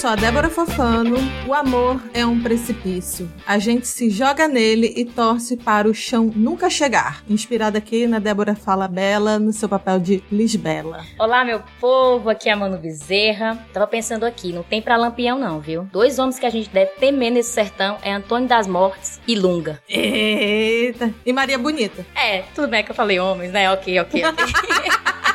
Sou 0.00 0.08
a 0.08 0.16
Débora 0.16 0.48
Fofano. 0.48 1.18
O 1.46 1.52
amor 1.52 2.02
é 2.14 2.24
um 2.24 2.42
precipício. 2.42 3.30
A 3.46 3.58
gente 3.58 3.86
se 3.86 4.08
joga 4.08 4.48
nele 4.48 4.94
e 4.96 5.04
torce 5.04 5.58
para 5.58 5.86
o 5.86 5.92
chão 5.92 6.32
nunca 6.34 6.70
chegar. 6.70 7.22
Inspirada 7.28 7.76
aqui 7.76 8.06
na 8.06 8.18
Débora 8.18 8.54
Fala 8.54 8.88
Bela, 8.88 9.38
no 9.38 9.52
seu 9.52 9.68
papel 9.68 9.98
de 9.98 10.24
Lisbela. 10.32 11.04
Olá, 11.18 11.44
meu 11.44 11.62
povo. 11.78 12.30
Aqui 12.30 12.48
é 12.48 12.52
a 12.52 12.56
Mano 12.56 12.78
Bezerra. 12.78 13.62
Tava 13.74 13.86
pensando 13.86 14.24
aqui, 14.24 14.54
não 14.54 14.62
tem 14.62 14.80
pra 14.80 14.96
lampião 14.96 15.38
não, 15.38 15.60
viu? 15.60 15.86
Dois 15.92 16.18
homens 16.18 16.38
que 16.38 16.46
a 16.46 16.50
gente 16.50 16.70
deve 16.70 16.92
temer 16.92 17.30
nesse 17.30 17.50
sertão 17.50 17.98
é 18.00 18.10
Antônio 18.10 18.48
das 18.48 18.66
Mortes 18.66 19.20
e 19.28 19.34
Lunga. 19.34 19.82
Eita. 19.86 21.12
E 21.26 21.30
Maria 21.30 21.58
Bonita. 21.58 22.06
É, 22.16 22.44
tudo 22.54 22.68
bem 22.68 22.82
que 22.82 22.90
eu 22.90 22.96
falei 22.96 23.20
homens, 23.20 23.52
né? 23.52 23.70
Ok, 23.70 24.00
ok, 24.00 24.24
ok. 24.24 24.44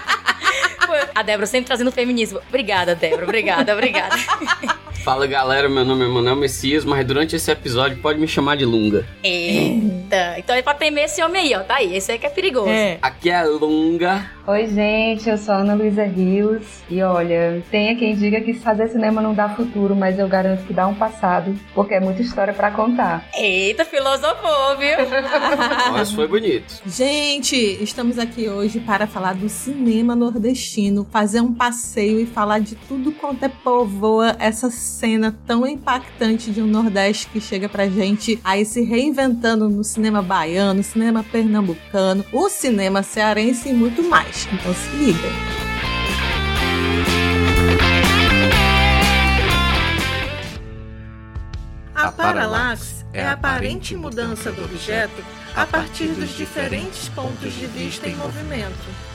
A 1.13 1.23
Débora 1.23 1.45
sempre 1.47 1.67
trazendo 1.67 1.91
feminismo. 1.91 2.39
Obrigada, 2.49 2.95
Débora. 2.95 3.23
Obrigada, 3.23 3.73
obrigada. 3.73 4.15
Fala 5.05 5.27
galera, 5.27 5.69
meu 5.69 5.85
nome 5.85 6.03
é 6.03 6.07
Manuel 6.07 6.35
Messias, 6.35 6.83
mas 6.83 7.05
durante 7.05 7.35
esse 7.35 7.51
episódio 7.51 7.95
pode 7.99 8.19
me 8.19 8.27
chamar 8.27 8.57
de 8.57 8.65
Lunga. 8.65 9.05
Eita, 9.23 10.39
então 10.39 10.55
é 10.55 10.63
pra 10.63 10.73
temer 10.73 11.05
esse 11.05 11.23
homem 11.23 11.43
aí, 11.43 11.53
ó. 11.53 11.59
Tá 11.59 11.75
aí, 11.75 11.95
esse 11.95 12.11
aí 12.11 12.17
que 12.17 12.25
é 12.25 12.29
perigoso. 12.29 12.69
É. 12.69 12.97
Aqui 13.03 13.29
é 13.29 13.35
a 13.35 13.43
Lunga. 13.43 14.25
Oi, 14.47 14.67
gente, 14.67 15.27
eu 15.27 15.39
sou 15.39 15.55
a 15.55 15.57
Ana 15.57 15.73
Luísa 15.73 16.03
Rios. 16.03 16.63
E 16.87 17.01
olha, 17.01 17.63
tenha 17.71 17.95
quem 17.95 18.15
diga 18.15 18.39
que 18.41 18.53
fazer 18.53 18.87
cinema 18.89 19.19
não 19.19 19.33
dá 19.33 19.49
futuro, 19.49 19.95
mas 19.95 20.19
eu 20.19 20.27
garanto 20.27 20.65
que 20.65 20.73
dá 20.73 20.87
um 20.87 20.93
passado, 20.93 21.55
porque 21.73 21.95
é 21.95 21.99
muita 21.99 22.21
história 22.21 22.53
para 22.53 22.69
contar. 22.69 23.27
Eita, 23.35 23.83
filosofou, 23.85 24.77
viu? 24.77 24.97
Mas 25.91 26.11
foi 26.11 26.27
bonito. 26.27 26.81
Gente, 26.85 27.55
estamos 27.55 28.19
aqui 28.19 28.47
hoje 28.47 28.79
para 28.79 29.07
falar 29.07 29.33
do 29.33 29.49
cinema 29.49 30.15
nordestino, 30.15 31.07
fazer 31.09 31.41
um 31.41 31.53
passeio 31.53 32.19
e 32.19 32.25
falar 32.27 32.59
de 32.59 32.75
tudo 32.75 33.11
quanto 33.13 33.43
é 33.43 33.49
povoa 33.49 34.35
essa 34.37 34.69
cena 34.95 35.37
tão 35.45 35.67
impactante 35.67 36.51
de 36.51 36.61
um 36.61 36.67
Nordeste 36.67 37.27
que 37.27 37.41
chega 37.41 37.67
pra 37.67 37.89
gente 37.89 38.39
aí 38.43 38.65
se 38.65 38.81
reinventando 38.81 39.69
no 39.69 39.83
cinema 39.83 40.21
baiano, 40.21 40.81
cinema 40.81 41.21
pernambucano, 41.21 42.23
o 42.31 42.49
cinema 42.49 43.03
cearense 43.03 43.69
e 43.69 43.73
muito 43.73 44.01
mais. 44.03 44.47
Então 44.53 44.73
se 44.73 44.95
liga. 44.95 45.29
A 51.93 52.11
paralaxe 52.11 53.05
é 53.11 53.23
a 53.23 53.33
aparente 53.33 53.95
mudança 53.95 54.51
do 54.51 54.63
objeto 54.63 55.23
a 55.55 55.65
partir 55.65 56.07
dos 56.07 56.29
diferentes 56.29 57.09
pontos 57.09 57.53
de 57.53 57.67
vista 57.67 58.07
em 58.07 58.15
movimento. 58.15 59.14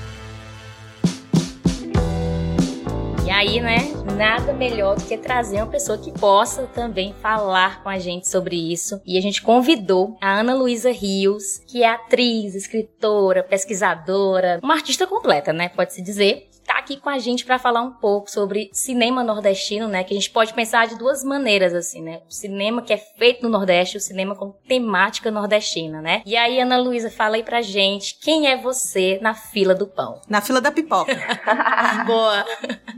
E 3.31 3.33
aí, 3.33 3.61
né, 3.61 3.77
nada 4.19 4.53
melhor 4.53 4.97
do 4.97 5.05
que 5.05 5.17
trazer 5.17 5.59
uma 5.59 5.69
pessoa 5.69 5.97
que 5.97 6.11
possa 6.11 6.67
também 6.67 7.15
falar 7.23 7.81
com 7.81 7.89
a 7.89 7.97
gente 7.97 8.29
sobre 8.29 8.57
isso. 8.57 9.01
E 9.07 9.17
a 9.17 9.21
gente 9.23 9.41
convidou 9.41 10.17
a 10.21 10.41
Ana 10.41 10.53
Luísa 10.53 10.91
Rios, 10.91 11.59
que 11.59 11.85
é 11.85 11.89
atriz, 11.89 12.57
escritora, 12.57 13.45
pesquisadora, 13.45 14.59
uma 14.61 14.75
artista 14.75 15.07
completa, 15.07 15.53
né, 15.53 15.69
pode-se 15.69 16.03
dizer 16.03 16.50
tá 16.71 16.79
aqui 16.79 16.97
com 16.97 17.09
a 17.09 17.19
gente 17.19 17.45
para 17.45 17.59
falar 17.59 17.83
um 17.83 17.91
pouco 17.91 18.31
sobre 18.31 18.71
cinema 18.73 19.25
nordestino, 19.25 19.89
né? 19.89 20.05
Que 20.05 20.15
a 20.15 20.17
gente 20.17 20.31
pode 20.31 20.55
pensar 20.55 20.87
de 20.87 20.97
duas 20.97 21.25
maneiras, 21.25 21.75
assim, 21.75 22.01
né? 22.01 22.21
O 22.29 22.33
cinema 22.33 22.81
que 22.81 22.93
é 22.93 22.97
feito 22.97 23.43
no 23.43 23.49
Nordeste, 23.49 23.97
o 23.97 24.01
cinema 24.01 24.37
com 24.37 24.55
temática 24.69 25.33
nordestina, 25.33 26.01
né? 26.01 26.23
E 26.25 26.37
aí, 26.37 26.61
Ana 26.61 26.79
Luísa, 26.79 27.11
fala 27.11 27.35
aí 27.35 27.43
pra 27.43 27.61
gente 27.61 28.17
quem 28.23 28.47
é 28.47 28.57
você 28.57 29.19
na 29.21 29.35
fila 29.35 29.75
do 29.75 29.87
pão. 29.87 30.21
Na 30.29 30.41
fila 30.41 30.61
da 30.61 30.71
pipoca. 30.71 31.13
Boa. 32.07 32.45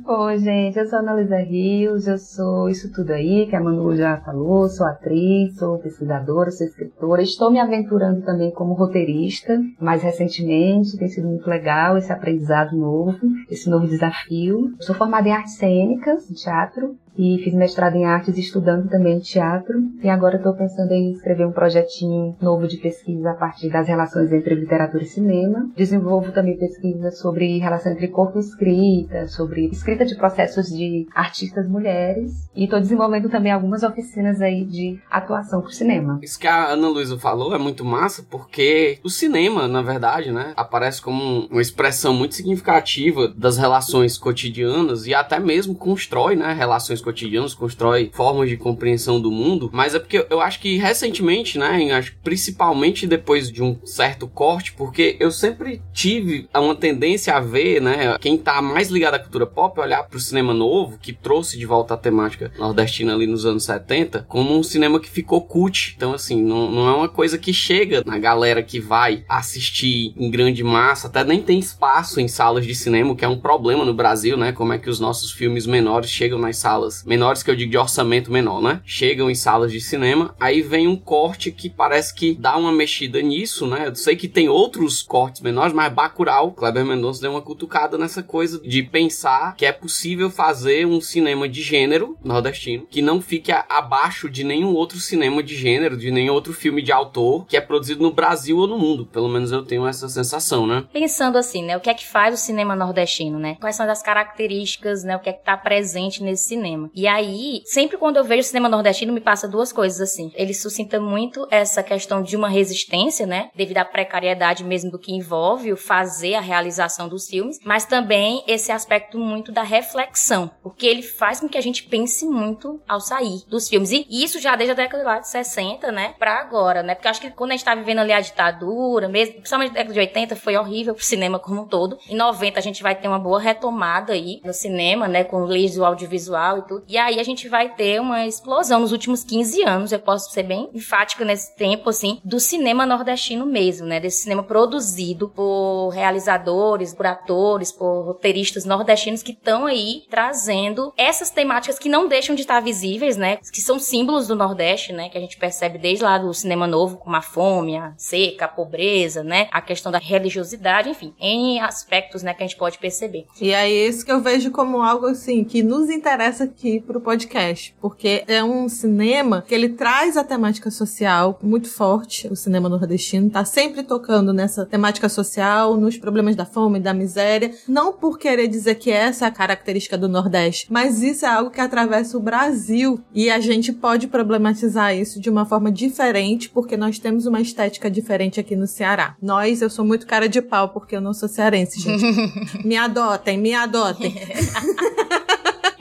Oi, 0.05 0.39
gente, 0.39 0.79
eu 0.79 0.87
sou 0.87 0.99
Ana 0.99 1.15
Luísa 1.15 1.39
Rios, 1.39 2.07
eu 2.07 2.19
sou 2.19 2.69
isso 2.69 2.93
tudo 2.93 3.13
aí, 3.13 3.47
que 3.47 3.57
a 3.57 3.61
Manu 3.61 3.97
já 3.97 4.21
falou, 4.21 4.69
sou 4.69 4.87
atriz, 4.87 5.57
sou 5.57 5.79
pesquisadora, 5.79 6.51
sou 6.51 6.67
escritora, 6.67 7.23
estou 7.23 7.51
me 7.51 7.59
aventurando 7.59 8.21
também 8.23 8.51
como 8.51 8.75
roteirista, 8.75 9.59
mais 9.81 10.03
recentemente, 10.03 10.99
tem 10.99 11.09
sido 11.09 11.29
muito 11.29 11.49
legal 11.49 11.97
esse 11.97 12.13
aprendizado 12.13 12.77
novo, 12.77 13.17
esse 13.49 13.62
esse 13.63 13.71
novo 13.71 13.87
desafio. 13.87 14.75
sou 14.81 14.95
formada 14.95 15.29
em 15.29 15.33
artes 15.33 15.55
cênicas, 15.55 16.31
em 16.31 16.35
teatro, 16.35 16.97
e 17.17 17.39
fiz 17.43 17.55
mestrado 17.55 17.97
em 17.97 18.05
artes 18.05 18.39
estudando 18.39 18.89
também 18.89 19.19
teatro 19.21 19.75
e 20.03 20.09
agora 20.09 20.37
estou 20.37 20.55
pensando 20.55 20.93
em 20.93 21.13
escrever 21.13 21.47
um 21.47 21.53
projetinho 21.53 22.37
novo 22.41 22.67
de 22.67 22.79
pesquisa 22.79 23.31
a 23.31 23.35
partir 23.35 23.71
das 23.71 23.87
relações 23.87 24.33
entre 24.33 24.55
literatura 24.55 25.03
e 25.03 25.07
cinema. 25.07 25.71
Desenvolvo 25.77 26.33
também 26.33 26.57
pesquisa 26.57 27.11
sobre 27.11 27.59
relação 27.59 27.93
entre 27.93 28.09
corpo 28.09 28.39
e 28.39 28.41
escrita, 28.41 29.29
sobre 29.29 29.67
escrita 29.67 30.05
de 30.05 30.17
processos 30.17 30.69
de 30.69 31.07
artistas 31.15 31.69
mulheres 31.69 32.49
e 32.55 32.65
estou 32.65 32.81
desenvolvendo 32.81 33.29
também 33.29 33.53
algumas 33.53 33.83
oficinas 33.83 34.41
aí 34.41 34.65
de 34.65 34.99
atuação 35.11 35.61
para 35.61 35.71
o 35.71 35.73
cinema. 35.73 36.19
Isso 36.23 36.39
que 36.39 36.47
a 36.47 36.69
Ana 36.69 36.89
Luísa 36.89 37.19
falou 37.19 37.55
é 37.55 37.59
muito 37.59 37.85
massa 37.85 38.25
porque 38.31 38.99
o 39.05 39.11
cinema, 39.11 39.69
na 39.69 39.83
verdade, 39.83 40.33
né, 40.33 40.53
aparece 40.57 41.03
como 41.03 41.47
uma 41.51 41.61
expressão 41.61 42.15
muito 42.15 42.35
significativa 42.35 43.29
das 43.29 43.59
relações 43.59 44.17
cotidianas 44.17 45.07
e 45.07 45.15
até 45.15 45.39
mesmo 45.39 45.75
constrói, 45.75 46.37
né, 46.37 46.53
relações 46.53 47.02
cotidianos, 47.03 47.55
constrói 47.55 48.11
formas 48.13 48.49
de 48.49 48.57
compreensão 48.57 49.21
do 49.21 49.31
mundo, 49.31 49.69
mas 49.73 49.95
é 49.95 49.99
porque 49.99 50.27
eu 50.31 50.41
acho 50.41 50.61
que 50.61 50.77
recentemente, 50.77 51.59
né, 51.59 51.93
acho 51.93 52.15
principalmente 52.23 53.07
depois 53.07 53.51
de 53.51 53.63
um 53.63 53.77
certo 53.85 54.27
corte, 54.27 54.73
porque 54.73 55.17
eu 55.21 55.31
sempre 55.31 55.83
tive 55.93 56.49
uma 56.55 56.75
tendência 56.75 57.35
a 57.35 57.41
ver, 57.41 57.81
né, 57.81 58.17
quem 58.21 58.39
tá 58.39 58.63
mais 58.63 58.89
ligado 58.89 59.15
à 59.15 59.19
cultura 59.19 59.47
pop, 59.47 59.79
olhar 59.81 60.05
pro 60.05 60.21
cinema 60.21 60.55
novo, 60.55 60.99
que 60.99 61.13
trouxe 61.13 61.59
de 61.59 61.67
volta 61.67 61.95
a 61.95 61.97
temática 61.97 62.53
nordestina 62.59 63.15
ali 63.15 63.27
nos 63.27 63.45
anos 63.45 63.65
70, 63.65 64.27
como 64.29 64.57
um 64.57 64.63
cinema 64.63 65.01
que 65.01 65.11
ficou 65.11 65.43
cult. 65.43 65.95
Então, 65.97 66.15
assim, 66.15 66.43
não, 66.43 66.71
não 66.71 66.89
é 66.89 66.93
uma 66.95 67.09
coisa 67.09 67.39
que 67.39 67.53
chega 67.53 68.03
na 68.05 68.19
galera 68.19 68.63
que 68.63 68.81
vai 68.81 69.25
assistir 69.29 70.15
em 70.17 70.31
grande 70.31 70.63
massa, 70.63 71.09
até 71.09 71.25
nem 71.25 71.41
tem 71.41 71.59
espaço 71.59 72.21
em 72.21 72.29
salas 72.29 72.67
de 72.67 72.75
cinema, 72.75 73.15
que 73.17 73.25
é 73.25 73.29
um 73.29 73.39
problema 73.39 73.85
no 73.85 73.95
Brasil, 73.95 74.37
né, 74.37 74.53
como 74.53 74.73
é 74.73 74.79
que 74.79 74.91
os 74.91 75.01
nossos 75.01 75.33
filmes 75.33 75.67
menores 75.67 76.11
chegam 76.11 76.39
nas 76.39 76.57
salas 76.57 76.92
salas 76.93 77.05
menores 77.05 77.43
que 77.43 77.51
eu 77.51 77.57
digo 77.57 77.71
de 77.71 77.79
orçamento 77.79 78.31
menor, 78.31 78.61
né? 78.61 78.81
Chegam 78.85 79.31
em 79.31 79.35
salas 79.35 79.73
de 79.73 79.81
cinema, 79.81 80.35
aí 80.39 80.61
vem 80.61 80.87
um 80.87 80.97
corte 80.97 81.51
que 81.51 81.71
parece 81.71 82.15
que 82.15 82.35
dá 82.35 82.57
uma 82.57 82.73
mexida 82.73 83.23
nisso, 83.23 83.67
né? 83.67 83.89
Eu 83.89 83.95
sei 83.95 84.17
que 84.17 84.29
tem 84.29 84.49
outros 84.49 85.03
cortes 85.03 85.41
menores, 85.41 85.73
mas 85.73 85.93
Bacurau, 85.93 86.53
Kleber 86.53 86.85
Mendonça 86.85 87.23
deu 87.23 87.31
uma 87.31 87.43
cutucada 87.43 87.97
nessa 87.97 88.23
coisa 88.23 88.61
de 88.61 88.83
pensar 88.83 89.57
que 89.57 89.65
é 89.65 89.73
possível 89.73 90.31
fazer 90.31 90.87
um 90.87 91.01
cinema 91.01 91.49
de 91.49 91.63
gênero 91.63 92.17
nordestino 92.23 92.87
que 92.91 93.01
não 93.01 93.21
fique 93.21 93.53
abaixo 93.69 94.29
de 94.29 94.45
nenhum 94.45 94.75
outro 94.75 94.99
cinema 94.99 95.43
de 95.43 95.55
gênero, 95.55 95.97
de 95.97 96.11
nenhum 96.11 96.35
outro 96.35 96.53
filme 96.53 96.83
de 96.83 96.93
autor 96.93 97.47
que 97.47 97.57
é 97.57 97.61
produzido 97.61 98.03
no 98.03 98.13
Brasil 98.13 98.59
ou 98.59 98.67
no 98.67 98.79
mundo. 98.79 99.07
Pelo 99.07 99.29
menos 99.29 99.53
eu 99.53 99.65
tenho 99.65 99.87
essa 99.87 100.09
sensação, 100.09 100.67
né? 100.67 100.85
Pensando 100.93 101.39
assim, 101.39 101.63
né? 101.63 101.77
O 101.77 101.81
que 101.81 101.91
é 101.91 101.95
que 101.95 102.07
faz 102.07 102.35
o 102.35 102.43
cinema 102.43 102.75
nordestino, 102.75 103.39
né? 103.39 103.57
Quais 103.61 103.77
são 103.77 103.89
as 103.89 104.03
características, 104.03 105.05
né? 105.05 105.17
O 105.17 105.21
que 105.21 105.31
é 105.31 105.33
que 105.33 105.45
tá 105.45 105.57
presente 105.57 106.23
nesse 106.23 106.49
cinema? 106.49 106.82
Cinema. 106.83 106.91
E 106.95 107.07
aí, 107.07 107.63
sempre 107.65 107.97
quando 107.97 108.17
eu 108.17 108.25
vejo 108.25 108.43
cinema 108.43 108.69
nordestino, 108.69 109.13
me 109.13 109.21
passa 109.21 109.47
duas 109.47 109.73
coisas 109.73 110.01
assim. 110.01 110.33
Ele 110.35 110.55
suscita 110.55 111.01
muito 111.01 111.47
essa 111.51 111.83
questão 111.83 112.23
de 112.23 112.37
uma 112.37 112.49
resistência, 112.49 113.27
né? 113.27 113.51
Devido 113.55 113.79
à 113.79 113.85
precariedade 113.85 114.65
mesmo 114.65 114.91
do 114.91 114.99
que 114.99 115.13
envolve 115.13 115.73
o 115.73 115.77
fazer 115.77 116.35
a 116.35 116.41
realização 116.41 117.09
dos 117.09 117.29
filmes, 117.29 117.59
mas 117.65 117.85
também 117.85 118.43
esse 118.47 118.73
aspecto 118.73 119.19
muito 119.19 119.53
da 119.53 119.63
reflexão, 119.63 120.51
porque 120.63 120.87
ele 120.87 121.03
faz 121.03 121.41
com 121.41 121.49
que 121.49 121.59
a 121.59 121.63
gente 121.63 121.85
pense 121.85 122.27
muito 122.27 122.81
ao 122.89 123.01
sair 123.01 123.43
dos 123.49 123.69
filmes. 123.69 123.91
E 123.91 124.07
isso 124.11 124.41
já 124.41 124.57
desde 124.57 124.73
a 124.73 124.75
década 124.75 125.21
de 125.21 125.29
60, 125.29 125.93
né, 125.93 126.15
pra 126.19 126.41
agora, 126.41 126.83
né? 126.83 126.95
Porque 126.95 127.09
acho 127.09 127.21
que 127.21 127.31
quando 127.31 127.51
a 127.51 127.55
gente 127.55 127.65
tá 127.65 127.75
vivendo 127.75 127.99
ali 127.99 128.13
a 128.13 128.21
ditadura, 128.21 129.09
mesmo, 129.09 129.35
principalmente 129.35 129.71
na 129.71 129.75
década 129.75 129.95
de 129.95 130.01
80, 130.01 130.37
foi 130.37 130.57
horrível 130.57 130.95
pro 130.95 131.05
cinema 131.05 131.39
como 131.39 131.63
um 131.63 131.67
todo. 131.67 131.99
Em 132.09 132.17
90 132.17 132.59
a 132.59 132.63
gente 132.63 132.83
vai 132.83 132.95
ter 132.95 133.09
uma 133.09 133.19
boa 133.19 133.41
retomada 133.41 134.13
aí 134.13 134.41
no 134.45 134.53
cinema, 134.53 135.09
né, 135.09 135.25
com 135.25 135.45
leis 135.45 135.75
do 135.75 135.85
audiovisual 135.85 136.59
e 136.59 136.63
tudo. 136.63 136.72
E 136.89 136.97
aí 136.97 137.19
a 137.19 137.23
gente 137.23 137.49
vai 137.49 137.75
ter 137.75 138.01
uma 138.01 138.27
explosão 138.27 138.81
nos 138.81 138.93
últimos 138.93 139.25
15 139.25 139.63
anos, 139.63 139.93
eu 139.93 139.99
posso 139.99 140.31
ser 140.31 140.45
bem 140.45 140.71
enfática 140.73 141.25
nesse 141.25 141.55
tempo, 141.57 141.91
assim, 141.91 142.21
do 142.25 142.39
cinema 142.39 142.87
nordestino 142.87 143.45
mesmo, 143.45 143.87
né? 143.87 143.99
Desse 144.01 144.23
cinema 144.23 144.43
produzido 144.43 145.29
por 145.29 145.91
realizadores, 145.91 146.95
por 146.95 147.07
atores, 147.07 147.73
por 147.73 148.03
roteiristas 148.03 148.65
nordestinos 148.65 149.23
que 149.23 149.33
estão 149.33 149.67
aí 149.67 150.03
trazendo 150.09 150.93
essas 150.97 151.31
temáticas 151.31 151.79
que 151.79 151.89
não 151.89 152.09
deixam 152.09 152.35
de 152.35 152.43
estar 152.43 152.61
visíveis, 152.61 153.17
né? 153.17 153.37
Que 153.37 153.61
são 153.61 153.79
símbolos 153.79 154.27
do 154.27 154.37
Nordeste, 154.37 154.93
né? 154.93 155.09
Que 155.09 155.19
a 155.19 155.21
gente 155.21 155.37
percebe 155.37 155.79
desde 155.79 156.05
lá 156.05 156.19
do 156.19 156.33
cinema 156.33 156.67
novo, 156.67 156.97
como 156.97 157.17
a 157.17 157.23
fome, 157.23 157.77
a 157.77 157.95
seca, 157.97 158.47
a 158.47 158.49
pobreza, 158.49 159.23
né? 159.23 159.49
A 159.51 159.61
questão 159.61 159.91
da 159.91 159.99
religiosidade, 159.99 160.89
enfim, 160.89 161.15
em 161.19 161.61
aspectos, 161.61 162.23
né, 162.23 162.35
que 162.35 162.43
a 162.43 162.47
gente 162.47 162.57
pode 162.57 162.79
perceber. 162.79 163.27
E 163.41 163.53
é 163.53 163.69
isso 163.71 164.05
que 164.05 164.13
eu 164.13 164.21
vejo 164.21 164.51
como 164.51 164.83
algo 164.83 165.07
assim 165.07 165.45
que 165.45 165.63
nos 165.63 165.89
interessa 165.91 166.47
aqui 166.63 166.81
pro 166.81 167.01
podcast, 167.01 167.75
porque 167.81 168.23
é 168.29 168.43
um 168.45 168.69
cinema 168.69 169.45
que 169.47 169.53
ele 169.53 169.71
traz 169.71 170.17
a 170.17 170.23
temática 170.23 170.71
social 170.71 171.37
muito 171.43 171.69
forte, 171.69 172.29
o 172.29 172.37
cinema 172.37 172.69
nordestino 172.69 173.29
tá 173.29 173.45
sempre 173.45 173.83
tocando 173.83 174.33
nessa 174.33 174.65
temática 174.65 175.09
social, 175.09 175.77
nos 175.77 175.99
problemas 175.99 176.37
da 176.37 176.47
fome, 176.47 176.79
da 176.79 176.95
miséria, 176.95 177.51
não 177.67 177.93
por 177.93 178.17
querer 178.17 178.47
dizer 178.47 178.77
que 178.77 178.93
essa 178.93 179.25
é 179.25 179.29
a 179.29 179.33
característica 179.33 179.99
do 179.99 180.09
Nordeste, 180.09 180.69
mas 180.71 181.03
isso 181.03 181.27
é 181.27 181.29
algo 181.29 181.51
que 181.51 181.61
atravessa 181.61 182.17
o 182.17 182.21
Brasil 182.21 183.01
e 183.13 183.29
a 183.29 183.41
gente 183.41 183.73
pode 183.73 184.07
problematizar 184.07 184.95
isso 184.97 185.21
de 185.21 185.29
uma 185.29 185.45
forma 185.45 185.73
diferente, 185.73 186.49
porque 186.49 186.77
nós 186.77 186.99
temos 186.99 187.27
uma 187.27 187.41
estética 187.41 187.91
diferente 187.91 188.39
aqui 188.39 188.55
no 188.55 188.69
Ceará. 188.69 189.17
Nós, 189.21 189.63
eu 189.63 189.71
sou 189.71 189.85
muito 189.85 190.07
cara 190.07 190.29
de 190.29 190.41
pau 190.41 190.69
porque 190.69 190.95
eu 190.95 191.01
não 191.01 191.13
sou 191.13 191.29
cearense, 191.29 191.81
gente. 191.81 192.05
me 192.65 192.77
adotem, 192.77 193.37
me 193.37 193.53
adotem. 193.53 194.15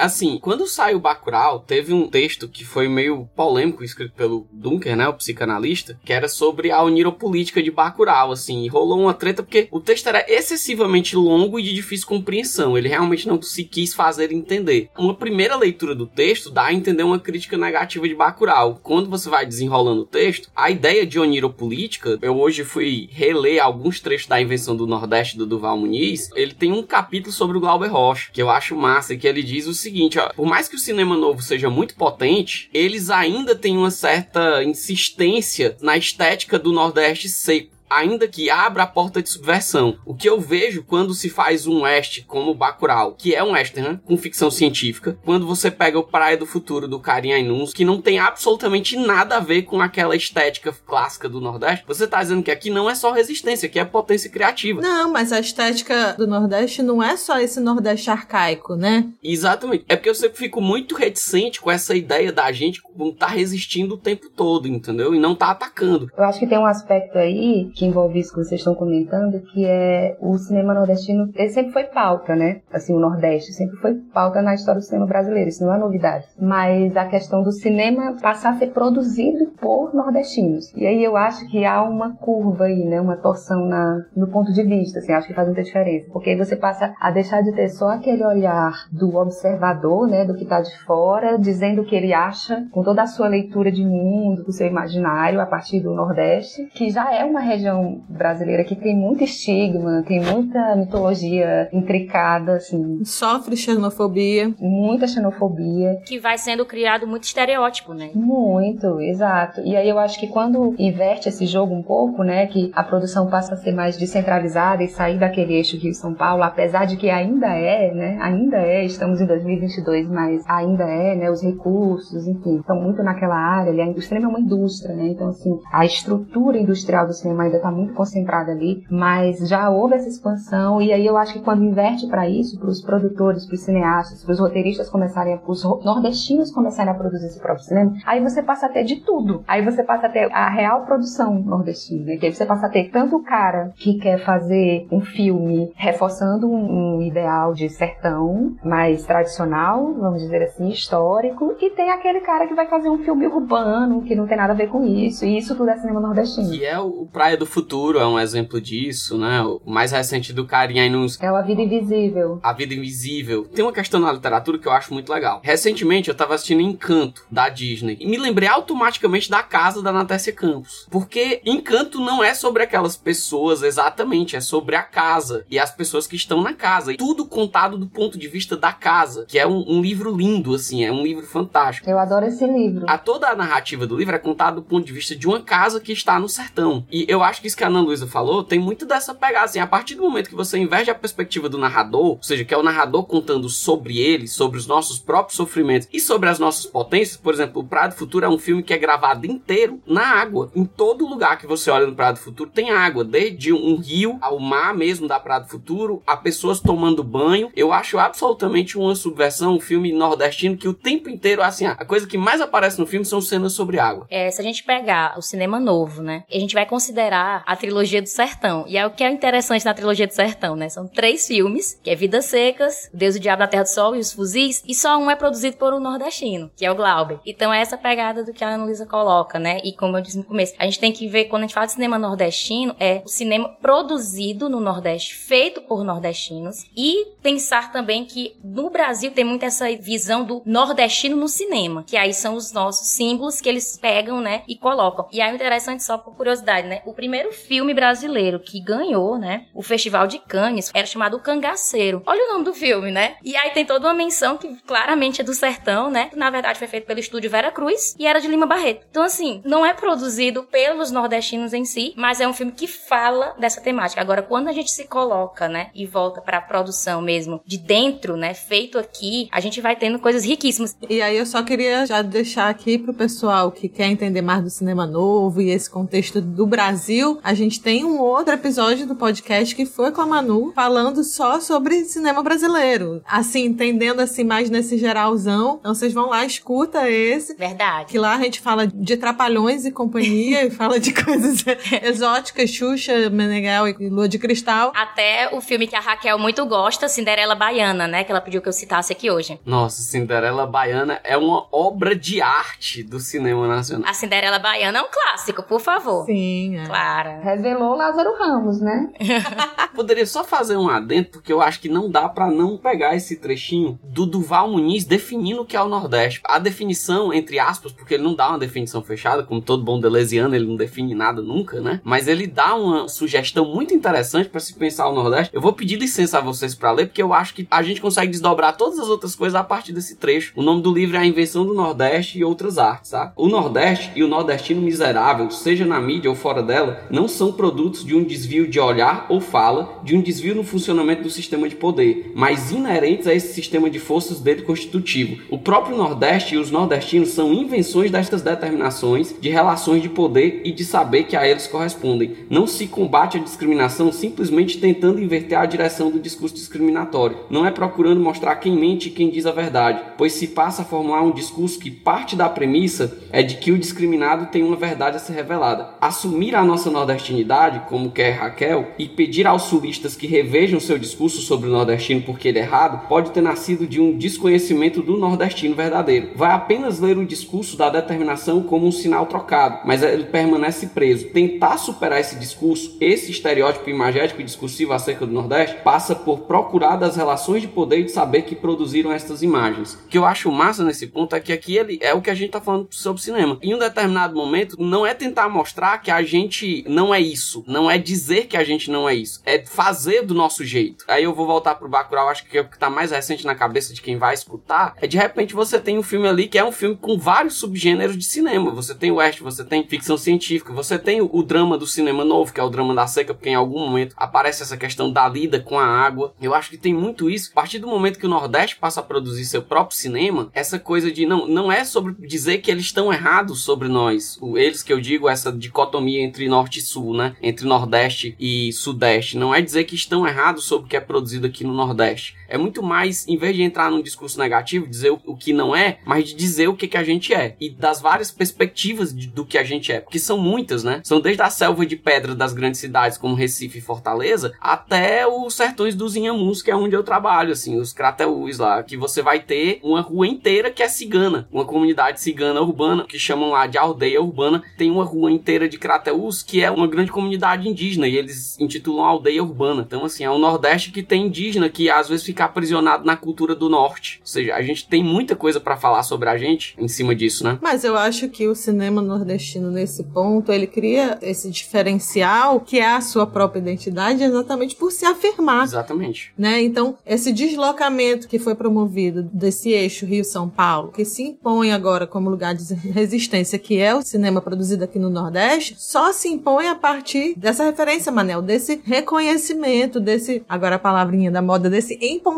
Assim, 0.01 0.39
quando 0.39 0.65
saiu 0.65 0.99
Bacurau, 0.99 1.59
teve 1.59 1.93
um 1.93 2.07
texto 2.07 2.49
que 2.49 2.65
foi 2.65 2.87
meio 2.87 3.29
polêmico, 3.35 3.83
escrito 3.83 4.13
pelo 4.15 4.47
Dunker, 4.51 4.95
né, 4.95 5.07
o 5.07 5.13
psicanalista, 5.13 5.99
que 6.03 6.11
era 6.11 6.27
sobre 6.27 6.71
a 6.71 6.81
oniropolítica 6.81 7.61
de 7.61 7.69
Bacurau, 7.69 8.31
assim, 8.31 8.63
e 8.63 8.67
rolou 8.67 9.01
uma 9.01 9.13
treta 9.13 9.43
porque 9.43 9.67
o 9.69 9.79
texto 9.79 10.07
era 10.07 10.25
excessivamente 10.27 11.15
longo 11.15 11.59
e 11.59 11.63
de 11.63 11.71
difícil 11.71 12.07
compreensão, 12.07 12.75
ele 12.75 12.89
realmente 12.89 13.27
não 13.27 13.39
se 13.39 13.63
quis 13.63 13.93
fazer 13.93 14.31
entender. 14.31 14.89
Uma 14.97 15.13
primeira 15.13 15.55
leitura 15.55 15.93
do 15.93 16.07
texto 16.07 16.49
dá 16.49 16.65
a 16.65 16.73
entender 16.73 17.03
uma 17.03 17.19
crítica 17.19 17.55
negativa 17.55 18.07
de 18.07 18.15
Bacurau. 18.15 18.79
Quando 18.81 19.07
você 19.07 19.29
vai 19.29 19.45
desenrolando 19.45 20.01
o 20.01 20.07
texto, 20.07 20.49
a 20.55 20.71
ideia 20.71 21.05
de 21.05 21.19
oniropolítica, 21.19 22.17
eu 22.23 22.39
hoje 22.39 22.63
fui 22.63 23.07
reler 23.11 23.63
alguns 23.63 23.99
trechos 23.99 24.27
da 24.27 24.41
Invenção 24.41 24.75
do 24.75 24.87
Nordeste 24.87 25.37
do 25.37 25.45
Duval 25.45 25.77
Muniz, 25.77 26.31
ele 26.35 26.55
tem 26.55 26.71
um 26.71 26.81
capítulo 26.81 27.31
sobre 27.31 27.55
o 27.55 27.61
Glauber 27.61 27.91
Rocha, 27.91 28.31
que 28.33 28.41
eu 28.41 28.49
acho 28.49 28.75
massa, 28.75 29.15
que 29.15 29.27
ele 29.27 29.43
diz 29.43 29.67
o 29.67 29.73
seguinte, 29.75 29.90
seguinte, 29.91 30.17
ó, 30.17 30.29
por 30.29 30.45
mais 30.45 30.67
que 30.67 30.75
o 30.75 30.79
cinema 30.79 31.17
novo 31.17 31.41
seja 31.41 31.69
muito 31.69 31.95
potente, 31.95 32.69
eles 32.73 33.09
ainda 33.09 33.53
têm 33.55 33.77
uma 33.77 33.91
certa 33.91 34.63
insistência 34.63 35.75
na 35.81 35.97
estética 35.97 36.57
do 36.57 36.71
Nordeste 36.71 37.27
seco 37.27 37.70
ainda 37.91 38.27
que 38.27 38.49
abra 38.49 38.83
a 38.83 38.87
porta 38.87 39.21
de 39.21 39.29
subversão. 39.29 39.97
O 40.05 40.15
que 40.15 40.29
eu 40.29 40.39
vejo 40.39 40.83
quando 40.83 41.13
se 41.13 41.29
faz 41.29 41.67
um 41.67 41.81
west 41.81 42.25
como 42.25 42.53
Bacurau, 42.53 43.13
que 43.13 43.35
é 43.35 43.43
um 43.43 43.51
western 43.51 43.99
com 44.05 44.17
ficção 44.17 44.49
científica, 44.49 45.17
quando 45.23 45.45
você 45.45 45.69
pega 45.69 45.99
o 45.99 46.03
Praia 46.03 46.37
do 46.37 46.45
Futuro 46.45 46.87
do 46.87 46.99
Karim 46.99 47.33
Ainus, 47.33 47.73
que 47.73 47.85
não 47.85 48.01
tem 48.01 48.19
absolutamente 48.19 48.97
nada 48.97 49.37
a 49.37 49.39
ver 49.39 49.63
com 49.63 49.81
aquela 49.81 50.15
estética 50.15 50.73
clássica 50.85 51.27
do 51.27 51.41
Nordeste, 51.41 51.85
você 51.87 52.07
tá 52.07 52.21
dizendo 52.21 52.43
que 52.43 52.51
aqui 52.51 52.69
não 52.69 52.89
é 52.89 52.95
só 52.95 53.11
resistência, 53.11 53.67
aqui 53.67 53.79
é 53.79 53.85
potência 53.85 54.29
criativa. 54.29 54.81
Não, 54.81 55.11
mas 55.11 55.31
a 55.31 55.39
estética 55.39 56.15
do 56.17 56.27
Nordeste 56.27 56.81
não 56.81 57.03
é 57.03 57.17
só 57.17 57.39
esse 57.39 57.59
Nordeste 57.59 58.09
arcaico, 58.09 58.75
né? 58.75 59.09
Exatamente. 59.23 59.85
É 59.87 59.95
porque 59.95 60.09
eu 60.09 60.15
sempre 60.15 60.37
fico 60.37 60.61
muito 60.61 60.95
reticente 60.95 61.59
com 61.59 61.69
essa 61.69 61.95
ideia 61.95 62.31
da 62.31 62.51
gente 62.51 62.81
como 62.81 63.13
tá 63.13 63.27
resistindo 63.27 63.95
o 63.95 63.97
tempo 63.97 64.29
todo, 64.29 64.67
entendeu? 64.67 65.13
E 65.13 65.19
não 65.19 65.35
tá 65.35 65.51
atacando. 65.51 66.09
Eu 66.17 66.23
acho 66.23 66.39
que 66.39 66.47
tem 66.47 66.57
um 66.57 66.65
aspecto 66.65 67.17
aí 67.17 67.71
que 67.75 67.80
envolve 67.85 68.19
isso 68.19 68.31
que 68.31 68.43
vocês 68.43 68.61
estão 68.61 68.75
comentando, 68.75 69.39
que 69.39 69.65
é 69.65 70.17
o 70.19 70.37
cinema 70.37 70.73
nordestino, 70.73 71.29
ele 71.35 71.49
sempre 71.49 71.71
foi 71.71 71.83
pauta, 71.85 72.35
né? 72.35 72.61
Assim, 72.71 72.93
o 72.93 72.99
Nordeste 72.99 73.53
sempre 73.53 73.77
foi 73.77 73.95
pauta 74.13 74.41
na 74.41 74.53
história 74.53 74.79
do 74.79 74.85
cinema 74.85 75.05
brasileiro, 75.05 75.49
isso 75.49 75.65
não 75.65 75.73
é 75.73 75.77
novidade. 75.77 76.25
Mas 76.39 76.95
a 76.95 77.05
questão 77.05 77.43
do 77.43 77.51
cinema 77.51 78.15
passar 78.21 78.51
a 78.51 78.57
ser 78.57 78.67
produzido 78.67 79.47
por 79.59 79.93
nordestinos. 79.93 80.73
E 80.75 80.85
aí 80.85 81.03
eu 81.03 81.15
acho 81.17 81.47
que 81.49 81.65
há 81.65 81.81
uma 81.83 82.15
curva 82.15 82.65
aí, 82.65 82.85
né? 82.85 82.99
Uma 82.99 83.17
torção 83.17 83.65
na, 83.65 84.05
no 84.15 84.27
ponto 84.27 84.51
de 84.53 84.63
vista, 84.63 84.99
assim, 84.99 85.13
acho 85.13 85.27
que 85.27 85.33
faz 85.33 85.47
muita 85.47 85.63
diferença. 85.63 86.09
Porque 86.11 86.31
aí 86.31 86.37
você 86.37 86.55
passa 86.55 86.93
a 86.99 87.11
deixar 87.11 87.41
de 87.41 87.51
ter 87.53 87.69
só 87.69 87.89
aquele 87.89 88.25
olhar 88.25 88.73
do 88.91 89.15
observador, 89.15 90.07
né? 90.07 90.25
Do 90.25 90.35
que 90.35 90.45
tá 90.45 90.61
de 90.61 90.77
fora, 90.83 91.37
dizendo 91.37 91.81
o 91.81 91.85
que 91.85 91.95
ele 91.95 92.13
acha, 92.13 92.65
com 92.71 92.83
toda 92.83 93.03
a 93.03 93.07
sua 93.07 93.27
leitura 93.27 93.71
de 93.71 93.83
mundo, 93.83 94.43
com 94.43 94.49
o 94.49 94.53
seu 94.53 94.67
imaginário 94.67 95.39
a 95.39 95.45
partir 95.45 95.79
do 95.79 95.93
Nordeste, 95.93 96.65
que 96.73 96.89
já 96.89 97.13
é 97.13 97.23
uma 97.23 97.39
região 97.39 97.70
religião 97.71 98.01
brasileira 98.09 98.63
que 98.63 98.75
tem 98.75 98.95
muito 98.95 99.23
estigma, 99.23 100.03
tem 100.05 100.21
muita 100.21 100.75
mitologia 100.75 101.69
intricada, 101.71 102.53
assim. 102.55 103.03
Sofre 103.03 103.55
xenofobia. 103.55 104.53
Muita 104.59 105.07
xenofobia. 105.07 106.01
Que 106.05 106.19
vai 106.19 106.37
sendo 106.37 106.65
criado 106.65 107.07
muito 107.07 107.23
estereótipo, 107.23 107.93
né? 107.93 108.11
Muito, 108.13 108.99
exato. 108.99 109.61
E 109.61 109.75
aí 109.75 109.87
eu 109.87 109.97
acho 109.97 110.19
que 110.19 110.27
quando 110.27 110.75
inverte 110.77 111.29
esse 111.29 111.45
jogo 111.45 111.73
um 111.73 111.83
pouco, 111.83 112.23
né, 112.23 112.45
que 112.47 112.71
a 112.75 112.83
produção 112.83 113.27
passa 113.27 113.53
a 113.53 113.57
ser 113.57 113.73
mais 113.73 113.97
descentralizada 113.97 114.83
e 114.83 114.87
sair 114.87 115.17
daquele 115.17 115.53
eixo 115.53 115.77
Rio-São 115.77 116.13
Paulo, 116.13 116.43
apesar 116.43 116.85
de 116.85 116.97
que 116.97 117.09
ainda 117.09 117.47
é, 117.47 117.93
né, 117.93 118.17
ainda 118.21 118.57
é, 118.57 118.83
estamos 118.83 119.21
em 119.21 119.25
2022, 119.25 120.09
mas 120.09 120.43
ainda 120.47 120.83
é, 120.83 121.15
né, 121.15 121.31
os 121.31 121.41
recursos, 121.41 122.27
enfim, 122.27 122.57
estão 122.57 122.79
muito 122.79 123.01
naquela 123.03 123.35
área, 123.35 123.71
o 123.91 124.01
cinema 124.01 124.27
é 124.27 124.29
uma 124.29 124.39
indústria, 124.39 124.95
né, 124.95 125.09
então 125.09 125.29
assim, 125.29 125.59
a 125.71 125.85
estrutura 125.85 126.57
industrial 126.57 127.05
do 127.05 127.13
cinema 127.13 127.43
ainda 127.43 127.59
está 127.61 127.71
muito 127.71 127.93
concentrada 127.93 128.51
ali, 128.51 128.83
mas 128.89 129.47
já 129.47 129.69
houve 129.69 129.95
essa 129.95 130.09
expansão 130.09 130.81
e 130.81 130.91
aí 130.91 131.05
eu 131.05 131.17
acho 131.17 131.33
que 131.33 131.41
quando 131.41 131.63
inverte 131.63 132.07
para 132.07 132.27
isso, 132.27 132.59
para 132.59 132.69
os 132.69 132.81
produtores, 132.81 133.45
para 133.45 133.55
os 133.55 133.61
cineastas, 133.61 134.23
para 134.23 134.33
os 134.33 134.39
roteiristas 134.39 134.89
começarem, 134.89 135.37
para 135.37 135.51
os 135.51 135.63
nordestinos 135.63 136.51
começarem 136.51 136.91
a 136.91 136.95
produzir 136.95 137.27
esse 137.27 137.39
próprio 137.39 137.63
cinema, 137.63 137.93
aí 138.05 138.21
você 138.21 138.41
passa 138.41 138.65
a 138.65 138.69
ter 138.69 138.83
de 138.83 138.97
tudo. 138.97 139.43
Aí 139.47 139.63
você 139.63 139.83
passa 139.83 140.07
a 140.07 140.09
ter 140.09 140.31
a 140.31 140.49
real 140.49 140.85
produção 140.85 141.33
nordestina, 141.35 142.05
né? 142.05 142.17
que 142.17 142.25
aí 142.25 142.33
você 142.33 142.45
passa 142.45 142.67
a 142.67 142.69
ter 142.69 142.89
tanto 142.89 143.15
o 143.15 143.23
cara 143.23 143.71
que 143.75 143.95
quer 143.95 144.23
fazer 144.23 144.87
um 144.91 145.01
filme 145.01 145.71
reforçando 145.75 146.49
um, 146.49 146.97
um 146.97 147.01
ideal 147.01 147.53
de 147.53 147.69
sertão 147.69 148.55
mais 148.63 149.03
tradicional, 149.05 149.93
vamos 149.93 150.21
dizer 150.21 150.43
assim, 150.43 150.69
histórico, 150.69 151.55
e 151.59 151.69
tem 151.71 151.91
aquele 151.91 152.21
cara 152.21 152.47
que 152.47 152.53
vai 152.53 152.67
fazer 152.67 152.89
um 152.89 152.99
filme 152.99 153.27
urbano 153.27 154.01
que 154.03 154.15
não 154.15 154.27
tem 154.27 154.37
nada 154.37 154.53
a 154.53 154.55
ver 154.55 154.69
com 154.69 154.83
isso, 154.83 155.25
e 155.25 155.37
isso 155.37 155.55
tudo 155.55 155.69
é 155.69 155.77
cinema 155.77 155.99
nordestino. 155.99 156.49
Que 156.49 156.65
é 156.65 156.79
o 156.79 157.07
Praia 157.11 157.37
do 157.41 157.45
Futuro 157.45 157.97
é 157.97 158.05
um 158.05 158.19
exemplo 158.19 158.61
disso, 158.61 159.17
né? 159.17 159.41
O 159.41 159.59
mais 159.65 159.91
recente 159.91 160.31
do 160.31 160.45
Carinha 160.45 160.87
nos... 160.89 161.19
É 161.19 161.27
A 161.27 161.41
Vida 161.41 161.61
Invisível. 161.61 162.39
A 162.43 162.53
Vida 162.53 162.75
Invisível. 162.75 163.45
Tem 163.45 163.65
uma 163.65 163.73
questão 163.73 163.99
na 163.99 164.11
literatura 164.11 164.59
que 164.59 164.67
eu 164.67 164.71
acho 164.71 164.93
muito 164.93 165.11
legal. 165.11 165.41
Recentemente 165.43 166.07
eu 166.07 166.15
tava 166.15 166.35
assistindo 166.35 166.61
Encanto, 166.61 167.25
da 167.31 167.49
Disney, 167.49 167.97
e 167.99 168.05
me 168.05 168.17
lembrei 168.17 168.47
automaticamente 168.47 169.29
da 169.29 169.41
casa 169.41 169.81
da 169.81 169.91
Natécia 169.91 170.31
Campos. 170.31 170.85
Porque 170.91 171.41
Encanto 171.43 171.99
não 171.99 172.23
é 172.23 172.35
sobre 172.35 172.61
aquelas 172.61 172.95
pessoas 172.95 173.63
exatamente, 173.63 174.35
é 174.35 174.41
sobre 174.41 174.75
a 174.75 174.83
casa 174.83 175.43
e 175.49 175.57
as 175.57 175.71
pessoas 175.71 176.05
que 176.05 176.15
estão 176.15 176.41
na 176.43 176.53
casa. 176.53 176.93
E 176.93 176.97
tudo 176.97 177.25
contado 177.25 177.75
do 177.75 177.87
ponto 177.87 178.19
de 178.19 178.27
vista 178.27 178.55
da 178.55 178.71
casa, 178.71 179.25
que 179.27 179.39
é 179.39 179.47
um, 179.47 179.65
um 179.67 179.81
livro 179.81 180.15
lindo, 180.15 180.53
assim, 180.53 180.85
é 180.85 180.91
um 180.91 181.01
livro 181.01 181.25
fantástico. 181.25 181.89
Eu 181.89 181.97
adoro 181.97 182.27
esse 182.27 182.45
livro. 182.45 182.85
A 182.87 182.99
toda 182.99 183.29
a 183.29 183.35
narrativa 183.35 183.87
do 183.87 183.97
livro 183.97 184.15
é 184.15 184.19
contada 184.19 184.57
do 184.57 184.61
ponto 184.61 184.85
de 184.85 184.93
vista 184.93 185.15
de 185.15 185.27
uma 185.27 185.41
casa 185.41 185.79
que 185.79 185.91
está 185.91 186.19
no 186.19 186.29
sertão. 186.29 186.85
E 186.91 187.05
eu 187.07 187.23
acho 187.23 187.30
que 187.39 187.47
isso 187.47 187.55
que 187.55 187.63
a 187.63 187.67
Ana 187.67 187.81
Luísa 187.81 188.07
falou 188.07 188.43
tem 188.43 188.59
muito 188.59 188.85
dessa 188.85 189.13
pegada, 189.13 189.45
assim, 189.45 189.59
a 189.59 189.67
partir 189.67 189.95
do 189.95 190.01
momento 190.01 190.29
que 190.29 190.35
você 190.35 190.57
inverte 190.57 190.89
a 190.89 190.95
perspectiva 190.95 191.47
do 191.47 191.57
narrador, 191.57 192.05
ou 192.05 192.19
seja, 192.23 192.43
que 192.43 192.53
é 192.53 192.57
o 192.57 192.63
narrador 192.63 193.03
contando 193.05 193.47
sobre 193.47 193.99
ele, 193.99 194.27
sobre 194.27 194.57
os 194.57 194.65
nossos 194.65 194.97
próprios 194.97 195.37
sofrimentos 195.37 195.87
e 195.93 195.99
sobre 195.99 196.29
as 196.29 196.39
nossas 196.39 196.65
potências, 196.65 197.17
por 197.17 197.33
exemplo, 197.33 197.61
o 197.61 197.65
Prado 197.65 197.93
Futuro 197.93 198.25
é 198.25 198.29
um 198.29 198.39
filme 198.39 198.63
que 198.63 198.73
é 198.73 198.77
gravado 198.77 199.25
inteiro 199.25 199.79
na 199.85 200.19
água. 200.19 200.51
Em 200.55 200.65
todo 200.65 201.07
lugar 201.07 201.37
que 201.37 201.45
você 201.45 201.69
olha 201.69 201.85
no 201.85 201.95
Prado 201.95 202.17
Futuro 202.17 202.49
tem 202.49 202.71
água, 202.71 203.03
desde 203.03 203.53
um 203.53 203.75
rio 203.77 204.17
ao 204.21 204.39
mar 204.39 204.73
mesmo 204.73 205.07
da 205.07 205.19
Prado 205.19 205.47
Futuro, 205.47 206.01
a 206.07 206.17
pessoas 206.17 206.59
tomando 206.59 207.03
banho. 207.03 207.51
Eu 207.55 207.71
acho 207.71 207.99
absolutamente 207.99 208.77
uma 208.77 208.95
subversão, 208.95 209.55
um 209.55 209.59
filme 209.59 209.91
nordestino 209.91 210.57
que 210.57 210.67
o 210.67 210.73
tempo 210.73 211.09
inteiro, 211.09 211.41
assim, 211.41 211.65
a 211.65 211.85
coisa 211.85 212.07
que 212.07 212.17
mais 212.17 212.41
aparece 212.41 212.79
no 212.79 212.87
filme 212.87 213.05
são 213.05 213.21
cenas 213.21 213.53
sobre 213.53 213.79
água. 213.79 214.07
É, 214.09 214.29
se 214.31 214.41
a 214.41 214.43
gente 214.43 214.63
pegar 214.63 215.17
o 215.17 215.21
cinema 215.21 215.59
novo, 215.59 216.01
né, 216.01 216.23
a 216.31 216.39
gente 216.39 216.53
vai 216.53 216.65
considerar 216.65 217.20
a 217.45 217.55
trilogia 217.55 218.01
do 218.01 218.07
Sertão. 218.07 218.65
E 218.67 218.77
é 218.77 218.85
o 218.85 218.91
que 218.91 219.03
é 219.03 219.09
interessante 219.09 219.65
na 219.65 219.73
trilogia 219.73 220.07
do 220.07 220.13
Sertão, 220.13 220.55
né? 220.55 220.69
São 220.69 220.87
três 220.87 221.27
filmes, 221.27 221.79
que 221.83 221.89
é 221.89 221.95
Vidas 221.95 222.25
Secas, 222.25 222.89
Deus 222.93 223.15
e 223.15 223.17
o 223.19 223.21
Diabo 223.21 223.41
na 223.41 223.47
Terra 223.47 223.63
do 223.63 223.69
Sol 223.69 223.95
e 223.95 223.99
Os 223.99 224.11
Fuzis, 224.11 224.63
e 224.67 224.73
só 224.73 224.97
um 224.97 225.09
é 225.09 225.15
produzido 225.15 225.57
por 225.57 225.73
um 225.73 225.79
nordestino, 225.79 226.51
que 226.55 226.65
é 226.65 226.71
o 226.71 226.75
Glauber. 226.75 227.19
Então 227.25 227.53
é 227.53 227.61
essa 227.61 227.77
pegada 227.77 228.23
do 228.23 228.33
que 228.33 228.43
a 228.43 228.49
Ana 228.49 228.65
Luísa 228.65 228.85
coloca, 228.85 229.39
né? 229.39 229.59
E 229.63 229.73
como 229.73 229.97
eu 229.97 230.01
disse 230.01 230.17
no 230.17 230.23
começo, 230.23 230.53
a 230.57 230.65
gente 230.65 230.79
tem 230.79 230.91
que 230.91 231.07
ver, 231.07 231.25
quando 231.25 231.43
a 231.43 231.45
gente 231.45 231.53
fala 231.53 231.65
de 231.65 231.73
cinema 231.73 231.99
nordestino, 231.99 232.75
é 232.79 233.01
o 233.05 233.09
cinema 233.09 233.49
produzido 233.61 234.49
no 234.49 234.59
Nordeste, 234.59 235.15
feito 235.15 235.61
por 235.61 235.83
nordestinos, 235.83 236.65
e 236.75 237.07
pensar 237.21 237.71
também 237.71 238.05
que 238.05 238.35
no 238.43 238.69
Brasil 238.69 239.11
tem 239.11 239.23
muito 239.23 239.43
essa 239.43 239.65
visão 239.77 240.23
do 240.23 240.41
nordestino 240.45 241.15
no 241.15 241.27
cinema, 241.27 241.83
que 241.83 241.97
aí 241.97 242.13
são 242.13 242.35
os 242.35 242.51
nossos 242.51 242.87
símbolos 242.87 243.41
que 243.41 243.49
eles 243.49 243.77
pegam, 243.77 244.21
né, 244.21 244.43
e 244.47 244.55
colocam. 244.55 245.07
E 245.11 245.21
aí 245.21 245.31
é 245.31 245.35
interessante 245.35 245.83
só 245.83 245.97
por 245.97 246.15
curiosidade, 246.15 246.67
né? 246.67 246.81
O 246.85 246.93
primeiro 246.93 247.10
primeiro 247.11 247.33
filme 247.33 247.73
brasileiro 247.73 248.39
que 248.39 248.61
ganhou, 248.61 249.17
né, 249.17 249.47
o 249.53 249.61
Festival 249.61 250.07
de 250.07 250.17
Cannes, 250.17 250.71
era 250.73 250.85
chamado 250.85 251.19
Cangaceiro. 251.19 252.01
Olha 252.05 252.23
o 252.23 252.31
nome 252.31 252.45
do 252.45 252.53
filme, 252.53 252.89
né? 252.89 253.15
E 253.21 253.35
aí 253.35 253.49
tem 253.49 253.65
toda 253.65 253.85
uma 253.85 253.93
menção 253.93 254.37
que 254.37 254.55
claramente 254.65 255.19
é 255.19 255.23
do 255.23 255.33
sertão, 255.33 255.91
né? 255.91 256.09
Na 256.15 256.29
verdade 256.29 256.57
foi 256.57 256.69
feito 256.69 256.85
pelo 256.85 257.01
estúdio 257.01 257.29
Vera 257.29 257.51
Cruz 257.51 257.95
e 257.99 258.07
era 258.07 258.21
de 258.21 258.29
Lima 258.29 258.45
Barreto. 258.45 258.87
Então 258.89 259.03
assim, 259.03 259.41
não 259.43 259.65
é 259.65 259.73
produzido 259.73 260.43
pelos 260.43 260.89
nordestinos 260.89 261.51
em 261.51 261.65
si, 261.65 261.93
mas 261.97 262.21
é 262.21 262.27
um 262.27 262.31
filme 262.31 262.53
que 262.53 262.65
fala 262.65 263.35
dessa 263.37 263.59
temática. 263.59 263.99
Agora, 263.99 264.21
quando 264.21 264.47
a 264.47 264.53
gente 264.53 264.71
se 264.71 264.87
coloca, 264.87 265.49
né, 265.49 265.69
e 265.75 265.85
volta 265.85 266.21
para 266.21 266.37
a 266.37 266.41
produção 266.41 267.01
mesmo 267.01 267.41
de 267.45 267.57
dentro, 267.57 268.15
né, 268.15 268.33
feito 268.33 268.79
aqui, 268.79 269.27
a 269.33 269.41
gente 269.41 269.59
vai 269.59 269.75
tendo 269.75 269.99
coisas 269.99 270.23
riquíssimas. 270.23 270.77
E 270.89 271.01
aí 271.01 271.17
eu 271.17 271.25
só 271.25 271.43
queria 271.43 271.85
já 271.85 272.01
deixar 272.01 272.47
aqui 272.47 272.77
pro 272.77 272.93
pessoal 272.93 273.51
que 273.51 273.67
quer 273.67 273.87
entender 273.87 274.21
mais 274.21 274.41
do 274.41 274.49
cinema 274.49 274.87
novo 274.87 275.41
e 275.41 275.49
esse 275.49 275.69
contexto 275.69 276.21
do 276.21 276.45
Brasil, 276.47 277.00
a 277.23 277.33
gente 277.33 277.59
tem 277.61 277.83
um 277.83 277.99
outro 277.99 278.33
episódio 278.33 278.85
do 278.85 278.95
podcast 278.95 279.55
que 279.55 279.65
foi 279.65 279.91
com 279.91 280.01
a 280.01 280.05
Manu 280.05 280.51
falando 280.53 281.03
só 281.03 281.39
sobre 281.39 281.85
cinema 281.85 282.21
brasileiro. 282.21 283.01
Assim, 283.05 283.45
entendendo 283.45 283.99
assim 283.99 284.23
mais 284.23 284.49
nesse 284.49 284.77
geralzão. 284.77 285.57
Então 285.59 285.73
vocês 285.73 285.93
vão 285.93 286.09
lá, 286.09 286.23
escuta 286.25 286.89
esse. 286.89 287.35
Verdade. 287.35 287.91
Que 287.91 287.97
lá 287.97 288.15
a 288.15 288.19
gente 288.19 288.39
fala 288.39 288.67
de 288.67 288.97
trapalhões 288.97 289.65
e 289.65 289.71
companhia 289.71 290.45
e 290.45 290.51
fala 290.51 290.79
de 290.79 290.93
coisas 291.03 291.43
exóticas, 291.83 292.49
Xuxa, 292.49 293.09
Meneghel 293.09 293.67
e 293.67 293.89
Lua 293.89 294.07
de 294.07 294.19
Cristal. 294.19 294.71
Até 294.75 295.29
o 295.33 295.41
filme 295.41 295.67
que 295.67 295.75
a 295.75 295.79
Raquel 295.79 296.19
muito 296.19 296.45
gosta, 296.45 296.87
Cinderela 296.87 297.35
Baiana, 297.35 297.87
né? 297.87 298.03
Que 298.03 298.11
ela 298.11 298.21
pediu 298.21 298.41
que 298.41 298.49
eu 298.49 298.53
citasse 298.53 298.93
aqui 298.93 299.09
hoje. 299.09 299.39
Nossa, 299.45 299.81
Cinderela 299.81 300.45
Baiana 300.45 300.99
é 301.03 301.17
uma 301.17 301.47
obra 301.51 301.95
de 301.95 302.21
arte 302.21 302.83
do 302.83 302.99
cinema 302.99 303.47
nacional. 303.47 303.89
A 303.89 303.93
Cinderela 303.93 304.39
Baiana 304.39 304.79
é 304.79 304.81
um 304.81 304.89
clássico, 304.91 305.43
por 305.43 305.59
favor. 305.59 306.05
Sim, 306.05 306.57
é. 306.57 306.65
Claro. 306.65 306.90
Revelou 307.23 307.75
Lázaro 307.75 308.17
Ramos, 308.17 308.59
né? 308.59 308.89
Poderia 309.73 310.05
só 310.05 310.23
fazer 310.23 310.57
um 310.57 310.69
adendo, 310.69 311.09
porque 311.09 311.31
eu 311.31 311.41
acho 311.41 311.59
que 311.59 311.69
não 311.69 311.89
dá 311.89 312.09
pra 312.09 312.29
não 312.29 312.57
pegar 312.57 312.95
esse 312.95 313.15
trechinho 313.15 313.79
do 313.83 314.05
Duval 314.05 314.49
Muniz 314.49 314.83
definindo 314.83 315.41
o 315.41 315.45
que 315.45 315.55
é 315.55 315.61
o 315.61 315.69
Nordeste. 315.69 316.21
A 316.25 316.37
definição, 316.39 317.13
entre 317.13 317.39
aspas, 317.39 317.71
porque 317.71 317.93
ele 317.93 318.03
não 318.03 318.13
dá 318.13 318.29
uma 318.29 318.39
definição 318.39 318.83
fechada, 318.83 319.23
como 319.23 319.41
todo 319.41 319.63
bom 319.63 319.79
delesiano, 319.79 320.35
ele 320.35 320.45
não 320.45 320.55
define 320.55 320.93
nada 320.93 321.21
nunca, 321.21 321.61
né? 321.61 321.79
Mas 321.83 322.07
ele 322.07 322.27
dá 322.27 322.55
uma 322.55 322.87
sugestão 322.87 323.45
muito 323.45 323.73
interessante 323.73 324.29
pra 324.29 324.39
se 324.39 324.53
pensar 324.53 324.87
o 324.89 324.93
Nordeste. 324.93 325.33
Eu 325.33 325.41
vou 325.41 325.53
pedir 325.53 325.77
licença 325.77 326.17
a 326.17 326.21
vocês 326.21 326.53
pra 326.53 326.71
ler, 326.71 326.87
porque 326.87 327.01
eu 327.01 327.13
acho 327.13 327.33
que 327.33 327.47
a 327.49 327.63
gente 327.63 327.81
consegue 327.81 328.11
desdobrar 328.11 328.57
todas 328.57 328.79
as 328.79 328.89
outras 328.89 329.15
coisas 329.15 329.35
a 329.35 329.43
partir 329.43 329.71
desse 329.71 329.95
trecho. 329.95 330.33
O 330.35 330.43
nome 330.43 330.61
do 330.61 330.73
livro 330.73 330.97
é 330.97 330.99
A 330.99 331.05
Invenção 331.05 331.45
do 331.45 331.53
Nordeste 331.53 332.19
e 332.19 332.23
Outras 332.23 332.57
Artes, 332.57 332.91
tá? 332.91 333.13
O 333.15 333.27
Nordeste 333.27 333.91
e 333.95 334.03
o 334.03 334.07
nordestino 334.07 334.61
miserável, 334.61 335.29
seja 335.31 335.65
na 335.65 335.79
mídia 335.79 336.09
ou 336.09 336.15
fora 336.15 336.43
dela, 336.43 336.80
não 336.89 337.07
são 337.07 337.31
produtos 337.31 337.85
de 337.85 337.95
um 337.95 338.03
desvio 338.03 338.47
de 338.47 338.59
olhar 338.59 339.05
ou 339.09 339.21
fala, 339.21 339.79
de 339.83 339.95
um 339.95 340.01
desvio 340.01 340.35
no 340.35 340.43
funcionamento 340.43 341.03
do 341.03 341.09
sistema 341.09 341.47
de 341.47 341.55
poder, 341.55 342.11
mas 342.15 342.51
inerentes 342.51 343.07
a 343.07 343.13
esse 343.13 343.33
sistema 343.33 343.69
de 343.69 343.79
forças 343.79 344.19
dele 344.19 344.41
constitutivo. 344.41 345.21
O 345.29 345.37
próprio 345.37 345.77
Nordeste 345.77 346.35
e 346.35 346.37
os 346.37 346.51
nordestinos 346.51 347.09
são 347.09 347.33
invenções 347.33 347.91
destas 347.91 348.21
determinações 348.21 349.15
de 349.19 349.29
relações 349.29 349.81
de 349.81 349.89
poder 349.89 350.41
e 350.43 350.51
de 350.51 350.63
saber 350.63 351.03
que 351.03 351.15
a 351.15 351.27
eles 351.27 351.47
correspondem. 351.47 352.15
Não 352.29 352.47
se 352.47 352.67
combate 352.67 353.17
a 353.17 353.21
discriminação 353.21 353.91
simplesmente 353.91 354.57
tentando 354.57 355.01
inverter 355.01 355.37
a 355.37 355.45
direção 355.45 355.91
do 355.91 355.99
discurso 355.99 356.35
discriminatório. 356.35 357.17
Não 357.29 357.45
é 357.45 357.51
procurando 357.51 357.99
mostrar 357.99 358.35
quem 358.37 358.55
mente 358.55 358.87
e 358.87 358.91
quem 358.91 359.09
diz 359.09 359.25
a 359.25 359.31
verdade, 359.31 359.81
pois 359.97 360.13
se 360.13 360.27
passa 360.27 360.61
a 360.61 360.65
formular 360.65 361.03
um 361.03 361.11
discurso 361.11 361.59
que 361.59 361.69
parte 361.69 362.15
da 362.15 362.29
premissa 362.29 362.97
é 363.11 363.21
de 363.21 363.37
que 363.37 363.51
o 363.51 363.57
discriminado 363.57 364.27
tem 364.27 364.43
uma 364.43 364.55
verdade 364.55 364.97
a 364.97 364.99
ser 364.99 365.13
revelada. 365.13 365.69
Assumir 365.79 366.35
a 366.35 366.43
nossa 366.43 366.70
nordestinidade, 366.71 367.63
como 367.67 367.91
quer 367.91 368.11
Raquel, 368.11 368.69
e 368.77 368.87
pedir 368.87 369.27
aos 369.27 369.43
sulistas 369.43 369.95
que 369.95 370.07
revejam 370.07 370.59
seu 370.59 370.77
discurso 370.77 371.21
sobre 371.21 371.47
o 371.49 371.51
nordestino 371.51 372.01
porque 372.01 372.27
ele 372.27 372.39
é 372.39 372.41
errado, 372.41 372.87
pode 372.87 373.11
ter 373.11 373.21
nascido 373.21 373.67
de 373.67 373.79
um 373.79 373.97
desconhecimento 373.97 374.81
do 374.81 374.97
nordestino 374.97 375.55
verdadeiro. 375.55 376.11
Vai 376.15 376.31
apenas 376.31 376.79
ler 376.79 376.97
o 376.97 377.05
discurso 377.05 377.57
da 377.57 377.69
determinação 377.69 378.43
como 378.43 378.67
um 378.67 378.71
sinal 378.71 379.05
trocado, 379.05 379.59
mas 379.65 379.83
ele 379.83 380.05
permanece 380.05 380.67
preso. 380.67 381.09
Tentar 381.09 381.57
superar 381.57 381.99
esse 381.99 382.15
discurso, 382.15 382.77
esse 382.79 383.11
estereótipo 383.11 383.69
imagético 383.69 384.21
e 384.21 384.25
discursivo 384.25 384.73
acerca 384.73 385.05
do 385.05 385.13
Nordeste, 385.13 385.57
passa 385.63 385.95
por 385.95 386.21
procurar 386.21 386.75
das 386.75 386.95
relações 386.95 387.41
de 387.41 387.47
poder 387.47 387.79
e 387.79 387.83
de 387.85 387.91
saber 387.91 388.23
que 388.23 388.35
produziram 388.35 388.91
estas 388.91 389.21
imagens. 389.21 389.73
O 389.73 389.87
que 389.87 389.97
eu 389.97 390.05
acho 390.05 390.31
massa 390.31 390.63
nesse 390.63 390.87
ponto 390.87 391.15
é 391.15 391.19
que 391.19 391.33
aqui 391.33 391.57
ele 391.57 391.79
é 391.81 391.93
o 391.93 392.01
que 392.01 392.09
a 392.09 392.15
gente 392.15 392.31
tá 392.31 392.41
falando 392.41 392.67
sobre 392.69 393.01
cinema. 393.01 393.37
Em 393.41 393.53
um 393.53 393.59
determinado 393.59 394.15
momento, 394.15 394.55
não 394.59 394.85
é 394.85 394.93
tentar 394.93 395.29
mostrar 395.29 395.77
que 395.79 395.91
a 395.91 396.01
gente 396.01 396.45
não 396.67 396.93
é 396.93 396.99
isso, 396.99 397.43
não 397.47 397.69
é 397.69 397.77
dizer 397.77 398.27
que 398.27 398.37
a 398.37 398.43
gente 398.43 398.69
não 398.69 398.87
é 398.87 398.95
isso, 398.95 399.21
é 399.25 399.43
fazer 399.45 400.03
do 400.03 400.13
nosso 400.13 400.43
jeito. 400.43 400.83
Aí 400.87 401.03
eu 401.03 401.13
vou 401.13 401.25
voltar 401.25 401.55
pro 401.55 401.69
Bacurau, 401.69 402.09
acho 402.09 402.25
que 402.25 402.37
é 402.37 402.41
o 402.41 402.47
que 402.47 402.57
tá 402.57 402.69
mais 402.69 402.91
recente 402.91 403.25
na 403.25 403.35
cabeça 403.35 403.73
de 403.73 403.81
quem 403.81 403.97
vai 403.97 404.13
escutar, 404.13 404.75
é 404.81 404.87
de 404.87 404.97
repente 404.97 405.33
você 405.33 405.59
tem 405.59 405.77
um 405.77 405.83
filme 405.83 406.07
ali 406.07 406.27
que 406.27 406.37
é 406.37 406.43
um 406.43 406.51
filme 406.51 406.75
com 406.75 406.97
vários 406.97 407.35
subgêneros 407.35 407.97
de 407.97 408.03
cinema. 408.03 408.51
Você 408.51 408.75
tem 408.75 408.91
o 408.91 408.95
west, 408.95 409.19
você 409.19 409.43
tem 409.43 409.65
ficção 409.67 409.97
científica, 409.97 410.53
você 410.53 410.77
tem 410.77 411.01
o, 411.01 411.23
drama 411.23 411.57
do 411.57 411.67
cinema 411.67 412.03
novo, 412.03 412.33
que 412.33 412.39
é 412.39 412.43
o 412.43 412.49
drama 412.49 412.73
da 412.73 412.87
seca, 412.87 413.13
porque 413.13 413.29
em 413.29 413.35
algum 413.35 413.59
momento 413.59 413.93
aparece 413.95 414.43
essa 414.43 414.57
questão 414.57 414.91
da 414.91 415.07
lida 415.07 415.39
com 415.39 415.59
a 415.59 415.65
água. 415.65 416.13
Eu 416.21 416.33
acho 416.33 416.49
que 416.49 416.57
tem 416.57 416.73
muito 416.73 417.09
isso. 417.09 417.31
A 417.31 417.35
partir 417.35 417.59
do 417.59 417.67
momento 417.67 417.99
que 417.99 418.05
o 418.05 418.09
Nordeste 418.09 418.57
passa 418.57 418.79
a 418.79 418.83
produzir 418.83 419.25
seu 419.25 419.41
próprio 419.41 419.77
cinema, 419.77 420.29
essa 420.33 420.59
coisa 420.59 420.91
de 420.91 421.05
não, 421.05 421.27
não 421.27 421.51
é 421.51 421.63
sobre 421.63 421.95
dizer 422.05 422.39
que 422.39 422.51
eles 422.51 422.65
estão 422.65 422.91
errados 422.91 423.43
sobre 423.43 423.67
nós. 423.67 424.19
Eles 424.35 424.63
que 424.63 424.73
eu 424.73 424.81
digo, 424.81 425.07
essa 425.07 425.31
dicotomia 425.31 426.01
entre 426.03 426.27
Norte 426.41 426.59
e 426.59 426.61
Sul, 426.61 426.95
né? 426.95 427.15
Entre 427.21 427.45
Nordeste 427.45 428.15
e 428.19 428.51
Sudeste. 428.51 429.15
Não 429.15 429.33
é 429.33 429.41
dizer 429.41 429.63
que 429.65 429.75
estão 429.75 430.07
errados 430.07 430.45
sobre 430.45 430.65
o 430.65 430.69
que 430.69 430.75
é 430.75 430.79
produzido 430.79 431.27
aqui 431.27 431.43
no 431.43 431.53
Nordeste. 431.53 432.15
É 432.31 432.37
muito 432.37 432.63
mais, 432.63 433.05
em 433.07 433.17
vez 433.17 433.35
de 433.35 433.43
entrar 433.43 433.69
num 433.69 433.81
discurso 433.81 434.17
negativo, 434.17 434.65
dizer 434.65 434.91
o, 435.05 435.17
que 435.17 435.33
não 435.33 435.53
é, 435.53 435.79
mas 435.85 436.05
de 436.05 436.15
dizer 436.15 436.47
o 436.47 436.55
que, 436.55 436.67
que 436.67 436.77
a 436.77 436.83
gente 436.83 437.13
é. 437.13 437.35
E 437.41 437.49
das 437.49 437.81
várias 437.81 438.09
perspectivas 438.09 438.95
de, 438.95 439.07
do 439.07 439.25
que 439.25 439.37
a 439.37 439.43
gente 439.43 439.69
é. 439.71 439.81
Porque 439.81 439.99
são 439.99 440.17
muitas, 440.17 440.63
né? 440.63 440.81
São 440.83 441.01
desde 441.01 441.21
a 441.21 441.29
selva 441.29 441.65
de 441.65 441.75
pedra 441.75 442.15
das 442.15 442.31
grandes 442.31 442.61
cidades, 442.61 442.97
como 442.97 443.15
Recife 443.15 443.57
e 443.57 443.61
Fortaleza, 443.61 444.33
até 444.39 445.05
os 445.05 445.33
sertões 445.33 445.75
dos 445.75 445.97
Inhamuns, 445.97 446.41
que 446.41 446.49
é 446.49 446.55
onde 446.55 446.73
eu 446.73 446.83
trabalho, 446.83 447.33
assim, 447.33 447.59
os 447.59 447.73
Crateús 447.73 448.39
lá, 448.39 448.63
que 448.63 448.77
você 448.77 449.01
vai 449.01 449.19
ter 449.19 449.59
uma 449.61 449.81
rua 449.81 450.07
inteira 450.07 450.49
que 450.49 450.63
é 450.63 450.69
cigana, 450.69 451.27
uma 451.31 451.43
comunidade 451.43 451.99
cigana 451.99 452.41
urbana, 452.41 452.85
que 452.85 452.97
chamam 452.97 453.31
lá 453.31 453.45
de 453.45 453.57
aldeia 453.57 454.01
urbana, 454.01 454.41
tem 454.57 454.71
uma 454.71 454.85
rua 454.85 455.11
inteira 455.11 455.49
de 455.49 455.57
Crateús, 455.57 456.23
que 456.23 456.41
é 456.41 456.49
uma 456.49 456.67
grande 456.67 456.91
comunidade 456.91 457.49
indígena, 457.49 457.89
e 457.89 457.97
eles 457.97 458.39
intitulam 458.39 458.85
aldeia 458.85 459.21
urbana. 459.21 459.63
Então, 459.67 459.83
assim, 459.83 460.05
é 460.05 460.09
o 460.09 460.17
Nordeste 460.17 460.71
que 460.71 460.81
tem 460.81 461.07
indígena, 461.07 461.49
que 461.49 461.69
às 461.69 461.89
vezes 461.89 462.05
fica 462.05 462.20
aprisionado 462.25 462.85
na 462.85 462.95
cultura 462.95 463.35
do 463.35 463.49
Norte. 463.49 463.99
Ou 464.01 464.07
seja, 464.07 464.35
a 464.35 464.41
gente 464.41 464.67
tem 464.67 464.83
muita 464.83 465.15
coisa 465.15 465.39
para 465.39 465.57
falar 465.57 465.83
sobre 465.83 466.09
a 466.09 466.17
gente 466.17 466.55
em 466.57 466.67
cima 466.67 466.95
disso, 466.95 467.23
né? 467.23 467.37
Mas 467.41 467.63
eu 467.63 467.77
acho 467.77 468.09
que 468.09 468.27
o 468.27 468.35
cinema 468.35 468.81
nordestino, 468.81 469.51
nesse 469.51 469.83
ponto, 469.83 470.31
ele 470.31 470.47
cria 470.47 470.97
esse 471.01 471.29
diferencial 471.29 472.39
que 472.39 472.59
é 472.59 472.73
a 472.73 472.81
sua 472.81 473.05
própria 473.05 473.39
identidade 473.39 474.03
exatamente 474.03 474.55
por 474.55 474.71
se 474.71 474.85
afirmar. 474.85 475.43
Exatamente. 475.43 476.13
Né? 476.17 476.41
Então, 476.41 476.77
esse 476.85 477.11
deslocamento 477.11 478.07
que 478.07 478.19
foi 478.19 478.35
promovido 478.35 479.03
desse 479.03 479.49
eixo 479.49 479.85
Rio-São 479.85 480.29
Paulo, 480.29 480.71
que 480.71 480.85
se 480.85 481.03
impõe 481.03 481.51
agora 481.51 481.87
como 481.87 482.09
lugar 482.09 482.35
de 482.35 482.53
resistência, 482.53 483.39
que 483.39 483.57
é 483.57 483.73
o 483.75 483.81
cinema 483.81 484.21
produzido 484.21 484.63
aqui 484.63 484.79
no 484.79 484.89
Nordeste, 484.89 485.55
só 485.57 485.91
se 485.91 486.07
impõe 486.07 486.47
a 486.47 486.55
partir 486.55 487.13
dessa 487.17 487.43
referência, 487.43 487.91
Manel, 487.91 488.21
desse 488.21 488.61
reconhecimento, 488.63 489.79
desse, 489.79 490.23
agora 490.27 490.55
a 490.55 490.59
palavrinha 490.59 491.11
da 491.11 491.21
moda, 491.21 491.49
desse 491.49 491.77
empoderamento, 491.81 492.10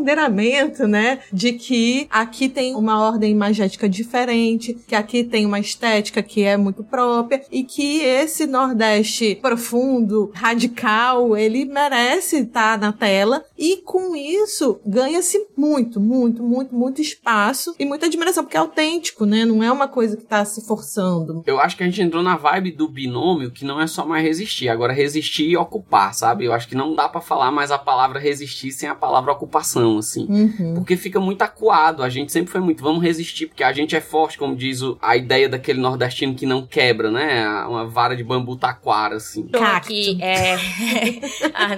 né? 0.88 1.20
De 1.32 1.54
que 1.54 2.08
aqui 2.10 2.50
tem 2.50 2.76
uma 2.76 3.02
ordem 3.02 3.32
imagética 3.32 3.88
diferente, 3.88 4.74
que 4.88 4.96
aqui 4.96 5.24
tem 5.24 5.46
uma 5.46 5.60
estética 5.60 6.22
que 6.24 6.44
é 6.44 6.58
muito 6.58 6.84
própria 6.84 7.44
e 7.52 7.64
que 7.64 8.02
esse 8.02 8.46
Nordeste 8.46 9.36
profundo, 9.42 10.32
radical, 10.34 11.36
ele 11.36 11.66
merece 11.66 12.38
estar 12.38 12.78
na 12.78 12.92
tela 12.92 13.44
e 13.58 13.78
com 13.78 14.16
isso 14.16 14.80
ganha-se 14.86 15.48
muito, 15.58 16.00
muito, 16.00 16.44
muito, 16.44 16.76
muito 16.76 17.02
espaço 17.02 17.76
e 17.80 17.86
muita 17.86 18.06
admiração, 18.06 18.44
porque 18.44 18.58
é 18.58 18.60
autêntico, 18.60 19.26
né? 19.26 19.46
Não 19.46 19.64
é 19.64 19.72
uma 19.72 19.88
coisa 19.88 20.18
que 20.18 20.24
tá 20.24 20.44
se 20.46 20.66
forçando. 20.66 21.44
Eu 21.46 21.60
acho 21.60 21.78
que 21.78 21.84
a 21.84 21.86
gente 21.86 22.02
entrou 22.02 22.24
na 22.24 22.36
vibe 22.36 22.72
do 22.72 22.88
binômio 22.88 23.52
que 23.52 23.66
não 23.66 23.80
é 23.80 23.88
só 23.88 24.06
mais 24.06 24.24
resistir, 24.24 24.70
agora 24.70 24.94
resistir 24.94 25.50
e 25.50 25.58
ocupar, 25.58 26.14
sabe? 26.14 26.46
Eu 26.46 26.54
acho 26.54 26.68
que 26.68 26.76
não 26.76 26.96
dá 26.96 27.08
para 27.08 27.22
falar 27.22 27.52
mais 27.52 27.72
a 27.72 27.78
palavra 27.78 28.20
resistir 28.20 28.72
sem 28.72 28.90
a 28.90 28.96
palavra 28.96 29.32
ocupação, 29.32 29.83
assim. 29.98 30.26
Uhum. 30.30 30.74
Porque 30.76 30.96
fica 30.98 31.20
muito 31.20 31.42
acuado. 31.42 32.04
A 32.04 32.10
gente 32.10 32.32
sempre 32.32 32.52
foi 32.52 32.62
muito, 32.62 32.84
vamos 32.84 33.02
resistir, 33.04 33.48
porque 33.48 33.64
a 33.64 33.72
gente 33.72 33.96
é 33.96 34.02
forte, 34.02 34.38
como 34.38 34.56
diz 34.56 34.82
o, 34.82 34.98
a 35.02 35.16
ideia 35.16 35.48
daquele 35.48 35.80
nordestino 35.80 36.34
que 36.36 36.46
não 36.46 36.66
quebra, 36.66 37.12
né? 37.12 37.48
Uma 37.66 37.86
vara 37.86 38.16
de 38.16 38.24
bambu 38.24 38.56
taquara, 38.56 39.16
assim. 39.16 39.50
Aqui, 39.54 40.18
é... 40.22 40.56
Ah, 41.54 41.78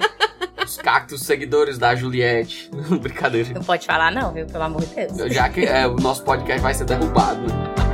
Os 0.64 0.76
cactos 0.76 1.22
seguidores 1.22 1.78
da 1.78 1.94
Juliette. 1.94 2.70
Brincadeira. 3.00 3.50
não 3.54 3.62
pode 3.62 3.86
falar 3.86 4.10
não, 4.10 4.32
viu? 4.32 4.46
Pelo 4.46 4.64
amor 4.64 4.84
de 4.84 4.94
Deus. 4.94 5.32
Já 5.32 5.48
que 5.48 5.64
é, 5.64 5.86
o 5.86 5.96
nosso 5.96 6.22
podcast 6.24 6.60
vai 6.62 6.74
ser 6.74 6.84
derrubado, 6.84 7.40
né? 7.42 7.85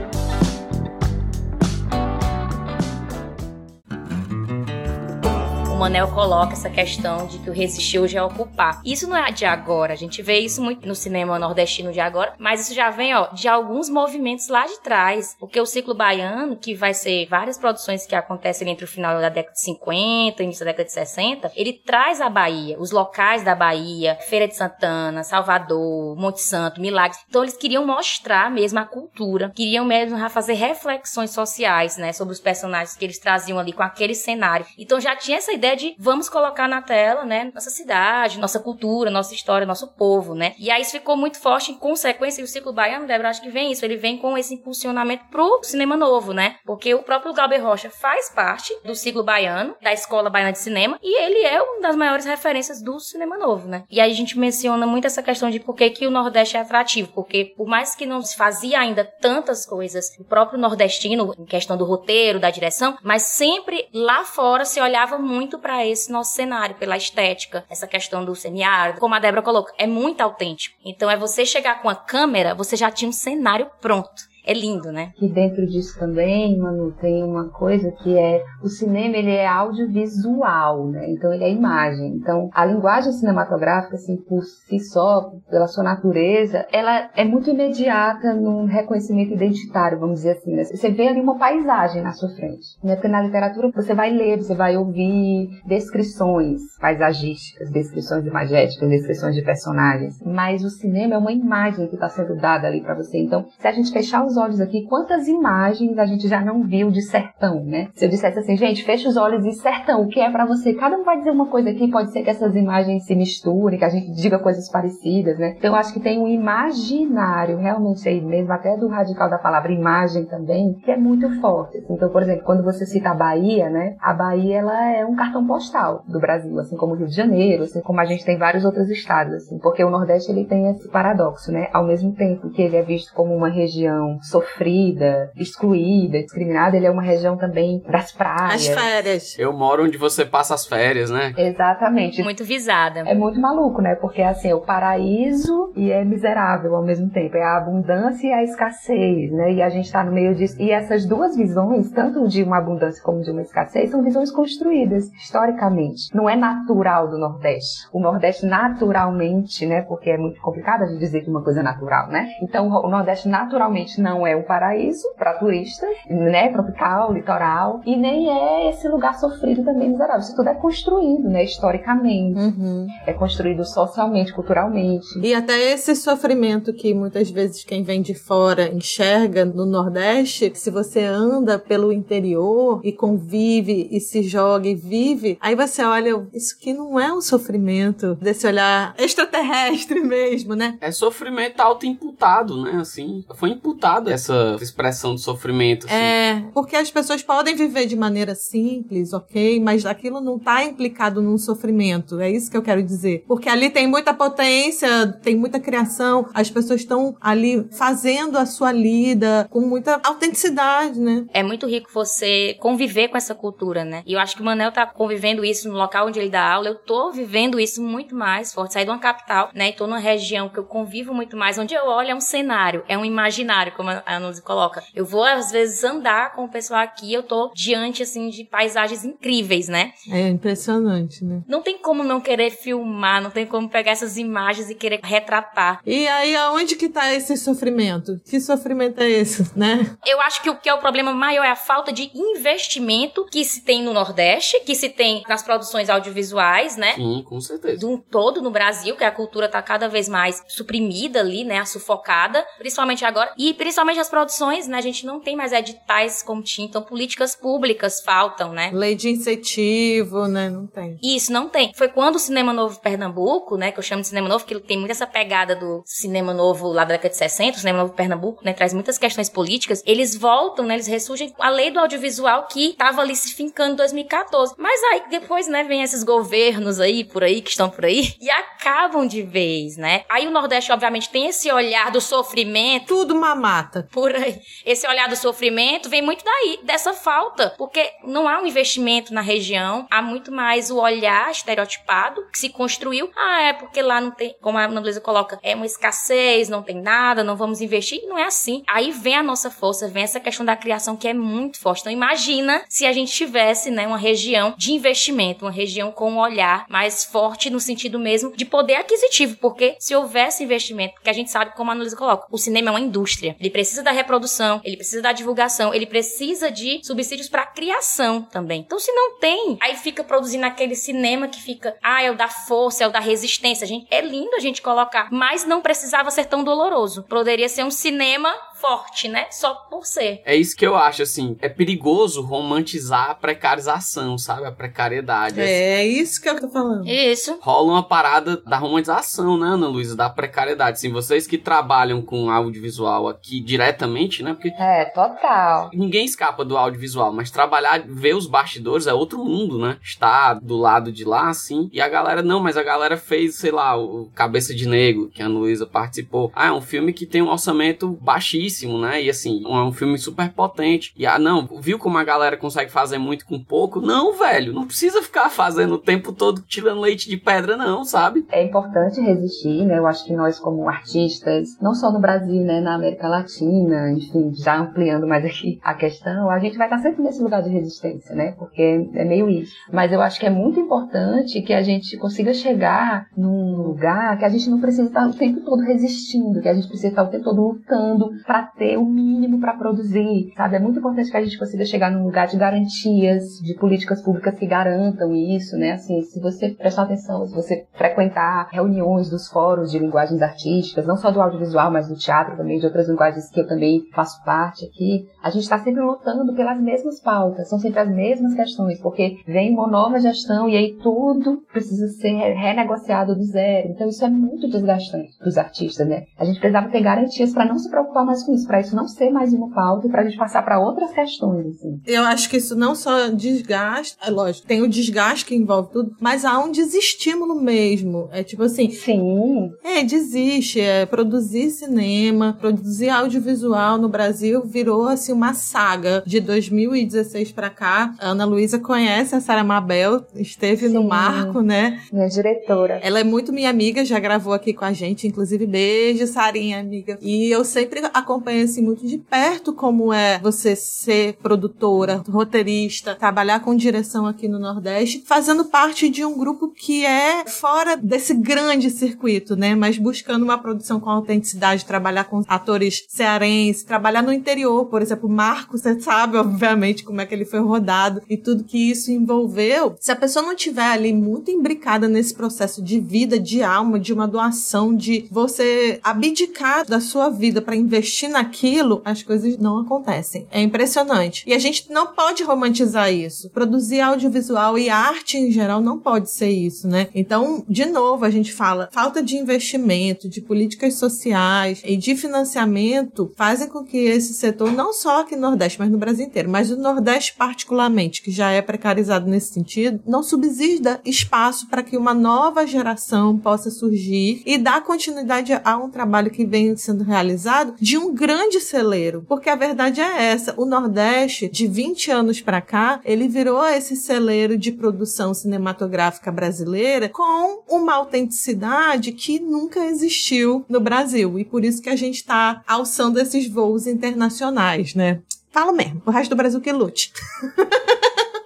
Manel 5.83 6.07
coloca 6.13 6.53
essa 6.53 6.71
questão 6.71 7.27
de 7.27 7.41
que 7.41 7.51
o 7.51 7.53
resistir 7.53 7.99
hoje 7.99 8.17
é 8.17 8.23
ocupar. 8.23 8.81
Isso 8.85 9.09
não 9.09 9.17
é 9.17 9.33
de 9.33 9.45
agora, 9.45 9.93
a 9.93 9.97
gente 9.97 10.23
vê 10.23 10.39
isso 10.39 10.63
muito 10.63 10.87
no 10.87 10.95
cinema 10.95 11.41
nordestino 11.41 11.91
de 11.91 11.99
agora, 11.99 12.35
mas 12.39 12.61
isso 12.61 12.73
já 12.73 12.89
vem, 12.89 13.13
ó, 13.13 13.27
de 13.33 13.49
alguns 13.49 13.89
movimentos 13.89 14.47
lá 14.47 14.65
de 14.65 14.81
trás. 14.81 15.35
Porque 15.41 15.61
o 15.61 15.67
ciclo 15.67 15.93
baiano, 15.93 16.57
que 16.57 16.73
vai 16.73 16.95
ser 16.95 17.27
várias 17.27 17.59
produções 17.59 18.07
que 18.07 18.15
acontecem 18.15 18.71
entre 18.71 18.85
o 18.85 18.89
final 18.89 19.21
da 19.21 19.29
década 19.29 19.55
de 19.55 19.61
50 19.61 20.41
e 20.41 20.45
início 20.45 20.65
da 20.65 20.71
década 20.71 20.85
de 20.85 20.93
60, 20.93 21.51
ele 21.57 21.73
traz 21.73 22.21
a 22.21 22.29
Bahia, 22.29 22.79
os 22.79 22.93
locais 22.93 23.43
da 23.43 23.57
Bahia, 23.57 24.17
Feira 24.29 24.47
de 24.47 24.55
Santana, 24.55 25.25
Salvador, 25.25 26.17
Monte 26.17 26.43
Santo, 26.43 26.81
Milagres. 26.81 27.19
Então 27.29 27.43
eles 27.43 27.57
queriam 27.57 27.85
mostrar 27.85 28.53
mesmo 28.53 28.79
a 28.79 28.85
cultura, 28.85 29.51
queriam 29.51 29.85
mesmo 29.85 30.17
fazer 30.31 30.53
reflexões 30.53 31.33
sociais, 31.33 31.97
né, 31.97 32.13
sobre 32.13 32.33
os 32.33 32.41
personagens 32.41 32.97
que 32.97 33.05
eles 33.05 33.19
traziam 33.19 33.59
ali 33.59 33.73
com 33.73 33.83
aquele 33.83 34.15
cenário. 34.15 34.65
Então 34.79 35.01
já 35.01 35.17
tinha 35.17 35.39
essa 35.39 35.53
ideia 35.53 35.72
de 35.75 35.95
vamos 35.99 36.29
colocar 36.29 36.69
na 36.69 36.83
tela, 36.83 37.25
né, 37.25 37.51
nossa 37.55 37.71
cidade, 37.71 38.39
nossa 38.39 38.61
cultura, 38.61 39.11
nossa 39.11 39.35
história, 39.35 39.67
nosso 39.67 39.89
povo, 39.95 40.35
né? 40.35 40.55
E 40.59 40.71
aí 40.71 40.83
isso 40.83 40.93
ficou 40.93 41.17
muito 41.17 41.41
forte 41.41 41.73
em 41.73 41.75
consequência 41.75 42.41
e 42.41 42.45
o 42.45 42.49
ciclo 42.49 42.73
baiano, 42.73 43.07
Débora, 43.07 43.31
acho 43.31 43.43
que 43.43 43.51
vem 43.51 43.73
isso, 43.73 43.85
ele 43.85 43.97
vem 43.97 44.17
com 44.19 44.37
esse 44.37 44.55
impulsionamento 44.55 45.25
pro 45.31 45.61
cinema 45.63 45.97
novo, 45.97 46.33
né? 46.33 46.57
Porque 46.65 46.95
o 46.95 47.03
próprio 47.03 47.33
Galber 47.33 47.63
Rocha 47.63 47.91
faz 47.91 48.31
parte 48.31 48.73
do 48.85 48.95
ciclo 48.95 49.23
baiano, 49.23 49.75
da 49.83 49.93
Escola 49.93 50.31
Baiana 50.31 50.53
de 50.53 50.59
Cinema, 50.59 50.99
e 51.03 51.23
ele 51.23 51.45
é 51.45 51.61
uma 51.63 51.81
das 51.81 51.97
maiores 51.97 52.25
referências 52.25 52.83
do 52.83 52.99
cinema 53.01 53.37
novo, 53.37 53.69
né? 53.69 53.85
E 53.91 54.01
aí 54.01 54.11
a 54.11 54.15
gente 54.15 54.39
menciona 54.39 54.87
muito 54.87 55.07
essa 55.07 55.23
questão 55.23 55.51
de 55.51 55.61
por 55.61 55.75
que, 55.75 55.91
que 55.91 56.07
o 56.07 56.11
Nordeste 56.11 56.57
é 56.57 56.61
atrativo, 56.61 57.11
porque 57.15 57.53
por 57.57 57.67
mais 57.67 57.95
que 57.95 58.07
não 58.07 58.23
se 58.23 58.37
fazia 58.37 58.81
ainda 58.81 59.05
tantas 59.05 59.67
coisas, 59.67 60.11
o 60.19 60.25
próprio 60.25 60.59
nordestino, 60.59 61.35
em 61.39 61.45
questão 61.45 61.77
do 61.77 61.85
roteiro, 61.85 62.41
da 62.41 62.51
direção, 62.51 62.97
mas 63.03 63.23
sempre 63.23 63.89
lá 63.93 64.25
fora 64.25 64.65
se 64.65 64.81
olhava 64.81 65.19
muito 65.19 65.59
para 65.63 65.87
esse 65.87 66.11
nosso 66.11 66.35
cenário, 66.35 66.75
pela 66.75 66.97
estética, 66.97 67.65
essa 67.71 67.87
questão 67.87 68.25
do 68.25 68.35
semiárido, 68.35 69.01
como 69.01 69.15
a 69.15 69.21
Débora 69.21 69.43
colocou, 69.43 69.73
é 69.79 69.87
muito 69.87 70.21
autêntico. 70.21 70.77
Então 70.85 71.09
é 71.09 71.17
você 71.17 71.47
chegar 71.47 71.81
com 71.81 71.89
a 71.89 71.95
câmera, 71.95 72.55
você 72.55 72.77
já 72.77 72.91
tinha 72.91 73.09
um 73.09 73.13
cenário 73.13 73.71
pronto 73.81 74.32
é 74.45 74.53
lindo, 74.53 74.91
né? 74.91 75.13
E 75.21 75.29
dentro 75.29 75.67
disso 75.67 75.99
também, 75.99 76.59
Manu, 76.59 76.93
tem 76.93 77.23
uma 77.23 77.49
coisa 77.49 77.91
que 77.93 78.17
é 78.19 78.43
o 78.63 78.69
cinema 78.69 79.17
ele 79.17 79.31
é 79.31 79.47
audiovisual, 79.47 80.89
né? 80.89 81.11
Então 81.11 81.33
ele 81.33 81.45
é 81.45 81.51
imagem. 81.51 82.17
Então 82.17 82.51
a 82.53 82.65
linguagem 82.65 83.13
cinematográfica, 83.13 83.97
assim, 83.97 84.17
por 84.17 84.43
si 84.43 84.81
só, 84.81 85.33
pela 85.49 85.67
sua 85.67 85.85
natureza, 85.85 86.67
ela 86.73 87.11
é 87.15 87.25
muito 87.25 87.51
imediata 87.51 88.35
no 88.35 88.65
reconhecimento 88.65 89.33
identitário, 89.33 89.99
vamos 89.99 90.17
dizer 90.17 90.33
assim. 90.33 90.55
Né? 90.55 90.65
Você 90.65 90.91
vê 90.91 91.09
ali 91.09 91.21
uma 91.21 91.39
paisagem 91.39 92.03
na 92.03 92.13
sua 92.13 92.29
frente, 92.31 92.67
né? 92.83 92.95
Porque 92.95 93.09
na 93.09 93.23
literatura 93.23 93.71
você 93.75 93.95
vai 93.95 94.11
ler, 94.11 94.39
você 94.39 94.55
vai 94.55 94.77
ouvir 94.77 95.49
descrições 95.67 96.61
paisagísticas, 96.81 97.71
descrições 97.71 98.27
imagéticas, 98.27 98.89
descrições 98.89 99.35
de 99.35 99.43
personagens. 99.43 100.21
Mas 100.25 100.65
o 100.65 100.71
cinema 100.71 101.15
é 101.15 101.19
uma 101.19 101.33
imagem 101.33 101.87
que 101.87 101.95
está 101.95 102.09
sendo 102.09 102.37
dada 102.37 102.67
ali 102.67 102.81
para 102.81 102.95
você. 102.95 103.19
Então, 103.19 103.47
se 103.59 103.67
a 103.67 103.73
gente 103.73 103.93
fechar 103.93 104.25
os 104.25 104.32
os 104.33 104.37
olhos 104.37 104.61
aqui, 104.61 104.87
quantas 104.89 105.29
imagens 105.29 105.99
a 105.99 106.07
gente 106.07 106.27
já 106.27 106.41
não 106.41 106.65
viu 106.65 106.91
de 106.91 107.03
sertão, 107.03 107.63
né? 107.65 107.89
Se 107.95 108.05
eu 108.05 108.09
dissesse 108.09 108.39
assim, 108.39 108.57
gente, 108.57 108.85
fecha 108.85 109.09
os 109.09 109.17
olhos 109.17 109.45
e 109.45 109.53
sertão, 109.53 110.03
o 110.03 110.09
que 110.09 110.21
é 110.21 110.31
para 110.31 110.47
você? 110.47 110.75
Cada 110.75 110.97
um 110.97 111.05
vai 111.05 111.19
dizer 111.19 111.31
uma 111.31 111.47
coisa 111.47 111.71
aqui, 111.71 111.89
pode 111.89 112.11
ser 112.13 112.23
que 112.23 112.31
essas 112.31 112.55
imagens 112.57 113.05
se 113.05 113.15
misturem, 113.15 113.79
que 113.79 113.85
a 113.85 113.91
gente 113.91 114.11
diga 114.13 114.39
coisas 114.39 114.71
parecidas, 114.71 115.39
né? 115.39 115.55
Então 115.57 115.71
eu 115.71 115.77
acho 115.77 115.93
que 115.93 116.01
tem 116.01 116.19
um 116.19 116.27
imaginário 116.27 117.59
realmente 117.59 118.09
aí 118.09 118.21
mesmo, 118.21 118.53
até 118.53 118.77
do 118.77 118.89
radical 118.89 119.29
da 119.29 119.39
palavra 119.39 119.73
imagem 119.73 120.25
também, 120.25 120.75
que 120.75 120.91
é 120.91 120.97
muito 120.97 121.29
forte. 121.41 121.79
Assim. 121.79 121.95
Então, 121.95 122.09
por 122.09 122.23
exemplo, 122.23 122.45
quando 122.45 122.63
você 122.63 122.87
cita 122.87 123.11
a 123.11 123.15
Bahia, 123.15 123.69
né? 123.69 123.97
A 124.01 124.15
Bahia, 124.15 124.59
ela 124.59 124.93
é 124.93 125.05
um 125.05 125.15
cartão 125.15 125.47
postal 125.47 126.03
do 126.09 126.19
Brasil, 126.19 126.59
assim 126.59 126.77
como 126.77 126.95
o 126.95 126.97
Rio 126.97 127.07
de 127.07 127.15
Janeiro, 127.15 127.65
assim 127.65 127.81
como 127.81 128.01
a 128.01 128.05
gente 128.05 128.25
tem 128.25 128.39
vários 128.39 128.65
outros 128.65 128.89
estados, 128.91 129.35
assim, 129.35 129.59
porque 129.59 129.85
o 129.85 129.91
Nordeste 129.91 130.31
ele 130.33 130.45
tem 130.45 130.69
esse 130.71 130.89
paradoxo, 130.89 131.53
né? 131.53 131.69
Ao 131.73 131.85
mesmo 131.85 132.13
tempo 132.15 132.51
que 132.51 132.63
ele 132.63 132.77
é 132.77 132.83
visto 132.83 133.13
como 133.15 133.35
uma 133.35 133.49
região 133.49 134.19
sofrida, 134.23 135.31
excluída, 135.37 136.19
discriminada, 136.21 136.77
ele 136.77 136.87
é 136.87 136.91
uma 136.91 137.03
região 137.03 137.37
também 137.37 137.83
das 137.89 138.13
praias. 138.13 138.55
As 138.55 138.67
férias. 138.69 139.39
Eu 139.39 139.53
moro 139.53 139.85
onde 139.85 139.99
você 139.99 140.25
passa 140.25 140.55
as 140.55 140.67
férias, 140.67 141.11
né? 141.11 141.33
Exatamente. 141.37 142.23
Muito 142.23 142.45
visada. 142.45 143.01
É 143.01 143.15
muito 143.15 143.41
maluco, 143.41 143.81
né? 143.81 143.95
Porque 143.95 144.23
assim, 144.23 144.49
é 144.49 144.55
o 144.55 144.61
paraíso 144.61 145.73
e 145.77 145.91
é 145.91 146.05
miserável 146.05 146.77
ao 146.77 146.83
mesmo 146.83 147.11
tempo. 147.11 147.37
É 147.37 147.43
a 147.43 147.57
abundância 147.57 148.27
e 148.27 148.33
a 148.33 148.43
escassez, 148.43 149.33
né? 149.33 149.53
E 149.53 149.63
a 149.63 149.69
gente 149.69 149.91
tá 149.91 150.05
no 150.05 150.13
meio 150.13 150.35
disso. 150.35 150.57
E 150.61 150.71
essas 150.71 151.07
duas 151.07 151.37
visões, 151.37 151.91
tanto 151.91 152.27
de 152.29 152.43
uma 152.43 152.59
abundância 152.59 153.03
como 153.03 153.23
de 153.23 153.31
uma 153.31 153.43
escassez, 153.43 153.91
são 153.91 154.03
visões 154.03 154.31
construídas 154.31 155.11
historicamente. 155.15 156.15
Não 156.15 156.29
é 156.29 156.37
natural 156.37 157.09
do 157.09 157.19
Nordeste. 157.19 157.89
O 157.93 158.01
Nordeste 158.01 158.47
naturalmente, 158.47 159.67
né? 159.67 159.83
Porque 159.83 160.11
é 160.11 160.19
muito 160.19 160.41
complicado 160.41 160.83
a 160.83 160.87
gente 160.87 160.99
dizer 160.99 161.23
que 161.23 161.31
uma 161.31 161.43
coisa 161.43 161.61
é 161.61 161.63
natural, 161.63 162.09
né? 162.09 162.29
Então 162.43 162.69
o 162.69 162.89
Nordeste 162.89 163.29
naturalmente 163.29 164.01
não 164.01 164.12
não 164.13 164.27
é 164.27 164.37
um 164.37 164.43
paraíso 164.43 165.09
para 165.17 165.39
turistas, 165.39 165.91
né, 166.09 166.51
tropical, 166.53 167.13
litoral, 167.13 167.81
e 167.87 167.97
nem 167.97 168.29
é 168.29 168.71
esse 168.71 168.87
lugar 168.89 169.19
sofrido 169.19 169.65
também 169.65 169.89
miserável. 169.89 170.21
Isso 170.21 170.37
tudo 170.37 170.49
é 170.49 170.55
construído, 170.55 171.29
né, 171.29 171.45
historicamente. 171.45 172.39
Uhum. 172.39 172.87
É 173.07 173.13
construído 173.13 173.65
socialmente, 173.65 174.33
culturalmente. 174.33 175.19
E 175.19 175.35
até 175.35 175.73
esse 175.73 175.97
sofrimento 175.97 176.73
que 176.73 176.93
muitas 176.93 177.31
vezes 177.31 177.65
quem 177.65 177.83
vem 177.83 178.03
de 178.03 178.15
fora 178.15 178.69
enxerga 178.69 179.45
no 179.45 179.65
Nordeste, 179.65 180.53
se 180.55 180.71
você 180.71 181.01
anda 181.01 181.59
pelo 181.59 181.93
interior 181.93 182.81
e 182.85 182.93
convive 182.93 183.89
e 183.91 183.99
se 184.01 184.23
joga 184.23 184.69
e 184.69 184.75
vive, 184.75 185.39
aí 185.41 185.55
você 185.55 185.83
olha, 185.83 186.27
isso 186.35 186.55
aqui 186.59 186.75
não 186.75 187.01
é 187.01 187.13
um 187.13 187.21
sofrimento 187.21 188.15
desse 188.17 188.47
olhar 188.47 188.95
extraterrestre 188.99 190.01
mesmo, 190.05 190.55
né? 190.55 190.77
É 190.81 190.91
sofrimento 190.91 191.61
auto-imputado, 191.61 192.63
né? 192.63 192.73
Assim, 192.81 193.25
foi 193.35 193.51
imputado 193.51 194.02
essa 194.11 194.57
expressão 194.61 195.15
de 195.15 195.21
sofrimento. 195.21 195.87
Assim. 195.87 195.95
É, 195.95 196.45
porque 196.53 196.77
as 196.77 196.91
pessoas 196.91 197.23
podem 197.23 197.55
viver 197.55 197.87
de 197.87 197.97
maneira 197.97 198.35
simples, 198.35 199.13
ok, 199.13 199.61
mas 199.61 199.87
aquilo 199.87 200.21
não 200.21 200.37
está 200.37 200.65
implicado 200.65 201.21
num 201.23 201.39
sofrimento. 201.39 202.21
É 202.21 202.31
isso 202.31 202.51
que 202.51 202.57
eu 202.57 202.63
quero 202.63 202.83
dizer. 202.83 203.25
Porque 203.27 203.49
ali 203.49 203.71
tem 203.71 203.87
muita 203.87 204.15
potência, 204.15 205.09
tem 205.23 205.37
muita 205.37 205.61
criação, 205.61 206.29
as 206.35 206.51
pessoas 206.51 206.81
estão 206.81 207.17
ali 207.21 207.67
fazendo 207.73 208.39
a 208.39 208.47
sua 208.47 208.73
lida 208.73 209.47
com 209.51 209.61
muita 209.61 210.01
autenticidade, 210.05 210.99
né? 210.99 211.25
É 211.33 211.43
muito 211.43 211.67
rico 211.67 211.91
você 211.93 212.55
conviver 212.61 213.09
com 213.09 213.17
essa 213.17 213.35
cultura, 213.35 213.85
né? 213.85 214.03
E 214.07 214.13
eu 214.13 214.21
acho 214.21 214.37
que 214.37 214.43
o 214.43 214.45
Manel 214.45 214.73
tá 214.73 214.87
convivendo 214.87 215.45
isso 215.45 215.69
no 215.69 215.77
local 215.77 216.09
onde 216.09 216.19
ele 216.19 216.31
dá 216.31 216.53
aula. 216.53 216.69
Eu 216.69 216.75
tô 216.77 217.11
vivendo 217.11 217.61
isso 217.61 217.83
muito 217.83 218.15
mais 218.15 218.53
forte. 218.53 218.75
Saí 218.75 218.85
de 218.85 218.91
uma 218.91 218.99
capital, 218.99 219.51
né? 219.55 219.71
E 219.71 219.73
tô 219.73 219.87
numa 219.87 219.99
região 219.99 220.49
que 220.49 220.59
eu 220.59 220.65
convivo 220.65 221.15
muito 221.15 221.37
mais, 221.37 221.59
onde 221.59 221.75
eu 221.75 221.87
olho 221.87 222.11
é 222.11 222.15
um 222.15 222.21
cenário, 222.21 222.85
é 222.89 222.97
um 222.97 223.05
imaginário, 223.05 223.73
como 223.73 223.91
a 224.07 224.17
Anuzi 224.17 224.43
coloca. 224.43 224.83
Eu 224.95 225.05
vou, 225.05 225.25
às 225.25 225.51
vezes, 225.51 225.83
andar 225.85 226.35
com 226.35 226.45
o 226.45 226.49
pessoal 226.49 226.81
aqui, 226.81 227.13
eu 227.13 227.23
tô 227.23 227.51
diante, 227.55 228.03
assim, 228.03 228.29
de 228.29 228.45
paisagens 228.45 229.05
incríveis, 229.05 229.69
né? 229.69 229.93
É 230.11 230.29
impressionante, 230.29 231.25
né? 231.25 231.43
Não 231.47 231.63
tem 231.63 231.79
como 231.79 232.03
não 232.03 232.21
querer 232.21 232.51
filmar, 232.51 233.23
não 233.23 233.31
tem 233.31 233.47
como 233.47 233.69
pegar 233.69 233.93
essas 233.93 234.17
imagens 234.17 234.71
e 234.71 234.75
querer 234.75 235.01
retratar. 235.03 235.81
E 235.87 236.07
aí, 236.09 236.35
aonde 236.37 236.77
que 236.77 236.89
tá 236.89 237.13
esse 237.13 237.37
sofrimento? 237.37 238.21
Que 238.25 238.41
sofrimento 238.41 239.01
é 239.01 239.11
esse, 239.11 239.51
né? 239.57 239.97
Eu 240.07 240.21
acho 240.21 240.43
que 240.43 240.51
o 240.51 240.57
que 240.57 240.69
é 240.69 240.75
o 240.75 240.79
problema 240.79 241.13
maior 241.13 241.45
é 241.45 241.51
a 241.51 241.57
falta 241.57 241.93
de 241.93 242.11
investimento 242.15 243.27
que 243.31 243.45
se 243.45 243.63
tem 243.63 243.83
no 243.83 243.93
Nordeste, 243.93 244.61
que 244.61 244.75
se 244.75 244.89
tem 244.89 245.23
nas 245.29 245.43
produções 245.43 245.89
audiovisuais, 245.89 246.77
né? 246.77 246.95
Sim, 246.95 247.25
com 247.27 247.41
certeza. 247.41 247.79
De 247.79 247.87
um 247.87 247.97
todo 247.99 248.41
no 248.41 248.51
Brasil, 248.51 248.97
que 248.97 249.05
a 249.05 249.11
cultura 249.11 249.49
tá 249.49 249.61
cada 249.63 249.89
vez 249.89 250.09
mais 250.09 250.43
suprimida 250.49 251.21
ali, 251.21 251.45
né? 251.45 251.65
Sufocada, 251.65 252.45
principalmente 252.59 253.05
agora. 253.05 253.33
E 253.37 253.55
principalmente 253.55 253.82
principalmente 253.83 254.01
as 254.01 254.09
produções, 254.09 254.69
né? 254.69 254.79
A 254.79 254.81
gente 254.81 255.05
não 255.05 255.21
tem 255.21 255.37
mais 255.37 255.53
editais 255.53 256.23
como 256.23 256.43
tinha, 256.43 256.67
então 256.67 256.83
políticas 256.83 257.35
públicas 257.35 258.01
faltam, 258.01 258.53
né? 258.53 258.71
Lei 258.73 258.95
de 258.95 259.09
incentivo, 259.09 260.27
né? 260.29 260.49
Não 260.49 260.67
tem. 260.67 260.99
Isso, 261.03 261.33
não 261.33 261.49
tem. 261.49 261.73
Foi 261.75 261.89
quando 261.89 262.17
o 262.17 262.19
Cinema 262.19 262.53
Novo 262.53 262.81
Pernambuco, 262.81 263.57
né? 263.57 263.73
Que 263.73 263.79
eu 263.79 263.83
chamo 263.83 264.03
de 264.03 264.09
Cinema 264.09 264.29
Novo, 264.29 264.45
que 264.45 264.55
ele 264.55 264.61
tem 264.61 264.79
muito 264.79 264.93
essa 264.93 265.07
pegada 265.07 265.57
do 265.57 265.83
Cinema 265.85 266.33
Novo 266.33 266.69
lá 266.69 266.85
da 266.85 266.95
década 266.95 267.11
de 267.11 267.17
60, 267.17 267.57
o 267.57 267.61
Cinema 267.61 267.79
Novo 267.79 267.93
Pernambuco, 267.95 268.45
né? 268.45 268.53
Traz 268.53 268.73
muitas 268.73 268.99
questões 268.99 269.29
políticas. 269.29 269.83
Eles 269.85 270.17
voltam, 270.17 270.65
né? 270.65 270.75
Eles 270.75 270.87
ressurgem 270.87 271.31
com 271.31 271.43
a 271.43 271.51
lei 271.51 271.71
do 271.71 271.81
audiovisual 271.81 272.47
que 272.47 272.75
tava 272.75 273.01
ali 273.01 273.17
se 273.17 273.35
fincando 273.35 273.73
em 273.73 273.77
2014. 273.77 274.55
Mas 274.59 274.81
aí 274.85 275.03
depois, 275.11 275.49
né? 275.49 275.65
Vem 275.65 275.83
esses 275.83 276.05
governos 276.05 276.79
aí, 276.79 277.05
por 277.05 277.25
aí, 277.25 277.41
que 277.43 277.51
estão 277.51 277.69
por 277.69 277.85
aí, 277.85 278.15
e 278.21 278.31
acabam 278.31 279.07
de 279.07 279.23
vez, 279.23 279.77
né? 279.77 280.05
Aí 280.09 280.27
o 280.27 280.31
Nordeste, 280.31 280.71
obviamente, 280.71 281.11
tem 281.11 281.27
esse 281.27 281.51
olhar 281.51 281.91
do 281.91 282.01
sofrimento. 282.01 282.87
Tudo 282.87 283.15
mamado 283.15 283.62
Por 283.91 284.15
aí. 284.15 284.41
Esse 284.65 284.87
olhar 284.87 285.09
do 285.09 285.17
sofrimento 285.17 285.89
vem 285.89 286.03
muito 286.03 286.25
daí, 286.25 286.61
dessa 286.63 286.93
falta, 286.93 287.55
porque 287.57 287.91
não 288.05 288.29
há 288.29 288.41
um 288.41 288.47
investimento 288.47 289.13
na 289.13 289.21
região, 289.21 289.87
há 289.91 290.03
muito 290.03 290.33
mais 290.33 290.71
o 290.71 290.79
olhar 290.79 291.31
estereotipado 291.31 292.27
que 292.31 292.39
se 292.39 292.49
construiu. 292.49 293.11
Ah, 293.17 293.43
é 293.43 293.53
porque 293.53 293.83
lá 293.83 294.01
não 294.01 294.11
tem, 294.11 294.35
como 294.41 294.59
a 294.59 294.65
Ana 294.65 295.01
coloca, 295.01 295.39
é 295.43 295.55
uma 295.55 295.67
escassez, 295.67 296.49
não 296.49 296.63
tem 296.63 296.81
nada, 296.81 297.25
não 297.25 297.37
vamos 297.37 297.61
investir. 297.61 298.03
Não 298.07 298.19
é 298.19 298.25
assim. 298.25 298.63
Aí 298.69 298.91
vem 298.91 299.17
a 299.17 299.23
nossa 299.23 299.51
força, 299.51 299.89
vem 299.89 300.03
essa 300.03 300.21
questão 300.21 300.45
da 300.45 300.57
criação 300.57 300.97
que 300.97 301.09
é 301.09 301.15
muito 301.15 301.59
forte. 301.59 301.81
Então 301.81 301.93
imagina 301.93 302.65
se 302.69 302.87
a 302.87 302.93
gente 302.93 303.13
tivesse, 303.13 303.71
né, 303.71 303.87
uma 303.87 303.99
região 303.99 304.55
de 304.57 304.73
investimento, 304.73 305.45
uma 305.45 305.51
região 305.51 305.91
com 305.93 306.13
um 306.13 306.19
olhar 306.19 306.67
mais 306.69 307.05
forte 307.05 307.51
no 307.51 307.61
sentido 307.61 307.99
mesmo 307.99 308.35
de 308.37 308.45
poder 308.45 308.77
aquisitivo, 308.77 309.37
porque 309.37 309.77
se 309.79 309.95
houvesse 309.95 310.45
investimento, 310.45 310.95
porque 310.95 311.11
a 311.11 311.13
gente 311.13 311.31
sabe 311.31 311.55
como 311.55 311.71
a 311.71 311.75
Ana 311.75 311.97
coloca, 311.97 312.27
o 312.31 312.39
cinema 312.39 312.69
é 312.69 312.73
uma 312.73 312.81
indústria. 312.81 313.37
Ele 313.39 313.51
precisa 313.53 313.83
da 313.83 313.93
reprodução, 313.93 314.61
ele 314.65 314.77
precisa 314.77 315.03
da 315.03 315.13
divulgação, 315.13 315.73
ele 315.73 315.87
precisa 315.87 316.51
de 316.51 316.81
subsídios 316.83 317.29
para 317.29 317.47
criação 317.47 318.23
também. 318.23 318.61
Então 318.61 318.79
se 318.79 318.91
não 318.93 319.19
tem, 319.19 319.57
aí 319.61 319.77
fica 319.77 320.03
produzindo 320.03 320.47
aquele 320.47 320.75
cinema 320.75 321.29
que 321.29 321.41
fica, 321.41 321.77
ah, 321.83 322.03
é 322.03 322.11
o 322.11 322.17
da 322.17 322.29
força, 322.29 322.83
é 322.83 322.87
o 322.89 322.91
da 322.91 322.99
resistência. 322.99 323.67
Gente, 323.67 323.87
é 323.91 324.01
lindo 324.01 324.35
a 324.35 324.41
gente 324.41 324.61
colocar, 324.61 325.09
mas 325.13 325.45
não 325.45 325.61
precisava 325.61 326.11
ser 326.11 326.25
tão 326.25 326.43
doloroso. 326.43 327.05
Poderia 327.05 327.49
ser 327.49 327.65
um 327.65 327.71
cinema 327.71 328.33
forte, 328.63 329.09
né? 329.09 329.27
Só 329.31 329.53
por 329.69 329.85
ser. 329.85 330.23
É 330.25 330.37
isso 330.37 330.57
que 330.57 330.65
eu 330.65 330.77
acho, 330.77 331.03
assim. 331.03 331.37
É 331.41 331.49
perigoso 331.49 332.23
romantizar 332.23 333.11
a 333.11 333.15
precarização, 333.15 334.17
sabe? 334.17 334.47
A 334.47 334.53
precariedade. 334.53 335.41
É 335.41 335.85
isso 335.85 336.23
que 336.23 336.29
eu 336.29 336.41
tô 336.41 336.49
falando. 336.49 336.87
Isso. 336.89 337.37
Rola 337.43 337.73
uma 337.73 337.83
parada 337.83 338.37
da 338.47 338.57
romantização, 338.57 339.37
né, 339.37 339.49
Ana 339.49 339.67
Luísa? 339.67 339.97
Da 339.97 340.09
precariedade. 340.09 340.79
Assim, 340.79 340.93
vocês 340.93 341.27
que 341.27 341.37
trabalham 341.37 342.01
com 342.01 342.31
audiovisual 342.31 343.09
aqui 343.09 343.41
diretamente, 343.41 344.23
né? 344.23 344.33
Porque 344.35 344.53
É, 344.57 344.85
total. 344.87 345.71
ninguém 345.75 346.05
escapa 346.05 346.45
do 346.45 346.57
audiovisual, 346.57 347.13
mas 347.13 347.31
trabalhar, 347.33 347.83
ver 347.85 348.15
os 348.15 348.27
bastidores 348.29 348.87
é 348.87 348.95
outro 348.95 349.25
mundo, 349.25 349.59
né? 349.59 349.77
Estar 349.83 350.35
do 350.35 350.57
lado 350.57 350.93
de 350.93 351.05
lá, 351.05 351.29
assim. 351.29 351.69
E 351.73 351.81
a 351.81 351.89
galera, 351.89 352.23
não, 352.23 352.39
mas 352.41 352.57
a 352.57 352.63
galera 352.63 352.97
fez, 352.97 353.35
sei 353.35 353.51
lá, 353.51 353.77
o 353.77 354.09
Cabeça 354.15 354.55
de 354.55 354.69
Negro, 354.69 355.11
que 355.13 355.21
a 355.21 355.27
Ana 355.27 355.39
Luísa 355.39 355.67
participou. 355.67 356.31
Ah, 356.35 356.47
é 356.47 356.53
um 356.53 356.61
filme 356.61 356.93
que 356.93 357.07
tem 357.07 357.23
um 357.23 357.29
orçamento 357.31 357.99
baixíssimo, 358.01 358.52
né? 358.81 359.03
E 359.03 359.11
assim, 359.11 359.43
é 359.45 359.63
um 359.63 359.73
filme 359.73 359.99
super 359.99 360.31
potente. 360.33 360.93
E 360.97 361.07
ah, 361.07 361.19
não, 361.19 361.49
viu 361.61 361.79
como 361.79 361.99
a 361.99 362.05
galera 362.05 362.37
consegue 362.37 362.71
fazer 362.71 362.99
muito 362.99 363.27
com 363.27 363.43
pouco? 363.43 363.81
Não, 363.81 364.13
velho, 364.13 364.53
não 364.53 364.67
precisa 364.67 365.03
ficar 365.03 365.31
fazendo 365.31 365.75
o 365.75 365.79
tempo 365.79 366.13
todo 366.13 366.43
tirando 366.43 366.81
leite 366.81 367.09
de 367.09 367.17
pedra, 367.17 367.57
não, 367.57 367.85
sabe? 367.85 368.27
É 368.31 368.45
importante 368.45 369.01
resistir, 369.01 369.65
né? 369.65 369.79
Eu 369.79 369.87
acho 369.87 370.05
que 370.05 370.13
nós, 370.13 370.39
como 370.39 370.69
artistas, 370.69 371.59
não 371.61 371.75
só 371.75 371.91
no 371.91 372.01
Brasil, 372.01 372.43
né? 372.43 372.61
Na 372.61 372.75
América 372.75 373.09
Latina, 373.09 373.91
enfim, 373.93 374.33
já 374.35 374.59
ampliando 374.59 375.07
mais 375.07 375.25
aqui 375.25 375.59
a 375.63 375.75
questão, 375.75 376.31
a 376.31 376.39
gente 376.39 376.57
vai 376.57 376.67
estar 376.67 376.79
sempre 376.79 377.03
nesse 377.03 377.23
lugar 377.23 377.43
de 377.43 377.51
resistência, 377.51 378.15
né? 378.15 378.33
Porque 378.39 378.89
é 378.95 379.05
meio 379.05 379.29
isso. 379.29 379.55
Mas 379.73 379.93
eu 379.93 380.01
acho 380.01 380.19
que 380.19 380.27
é 380.27 380.31
muito 380.31 380.61
importante 380.61 381.41
que 381.43 381.53
a 381.53 381.63
gente 381.63 381.97
consiga 381.97 382.35
chegar 382.35 383.07
num 383.17 383.57
lugar 383.57 384.19
que 384.19 384.25
a 384.25 384.29
gente 384.29 384.49
não 384.51 384.61
precisa 384.61 384.89
estar 384.89 385.07
o 385.07 385.15
tempo 385.15 385.41
todo 385.41 385.63
resistindo, 385.63 386.41
que 386.41 386.49
a 386.49 386.55
gente 386.55 386.69
precisa 386.69 386.89
estar 386.89 387.05
o 387.05 387.09
tempo 387.09 387.25
todo 387.25 387.43
lutando 387.43 388.11
para 388.27 388.42
ter 388.43 388.77
o 388.77 388.85
mínimo 388.85 389.41
para 389.41 389.55
produzir, 389.55 390.33
sabe? 390.37 390.57
É 390.57 390.59
muito 390.59 390.79
importante 390.79 391.11
que 391.11 391.17
a 391.17 391.23
gente 391.23 391.39
consiga 391.39 391.65
chegar 391.65 391.91
num 391.91 392.05
lugar 392.05 392.27
de 392.27 392.37
garantias, 392.37 393.39
de 393.43 393.55
políticas 393.55 394.03
públicas 394.03 394.39
que 394.39 394.47
garantam 394.47 395.15
isso, 395.15 395.57
né? 395.57 395.73
Assim, 395.73 396.01
se 396.03 396.21
você 396.21 396.51
prestar 396.51 396.83
atenção, 396.83 397.27
se 397.27 397.35
você 397.35 397.67
frequentar 397.73 398.49
reuniões 398.51 399.11
dos 399.11 399.29
fóruns 399.29 399.71
de 399.71 399.79
linguagens 399.79 400.23
artísticas, 400.23 400.87
não 400.87 400.97
só 400.97 401.11
do 401.11 401.21
audiovisual, 401.21 401.71
mas 401.71 401.89
do 401.89 401.97
teatro 401.97 402.37
também, 402.37 402.59
de 402.59 402.67
outras 402.67 402.89
linguagens 402.89 403.31
que 403.31 403.41
eu 403.41 403.47
também 403.47 403.83
faço 403.95 404.23
parte 404.25 404.65
aqui, 404.65 405.07
a 405.23 405.31
gente 405.31 405.43
está 405.43 405.59
sempre 405.59 405.83
lutando 405.83 406.35
pelas 406.35 406.61
mesmas 406.61 407.01
pautas, 407.01 407.49
são 407.49 407.59
sempre 407.59 407.81
as 407.81 407.89
mesmas 407.89 408.35
questões, 408.35 408.81
porque 408.81 409.19
vem 409.27 409.53
uma 409.53 409.69
nova 409.69 409.99
gestão 409.99 410.49
e 410.49 410.57
aí 410.57 410.77
tudo 410.83 411.43
precisa 411.53 411.89
ser 411.89 412.35
renegociado 412.35 413.15
do 413.15 413.25
zero. 413.25 413.69
Então 413.69 413.89
isso 413.89 414.05
é 414.05 414.09
muito 414.09 414.49
desgastante 414.49 415.17
para 415.19 415.29
os 415.29 415.39
artistas, 415.39 415.87
né? 415.89 416.05
A 416.19 416.25
gente 416.25 416.41
precisava 416.41 416.69
ter 416.69 416.81
garantias 416.81 417.33
para 417.33 417.45
não 417.45 417.59
se 417.59 417.71
preocupar 417.71 418.05
mais 418.05 418.23
com 418.23 418.32
isso, 418.33 418.47
para 418.47 418.61
isso 418.61 418.75
não 418.75 418.89
ser 418.89 419.11
mais 419.11 419.33
uma 419.33 419.51
pauta 419.51 419.87
e 419.87 419.91
para 419.91 420.03
a 420.03 420.05
gente 420.05 420.17
passar 420.17 420.43
para 420.43 420.59
outras 420.61 420.93
questões, 420.93 421.47
assim. 421.47 421.81
Eu 421.87 422.03
acho 422.05 422.29
que 422.29 422.37
isso 422.37 422.57
não 422.57 422.75
só 422.75 423.09
desgasta, 423.09 423.97
é 424.07 424.11
lógico, 424.11 424.47
tem 424.47 424.63
o 424.63 424.69
desgaste 424.69 425.25
que 425.25 425.35
envolve 425.35 425.71
tudo, 425.73 425.95
mas 426.01 426.25
há 426.25 426.39
um 426.39 426.51
desestímulo 426.51 427.41
mesmo. 427.41 428.09
É 428.13 428.23
tipo 428.23 428.43
assim, 428.43 428.71
Sim, 428.71 429.53
é, 429.63 429.83
desiste, 429.83 430.61
é 430.61 430.87
produzir 430.87 431.51
cinema, 431.51 432.37
produzir 432.41 432.89
audiovisual 432.89 433.79
no 433.79 433.89
Brasil 433.89 434.43
virou 434.45 434.87
assim 434.87 435.13
uma 435.13 435.35
saga 435.35 436.03
de 436.07 436.21
2016 436.21 437.33
pra 437.33 437.51
cá. 437.51 437.95
A 437.99 438.09
Ana 438.09 438.25
Luísa 438.25 438.59
conhece 438.59 439.15
a 439.15 439.21
Sara 439.21 439.45
Mabel, 439.45 440.05
esteve 440.15 440.69
no 440.69 440.83
Sim. 440.83 440.89
marco, 440.89 441.41
né? 441.41 441.81
minha 441.93 442.09
diretora. 442.09 442.81
Ela 442.83 443.01
é 443.01 443.05
muito 443.05 443.33
minha 443.33 443.51
amiga, 443.51 443.85
já 443.85 443.99
gravou 443.99 444.33
aqui 444.33 444.53
com 444.53 444.65
a 444.65 444.73
gente, 444.73 445.07
inclusive 445.07 445.47
beijo, 445.47 446.07
Sarinha, 446.07 446.61
amiga. 446.61 446.99
E 447.01 447.31
eu 447.31 447.45
sempre 447.45 447.81
acompanho 447.93 448.22
assim 448.29 448.63
muito 448.63 448.87
de 448.87 448.99
perto 448.99 449.53
como 449.53 449.93
é 449.93 450.19
você 450.19 450.57
ser 450.57 451.15
produtora, 451.23 452.03
roteirista, 452.09 452.95
trabalhar 452.95 453.41
com 453.41 453.55
direção 453.55 454.07
aqui 454.07 454.29
no 454.29 454.39
Nordeste, 454.39 455.03
fazendo 455.07 455.45
parte 455.45 455.89
de 455.89 456.05
um 456.05 456.17
grupo 456.17 456.49
que 456.49 456.85
é 456.85 457.25
fora 457.27 457.77
desse 457.77 458.15
grande 458.15 458.71
circuito, 458.71 459.37
né? 459.37 459.55
Mas 459.55 459.79
buscando 459.79 460.23
uma 460.23 460.39
produção 460.39 460.81
com 460.81 460.91
autenticidade, 460.91 461.65
trabalhar 461.65 462.05
com 462.05 462.23
atores 462.29 462.85
cearenses, 462.89 463.63
trabalhar 463.63 464.03
no 464.03 464.13
interior, 464.13 464.67
por 464.67 464.83
exemplo, 464.83 465.09
Marco, 465.09 465.59
você 465.59 465.81
sabe, 465.81 466.17
obviamente, 466.17 466.85
como 466.85 467.01
é 467.01 467.07
que 467.07 467.15
ele 467.15 467.25
foi 467.25 467.41
rodado 467.41 468.03
e 468.09 468.17
tudo 468.17 468.45
que 468.45 468.71
isso 468.71 468.91
envolveu. 468.91 469.77
Se 469.81 469.93
a 469.93 469.97
pessoa 469.97 470.25
não 470.25 470.35
tiver 470.35 470.67
ali 470.67 470.93
muito 470.93 471.31
imbricada 471.31 471.89
nesse 471.89 472.15
processo 472.15 472.63
de 472.63 472.79
vida, 472.79 473.19
de 473.19 473.43
alma, 473.43 473.79
de 473.79 473.93
uma 473.93 474.07
doação, 474.07 474.75
de 474.75 475.07
você 475.11 475.81
abdicar 475.83 476.67
da 476.67 476.81
sua 476.81 477.09
vida 477.09 477.41
para 477.41 477.57
investir 477.57 478.02
naquilo, 478.09 478.83
as 478.85 479.03
coisas 479.03 479.37
não 479.39 479.59
acontecem. 479.59 480.27
É 480.31 480.41
impressionante. 480.41 481.25
E 481.27 481.33
a 481.33 481.39
gente 481.39 481.71
não 481.71 481.89
pode 481.89 482.23
romantizar 482.23 482.93
isso. 482.93 483.31
Produzir 483.31 483.81
audiovisual 483.81 484.59
e 484.59 484.69
arte 484.69 485.17
em 485.17 485.31
geral 485.31 485.61
não 485.61 485.79
pode 485.79 486.11
ser 486.11 486.31
isso, 486.31 486.69
né? 486.69 486.89
Então, 486.95 487.45
de 487.49 487.67
novo, 487.67 488.05
a 488.05 488.11
gente 488.11 488.33
fala 488.33 488.69
falta 488.73 489.03
de 489.03 489.17
investimento, 489.17 490.09
de 490.09 490.21
políticas 490.21 490.75
sociais 490.75 491.63
e 491.65 491.77
de 491.77 491.97
financiamento 491.97 493.13
fazem 493.17 493.49
com 493.49 493.65
que 493.65 493.79
esse 493.79 494.15
setor, 494.15 494.53
não 494.53 494.73
só 494.73 495.03
aqui 495.03 495.15
no 495.15 495.23
Nordeste, 495.23 495.59
mas 495.59 495.71
no 495.71 495.79
Brasil 495.79 496.07
inteiro, 496.07 496.29
mas 496.29 496.51
no 496.51 496.57
Nordeste 496.57 497.15
particularmente, 497.17 498.03
que 498.03 498.11
já 498.11 498.31
é 498.31 498.43
precarizado 498.43 499.09
nesse 499.09 499.33
sentido, 499.33 499.81
não 499.87 500.03
subsida 500.03 500.81
espaço 500.85 501.49
para 501.49 501.63
que 501.63 501.77
uma 501.77 501.95
nova 501.95 502.47
geração 502.47 503.19
possa 503.19 503.51
surgir 503.51 504.23
e 504.27 504.39
dar 504.39 504.63
continuidade 504.63 505.33
a 505.45 505.57
um 505.57 505.71
trabalho 505.71 506.11
que 506.11 506.25
vem 506.25 506.57
sendo 506.57 506.85
realizado 506.85 507.55
de 507.61 507.79
um 507.79 507.92
grande 507.93 508.41
celeiro. 508.41 509.05
Porque 509.09 509.29
a 509.29 509.37
verdade 509.37 509.81
é 509.81 510.05
essa, 510.05 510.35
o 510.37 510.45
Nordeste, 510.45 511.29
de 511.29 511.47
20 511.47 511.91
anos 511.91 512.21
para 512.21 512.41
cá, 512.41 512.81
ele 512.85 513.09
virou 513.09 513.47
esse 513.47 513.77
celeiro 513.77 514.37
de 514.37 514.53
produção 514.53 515.15
cinematográfica 515.15 516.11
brasileira 516.11 516.89
com 516.89 517.43
uma 517.49 517.75
autenticidade 517.75 518.93
que 518.93 519.21
nunca 519.21 519.65
existiu 519.67 520.45
no 520.49 520.61
Brasil. 520.61 521.19
E 521.19 521.25
por 521.25 521.45
isso 521.45 521.63
que 521.63 521.71
a 521.71 521.77
gente 521.77 521.97
está 521.97 522.43
alçando 522.47 523.01
esses 523.01 523.29
voos 523.29 523.67
internacionais, 523.67 524.75
né? 524.75 525.01
Falo 525.31 525.53
mesmo, 525.53 525.81
o 525.87 525.91
resto 525.91 526.11
do 526.11 526.17
Brasil 526.17 526.41
que 526.41 526.53
lute. 526.53 526.93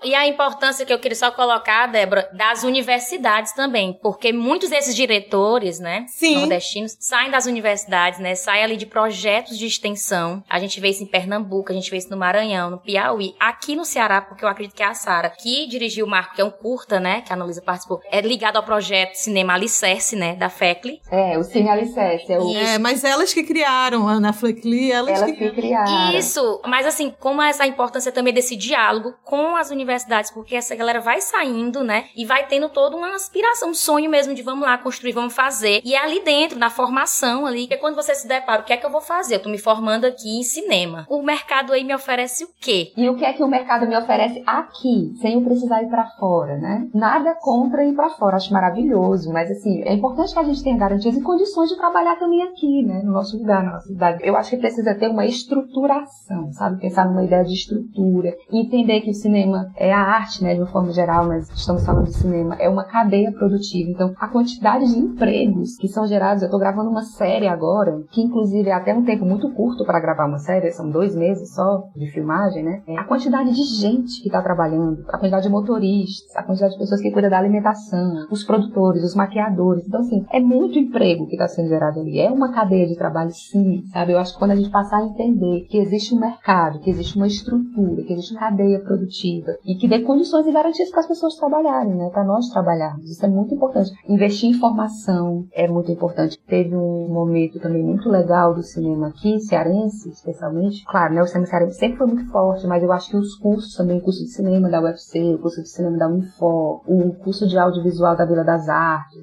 E 0.06 0.14
a 0.14 0.24
importância 0.24 0.86
que 0.86 0.92
eu 0.92 1.00
queria 1.00 1.16
só 1.16 1.32
colocar, 1.32 1.88
Débora, 1.88 2.30
das 2.32 2.62
universidades 2.62 3.52
também, 3.52 3.98
porque 4.00 4.32
muitos 4.32 4.70
desses 4.70 4.94
diretores, 4.94 5.80
né, 5.80 6.06
Sim. 6.08 6.36
nordestinos, 6.36 6.96
saem 7.00 7.28
das 7.28 7.46
universidades, 7.46 8.20
né, 8.20 8.36
saem 8.36 8.62
ali 8.62 8.76
de 8.76 8.86
projetos 8.86 9.58
de 9.58 9.66
extensão. 9.66 10.44
A 10.48 10.60
gente 10.60 10.78
vê 10.78 10.90
isso 10.90 11.02
em 11.02 11.06
Pernambuco, 11.06 11.72
a 11.72 11.74
gente 11.74 11.90
vê 11.90 11.96
isso 11.96 12.08
no 12.08 12.16
Maranhão, 12.16 12.70
no 12.70 12.78
Piauí, 12.78 13.34
aqui 13.40 13.74
no 13.74 13.84
Ceará, 13.84 14.20
porque 14.20 14.44
eu 14.44 14.48
acredito 14.48 14.76
que 14.76 14.82
é 14.84 14.86
a 14.86 14.94
Sara, 14.94 15.28
que 15.30 15.66
dirigiu 15.66 16.06
o 16.06 16.08
Marco, 16.08 16.36
que 16.36 16.40
é 16.40 16.44
um 16.44 16.52
curta, 16.52 17.00
né, 17.00 17.22
que 17.22 17.32
a 17.32 17.34
Ana 17.34 17.44
Luísa 17.44 17.60
participou, 17.60 18.00
é 18.08 18.20
ligado 18.20 18.58
ao 18.58 18.62
projeto 18.62 19.16
Cinema 19.16 19.54
Alicerce, 19.54 20.14
né, 20.14 20.36
da 20.36 20.48
FECLI. 20.48 21.00
É, 21.10 21.36
o 21.36 21.42
Cine 21.42 21.68
Alicerce. 21.68 22.32
É 22.32 22.38
o... 22.38 22.56
É, 22.56 22.78
mas 22.78 23.02
elas 23.02 23.34
que 23.34 23.42
criaram, 23.42 24.06
a 24.06 24.12
Ana 24.12 24.32
Fleckly, 24.32 24.92
elas, 24.92 25.20
Elas 25.20 25.32
que 25.32 25.36
que 25.36 25.50
criaram. 25.50 26.16
Isso, 26.16 26.62
mas 26.64 26.86
assim, 26.86 27.12
como 27.18 27.42
essa 27.42 27.66
importância 27.66 28.12
também 28.12 28.32
desse 28.32 28.54
diálogo 28.54 29.12
com 29.24 29.56
as 29.56 29.70
universidades 29.70 29.95
universidades, 29.96 30.30
porque 30.30 30.54
essa 30.54 30.74
galera 30.74 31.00
vai 31.00 31.20
saindo, 31.20 31.82
né? 31.82 32.04
E 32.16 32.24
vai 32.24 32.46
tendo 32.46 32.68
toda 32.68 32.96
uma 32.96 33.14
aspiração, 33.14 33.70
um 33.70 33.74
sonho 33.74 34.10
mesmo 34.10 34.34
de 34.34 34.42
vamos 34.42 34.64
lá 34.64 34.76
construir, 34.78 35.12
vamos 35.12 35.34
fazer. 35.34 35.80
E 35.84 35.94
é 35.94 35.98
ali 35.98 36.20
dentro, 36.20 36.58
na 36.58 36.70
formação 36.70 37.46
ali, 37.46 37.66
que 37.66 37.74
é 37.74 37.76
quando 37.76 37.94
você 37.94 38.14
se 38.14 38.28
depara, 38.28 38.62
o 38.62 38.64
que 38.64 38.72
é 38.72 38.76
que 38.76 38.84
eu 38.84 38.90
vou 38.90 39.00
fazer? 39.00 39.36
Eu 39.36 39.42
tô 39.42 39.48
me 39.48 39.58
formando 39.58 40.04
aqui 40.04 40.38
em 40.38 40.42
cinema. 40.42 41.06
O 41.08 41.22
mercado 41.22 41.72
aí 41.72 41.84
me 41.84 41.94
oferece 41.94 42.44
o 42.44 42.48
quê? 42.60 42.92
E 42.96 43.08
o 43.08 43.16
que 43.16 43.24
é 43.24 43.32
que 43.32 43.42
o 43.42 43.48
mercado 43.48 43.86
me 43.86 43.96
oferece 43.96 44.42
aqui, 44.46 45.14
sem 45.20 45.34
eu 45.34 45.42
precisar 45.42 45.82
ir 45.82 45.88
para 45.88 46.06
fora, 46.18 46.56
né? 46.58 46.88
Nada 46.94 47.34
contra 47.40 47.84
ir 47.84 47.94
para 47.94 48.10
fora, 48.10 48.36
acho 48.36 48.52
maravilhoso, 48.52 49.32
mas 49.32 49.50
assim, 49.50 49.82
é 49.82 49.94
importante 49.94 50.32
que 50.32 50.38
a 50.38 50.44
gente 50.44 50.62
tenha 50.62 50.76
garantias 50.76 51.16
e 51.16 51.22
condições 51.22 51.70
de 51.70 51.76
trabalhar 51.76 52.16
também 52.16 52.42
aqui, 52.42 52.84
né? 52.84 53.02
No 53.02 53.12
nosso 53.12 53.38
lugar, 53.38 53.64
na 53.64 53.72
nossa 53.72 53.86
cidade. 53.86 54.20
Eu 54.22 54.36
acho 54.36 54.50
que 54.50 54.56
precisa 54.56 54.94
ter 54.94 55.08
uma 55.08 55.26
estruturação, 55.26 56.52
sabe? 56.52 56.80
Pensar 56.80 57.06
numa 57.06 57.24
ideia 57.24 57.44
de 57.44 57.54
estrutura, 57.54 58.34
entender 58.52 59.00
que 59.00 59.10
o 59.10 59.14
cinema 59.14 59.70
é 59.76 59.85
a 59.92 60.00
arte, 60.00 60.42
né? 60.42 60.54
De 60.54 60.60
uma 60.60 60.70
forma 60.70 60.92
geral, 60.92 61.26
mas 61.26 61.50
estamos 61.50 61.84
falando 61.84 62.06
de 62.06 62.16
cinema, 62.16 62.56
é 62.56 62.68
uma 62.68 62.84
cadeia 62.84 63.32
produtiva. 63.32 63.90
Então, 63.90 64.12
a 64.18 64.28
quantidade 64.28 64.86
de 64.86 64.98
empregos 64.98 65.76
que 65.76 65.88
são 65.88 66.06
gerados, 66.06 66.42
eu 66.42 66.50
tô 66.50 66.58
gravando 66.58 66.90
uma 66.90 67.02
série 67.02 67.48
agora, 67.48 68.02
que 68.10 68.22
inclusive 68.22 68.68
é 68.68 68.72
até 68.72 68.94
um 68.94 69.04
tempo 69.04 69.24
muito 69.24 69.50
curto 69.52 69.84
para 69.84 70.00
gravar 70.00 70.26
uma 70.26 70.38
série, 70.38 70.70
são 70.72 70.90
dois 70.90 71.14
meses 71.14 71.54
só 71.54 71.84
de 71.94 72.10
filmagem, 72.10 72.62
né? 72.62 72.82
É 72.86 72.98
a 72.98 73.04
quantidade 73.04 73.52
de 73.52 73.62
gente 73.62 74.20
que 74.22 74.28
está 74.28 74.42
trabalhando, 74.42 75.04
a 75.08 75.18
quantidade 75.18 75.44
de 75.44 75.52
motoristas, 75.52 76.36
a 76.36 76.42
quantidade 76.42 76.74
de 76.74 76.78
pessoas 76.78 77.00
que 77.00 77.10
cuidam 77.10 77.30
da 77.30 77.38
alimentação, 77.38 78.26
os 78.30 78.44
produtores, 78.44 79.02
os 79.02 79.14
maquiadores. 79.14 79.86
Então, 79.86 80.00
assim, 80.00 80.24
é 80.32 80.40
muito 80.40 80.78
emprego 80.78 81.26
que 81.26 81.34
está 81.34 81.48
sendo 81.48 81.68
gerado 81.68 82.00
ali. 82.00 82.18
É 82.18 82.30
uma 82.30 82.52
cadeia 82.52 82.86
de 82.86 82.96
trabalho, 82.96 83.30
sim, 83.30 83.82
sabe? 83.92 84.12
Eu 84.12 84.18
acho 84.18 84.34
que 84.34 84.38
quando 84.38 84.52
a 84.52 84.56
gente 84.56 84.70
passar 84.70 84.98
a 84.98 85.06
entender 85.06 85.66
que 85.68 85.78
existe 85.78 86.14
um 86.14 86.20
mercado, 86.20 86.80
que 86.80 86.90
existe 86.90 87.16
uma 87.16 87.26
estrutura, 87.26 88.02
que 88.02 88.12
existe 88.12 88.32
uma 88.32 88.40
cadeia 88.40 88.80
produtiva 88.80 89.56
e 89.66 89.74
que 89.74 89.88
dê 89.88 90.00
condições 90.00 90.46
e 90.46 90.52
garantias 90.52 90.90
para 90.90 91.00
as 91.00 91.08
pessoas 91.08 91.34
trabalharem, 91.34 91.94
né? 91.94 92.08
Para 92.10 92.24
nós 92.24 92.48
trabalharmos. 92.48 93.10
Isso 93.10 93.24
é 93.26 93.28
muito 93.28 93.54
importante. 93.54 93.90
Investir 94.08 94.50
em 94.50 94.54
formação 94.54 95.44
é 95.52 95.66
muito 95.66 95.90
importante. 95.90 96.38
Teve 96.46 96.76
um 96.76 97.08
momento 97.08 97.58
também 97.58 97.82
muito 97.82 98.08
legal 98.08 98.54
do 98.54 98.62
cinema 98.62 99.08
aqui, 99.08 99.40
cearense, 99.40 100.08
especialmente. 100.10 100.84
Claro, 100.84 101.14
né? 101.14 101.22
O 101.22 101.26
cinema 101.26 101.46
cearense 101.46 101.78
sempre 101.78 101.98
foi 101.98 102.06
muito 102.06 102.30
forte, 102.30 102.66
mas 102.66 102.82
eu 102.82 102.92
acho 102.92 103.10
que 103.10 103.16
os 103.16 103.34
cursos 103.36 103.74
também, 103.74 103.98
o 103.98 104.02
curso 104.02 104.22
de 104.22 104.30
cinema 104.30 104.68
da 104.68 104.80
UFC, 104.80 105.34
o 105.34 105.38
curso 105.38 105.62
de 105.62 105.68
cinema 105.68 105.98
da 105.98 106.08
Unifor, 106.08 106.82
o 106.86 107.14
curso 107.14 107.48
de 107.48 107.58
audiovisual 107.58 108.16
da 108.16 108.24
Vila 108.24 108.44
das 108.44 108.68
Artes, 108.68 109.18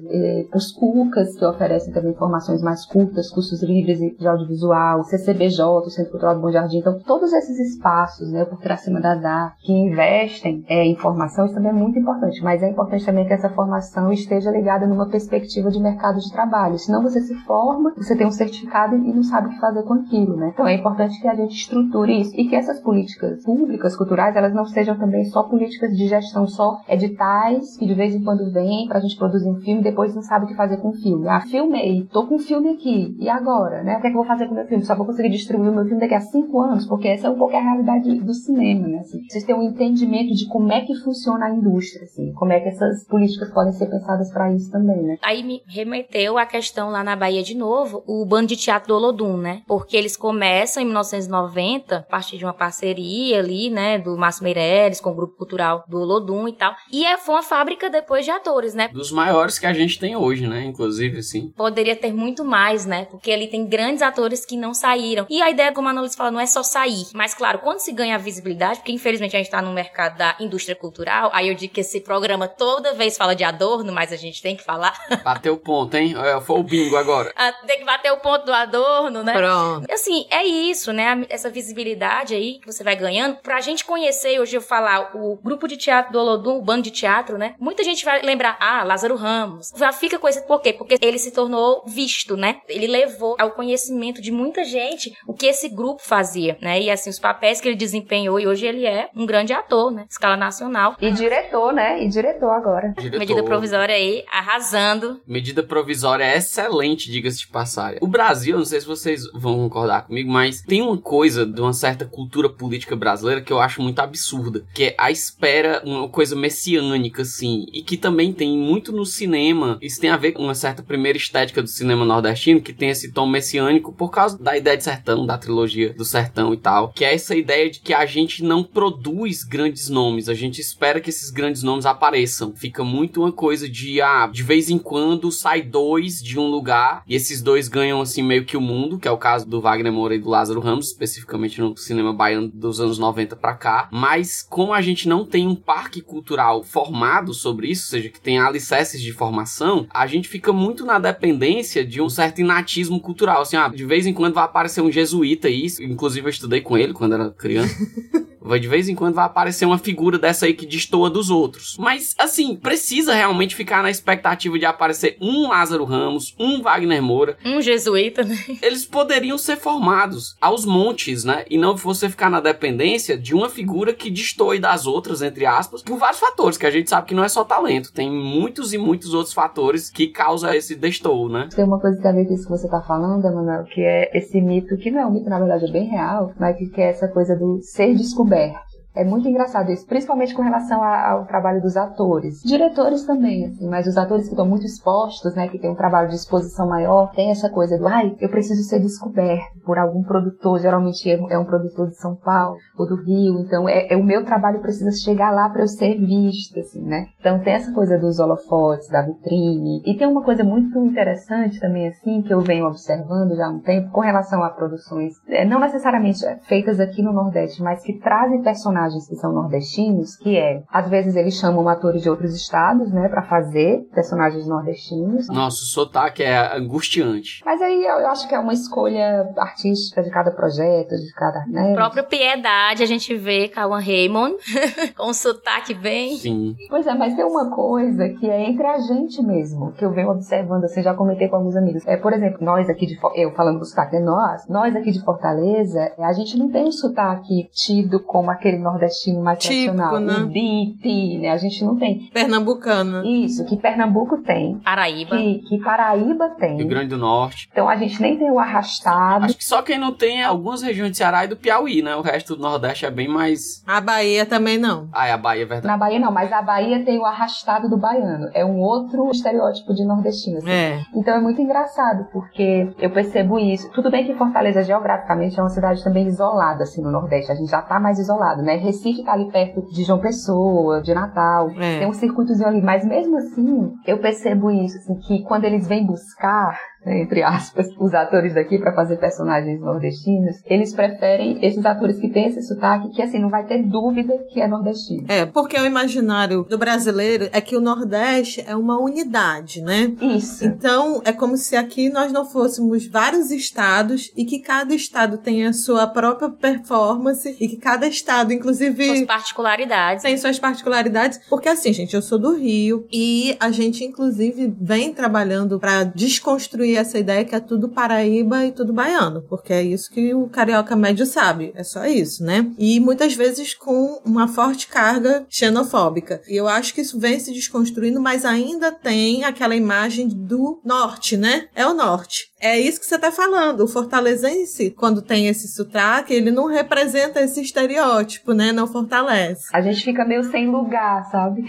os 0.54 0.72
CUCAS, 0.72 1.36
que 1.36 1.44
oferecem 1.44 1.92
também 1.92 2.12
formações 2.14 2.60
mais 2.60 2.84
curtas, 2.84 3.30
cursos 3.30 3.62
livres 3.62 3.98
de 3.98 4.28
audiovisual, 4.28 5.00
o 5.00 5.04
CCBJ, 5.04 5.62
o 5.62 5.90
Centro 5.90 6.10
Cultural 6.10 6.34
do 6.34 6.42
Bom 6.42 6.50
Jardim. 6.50 6.78
Então, 6.78 6.98
todos 7.00 7.32
esses 7.32 7.58
espaços, 7.58 8.30
né, 8.30 8.44
por 8.44 8.60
trás 8.60 8.82
cima 8.82 9.00
das 9.00 9.24
artes, 9.24 9.64
que 9.64 9.72
investem 9.72 10.33
é, 10.68 10.84
em 10.84 10.96
formação, 10.96 11.44
isso 11.44 11.54
também 11.54 11.70
é 11.70 11.74
muito 11.74 11.98
importante. 11.98 12.42
Mas 12.42 12.62
é 12.62 12.70
importante 12.70 13.04
também 13.04 13.26
que 13.26 13.32
essa 13.32 13.48
formação 13.50 14.12
esteja 14.12 14.50
ligada 14.50 14.86
numa 14.86 15.08
perspectiva 15.08 15.70
de 15.70 15.80
mercado 15.80 16.18
de 16.18 16.32
trabalho. 16.32 16.78
Senão 16.78 17.02
você 17.02 17.20
se 17.20 17.34
forma, 17.44 17.92
você 17.96 18.16
tem 18.16 18.26
um 18.26 18.32
certificado 18.32 18.96
e 18.96 19.12
não 19.12 19.22
sabe 19.22 19.48
o 19.48 19.50
que 19.50 19.60
fazer 19.60 19.82
com 19.82 19.94
aquilo, 19.94 20.36
né? 20.36 20.50
Então 20.52 20.66
é 20.66 20.74
importante 20.74 21.20
que 21.20 21.28
a 21.28 21.34
gente 21.34 21.54
estruture 21.54 22.20
isso 22.20 22.32
e 22.34 22.48
que 22.48 22.56
essas 22.56 22.80
políticas 22.80 23.42
públicas, 23.44 23.96
culturais, 23.96 24.36
elas 24.36 24.54
não 24.54 24.64
sejam 24.64 24.96
também 24.98 25.24
só 25.24 25.42
políticas 25.42 25.96
de 25.96 26.06
gestão, 26.06 26.46
só 26.46 26.80
editais 26.88 27.76
que 27.76 27.86
de 27.86 27.94
vez 27.94 28.14
em 28.14 28.22
quando 28.22 28.50
vêm 28.52 28.86
pra 28.88 29.00
gente 29.00 29.16
produzir 29.16 29.48
um 29.48 29.60
filme 29.60 29.80
e 29.80 29.84
depois 29.84 30.14
não 30.14 30.22
sabe 30.22 30.44
o 30.44 30.48
que 30.48 30.54
fazer 30.54 30.78
com 30.78 30.90
o 30.90 30.94
filme. 30.94 31.28
Ah, 31.28 31.40
filmei, 31.40 32.06
tô 32.12 32.26
com 32.26 32.36
um 32.36 32.38
filme 32.38 32.70
aqui, 32.70 33.16
e 33.18 33.28
agora, 33.28 33.82
né? 33.82 33.96
O 33.96 34.00
que 34.00 34.06
é 34.06 34.10
que 34.10 34.16
eu 34.16 34.20
vou 34.20 34.26
fazer 34.26 34.46
com 34.46 34.52
o 34.52 34.54
meu 34.56 34.66
filme? 34.66 34.84
Só 34.84 34.94
vou 34.94 35.06
conseguir 35.06 35.30
distribuir 35.30 35.70
o 35.70 35.74
meu 35.74 35.84
filme 35.84 36.00
daqui 36.00 36.14
a 36.14 36.20
cinco 36.20 36.60
anos, 36.60 36.86
porque 36.86 37.08
essa 37.08 37.26
é 37.26 37.30
um 37.30 37.38
pouco 37.38 37.56
a 37.56 37.60
realidade 37.60 38.14
do 38.20 38.34
cinema, 38.34 38.86
né? 38.88 38.98
Assim, 38.98 39.22
vocês 39.28 39.44
têm 39.44 39.54
um 39.54 39.62
entendimento 39.62 40.23
de 40.32 40.46
como 40.48 40.72
é 40.72 40.80
que 40.82 40.94
funciona 40.96 41.46
a 41.46 41.50
indústria, 41.50 42.04
assim, 42.04 42.32
como 42.32 42.52
é 42.52 42.60
que 42.60 42.68
essas 42.68 43.06
políticas 43.06 43.50
podem 43.52 43.72
ser 43.72 43.86
pensadas 43.86 44.30
para 44.32 44.52
isso 44.52 44.70
também, 44.70 45.02
né? 45.02 45.18
Aí 45.22 45.42
me 45.42 45.62
remeteu 45.66 46.38
a 46.38 46.46
questão 46.46 46.90
lá 46.90 47.02
na 47.02 47.16
Bahia 47.16 47.42
de 47.42 47.54
novo, 47.54 48.02
o 48.06 48.24
bando 48.24 48.48
de 48.48 48.56
teatro 48.56 48.88
do 48.88 48.94
Olodum, 48.94 49.36
né? 49.36 49.62
Porque 49.66 49.96
eles 49.96 50.16
começam 50.16 50.82
em 50.82 50.86
1990, 50.86 51.96
a 51.96 52.02
partir 52.02 52.38
de 52.38 52.44
uma 52.44 52.54
parceria 52.54 53.38
ali, 53.38 53.70
né, 53.70 53.98
do 53.98 54.16
Márcio 54.16 54.44
Meirelles 54.44 55.00
com 55.00 55.10
o 55.10 55.14
grupo 55.14 55.36
cultural 55.36 55.84
do 55.88 56.00
Olodum 56.00 56.48
e 56.48 56.52
tal. 56.52 56.74
E 56.90 57.04
é, 57.04 57.16
foi 57.16 57.34
uma 57.34 57.42
fábrica 57.42 57.90
depois 57.90 58.24
de 58.24 58.30
atores, 58.30 58.74
né? 58.74 58.88
Dos 58.88 59.10
maiores 59.10 59.58
que 59.58 59.66
a 59.66 59.72
gente 59.72 59.98
tem 59.98 60.16
hoje, 60.16 60.46
né? 60.46 60.64
Inclusive, 60.64 61.18
assim. 61.18 61.50
Poderia 61.56 61.96
ter 61.96 62.12
muito 62.12 62.44
mais, 62.44 62.86
né? 62.86 63.06
Porque 63.06 63.30
ali 63.30 63.48
tem 63.48 63.66
grandes 63.66 64.02
atores 64.02 64.44
que 64.44 64.56
não 64.56 64.74
saíram. 64.74 65.26
E 65.28 65.42
a 65.42 65.50
ideia, 65.50 65.72
como 65.72 65.88
a 65.88 65.90
Annalise 65.90 66.16
fala, 66.16 66.30
não 66.30 66.40
é 66.40 66.46
só 66.46 66.62
sair. 66.62 67.06
Mas, 67.14 67.34
claro, 67.34 67.58
quando 67.58 67.78
se 67.78 67.92
ganha 67.92 68.18
visibilidade, 68.18 68.80
porque 68.80 68.92
infelizmente 68.92 69.36
a 69.36 69.38
gente 69.38 69.50
tá 69.50 69.62
no 69.62 69.72
mercado 69.72 70.13
da 70.16 70.36
indústria 70.40 70.76
cultural, 70.76 71.30
aí 71.32 71.48
eu 71.48 71.54
digo 71.54 71.74
que 71.74 71.80
esse 71.80 72.00
programa 72.00 72.48
toda 72.48 72.94
vez 72.94 73.16
fala 73.16 73.34
de 73.34 73.44
Adorno, 73.44 73.92
mas 73.92 74.12
a 74.12 74.16
gente 74.16 74.42
tem 74.42 74.56
que 74.56 74.62
falar. 74.62 74.94
Bateu 75.24 75.54
o 75.54 75.58
ponto, 75.58 75.94
hein? 75.96 76.14
É, 76.16 76.40
foi 76.40 76.58
o 76.58 76.62
bingo 76.62 76.96
agora. 76.96 77.32
Ah, 77.36 77.52
tem 77.66 77.78
que 77.78 77.84
bater 77.84 78.12
o 78.12 78.18
ponto 78.18 78.44
do 78.44 78.52
Adorno, 78.52 79.22
né? 79.22 79.32
Pronto. 79.32 79.86
Assim, 79.92 80.26
é 80.30 80.44
isso, 80.44 80.92
né? 80.92 81.24
Essa 81.28 81.50
visibilidade 81.50 82.34
aí 82.34 82.58
que 82.60 82.66
você 82.66 82.84
vai 82.84 82.96
ganhando. 82.96 83.36
Pra 83.36 83.60
gente 83.60 83.84
conhecer, 83.84 84.40
hoje 84.40 84.56
eu 84.56 84.62
falar 84.62 85.16
o 85.16 85.36
grupo 85.36 85.66
de 85.66 85.76
teatro 85.76 86.12
do 86.12 86.18
Olodum, 86.18 86.58
o 86.58 86.62
bando 86.62 86.82
de 86.82 86.90
teatro, 86.90 87.38
né? 87.38 87.54
Muita 87.58 87.82
gente 87.82 88.04
vai 88.04 88.22
lembrar, 88.22 88.56
ah, 88.60 88.84
Lázaro 88.84 89.16
Ramos. 89.16 89.72
Já 89.76 89.92
fica 89.92 90.18
com 90.18 90.28
esse, 90.28 90.46
por 90.46 90.60
quê? 90.60 90.72
Porque 90.72 90.98
ele 91.00 91.18
se 91.18 91.30
tornou 91.30 91.82
visto, 91.86 92.36
né? 92.36 92.60
Ele 92.68 92.86
levou 92.86 93.36
ao 93.38 93.52
conhecimento 93.52 94.20
de 94.20 94.30
muita 94.30 94.64
gente 94.64 95.16
o 95.26 95.34
que 95.34 95.46
esse 95.46 95.68
grupo 95.68 96.02
fazia, 96.02 96.56
né? 96.60 96.80
E 96.80 96.90
assim, 96.90 97.10
os 97.10 97.18
papéis 97.18 97.60
que 97.60 97.68
ele 97.68 97.76
desempenhou 97.76 98.38
e 98.38 98.46
hoje 98.46 98.66
ele 98.66 98.86
é 98.86 99.08
um 99.14 99.26
grande 99.26 99.52
ator, 99.52 99.90
né? 99.90 100.03
Escala 100.08 100.36
nacional. 100.36 100.96
E 101.00 101.10
diretor, 101.10 101.72
né? 101.72 102.02
E 102.04 102.08
diretor 102.08 102.50
agora. 102.50 102.94
Diretor. 102.96 103.18
Medida 103.18 103.42
provisória 103.42 103.94
aí, 103.94 104.24
arrasando. 104.30 105.20
Medida 105.26 105.62
provisória 105.62 106.24
é 106.24 106.36
excelente, 106.36 107.10
diga-se 107.10 107.40
de 107.40 107.48
passagem. 107.48 107.98
O 108.00 108.06
Brasil, 108.06 108.56
não 108.56 108.64
sei 108.64 108.80
se 108.80 108.86
vocês 108.86 109.30
vão 109.32 109.56
concordar 109.56 110.06
comigo, 110.06 110.30
mas 110.30 110.62
tem 110.62 110.82
uma 110.82 110.98
coisa 110.98 111.46
de 111.46 111.60
uma 111.60 111.72
certa 111.72 112.04
cultura 112.04 112.48
política 112.48 112.96
brasileira 112.96 113.40
que 113.40 113.52
eu 113.52 113.60
acho 113.60 113.82
muito 113.82 113.98
absurda, 114.00 114.64
que 114.74 114.84
é 114.84 114.94
a 114.98 115.10
espera, 115.10 115.82
uma 115.84 116.08
coisa 116.08 116.36
messiânica, 116.36 117.22
assim, 117.22 117.66
e 117.72 117.82
que 117.82 117.96
também 117.96 118.32
tem 118.32 118.56
muito 118.56 118.92
no 118.92 119.04
cinema. 119.04 119.78
Isso 119.80 120.00
tem 120.00 120.10
a 120.10 120.16
ver 120.16 120.32
com 120.32 120.42
uma 120.42 120.54
certa 120.54 120.82
primeira 120.82 121.18
estética 121.18 121.62
do 121.62 121.68
cinema 121.68 122.04
nordestino, 122.04 122.60
que 122.60 122.72
tem 122.72 122.90
esse 122.90 123.12
tom 123.12 123.26
messiânico 123.26 123.92
por 123.92 124.10
causa 124.10 124.38
da 124.42 124.56
ideia 124.56 124.76
de 124.76 124.84
sertão, 124.84 125.26
da 125.26 125.38
trilogia 125.38 125.92
do 125.92 126.04
sertão 126.04 126.52
e 126.52 126.56
tal, 126.56 126.92
que 126.92 127.04
é 127.04 127.14
essa 127.14 127.34
ideia 127.34 127.70
de 127.70 127.80
que 127.80 127.94
a 127.94 128.06
gente 128.06 128.42
não 128.42 128.62
produz 128.62 129.42
grandes 129.42 129.88
nomes, 129.94 130.28
a 130.28 130.34
gente 130.34 130.60
espera 130.60 131.00
que 131.00 131.08
esses 131.08 131.30
grandes 131.30 131.62
nomes 131.62 131.86
apareçam. 131.86 132.52
Fica 132.54 132.82
muito 132.82 133.22
uma 133.22 133.32
coisa 133.32 133.68
de, 133.68 134.00
ah, 134.02 134.26
de 134.26 134.42
vez 134.42 134.68
em 134.68 134.76
quando 134.76 135.30
sai 135.30 135.62
dois 135.62 136.20
de 136.20 136.38
um 136.38 136.48
lugar 136.48 137.02
e 137.06 137.14
esses 137.14 137.40
dois 137.40 137.68
ganham 137.68 138.00
assim 138.00 138.22
meio 138.22 138.44
que 138.44 138.56
o 138.56 138.60
mundo, 138.60 138.98
que 138.98 139.06
é 139.06 139.10
o 139.10 139.16
caso 139.16 139.46
do 139.46 139.60
Wagner 139.60 139.92
Moura 139.92 140.16
e 140.16 140.18
do 140.18 140.28
Lázaro 140.28 140.60
Ramos, 140.60 140.88
especificamente 140.88 141.60
no 141.60 141.76
cinema 141.76 142.12
baiano 142.12 142.50
dos 142.52 142.80
anos 142.80 142.98
90 142.98 143.36
para 143.36 143.54
cá. 143.54 143.88
Mas 143.92 144.42
como 144.42 144.74
a 144.74 144.82
gente 144.82 145.08
não 145.08 145.24
tem 145.24 145.46
um 145.46 145.54
parque 145.54 146.00
cultural 146.00 146.64
formado 146.64 147.32
sobre 147.32 147.68
isso, 147.68 147.84
ou 147.84 147.90
seja, 147.90 148.08
que 148.08 148.20
tem 148.20 148.38
alicerces 148.38 149.00
de 149.00 149.12
formação, 149.12 149.86
a 149.90 150.06
gente 150.06 150.28
fica 150.28 150.52
muito 150.52 150.84
na 150.84 150.98
dependência 150.98 151.84
de 151.84 152.02
um 152.02 152.08
certo 152.08 152.40
inatismo 152.40 153.00
cultural. 153.00 153.42
Assim, 153.42 153.56
ah, 153.56 153.68
de 153.68 153.84
vez 153.86 154.06
em 154.06 154.12
quando 154.12 154.34
vai 154.34 154.44
aparecer 154.44 154.80
um 154.80 154.90
jesuíta 154.90 155.46
aí, 155.46 155.66
inclusive 155.80 156.26
eu 156.26 156.30
estudei 156.30 156.60
com 156.60 156.76
ele 156.76 156.92
quando 156.92 157.14
era 157.14 157.30
criança. 157.30 157.74
Vai 158.44 158.60
de 158.60 158.68
vez 158.68 158.88
em 158.90 158.94
quando 158.94 159.14
vai 159.14 159.24
aparecer 159.24 159.64
uma 159.64 159.78
figura 159.78 160.18
dessa 160.18 160.44
aí 160.44 160.52
que 160.52 160.66
destoa 160.66 161.08
dos 161.08 161.30
outros. 161.30 161.76
Mas, 161.78 162.14
assim, 162.18 162.54
precisa 162.54 163.14
realmente 163.14 163.56
ficar 163.56 163.82
na 163.82 163.90
expectativa 163.90 164.58
de 164.58 164.66
aparecer 164.66 165.16
um 165.18 165.48
Lázaro 165.48 165.84
Ramos, 165.84 166.34
um 166.38 166.60
Wagner 166.60 167.02
Moura. 167.02 167.38
Um 167.44 167.62
jesuíta, 167.62 168.22
né? 168.22 168.36
Eles 168.60 168.84
poderiam 168.84 169.38
ser 169.38 169.56
formados 169.56 170.36
aos 170.40 170.66
montes, 170.66 171.24
né? 171.24 171.46
E 171.48 171.56
não 171.56 171.74
você 171.74 172.08
ficar 172.08 172.28
na 172.28 172.40
dependência 172.40 173.16
de 173.16 173.34
uma 173.34 173.48
figura 173.48 173.94
que 173.94 174.10
destoe 174.10 174.58
das 174.58 174.86
outras, 174.86 175.22
entre 175.22 175.46
aspas, 175.46 175.82
por 175.82 175.98
vários 175.98 176.20
fatores, 176.20 176.58
que 176.58 176.66
a 176.66 176.70
gente 176.70 176.90
sabe 176.90 177.08
que 177.08 177.14
não 177.14 177.24
é 177.24 177.28
só 177.28 177.44
talento. 177.44 177.92
Tem 177.92 178.10
muitos 178.10 178.74
e 178.74 178.78
muitos 178.78 179.14
outros 179.14 179.32
fatores 179.32 179.88
que 179.88 180.08
causam 180.08 180.52
esse 180.52 180.74
destoo, 180.74 181.30
né? 181.30 181.48
Tem 181.54 181.64
uma 181.64 181.80
coisa 181.80 181.96
que 181.96 182.12
ver 182.12 182.26
com 182.26 182.34
isso 182.34 182.44
que 182.44 182.50
você 182.50 182.68
tá 182.68 182.82
falando, 182.82 183.24
Emanuel, 183.24 183.64
que 183.64 183.80
é 183.80 184.16
esse 184.16 184.38
mito, 184.40 184.76
que 184.76 184.90
não 184.90 185.00
é 185.00 185.06
um 185.06 185.12
mito, 185.12 185.30
na 185.30 185.38
verdade 185.38 185.64
é 185.64 185.72
bem 185.72 185.88
real, 185.88 186.32
mas 186.38 186.56
que 186.56 186.80
é 186.80 186.90
essa 186.90 187.08
coisa 187.08 187.34
do 187.34 187.60
ser 187.62 187.94
descoberto. 187.94 188.33
Humber. 188.34 188.73
É 188.94 189.04
muito 189.04 189.28
engraçado 189.28 189.72
isso, 189.72 189.86
principalmente 189.86 190.34
com 190.34 190.42
relação 190.42 190.82
ao 190.84 191.26
trabalho 191.26 191.60
dos 191.60 191.76
atores. 191.76 192.40
Diretores 192.44 193.04
também, 193.04 193.46
assim, 193.46 193.68
mas 193.68 193.88
os 193.88 193.96
atores 193.96 194.26
que 194.26 194.32
estão 194.32 194.46
muito 194.46 194.64
expostos, 194.64 195.34
né, 195.34 195.48
que 195.48 195.58
tem 195.58 195.70
um 195.70 195.74
trabalho 195.74 196.08
de 196.08 196.14
exposição 196.14 196.68
maior, 196.68 197.10
tem 197.10 197.30
essa 197.30 197.50
coisa 197.50 197.76
do, 197.76 197.88
ai, 197.88 198.14
eu 198.20 198.28
preciso 198.28 198.62
ser 198.62 198.78
descoberto 198.78 199.58
por 199.64 199.78
algum 199.78 200.02
produtor, 200.04 200.60
geralmente 200.60 201.10
é, 201.10 201.18
é 201.30 201.38
um 201.38 201.44
produtor 201.44 201.88
de 201.88 201.96
São 201.96 202.14
Paulo 202.14 202.56
ou 202.78 202.86
do 202.86 202.94
Rio, 202.94 203.40
então 203.40 203.68
é, 203.68 203.92
é 203.92 203.96
o 203.96 204.04
meu 204.04 204.24
trabalho 204.24 204.60
precisa 204.60 204.92
chegar 204.92 205.32
lá 205.32 205.48
para 205.48 205.62
eu 205.62 205.68
ser 205.68 205.98
visto, 205.98 206.60
assim, 206.60 206.82
né? 206.82 207.06
Então 207.18 207.40
tem 207.40 207.54
essa 207.54 207.72
coisa 207.72 207.98
dos 207.98 208.20
holofotes, 208.20 208.88
da 208.88 209.02
vitrine, 209.02 209.82
e 209.84 209.96
tem 209.96 210.06
uma 210.06 210.22
coisa 210.22 210.44
muito 210.44 210.78
interessante 210.78 211.58
também, 211.58 211.88
assim, 211.88 212.22
que 212.22 212.32
eu 212.32 212.40
venho 212.40 212.66
observando 212.66 213.34
já 213.34 213.46
há 213.46 213.50
um 213.50 213.60
tempo 213.60 213.90
com 213.90 214.00
relação 214.00 214.44
a 214.44 214.50
produções, 214.50 215.14
é, 215.28 215.44
não 215.44 215.58
necessariamente 215.58 216.20
feitas 216.42 216.78
aqui 216.78 217.02
no 217.02 217.12
Nordeste, 217.12 217.60
mas 217.60 217.82
que 217.82 217.98
trazem 217.98 218.40
personagens 218.42 218.83
personagens 218.84 219.08
que 219.08 219.16
são 219.16 219.32
nordestinos, 219.32 220.16
que 220.16 220.36
é, 220.36 220.62
às 220.70 220.88
vezes 220.88 221.16
eles 221.16 221.34
chamam 221.34 221.68
atores 221.68 222.02
de 222.02 222.10
outros 222.10 222.34
estados, 222.34 222.92
né, 222.92 223.08
para 223.08 223.22
fazer 223.22 223.86
personagens 223.94 224.46
nordestinos. 224.46 225.28
Nossa, 225.28 225.56
o 225.56 225.66
sotaque 225.66 226.22
é 226.22 226.56
angustiante. 226.56 227.42
Mas 227.44 227.60
aí 227.60 227.84
eu, 227.84 228.00
eu 228.00 228.08
acho 228.08 228.28
que 228.28 228.34
é 228.34 228.38
uma 228.38 228.52
escolha 228.52 229.32
artística 229.36 230.02
de 230.02 230.10
cada 230.10 230.30
projeto, 230.30 230.90
de 230.90 231.12
cada, 231.14 231.44
né? 231.46 231.72
O 231.72 231.74
próprio 231.74 232.04
Piedade, 232.04 232.82
a 232.82 232.86
gente 232.86 233.14
vê 233.16 233.48
Cauan 233.48 233.80
Raymond 233.80 234.36
com 234.96 235.10
um 235.10 235.14
sotaque 235.14 235.74
bem... 235.74 236.16
Sim. 236.16 236.56
Pois 236.68 236.86
é, 236.86 236.94
mas 236.94 237.14
tem 237.14 237.24
uma 237.24 237.50
coisa 237.50 238.08
que 238.08 238.28
é 238.28 238.48
entre 238.48 238.66
a 238.66 238.78
gente 238.78 239.22
mesmo, 239.22 239.72
que 239.72 239.84
eu 239.84 239.92
venho 239.92 240.10
observando, 240.10 240.64
assim, 240.64 240.82
já 240.82 240.94
comentei 240.94 241.28
com 241.28 241.36
alguns 241.36 241.56
amigos. 241.56 241.86
É, 241.86 241.96
por 241.96 242.12
exemplo, 242.12 242.38
nós 242.40 242.68
aqui 242.68 242.86
de... 242.86 242.98
Eu 243.14 243.32
falando 243.32 243.58
do 243.58 243.64
sotaque, 243.64 243.96
é 243.96 244.00
nós, 244.00 244.46
nós 244.48 244.74
aqui 244.76 244.90
de 244.90 245.02
Fortaleza, 245.04 245.92
a 245.98 246.12
gente 246.12 246.36
não 246.38 246.50
tem 246.50 246.64
um 246.64 246.72
sotaque 246.72 247.48
tido 247.52 248.00
como 248.00 248.30
aquele 248.30 248.58
nordestino 248.58 248.73
mais 249.20 249.38
Típico, 249.38 249.76
tradicional. 249.76 250.00
né? 250.00 250.14
O 250.14 251.20
né? 251.20 251.30
A 251.30 251.36
gente 251.36 251.64
não 251.64 251.76
tem. 251.76 252.10
Pernambucana. 252.12 253.02
Isso, 253.04 253.44
que 253.44 253.56
Pernambuco 253.56 254.18
tem. 254.18 254.58
Paraíba. 254.58 255.16
Que, 255.16 255.38
que 255.40 255.58
Paraíba 255.58 256.24
Rio 256.24 256.36
tem. 256.38 256.66
Grande 256.66 256.88
do 256.88 256.98
Norte. 256.98 257.48
Então 257.50 257.68
a 257.68 257.76
gente 257.76 258.00
nem 258.00 258.16
tem 258.16 258.30
o 258.30 258.38
arrastado. 258.38 259.24
Acho 259.24 259.36
que 259.36 259.44
só 259.44 259.62
quem 259.62 259.78
não 259.78 259.92
tem 259.92 260.22
é 260.22 260.24
algumas 260.24 260.62
regiões 260.62 260.92
do 260.92 260.96
Ceará 260.96 261.24
e 261.24 261.28
do 261.28 261.36
Piauí, 261.36 261.82
né? 261.82 261.94
O 261.96 262.02
resto 262.02 262.36
do 262.36 262.42
Nordeste 262.42 262.86
é 262.86 262.90
bem 262.90 263.08
mais. 263.08 263.62
A 263.66 263.80
Bahia 263.80 264.26
também 264.26 264.58
não. 264.58 264.88
Ah, 264.92 265.06
é 265.06 265.12
a 265.12 265.16
Bahia, 265.16 265.42
é 265.42 265.46
verdade. 265.46 265.66
Na 265.66 265.76
Bahia 265.76 265.98
não, 265.98 266.12
mas 266.12 266.32
a 266.32 266.42
Bahia 266.42 266.84
tem 266.84 266.98
o 266.98 267.04
arrastado 267.04 267.68
do 267.68 267.76
baiano. 267.76 268.28
É 268.34 268.44
um 268.44 268.60
outro 268.60 269.10
estereótipo 269.10 269.74
de 269.74 269.84
nordestino. 269.84 270.38
assim. 270.38 270.50
É. 270.50 270.80
Então 270.94 271.14
é 271.14 271.20
muito 271.20 271.40
engraçado, 271.40 272.06
porque 272.12 272.72
eu 272.78 272.90
percebo 272.90 273.38
isso. 273.38 273.70
Tudo 273.72 273.90
bem 273.90 274.06
que 274.06 274.14
Fortaleza, 274.14 274.62
geograficamente, 274.62 275.38
é 275.38 275.42
uma 275.42 275.50
cidade 275.50 275.82
também 275.82 276.06
isolada, 276.06 276.64
assim, 276.64 276.82
no 276.82 276.90
Nordeste. 276.90 277.32
A 277.32 277.34
gente 277.34 277.50
já 277.50 277.62
tá 277.62 277.80
mais 277.80 277.98
isolado, 277.98 278.42
né? 278.42 278.56
Recife 278.64 279.04
tá 279.04 279.12
ali 279.12 279.30
perto 279.30 279.62
de 279.70 279.84
João 279.84 280.00
Pessoa, 280.00 280.82
de 280.82 280.92
Natal. 280.94 281.50
É. 281.50 281.78
Tem 281.80 281.88
um 281.88 281.92
circuitozinho 281.92 282.48
ali. 282.48 282.62
Mas 282.62 282.84
mesmo 282.84 283.16
assim, 283.16 283.72
eu 283.86 283.98
percebo 283.98 284.50
isso, 284.50 284.76
assim, 284.78 284.94
que 285.00 285.22
quando 285.22 285.44
eles 285.44 285.66
vêm 285.66 285.86
buscar, 285.86 286.58
né, 286.84 287.00
entre 287.00 287.22
aspas, 287.22 287.66
os 287.78 287.94
atores 287.94 288.34
daqui 288.34 288.58
para 288.58 288.74
fazer 288.74 288.96
personagens 288.96 289.60
nordestinos, 289.60 290.36
eles 290.46 290.74
preferem 290.74 291.38
esses 291.44 291.64
atores 291.64 291.98
que 291.98 292.08
têm 292.08 292.26
esse 292.28 292.42
sotaque, 292.42 292.90
que 292.90 293.02
assim, 293.02 293.18
não 293.18 293.30
vai 293.30 293.44
ter 293.46 293.62
dúvida 293.62 294.14
que 294.30 294.40
é 294.40 294.46
nordestino. 294.48 295.04
É, 295.08 295.24
porque 295.26 295.58
o 295.58 295.66
imaginário 295.66 296.44
do 296.48 296.58
brasileiro 296.58 297.28
é 297.32 297.40
que 297.40 297.56
o 297.56 297.60
Nordeste 297.60 298.44
é 298.46 298.54
uma 298.54 298.78
unidade, 298.78 299.62
né? 299.62 299.92
Isso. 300.00 300.44
Então, 300.44 301.00
é 301.04 301.12
como 301.12 301.36
se 301.36 301.56
aqui 301.56 301.88
nós 301.88 302.12
não 302.12 302.24
fôssemos 302.24 302.86
vários 302.86 303.30
estados 303.30 304.12
e 304.16 304.24
que 304.24 304.38
cada 304.40 304.74
estado 304.74 305.18
tenha 305.18 305.50
a 305.50 305.52
sua 305.52 305.86
própria 305.86 306.28
performance 306.28 307.36
e 307.40 307.48
que 307.48 307.56
cada 307.56 307.86
estado, 307.86 308.28
Suas 308.28 308.38
inclusive, 308.38 309.06
particularidades. 309.06 310.02
tem 310.02 310.16
suas 310.16 310.38
particularidades. 310.38 311.20
Porque 311.28 311.48
assim, 311.48 311.72
gente, 311.72 311.94
eu 311.94 312.02
sou 312.02 312.18
do 312.18 312.34
Rio 312.34 312.86
e 312.92 313.36
a 313.40 313.50
gente, 313.50 313.84
inclusive, 313.84 314.54
vem 314.60 314.92
trabalhando 314.92 315.58
pra 315.58 315.84
desconstruir 315.84 316.73
essa 316.76 316.98
ideia 316.98 317.24
que 317.24 317.34
é 317.34 317.40
tudo 317.40 317.68
Paraíba 317.68 318.44
e 318.44 318.52
tudo 318.52 318.72
baiano. 318.72 319.22
Porque 319.28 319.52
é 319.52 319.62
isso 319.62 319.90
que 319.90 320.14
o 320.14 320.28
carioca 320.28 320.76
médio 320.76 321.06
sabe. 321.06 321.52
É 321.54 321.62
só 321.62 321.86
isso, 321.86 322.24
né? 322.24 322.50
E 322.58 322.80
muitas 322.80 323.14
vezes 323.14 323.54
com 323.54 324.00
uma 324.04 324.28
forte 324.28 324.66
carga 324.66 325.26
xenofóbica. 325.28 326.22
E 326.28 326.36
eu 326.36 326.48
acho 326.48 326.74
que 326.74 326.80
isso 326.80 326.98
vem 326.98 327.18
se 327.18 327.32
desconstruindo, 327.32 328.00
mas 328.00 328.24
ainda 328.24 328.70
tem 328.72 329.24
aquela 329.24 329.56
imagem 329.56 330.08
do 330.08 330.60
norte, 330.64 331.16
né? 331.16 331.48
É 331.54 331.66
o 331.66 331.74
norte. 331.74 332.33
É 332.44 332.60
isso 332.60 332.78
que 332.78 332.84
você 332.84 332.98
tá 332.98 333.10
falando. 333.10 333.62
O 333.62 333.66
fortalezense, 333.66 334.70
quando 334.70 335.00
tem 335.00 335.28
esse 335.28 335.48
sotaque, 335.48 336.12
ele 336.12 336.30
não 336.30 336.46
representa 336.46 337.22
esse 337.22 337.40
estereótipo, 337.40 338.34
né? 338.34 338.52
Não 338.52 338.66
fortalece. 338.66 339.46
A 339.50 339.62
gente 339.62 339.82
fica 339.82 340.04
meio 340.04 340.22
sem 340.24 340.50
lugar, 340.50 341.10
sabe? 341.10 341.42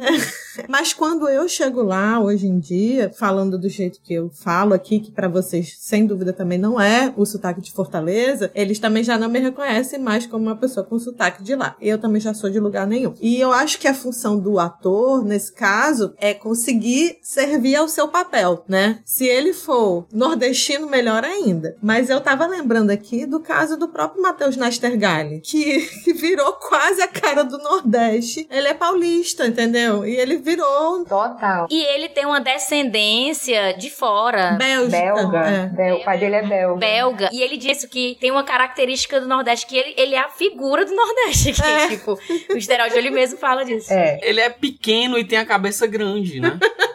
Mas 0.66 0.94
quando 0.94 1.28
eu 1.28 1.46
chego 1.46 1.82
lá, 1.82 2.18
hoje 2.18 2.46
em 2.46 2.58
dia, 2.58 3.10
falando 3.14 3.58
do 3.58 3.68
jeito 3.68 4.00
que 4.02 4.14
eu 4.14 4.30
falo 4.30 4.72
aqui, 4.72 5.00
que 5.00 5.10
pra 5.10 5.28
vocês, 5.28 5.76
sem 5.78 6.06
dúvida, 6.06 6.32
também 6.32 6.58
não 6.58 6.80
é 6.80 7.12
o 7.14 7.26
sotaque 7.26 7.60
de 7.60 7.70
Fortaleza, 7.70 8.50
eles 8.54 8.78
também 8.78 9.04
já 9.04 9.18
não 9.18 9.28
me 9.28 9.38
reconhecem 9.38 9.98
mais 9.98 10.26
como 10.26 10.44
uma 10.46 10.56
pessoa 10.56 10.84
com 10.84 10.98
sotaque 10.98 11.42
de 11.42 11.54
lá. 11.54 11.76
Eu 11.78 11.98
também 11.98 12.22
já 12.22 12.32
sou 12.32 12.48
de 12.48 12.58
lugar 12.58 12.86
nenhum. 12.86 13.12
E 13.20 13.38
eu 13.38 13.52
acho 13.52 13.78
que 13.78 13.88
a 13.88 13.94
função 13.94 14.38
do 14.38 14.58
ator, 14.58 15.22
nesse 15.22 15.52
caso, 15.52 16.14
é 16.16 16.32
conseguir 16.32 17.18
servir 17.20 17.76
ao 17.76 17.88
seu 17.88 18.08
papel, 18.08 18.64
né? 18.66 19.00
Se 19.04 19.26
ele 19.26 19.52
for 19.52 20.06
nordestino, 20.28 20.86
melhor 20.88 21.24
ainda. 21.24 21.76
Mas 21.82 22.08
eu 22.10 22.20
tava 22.20 22.46
lembrando 22.46 22.90
aqui 22.90 23.26
do 23.26 23.40
caso 23.40 23.76
do 23.76 23.88
próprio 23.88 24.22
Matheus 24.22 24.56
Nastergalli, 24.56 25.40
que, 25.40 25.80
que 26.04 26.12
virou 26.12 26.52
quase 26.54 27.02
a 27.02 27.08
cara 27.08 27.42
do 27.42 27.58
Nordeste. 27.58 28.46
Ele 28.50 28.68
é 28.68 28.74
paulista, 28.74 29.46
entendeu? 29.46 30.06
E 30.06 30.16
ele 30.16 30.36
virou 30.36 31.04
Total. 31.04 31.66
E 31.70 31.82
ele 31.82 32.08
tem 32.08 32.24
uma 32.26 32.40
descendência 32.40 33.72
de 33.74 33.90
fora. 33.90 34.52
Bélgica. 34.52 34.98
Belga. 35.14 35.38
É. 35.38 35.66
Bel- 35.66 35.96
O 35.96 36.04
pai 36.04 36.18
dele 36.18 36.36
é 36.36 36.42
belga. 36.46 36.76
belga. 36.78 37.28
E 37.32 37.42
ele 37.42 37.56
disse 37.56 37.88
que 37.88 38.16
tem 38.20 38.30
uma 38.30 38.44
característica 38.44 39.20
do 39.20 39.26
Nordeste, 39.28 39.66
que 39.66 39.76
ele, 39.76 39.94
ele 39.96 40.14
é 40.14 40.18
a 40.20 40.28
figura 40.28 40.84
do 40.84 40.94
Nordeste. 40.94 41.52
Que, 41.52 41.62
É. 41.62 41.88
tipo, 41.88 42.18
o 42.50 42.56
estereótipo 42.56 42.98
ele 42.98 43.10
mesmo 43.10 43.38
fala 43.38 43.64
disso. 43.64 43.92
É, 43.92 44.18
Ele 44.22 44.40
é 44.40 44.48
pequeno 44.50 45.18
e 45.18 45.24
tem 45.24 45.38
a 45.38 45.44
cabeça 45.46 45.86
grande, 45.86 46.40
né? 46.40 46.58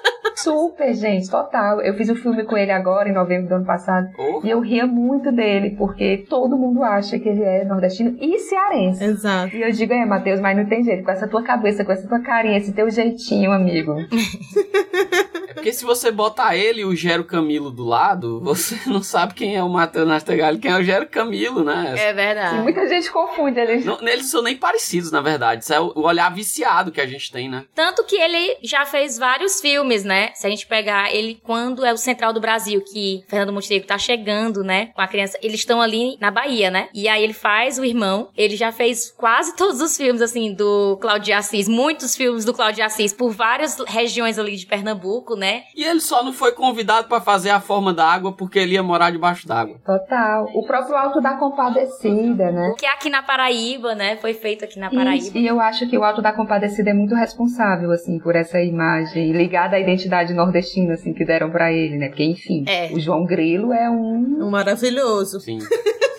super, 0.52 0.94
gente, 0.94 1.30
total. 1.30 1.82
Eu 1.82 1.94
fiz 1.96 2.10
um 2.10 2.16
filme 2.16 2.44
com 2.44 2.58
ele 2.58 2.72
agora, 2.72 3.10
em 3.10 3.14
novembro 3.14 3.48
do 3.50 3.56
ano 3.56 3.66
passado, 3.66 4.08
Oh, 4.18 4.42
e 4.44 4.50
eu 4.50 4.60
ria 4.60 4.86
muito 4.86 5.32
dele, 5.32 5.76
porque 5.78 6.26
todo 6.30 6.58
mundo 6.58 6.84
acha 6.84 7.20
que 7.20 7.30
ele 7.30 7.44
é 7.44 7.64
nordestino 7.66 8.18
e 8.20 8.40
cearense. 8.40 9.04
Exato. 9.04 9.56
E 9.56 9.62
eu 9.62 9.72
digo, 9.72 9.94
é, 9.94 10.06
Matheus, 10.06 10.40
mas 10.40 10.58
não 10.58 10.66
tem 10.66 10.84
jeito, 10.84 11.04
com 11.04 11.12
essa 11.12 11.28
tua 11.28 11.44
cabeça, 11.44 11.84
com 11.86 11.92
essa 11.92 12.08
tua 12.08 12.20
carinha, 12.20 12.58
esse 12.58 12.74
teu 12.74 12.90
jeitinho, 12.90 13.52
amigo. 13.52 13.96
porque 15.58 15.74
se 15.74 15.84
você 15.86 16.12
botar 16.12 16.56
ele 16.56 16.82
e 16.82 16.86
o 16.86 16.96
Gero 16.96 17.24
Camilo 17.24 17.72
do 17.72 17.84
lado, 17.86 18.40
você 18.44 18.80
não 18.86 19.02
sabe 19.02 19.34
quem 19.34 19.56
é 19.56 19.64
o 19.64 19.70
Matheus 19.70 20.08
Nastergalli, 20.08 20.60
quem 20.60 20.72
é 20.72 20.78
o 20.78 20.84
Gero 20.84 21.08
Camilo, 21.08 21.64
né? 21.64 21.94
É 21.98 22.10
E 22.10 22.14
verdade. 22.14 22.62
muita 22.62 22.88
gente 22.88 23.12
confunde 23.12 23.60
eles. 23.60 23.86
Não, 23.86 24.00
eles 24.08 24.30
são 24.30 24.42
nem 24.42 24.56
parecidos, 24.56 25.12
na 25.12 25.22
verdade. 25.22 25.64
Isso 25.64 25.74
é 25.74 25.80
o 25.80 25.94
olhar 26.02 26.30
viciado 26.34 26.92
que 26.92 27.02
a 27.02 27.08
gente 27.08 27.32
tem, 27.32 27.50
né? 27.50 27.66
Tanto 27.74 28.04
que 28.04 28.16
ele 28.16 28.58
já 28.62 28.86
fez 28.86 29.18
vários 29.18 29.60
filmes, 29.60 30.04
né? 30.04 30.32
Se 30.36 30.46
a 30.46 30.50
gente 30.50 30.68
pegar 30.68 31.14
ele 31.14 31.40
quando 31.44 31.86
é 31.86 31.92
o 31.94 31.98
Central 31.98 32.34
do 32.34 32.40
Brasil, 32.42 32.82
que 32.82 33.24
Fernando 33.28 33.54
Montenegro 33.54 33.88
tá 33.88 33.98
chegando, 33.98 34.64
né? 34.64 34.88
Com 34.96 35.02
a 35.02 35.08
criança. 35.08 35.38
Eles 35.42 35.60
estão 35.60 35.82
ali 35.82 36.18
na 36.20 36.30
Bahia, 36.32 36.70
né? 36.70 36.90
E 36.94 37.08
aí 37.08 37.24
ele 37.24 37.34
faz 37.34 37.80
o 37.80 37.86
irmão. 37.86 38.30
Ele 38.38 38.56
já 38.56 38.72
fez 38.72 39.12
quase 39.12 39.56
todos 39.56 39.82
os 39.82 39.96
filmes, 39.98 40.22
assim, 40.22 40.54
do 40.54 40.98
Cláudio 41.02 41.36
Assis. 41.36 41.68
Muitos 41.68 42.16
filmes 42.16 42.46
do 42.46 42.54
Cláudio 42.54 42.84
Assis 42.86 43.14
por 43.14 43.32
várias 43.32 43.78
regiões 43.88 44.38
ali 44.38 44.56
de 44.56 44.66
Pernambuco, 44.66 45.36
né? 45.36 45.47
E 45.76 45.84
ele 45.84 46.00
só 46.00 46.24
não 46.24 46.34
foi 46.34 46.52
convidado 46.52 47.08
pra 47.08 47.20
fazer 47.22 47.50
a 47.50 47.60
forma 47.60 47.94
da 47.94 48.06
água 48.06 48.32
porque 48.32 48.60
ele 48.60 48.74
ia 48.74 48.84
morar 48.84 49.12
debaixo 49.12 49.48
d'água. 49.48 49.78
Total. 49.86 50.46
O 50.54 50.66
próprio 50.66 50.96
Alto 50.96 51.22
da 51.22 51.34
Compadecida, 51.36 52.52
né? 52.52 52.70
O 52.70 52.76
que 52.76 52.86
é 52.86 52.90
aqui 52.92 53.10
na 53.10 53.22
Paraíba, 53.22 53.96
né? 53.96 54.18
Foi 54.18 54.34
feito 54.34 54.64
aqui 54.66 54.80
na 54.80 54.88
Isso, 54.88 54.96
Paraíba. 54.96 55.38
e 55.38 55.48
eu 55.48 55.60
acho 55.60 55.88
que 55.90 55.98
o 55.98 56.04
Alto 56.04 56.22
da 56.22 56.34
Compadecida 56.34 56.90
é 56.90 56.94
muito 56.94 57.16
responsável, 57.16 57.92
assim, 57.92 58.20
por 58.20 58.36
essa 58.36 58.62
imagem 58.62 59.32
ligada 59.32 59.76
à 59.76 59.80
identidade 59.80 60.34
nordestina, 60.34 60.94
assim, 60.94 61.14
que 61.14 61.26
deram 61.26 61.50
pra 61.50 61.72
ele, 61.72 61.98
né? 61.98 62.08
Porque, 62.10 62.24
enfim, 62.24 62.64
É. 62.68 62.90
o 62.94 63.00
João 63.00 63.26
Grilo 63.26 63.72
é 63.74 63.90
um 63.90 64.38
Um 64.42 64.50
maravilhoso. 64.50 65.40
Sim. 65.40 65.60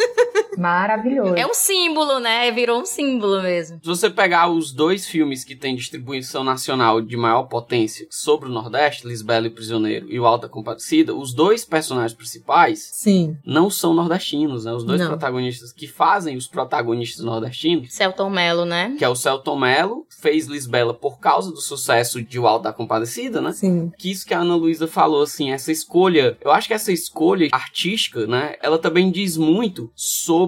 maravilhoso. 0.58 1.34
É 1.34 1.46
um 1.46 1.54
símbolo, 1.54 2.18
né? 2.18 2.50
Virou 2.50 2.80
um 2.80 2.86
símbolo 2.86 3.42
mesmo. 3.42 3.78
Se 3.82 3.88
você 3.88 4.10
pegar 4.10 4.50
os 4.50 4.72
dois 4.72 5.06
filmes 5.06 5.44
que 5.44 5.54
têm 5.54 5.76
distribuição 5.76 6.42
nacional 6.42 7.00
de 7.00 7.16
maior 7.16 7.44
potência 7.44 8.06
sobre 8.10 8.48
o 8.48 8.52
Nordeste, 8.52 9.06
Lisbela 9.06 9.46
e 9.46 9.50
Prisioneiro 9.50 10.06
e 10.10 10.18
o 10.18 10.26
Alta 10.26 10.48
Compadecida, 10.48 11.14
os 11.14 11.32
dois 11.32 11.64
personagens 11.64 12.12
principais 12.12 12.90
Sim. 12.92 13.36
não 13.44 13.70
são 13.70 13.94
nordestinos, 13.94 14.64
né? 14.64 14.72
Os 14.72 14.84
dois 14.84 15.00
Não. 15.00 15.08
protagonistas 15.08 15.72
que 15.72 15.86
fazem 15.86 16.36
os 16.36 16.46
protagonistas 16.46 17.24
nordestinos, 17.24 17.92
Celton 17.92 18.30
Mello, 18.30 18.64
né? 18.64 18.94
que 18.98 19.04
é 19.04 19.08
o 19.08 19.14
Celton 19.14 19.56
Mello, 19.56 20.06
fez 20.20 20.46
Lisbela 20.46 20.92
por 20.92 21.18
causa 21.20 21.50
do 21.50 21.60
sucesso 21.60 22.22
de 22.22 22.38
O 22.38 22.46
Alto 22.46 22.64
da 22.64 22.72
Compadecida, 22.72 23.40
né? 23.40 23.52
Sim. 23.52 23.92
que 23.96 24.10
isso 24.10 24.26
que 24.26 24.34
a 24.34 24.40
Ana 24.40 24.56
Luísa 24.56 24.86
falou, 24.86 25.22
assim, 25.22 25.50
essa 25.52 25.70
escolha, 25.70 26.36
eu 26.40 26.50
acho 26.50 26.68
que 26.68 26.74
essa 26.74 26.92
escolha 26.92 27.48
artística, 27.52 28.26
né, 28.26 28.56
ela 28.62 28.78
também 28.78 29.10
diz 29.10 29.36
muito 29.36 29.90
sobre 29.94 30.47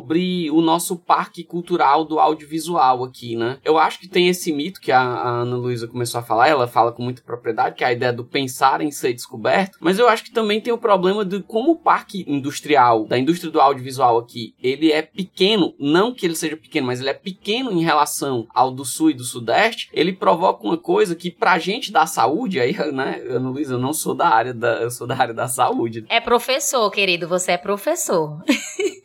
o 0.52 0.60
nosso 0.60 0.96
parque 0.96 1.44
cultural 1.44 2.04
do 2.04 2.18
audiovisual 2.18 3.04
aqui, 3.04 3.36
né. 3.36 3.58
Eu 3.64 3.78
acho 3.78 4.00
que 4.00 4.08
tem 4.08 4.28
esse 4.28 4.52
mito 4.52 4.80
que 4.80 4.92
a, 4.92 5.00
a 5.00 5.28
Ana 5.40 5.56
Luísa 5.56 5.86
começou 5.86 6.20
a 6.20 6.22
falar, 6.22 6.48
ela 6.48 6.66
fala 6.66 6.92
com 6.92 7.02
muita 7.02 7.22
propriedade, 7.22 7.76
que 7.76 7.84
é 7.84 7.88
a 7.88 7.92
ideia 7.92 8.12
do 8.12 8.24
pensar 8.24 8.80
em 8.80 8.90
ser 8.90 9.12
descoberto, 9.12 9.78
mas 9.80 9.98
eu 9.98 10.08
acho 10.08 10.24
que 10.24 10.32
também 10.32 10.60
tem 10.60 10.72
o 10.72 10.78
problema 10.78 11.24
de 11.24 11.42
como 11.42 11.72
o 11.72 11.76
parque 11.76 12.24
industrial, 12.26 13.06
da 13.06 13.18
indústria 13.18 13.50
do 13.50 13.60
audiovisual 13.60 14.18
aqui, 14.18 14.54
ele 14.62 14.92
é 14.92 15.02
pequeno, 15.02 15.74
não 15.78 16.12
que 16.12 16.26
ele 16.26 16.36
seja 16.36 16.56
pequeno, 16.56 16.86
mas 16.86 17.00
ele 17.00 17.10
é 17.10 17.14
pequeno 17.14 17.72
em 17.72 17.82
relação 17.82 18.46
ao 18.54 18.70
do 18.70 18.84
sul 18.84 19.10
e 19.10 19.14
do 19.14 19.24
sudeste, 19.24 19.88
ele 19.92 20.12
provoca 20.12 20.64
uma 20.64 20.76
coisa 20.76 21.14
que 21.14 21.30
pra 21.30 21.58
gente 21.58 21.92
da 21.92 22.06
saúde, 22.06 22.60
aí, 22.60 22.76
né, 22.92 23.22
Ana 23.28 23.50
Luísa, 23.50 23.74
eu 23.74 23.78
não 23.78 23.92
sou 23.92 24.14
da 24.14 24.28
área 24.28 24.54
da, 24.54 24.82
eu 24.82 24.90
sou 24.90 25.06
da 25.06 25.16
área 25.16 25.34
da 25.34 25.48
saúde. 25.48 26.04
É 26.08 26.20
professor, 26.20 26.90
querido. 26.90 27.28
Você 27.28 27.52
é 27.52 27.56
professor. 27.56 28.42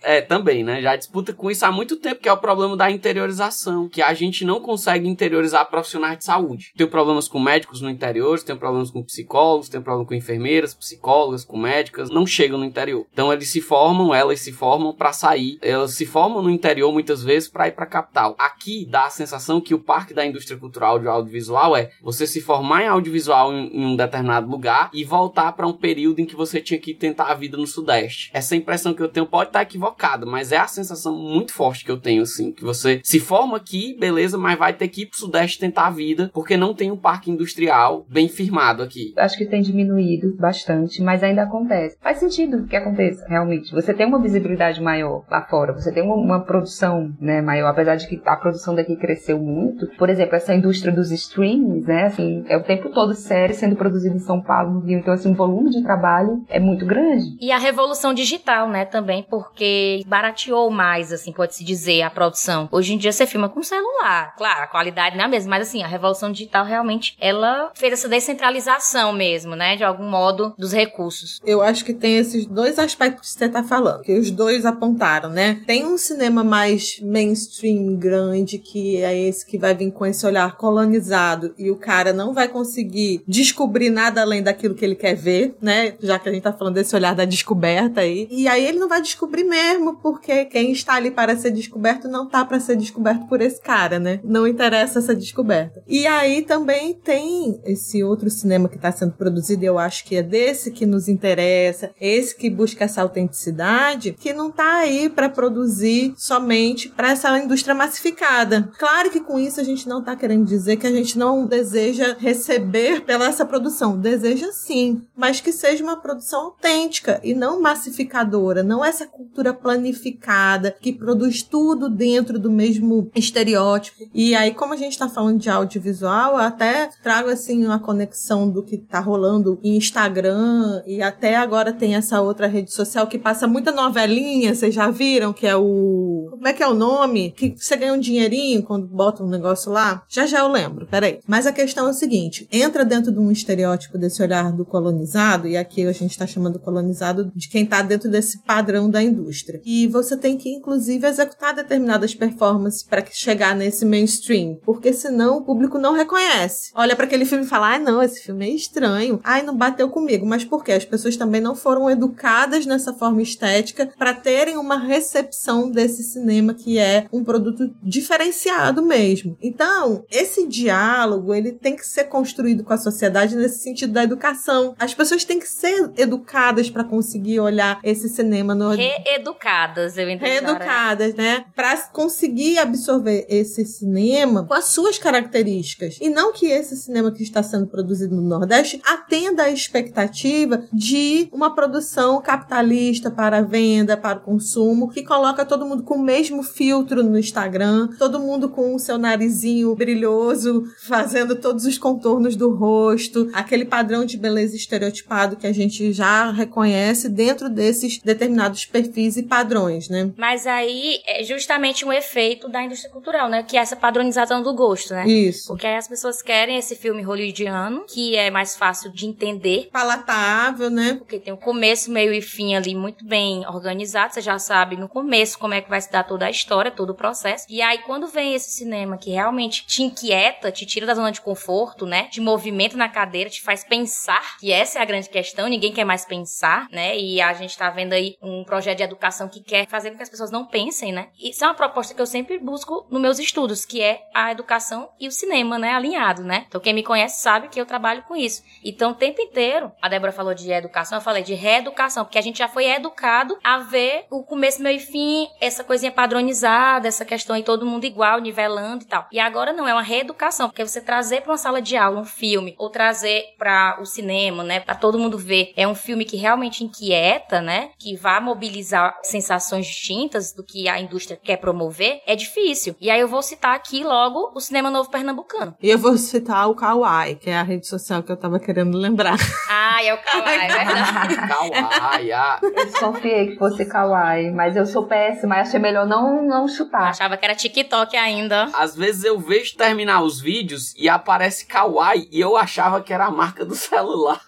É, 0.02 0.22
também, 0.22 0.64
né? 0.64 0.82
Já 0.86 0.96
disputa 0.96 1.34
com 1.34 1.50
isso 1.50 1.66
há 1.66 1.72
muito 1.72 1.96
tempo, 1.96 2.22
que 2.22 2.30
é 2.30 2.32
o 2.32 2.38
problema 2.38 2.78
da 2.78 2.92
interiorização, 2.92 3.90
que 3.90 4.04
a 4.04 4.14
gente 4.14 4.46
não 4.46 4.60
consegue 4.60 5.10
interiorizar 5.10 5.68
profissionais 5.68 6.20
de 6.20 6.26
saúde. 6.26 6.74
Tem 6.78 6.86
problemas 6.86 7.28
com 7.28 7.40
médicos 7.40 7.82
no 7.82 7.90
interior, 7.90 8.40
tem 8.44 8.56
problemas 8.56 8.92
com 8.92 9.02
psicólogos, 9.02 9.68
tem 9.68 9.82
problema 9.82 10.08
com 10.08 10.14
enfermeiras, 10.14 10.76
psicólogas, 10.76 11.44
com 11.44 11.58
médicas, 11.58 12.12
não 12.12 12.24
chegam 12.28 12.60
no 12.60 12.66
interior. 12.66 13.08
Então 13.12 13.34
eles 13.34 13.50
se 13.50 13.62
formam, 13.62 14.14
elas 14.14 14.42
se 14.42 14.52
formam 14.52 14.94
para 14.94 15.12
sair, 15.12 15.58
elas 15.60 15.96
se 15.96 16.06
formam 16.06 16.44
no 16.44 16.52
interior 16.52 16.94
muitas 16.94 17.24
vezes 17.24 17.50
para 17.50 17.68
ir 17.68 17.72
para 17.72 17.88
capital. 17.88 18.36
Aqui 18.38 18.86
dá 18.88 19.06
a 19.06 19.10
sensação 19.10 19.60
que 19.60 19.74
o 19.74 19.80
parque 19.80 20.14
da 20.14 20.24
indústria 20.24 20.60
cultural 20.60 21.00
de 21.00 21.08
audiovisual 21.08 21.76
é 21.76 21.90
você 22.00 22.28
se 22.28 22.42
formar 22.42 22.84
em 22.84 22.88
audiovisual 22.88 23.52
em, 23.52 23.76
em 23.76 23.86
um 23.88 23.96
determinado 23.96 24.48
lugar 24.48 24.92
e 24.94 25.04
voltar 25.04 25.54
para 25.54 25.66
um 25.66 25.74
período 25.74 26.20
em 26.20 26.28
que 26.28 26.36
você 26.36 26.62
tinha 26.62 26.80
que 26.80 26.94
tentar 26.94 27.32
a 27.32 27.34
vida 27.34 27.58
no 27.58 27.66
sudeste. 27.66 28.30
Essa 28.32 28.56
impressão 28.56 28.94
que 28.94 29.02
eu 29.02 29.10
tenho 29.10 29.26
pode 29.26 29.50
estar 29.50 29.64
equivocada, 29.64 30.28
mas 30.28 30.52
é 30.52 30.58
a 30.58 30.75
sensação 30.76 31.16
muito 31.18 31.54
forte 31.54 31.84
que 31.84 31.92
eu 31.92 32.00
tenho 32.00 32.24
assim, 32.24 32.52
que 32.52 32.64
você 32.64 33.02
se 33.04 33.20
forma 33.20 33.58
aqui, 33.58 33.96
beleza, 34.00 34.38
mas 34.38 34.58
vai 34.58 34.74
ter 34.74 34.88
que 34.88 35.02
ir 35.04 35.06
pro 35.08 35.18
sudeste 35.18 35.60
tentar 35.60 35.88
a 35.88 35.92
vida, 35.92 36.30
porque 36.34 36.58
não 36.58 36.74
tem 36.74 36.92
um 36.92 36.98
parque 36.98 37.32
industrial 37.32 38.06
bem 38.10 38.28
firmado 38.28 38.84
aqui. 38.84 39.14
Acho 39.18 39.38
que 39.38 39.46
tem 39.46 39.62
diminuído 39.62 40.36
bastante, 40.38 41.02
mas 41.02 41.24
ainda 41.24 41.44
acontece. 41.44 41.98
Faz 42.02 42.18
sentido 42.18 42.66
que 42.68 42.76
aconteça, 42.76 43.26
realmente. 43.28 43.72
Você 43.72 43.94
tem 43.94 44.06
uma 44.06 44.22
visibilidade 44.22 44.82
maior 44.82 45.24
lá 45.30 45.42
fora, 45.44 45.74
você 45.74 45.92
tem 45.92 46.04
uma, 46.04 46.16
uma 46.16 46.40
produção 46.40 47.14
né, 47.20 47.42
maior, 47.42 47.70
apesar 47.70 47.96
de 47.96 48.08
que 48.08 48.22
a 48.26 48.36
produção 48.36 48.76
daqui 48.76 48.96
cresceu 48.96 49.40
muito. 49.40 49.88
Por 49.98 50.10
exemplo, 50.10 50.36
essa 50.36 50.54
indústria 50.54 50.94
dos 50.94 51.12
streams, 51.12 51.88
né, 51.88 52.06
assim, 52.06 52.44
é 52.48 52.58
o 52.58 52.64
tempo 52.64 52.90
todo 52.90 53.14
série 53.14 53.54
sendo 53.54 53.76
produzida 53.76 54.16
em 54.16 54.20
São 54.20 54.42
Paulo, 54.42 54.74
no 54.74 54.80
Rio, 54.82 55.00
então 55.00 55.14
assim, 55.14 55.32
o 55.32 55.36
volume 55.36 55.70
de 55.70 55.84
trabalho 55.84 56.44
é 56.50 56.60
muito 56.60 56.86
grande. 56.86 57.26
E 57.40 57.52
a 57.52 57.58
revolução 57.58 58.14
digital, 58.14 58.70
né, 58.70 58.86
também, 58.86 59.26
porque 59.30 60.04
barateou 60.08 60.65
mais, 60.70 61.12
assim, 61.12 61.32
pode-se 61.32 61.64
dizer, 61.64 62.02
a 62.02 62.10
produção. 62.10 62.68
Hoje 62.72 62.94
em 62.94 62.98
dia 62.98 63.12
você 63.12 63.26
filma 63.26 63.50
com 63.50 63.64
celular. 63.64 64.36
Claro, 64.38 64.64
a 64.64 64.68
qualidade 64.68 65.16
não 65.16 65.24
é 65.24 65.28
a 65.28 65.30
mesma, 65.30 65.52
mas 65.52 65.68
assim, 65.68 65.84
a 65.84 65.88
revolução 65.88 66.32
digital 66.32 66.66
realmente, 66.66 67.16
ela 67.20 67.72
fez 67.76 67.94
essa 67.94 68.10
descentralização 68.10 69.14
mesmo, 69.14 69.56
né, 69.56 69.76
de 69.76 69.84
algum 69.84 70.10
modo, 70.10 70.54
dos 70.58 70.74
recursos. 70.74 71.40
Eu 71.46 71.62
acho 71.62 71.84
que 71.86 71.94
tem 71.94 72.18
esses 72.18 72.46
dois 72.46 72.78
aspectos 72.80 73.34
que 73.34 73.40
você 73.40 73.50
tá 73.50 73.64
falando, 73.64 74.04
que 74.04 74.18
os 74.18 74.32
dois 74.32 74.66
apontaram, 74.66 75.30
né? 75.30 75.62
Tem 75.66 75.86
um 75.86 75.98
cinema 75.98 76.44
mais 76.44 77.00
mainstream 77.02 77.96
grande, 77.96 78.58
que 78.58 78.98
é 78.98 79.18
esse 79.18 79.46
que 79.46 79.58
vai 79.58 79.74
vir 79.74 79.92
com 79.92 80.06
esse 80.06 80.26
olhar 80.26 80.58
colonizado 80.58 81.54
e 81.58 81.70
o 81.70 81.76
cara 81.76 82.14
não 82.14 82.34
vai 82.34 82.48
conseguir 82.48 83.24
descobrir 83.28 83.90
nada 83.90 84.22
além 84.22 84.42
daquilo 84.42 84.76
que 84.76 84.84
ele 84.84 84.96
quer 84.96 85.16
ver, 85.16 85.56
né? 85.62 85.96
Já 86.02 86.20
que 86.20 86.30
a 86.30 86.32
gente 86.32 86.44
tá 86.44 86.54
falando 86.54 86.76
desse 86.76 86.96
olhar 86.96 87.16
da 87.16 87.26
descoberta 87.26 88.02
aí. 88.02 88.28
E 88.32 88.48
aí 88.48 88.66
ele 88.66 88.80
não 88.80 88.88
vai 88.88 89.02
descobrir 89.02 89.44
mesmo, 89.44 89.98
porque 89.98 90.45
quem 90.46 90.72
está 90.72 90.94
ali 90.94 91.12
para 91.12 91.36
ser 91.36 91.52
descoberto 91.52 92.08
não 92.08 92.28
tá 92.28 92.46
para 92.46 92.60
ser 92.60 92.76
descoberto 92.76 93.28
por 93.28 93.42
esse 93.42 93.62
cara, 93.62 94.00
né? 94.00 94.20
Não 94.24 94.48
interessa 94.48 95.00
essa 95.00 95.16
descoberta. 95.16 95.84
E 95.88 96.06
aí 96.08 96.42
também 96.42 96.94
tem 96.94 97.60
esse 97.66 98.04
outro 98.04 98.30
cinema 98.30 98.70
que 98.70 98.76
está 98.76 98.92
sendo 98.92 99.14
produzido, 99.14 99.64
eu 99.64 99.80
acho 99.80 100.06
que 100.06 100.16
é 100.16 100.24
desse 100.24 100.72
que 100.72 100.86
nos 100.86 101.08
interessa, 101.08 101.92
esse 102.00 102.36
que 102.36 102.50
busca 102.50 102.86
essa 102.86 103.02
autenticidade, 103.02 104.14
que 104.14 104.34
não 104.34 104.52
tá 104.52 104.78
aí 104.78 105.10
para 105.10 105.30
produzir 105.30 106.14
somente 106.18 106.90
para 106.90 107.12
essa 107.12 107.38
indústria 107.38 107.74
massificada. 107.74 108.70
Claro 108.78 109.10
que 109.10 109.20
com 109.20 109.40
isso 109.40 109.60
a 109.60 109.64
gente 109.64 109.88
não 109.88 110.04
tá 110.04 110.16
querendo 110.16 110.46
dizer 110.46 110.78
que 110.78 110.88
a 110.88 110.92
gente 110.92 111.18
não 111.18 111.46
deseja 111.46 112.16
receber 112.20 113.02
pela 113.02 113.28
essa 113.28 113.46
produção, 113.46 113.98
deseja 113.98 114.52
sim, 114.52 115.02
mas 115.16 115.42
que 115.42 115.52
seja 115.52 115.84
uma 115.84 115.98
produção 115.98 116.42
autêntica 116.46 117.20
e 117.24 117.34
não 117.34 117.62
massificadora, 117.62 118.64
não 118.64 118.84
essa 118.84 119.06
cultura 119.06 119.54
planificada 119.54 120.35
que 120.82 120.94
produz 120.94 121.42
tudo 121.42 121.90
dentro 121.90 122.40
do 122.40 122.52
mesmo 122.52 123.10
estereótipo. 123.16 124.10
E 124.14 124.36
aí, 124.36 124.54
como 124.54 124.74
a 124.74 124.78
gente 124.78 124.98
tá 124.98 125.08
falando 125.08 125.40
de 125.40 125.50
audiovisual, 125.50 126.34
eu 126.34 126.40
até 126.40 126.90
trago 127.04 127.30
assim 127.30 127.66
uma 127.66 127.80
conexão 127.80 128.50
do 128.50 128.64
que 128.64 128.78
tá 128.78 129.00
rolando 129.00 129.60
em 129.64 129.76
Instagram 129.78 130.82
e 130.86 131.02
até 131.02 131.36
agora 131.36 131.74
tem 131.74 131.96
essa 131.96 132.22
outra 132.22 132.48
rede 132.48 132.72
social 132.72 133.08
que 133.08 133.18
passa 133.18 133.48
muita 133.48 133.72
novelinha, 133.72 134.54
vocês 134.54 134.74
já 134.74 134.90
viram 134.90 135.34
que 135.34 135.48
é 135.48 135.56
o 135.56 136.28
como 136.32 136.48
é 136.48 136.54
que 136.54 136.64
é 136.64 136.68
o 136.68 136.74
nome? 136.74 137.32
Que 137.32 137.56
você 137.58 137.76
ganha 137.76 137.94
um 137.94 138.00
dinheirinho 138.00 138.64
quando 138.64 138.88
bota 138.88 139.24
um 139.24 139.28
negócio 139.28 139.72
lá? 139.72 140.04
Já 140.08 140.26
já 140.26 140.40
eu 140.40 140.48
lembro, 140.48 140.86
peraí. 140.86 141.20
Mas 141.28 141.48
a 141.48 141.52
questão 141.52 141.88
é 141.88 141.92
o 141.92 141.94
seguinte: 141.94 142.48
entra 142.52 142.86
dentro 142.86 143.12
de 143.12 143.20
um 143.20 143.32
estereótipo 143.32 143.98
desse 143.98 144.22
olhar 144.22 144.52
do 144.52 144.66
colonizado, 144.66 145.48
e 145.48 145.58
aqui 145.58 145.86
a 145.86 145.92
gente 145.92 146.12
está 146.12 146.28
chamando 146.28 146.60
colonizado 146.60 147.32
de 147.36 147.50
quem 147.50 147.64
está 147.64 147.82
dentro 147.82 148.10
desse 148.10 148.44
padrão 148.44 148.90
da 148.90 149.02
indústria. 149.02 149.62
E 149.66 149.88
você 149.88 150.16
tem 150.26 150.38
que, 150.38 150.50
inclusive, 150.50 151.06
executar 151.06 151.54
determinadas 151.54 152.16
performances 152.16 152.82
para 152.82 153.06
chegar 153.12 153.56
nesse 153.56 153.86
mainstream, 153.86 154.58
porque 154.66 154.92
senão 154.92 155.38
o 155.38 155.42
público 155.44 155.78
não 155.78 155.94
reconhece. 155.94 156.72
Olha 156.74 156.96
para 156.96 157.06
aquele 157.06 157.26
filme 157.26 157.46
e 157.46 157.48
fala: 157.48 157.76
ah, 157.76 157.80
não, 157.80 158.02
esse 158.02 158.24
filme 158.24 158.48
é 158.48 158.50
estranho. 158.50 159.20
Ai, 159.24 159.44
não 159.44 159.56
bateu 159.56 159.88
comigo. 159.88 160.26
Mas 160.26 160.44
por 160.44 160.64
quê? 160.64 160.72
As 160.72 160.84
pessoas 160.84 161.16
também 161.16 161.40
não 161.40 161.56
foram 161.56 161.92
educadas 161.92 162.66
nessa 162.66 162.92
forma 162.92 163.22
estética 163.22 163.92
para 164.00 164.16
terem 164.16 164.58
uma 164.58 164.80
recepção 164.80 165.70
desse 165.70 166.02
cinema 166.02 166.56
que 166.56 166.80
é 166.80 167.06
um 167.14 167.24
produto 167.24 167.70
diferenciado 167.84 168.82
mesmo. 168.82 169.38
Então, 169.40 170.06
esse 170.10 170.48
diálogo, 170.48 171.36
ele 171.36 171.52
tem 171.52 171.76
que 171.76 171.86
ser 171.86 172.06
construído 172.06 172.64
com 172.64 172.74
a 172.74 172.78
sociedade 172.78 173.36
nesse 173.36 173.60
sentido 173.60 173.94
da 173.94 174.04
educação. 174.04 174.74
As 174.80 174.96
pessoas 174.96 175.24
têm 175.24 175.38
que 175.38 175.48
ser 175.48 175.92
educadas 175.96 176.68
para 176.68 176.84
conseguir 176.84 177.40
olhar 177.40 177.80
esse 177.84 178.10
cinema 178.10 178.56
no 178.56 178.70
reeducadas, 178.72 179.98
eu. 179.98 180.15
Reeducadas, 180.18 181.14
né? 181.16 181.46
Para 181.56 181.78
conseguir 181.88 182.58
absorver 182.58 183.26
esse 183.30 183.66
cinema 183.66 184.46
com 184.46 184.54
as 184.54 184.66
suas 184.66 184.98
características 184.98 185.98
e 186.02 186.10
não 186.10 186.34
que 186.34 186.48
esse 186.48 186.76
cinema 186.76 187.12
que 187.12 187.24
está 187.24 187.42
sendo 187.42 187.68
produzido 187.68 188.16
no 188.16 188.22
Nordeste 188.22 188.82
atenda 188.86 189.44
à 189.44 189.52
expectativa 189.52 190.64
de 190.72 191.30
uma 191.32 191.54
produção 191.54 192.22
capitalista 192.22 193.10
para 193.12 193.42
venda, 193.42 193.98
para 193.98 194.20
consumo, 194.20 194.90
que 194.90 195.04
coloca 195.04 195.46
todo 195.46 195.66
mundo 195.66 195.84
com 195.84 195.96
o 195.96 196.04
mesmo 196.04 196.44
filtro 196.44 197.04
no 197.04 197.18
Instagram, 197.18 197.90
todo 197.98 198.20
mundo 198.20 198.50
com 198.50 198.76
o 198.76 198.80
seu 198.80 198.98
narizinho 198.98 199.76
brilhoso, 199.76 200.64
fazendo 200.88 201.36
todos 201.36 201.66
os 201.66 201.78
contornos 201.78 202.36
do 202.36 202.54
rosto, 202.54 203.30
aquele 203.34 203.66
padrão 203.66 204.06
de 204.06 204.18
beleza 204.18 204.56
estereotipado 204.56 205.36
que 205.36 205.48
a 205.48 205.54
gente 205.54 205.92
já 205.92 206.32
reconhece 206.32 207.10
dentro 207.10 207.50
desses 207.50 208.00
determinados 208.00 208.66
perfis 208.66 209.18
e 209.18 209.24
padrões, 209.24 209.90
né? 209.90 210.05
Mas 210.18 210.48
aí 210.48 211.02
é 211.06 211.24
justamente 211.24 211.86
um 211.86 211.94
efeito 211.94 212.48
da 212.48 212.62
indústria 212.64 212.92
cultural, 212.92 213.30
né? 213.30 213.44
Que 213.44 213.58
é 213.58 213.60
essa 213.60 213.76
padronização 213.76 214.42
do 214.42 214.54
gosto, 214.54 214.94
né? 214.94 215.08
Isso. 215.08 215.48
Porque 215.48 215.68
aí 215.68 215.76
as 215.76 215.88
pessoas 215.88 216.22
querem 216.22 216.58
esse 216.58 216.76
filme 216.76 217.02
hollywoodiano, 217.02 217.86
que 217.86 218.16
é 218.16 218.30
mais 218.30 218.56
fácil 218.56 218.92
de 218.92 219.06
entender. 219.06 219.70
Palatável, 219.72 220.70
né? 220.70 220.96
Porque 220.96 221.20
tem 221.20 221.34
o 221.34 221.38
começo, 221.38 221.92
meio 221.92 222.14
e 222.14 222.22
fim 222.22 222.56
ali 222.56 222.76
muito 222.76 223.06
bem 223.06 223.46
organizado. 223.48 224.14
Você 224.14 224.22
já 224.22 224.38
sabe 224.40 224.76
no 224.76 224.88
começo 224.88 225.40
como 225.40 225.54
é 225.54 225.62
que 225.62 225.70
vai 225.70 225.82
se 225.82 225.92
dar 225.92 226.04
toda 226.04 226.26
a 226.26 226.30
história, 226.30 226.72
todo 226.72 226.92
o 226.92 226.96
processo. 226.96 227.46
E 227.50 227.62
aí, 227.62 227.80
quando 227.80 228.08
vem 228.08 228.34
esse 228.34 228.52
cinema 228.52 228.98
que 228.98 229.12
realmente 229.12 229.66
te 229.66 229.84
inquieta, 229.84 230.52
te 230.52 230.66
tira 230.66 230.86
da 230.86 230.94
zona 230.94 231.12
de 231.12 231.22
conforto, 231.22 231.86
né? 231.86 232.04
Te 232.06 232.22
movimenta 232.22 232.78
na 232.78 232.90
cadeira, 232.90 233.30
te 233.30 233.42
faz 233.42 233.64
pensar, 233.64 234.38
que 234.40 234.52
essa 234.52 234.80
é 234.80 234.82
a 234.82 234.86
grande 234.86 235.10
questão, 235.10 235.48
ninguém 235.48 235.72
quer 235.72 235.86
mais 235.86 236.06
pensar, 236.06 236.68
né? 236.72 236.98
E 236.98 237.22
a 237.22 237.34
gente 237.34 237.58
tá 237.58 237.70
vendo 237.70 237.94
aí 237.94 238.16
um 238.22 238.44
projeto 238.44 238.78
de 238.78 238.84
educação 238.84 239.28
que 239.28 239.42
quer 239.42 239.68
fazer 239.68 239.92
que 239.98 240.04
as 240.04 240.10
pessoas 240.10 240.32
não 240.32 240.46
pensem, 240.46 240.92
né? 240.92 241.08
Isso 241.20 241.44
é 241.44 241.48
uma 241.48 241.54
proposta 241.54 241.94
que 241.94 242.02
eu 242.02 242.06
sempre 242.06 242.38
busco 242.38 242.86
nos 242.90 243.02
meus 243.02 243.20
estudos, 243.20 243.66
que 243.66 243.82
é 243.82 244.02
a 244.14 244.32
educação 244.32 244.90
e 245.00 245.08
o 245.08 245.12
cinema, 245.12 245.58
né? 245.58 245.74
Alinhado, 245.74 246.24
né? 246.24 246.46
Então, 246.48 246.62
quem 246.62 246.74
me 246.74 246.84
conhece 246.84 247.22
sabe 247.22 247.48
que 247.48 247.60
eu 247.60 247.66
trabalho 247.66 248.04
com 248.04 248.16
isso. 248.16 248.44
Então, 248.64 248.92
o 248.92 248.96
tempo 248.96 249.22
inteiro, 249.22 249.72
a 249.82 249.90
Débora 249.90 250.12
falou 250.12 250.34
de 250.34 250.52
educação, 250.52 250.98
eu 250.98 251.02
falei 251.02 251.24
de 251.24 251.34
reeducação, 251.34 252.06
porque 252.06 252.18
a 252.18 252.22
gente 252.22 252.40
já 252.40 252.48
foi 252.48 252.66
educado 252.66 253.38
a 253.44 253.60
ver 253.60 254.06
o 254.10 254.24
começo, 254.24 254.62
meio 254.62 254.78
e 254.78 254.80
fim, 254.80 255.28
essa 255.40 255.64
coisinha 255.64 255.92
padronizada, 255.92 256.88
essa 256.88 257.06
questão 257.06 257.36
aí 257.36 257.44
todo 257.44 257.66
mundo 257.66 257.86
igual, 257.86 258.20
nivelando 258.20 258.84
e 258.84 258.88
tal. 258.88 259.08
E 259.12 259.20
agora 259.20 259.54
não, 259.54 259.68
é 259.68 259.74
uma 259.74 259.82
reeducação, 259.82 260.50
porque 260.50 260.66
você 260.66 260.82
trazer 260.82 261.22
para 261.22 261.32
uma 261.32 261.38
sala 261.38 261.62
de 261.62 261.78
aula 261.78 262.00
um 262.00 262.06
filme, 262.06 262.56
ou 262.58 262.70
trazer 262.70 263.36
para 263.38 263.78
o 263.82 263.86
cinema, 263.86 264.44
né? 264.44 264.60
Para 264.60 264.76
todo 264.76 265.00
mundo 265.00 265.18
ver, 265.18 265.54
é 265.56 265.68
um 265.68 265.76
filme 265.76 266.06
que 266.06 266.18
realmente 266.18 266.64
inquieta, 266.64 267.42
né? 267.42 267.70
Que 267.78 267.96
vai 267.96 268.20
mobilizar 268.20 268.98
sensações 269.04 269.68
distintas 269.86 270.34
do 270.34 270.44
que 270.44 270.68
a 270.68 270.80
indústria 270.80 271.20
quer 271.22 271.38
promover, 271.38 272.02
é 272.08 272.16
difícil. 272.16 272.76
E 272.82 272.90
aí 272.90 273.00
eu 273.00 273.08
vou 273.08 273.22
citar 273.22 273.56
aqui 273.56 273.84
logo 273.84 274.32
o 274.34 274.40
Cinema 274.40 274.72
Novo 274.72 274.90
Pernambucano. 274.90 275.56
E 275.62 275.70
eu 275.70 275.78
vou 275.78 275.98
citar 275.98 276.50
o 276.50 276.56
Kawaii, 276.56 277.16
que 277.16 277.30
é 277.30 277.38
a 277.38 277.44
rede 277.44 277.68
social 277.68 278.02
que 278.02 278.12
eu 278.12 278.18
tava 278.18 278.40
querendo 278.40 278.78
lembrar. 278.78 279.18
Ah, 279.50 279.84
é 279.84 279.94
o 279.94 279.98
Kawaii, 279.98 280.40
é 280.40 280.48
verdade. 280.66 281.16
Kawaii, 281.16 282.12
ah. 282.12 282.40
Eu 282.42 282.66
desconfiei 282.66 283.28
que 283.28 283.38
fosse 283.38 283.66
Kawaii, 283.66 284.32
mas 284.32 284.56
eu 284.56 284.66
sou 284.66 284.88
péssima, 284.88 285.36
achei 285.36 285.60
melhor 285.60 285.76
melhor 285.76 285.86
não, 285.86 286.26
não 286.26 286.48
chutar. 286.48 286.90
Achava 286.90 287.18
que 287.18 287.26
era 287.26 287.36
TikTok 287.36 287.98
ainda. 287.98 288.50
Às 288.54 288.76
vezes 288.76 289.04
eu 289.04 289.20
vejo 289.20 289.58
terminar 289.58 290.02
os 290.02 290.22
vídeos 290.22 290.74
e 290.78 290.88
aparece 290.88 291.46
Kawaii 291.46 292.08
e 292.12 292.20
eu 292.20 292.38
achava 292.38 292.82
que 292.82 292.94
era 292.94 293.06
a 293.06 293.12
marca 293.12 293.44
do 293.44 293.56
celular. 293.56 294.22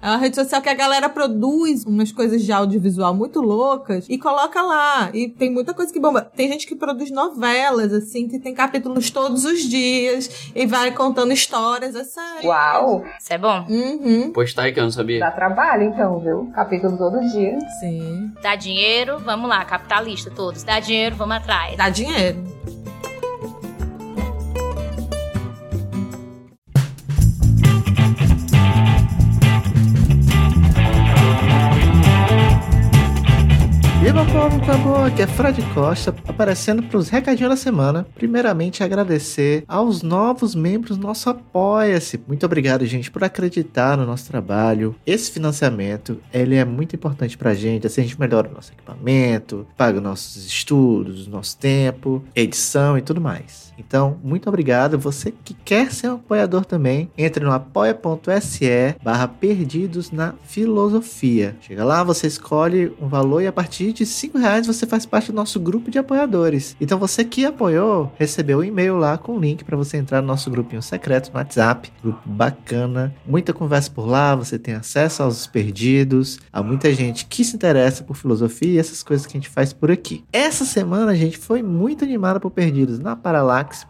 É 0.00 0.06
uma 0.06 0.16
rede 0.16 0.36
social 0.36 0.62
que 0.62 0.68
a 0.68 0.74
galera 0.74 1.08
produz 1.08 1.84
umas 1.84 2.10
coisas 2.10 2.42
de 2.42 2.52
audiovisual 2.52 3.14
muito 3.14 3.40
loucas 3.40 4.06
e 4.08 4.16
coloca 4.16 4.62
lá. 4.62 4.79
E 5.12 5.28
tem 5.28 5.50
muita 5.50 5.74
coisa 5.74 5.92
que 5.92 6.00
bomba. 6.00 6.22
Tem 6.22 6.48
gente 6.48 6.66
que 6.66 6.74
produz 6.74 7.10
novelas, 7.10 7.92
assim, 7.92 8.28
que 8.28 8.38
tem 8.38 8.54
capítulos 8.54 9.10
todos 9.10 9.44
os 9.44 9.60
dias 9.60 10.50
e 10.54 10.66
vai 10.66 10.92
contando 10.92 11.32
histórias, 11.32 11.94
é 11.94 12.04
sério. 12.04 12.48
Uau! 12.48 13.04
Isso 13.18 13.32
é 13.32 13.38
bom. 13.38 13.66
Uhum. 13.68 14.32
Pois 14.32 14.52
tá 14.54 14.62
aí 14.62 14.72
que 14.72 14.80
eu 14.80 14.84
não 14.84 14.90
sabia. 14.90 15.20
Dá 15.20 15.30
trabalho 15.30 15.84
então, 15.84 16.18
viu? 16.20 16.50
Capítulo 16.54 16.96
todo 16.96 17.20
dia. 17.30 17.58
Sim. 17.80 18.32
Dá 18.42 18.56
dinheiro, 18.56 19.18
vamos 19.18 19.48
lá, 19.48 19.64
capitalista 19.64 20.30
todos. 20.30 20.62
Dá 20.62 20.80
dinheiro, 20.80 21.16
vamos 21.16 21.36
atrás. 21.36 21.76
Dá 21.76 21.88
dinheiro. 21.88 22.42
Povo, 34.32 34.64
tá 34.64 34.76
bom? 34.76 35.04
Aqui 35.04 35.22
é 35.22 35.26
Fred 35.26 35.60
Costa, 35.74 36.14
aparecendo 36.28 36.84
para 36.84 36.98
os 36.98 37.08
recadinhos 37.08 37.50
da 37.50 37.56
semana. 37.56 38.06
Primeiramente, 38.14 38.84
agradecer 38.84 39.64
aos 39.66 40.02
novos 40.02 40.54
membros 40.54 40.96
nosso 40.96 41.28
Apoia-se. 41.28 42.22
Muito 42.28 42.46
obrigado, 42.46 42.86
gente, 42.86 43.10
por 43.10 43.24
acreditar 43.24 43.96
no 43.96 44.06
nosso 44.06 44.28
trabalho. 44.28 44.94
Esse 45.04 45.32
financiamento, 45.32 46.20
ele 46.32 46.54
é 46.54 46.64
muito 46.64 46.94
importante 46.94 47.36
pra 47.36 47.54
gente, 47.54 47.88
assim 47.88 48.02
a 48.02 48.04
gente 48.04 48.20
melhora 48.20 48.48
o 48.48 48.54
nosso 48.54 48.72
equipamento, 48.72 49.66
paga 49.76 50.00
nossos 50.00 50.46
estudos, 50.46 51.26
nosso 51.26 51.58
tempo, 51.58 52.22
edição 52.34 52.96
e 52.96 53.02
tudo 53.02 53.20
mais. 53.20 53.69
Então, 53.80 54.18
muito 54.22 54.48
obrigado. 54.48 54.98
Você 54.98 55.32
que 55.44 55.54
quer 55.54 55.90
ser 55.90 56.10
um 56.10 56.14
apoiador 56.14 56.64
também, 56.64 57.10
entre 57.16 57.44
no 57.44 57.50
apoia.se 57.50 58.96
barra 59.02 59.26
perdidos 59.26 60.10
na 60.10 60.34
filosofia. 60.44 61.56
Chega 61.60 61.84
lá, 61.84 62.04
você 62.04 62.26
escolhe 62.26 62.92
um 63.00 63.08
valor 63.08 63.40
e 63.40 63.46
a 63.46 63.52
partir 63.52 63.92
de 63.92 64.04
5 64.04 64.38
reais 64.38 64.66
você 64.66 64.86
faz 64.86 65.06
parte 65.06 65.32
do 65.32 65.36
nosso 65.36 65.58
grupo 65.58 65.90
de 65.90 65.98
apoiadores. 65.98 66.76
Então 66.80 66.98
você 66.98 67.24
que 67.24 67.44
apoiou, 67.44 68.12
recebeu 68.18 68.58
um 68.58 68.64
e-mail 68.64 68.96
lá 68.96 69.16
com 69.16 69.36
o 69.36 69.40
link 69.40 69.64
para 69.64 69.76
você 69.76 69.96
entrar 69.96 70.20
no 70.20 70.26
nosso 70.26 70.50
grupinho 70.50 70.82
secreto 70.82 71.30
no 71.32 71.38
WhatsApp. 71.38 71.90
Grupo 72.02 72.28
bacana, 72.28 73.14
muita 73.26 73.52
conversa 73.52 73.90
por 73.90 74.06
lá, 74.06 74.34
você 74.34 74.58
tem 74.58 74.74
acesso 74.74 75.22
aos 75.22 75.46
perdidos, 75.46 76.38
a 76.52 76.62
muita 76.62 76.92
gente 76.92 77.24
que 77.24 77.44
se 77.44 77.56
interessa 77.56 78.04
por 78.04 78.14
filosofia 78.14 78.74
e 78.74 78.78
essas 78.78 79.02
coisas 79.02 79.26
que 79.26 79.36
a 79.36 79.40
gente 79.40 79.48
faz 79.48 79.72
por 79.72 79.90
aqui. 79.90 80.22
Essa 80.32 80.64
semana 80.64 81.12
a 81.12 81.16
gente 81.16 81.38
foi 81.38 81.62
muito 81.62 82.04
animada 82.04 82.38
por 82.38 82.50
Perdidos 82.50 82.98
na 82.98 83.16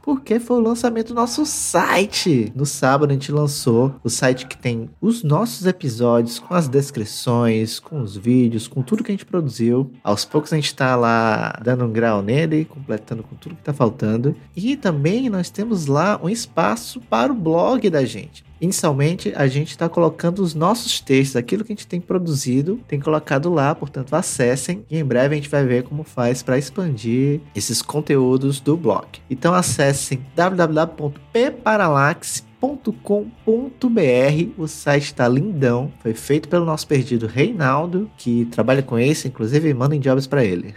Porque 0.02 0.38
foi 0.38 0.58
o 0.58 0.60
lançamento 0.60 1.08
do 1.08 1.14
nosso 1.14 1.44
site. 1.46 2.52
No 2.54 2.66
sábado 2.66 3.10
a 3.10 3.12
gente 3.14 3.32
lançou 3.32 3.94
o 4.02 4.10
site 4.10 4.46
que 4.46 4.56
tem 4.56 4.90
os 5.00 5.22
nossos 5.22 5.66
episódios 5.66 6.38
com 6.38 6.54
as 6.54 6.68
descrições, 6.68 7.78
com 7.78 8.00
os 8.00 8.16
vídeos, 8.16 8.68
com 8.68 8.82
tudo 8.82 9.02
que 9.02 9.10
a 9.10 9.14
gente 9.14 9.26
produziu. 9.26 9.90
Aos 10.02 10.24
poucos 10.24 10.52
a 10.52 10.56
gente 10.56 10.74
tá 10.74 10.96
lá 10.96 11.58
dando 11.62 11.84
um 11.84 11.92
grau 11.92 12.22
nele, 12.22 12.64
completando 12.64 13.22
com 13.22 13.36
tudo 13.36 13.56
que 13.56 13.62
tá 13.62 13.72
faltando. 13.72 14.34
E 14.54 14.76
também 14.76 15.28
nós 15.28 15.50
temos 15.50 15.86
lá 15.86 16.20
um 16.22 16.28
espaço 16.28 17.00
para 17.00 17.32
o 17.32 17.36
blog 17.36 17.88
da 17.88 18.04
gente. 18.04 18.49
Inicialmente, 18.60 19.32
a 19.34 19.46
gente 19.46 19.70
está 19.70 19.88
colocando 19.88 20.40
os 20.40 20.54
nossos 20.54 21.00
textos, 21.00 21.36
aquilo 21.36 21.64
que 21.64 21.72
a 21.72 21.76
gente 21.76 21.86
tem 21.86 22.00
produzido, 22.00 22.80
tem 22.86 23.00
colocado 23.00 23.50
lá, 23.52 23.74
portanto, 23.74 24.14
acessem 24.14 24.84
e 24.90 24.98
em 24.98 25.04
breve 25.04 25.34
a 25.34 25.36
gente 25.36 25.48
vai 25.48 25.64
ver 25.64 25.84
como 25.84 26.04
faz 26.04 26.42
para 26.42 26.58
expandir 26.58 27.40
esses 27.54 27.80
conteúdos 27.80 28.60
do 28.60 28.76
blog. 28.76 29.06
Então, 29.30 29.54
acessem 29.54 30.24
www.pparalax.com.br. 32.60 34.52
O 34.58 34.68
site 34.68 35.04
está 35.04 35.26
lindão. 35.26 35.90
Foi 36.00 36.12
feito 36.12 36.48
pelo 36.48 36.64
nosso 36.64 36.86
perdido 36.86 37.26
Reinaldo, 37.26 38.10
que 38.18 38.44
trabalha 38.46 38.82
com 38.82 38.98
esse, 38.98 39.28
inclusive 39.28 39.72
mandem 39.72 39.98
jobs 39.98 40.26
para 40.26 40.44
ele. 40.44 40.74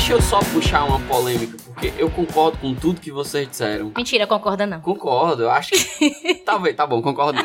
Deixa 0.00 0.14
eu 0.14 0.22
só 0.22 0.38
puxar 0.38 0.84
uma 0.84 0.98
polêmica, 1.00 1.58
porque 1.62 1.92
eu 1.98 2.10
concordo 2.10 2.56
com 2.56 2.74
tudo 2.74 2.98
que 2.98 3.12
vocês 3.12 3.46
disseram. 3.46 3.92
Mentira, 3.94 4.26
concorda 4.26 4.66
não. 4.66 4.80
Concordo, 4.80 5.42
eu 5.42 5.50
acho 5.50 5.72
que. 5.72 6.36
Talvez, 6.42 6.74
tá 6.74 6.86
bom, 6.86 7.02
concordo. 7.02 7.38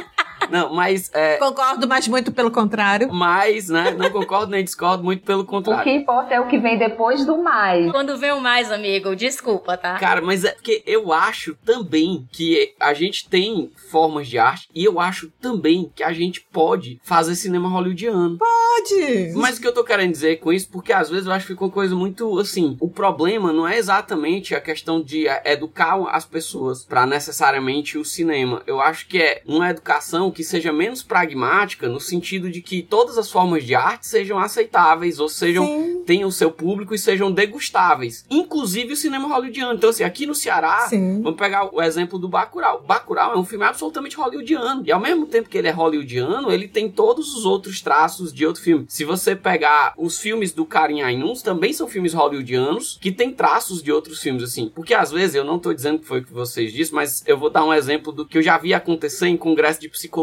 Não, 0.49 0.73
mas. 0.73 1.09
É, 1.13 1.38
Concordo, 1.38 1.88
mas 1.88 2.07
muito 2.07 2.31
pelo 2.31 2.51
contrário. 2.51 3.11
mas, 3.11 3.69
né? 3.69 3.91
Não 3.97 4.09
concordo 4.11 4.51
nem 4.51 4.63
discordo, 4.63 5.03
muito 5.03 5.23
pelo 5.23 5.41
O 5.41 5.45
que 5.45 5.49
contrário. 5.49 5.91
importa 5.91 6.33
é 6.36 6.39
o 6.39 6.47
que 6.47 6.57
vem 6.57 6.77
depois 6.77 7.25
do 7.25 7.38
mais. 7.41 7.91
Quando 7.91 8.17
vem 8.17 8.31
o 8.31 8.39
mais, 8.41 8.71
amigo, 8.71 9.15
desculpa, 9.15 9.77
tá? 9.77 9.97
Cara, 9.97 10.21
mas 10.21 10.43
é 10.43 10.51
porque 10.51 10.83
eu 10.86 11.11
acho 11.11 11.55
também 11.65 12.27
que 12.31 12.73
a 12.79 12.93
gente 12.93 13.27
tem 13.27 13.71
formas 13.89 14.27
de 14.27 14.38
arte 14.38 14.67
e 14.73 14.83
eu 14.83 14.99
acho 14.99 15.31
também 15.41 15.91
que 15.95 16.03
a 16.03 16.13
gente 16.13 16.41
pode 16.51 16.99
fazer 17.03 17.36
cinema 17.36 17.67
hollywoodiano. 17.69 18.38
Pode! 18.38 19.33
Mas 19.36 19.57
o 19.57 19.61
que 19.61 19.67
eu 19.67 19.73
tô 19.73 19.83
querendo 19.83 20.11
dizer 20.11 20.38
com 20.39 20.51
isso, 20.53 20.69
porque 20.69 20.93
às 20.93 21.09
vezes 21.09 21.25
eu 21.25 21.33
acho 21.33 21.45
que 21.47 21.53
ficou 21.53 21.67
uma 21.67 21.73
coisa 21.73 21.95
muito 21.95 22.38
assim. 22.39 22.77
O 22.79 22.89
problema 22.89 23.51
não 23.51 23.67
é 23.67 23.77
exatamente 23.77 24.53
a 24.53 24.61
questão 24.61 25.01
de 25.01 25.27
é, 25.27 25.41
educar 25.53 25.95
as 26.09 26.25
pessoas 26.25 26.83
para 26.86 27.05
necessariamente 27.05 27.97
o 27.97 28.05
cinema. 28.05 28.61
Eu 28.67 28.79
acho 28.81 29.07
que 29.07 29.17
é 29.21 29.41
uma 29.45 29.69
educação 29.69 30.24
que 30.32 30.43
seja 30.43 30.71
menos 30.71 31.01
pragmática, 31.01 31.88
no 31.88 31.99
sentido 31.99 32.49
de 32.49 32.61
que 32.61 32.82
todas 32.82 33.17
as 33.17 33.30
formas 33.30 33.63
de 33.63 33.76
arte 33.76 34.07
sejam 34.07 34.39
aceitáveis, 34.39 35.19
ou 35.19 35.30
sejam 35.30 35.65
Sim. 35.65 36.03
tenham 36.05 36.32
seu 36.32 36.51
público 36.51 36.93
e 36.93 36.99
sejam 36.99 37.32
degustáveis. 37.32 38.26
Inclusive 38.30 38.93
o 38.93 38.95
cinema 38.95 39.28
hollywoodiano. 39.28 39.73
Então, 39.76 39.89
assim, 39.89 40.03
aqui 40.03 40.26
no 40.26 40.36
Ceará, 40.36 40.88
Sim. 40.89 41.21
Vamos 41.21 41.39
pegar 41.39 41.73
o 41.73 41.82
exemplo 41.82 42.19
do 42.19 42.28
Bacurau. 42.28 42.84
Bacurau 42.86 43.34
é 43.34 43.38
um 43.38 43.45
filme 43.45 43.65
absolutamente 43.65 44.17
hollywoodiano. 44.17 44.84
E 44.86 44.91
ao 44.91 44.99
mesmo 44.99 45.26
tempo 45.26 45.49
que 45.49 45.57
ele 45.57 45.67
é 45.67 45.71
hollywoodiano, 45.71 46.51
ele 46.51 46.67
tem 46.67 46.89
todos 46.89 47.36
os 47.36 47.45
outros 47.45 47.82
traços 47.82 48.34
de 48.34 48.45
outro 48.45 48.61
filme. 48.61 48.86
Se 48.88 49.03
você 49.03 49.36
pegar 49.36 49.93
os 49.97 50.19
filmes 50.19 50.51
do 50.51 50.65
Karim 50.65 51.01
Ainuns, 51.01 51.41
também 51.41 51.73
são 51.73 51.88
filmes 51.88 52.13
hollywoodianos 52.13 52.97
que 53.01 53.11
têm 53.11 53.32
traços 53.32 53.82
de 53.82 53.91
outros 53.91 54.21
filmes, 54.21 54.43
assim. 54.43 54.71
Porque 54.73 54.93
às 54.93 55.11
vezes, 55.11 55.36
eu 55.36 55.43
não 55.43 55.59
tô 55.59 55.73
dizendo 55.73 55.99
que 55.99 56.05
foi 56.05 56.19
o 56.19 56.23
que 56.23 56.34
vocês 56.34 56.71
disseram, 56.71 56.95
mas 56.95 57.23
eu 57.26 57.38
vou 57.38 57.49
dar 57.49 57.65
um 57.65 57.73
exemplo 57.73 58.11
do 58.11 58.26
que 58.26 58.38
eu 58.38 58.41
já 58.41 58.57
vi 58.57 58.73
acontecer 58.73 59.28
em 59.28 59.38
congresso 59.38 59.80
de 59.80 59.89
psicologia. 59.89 60.14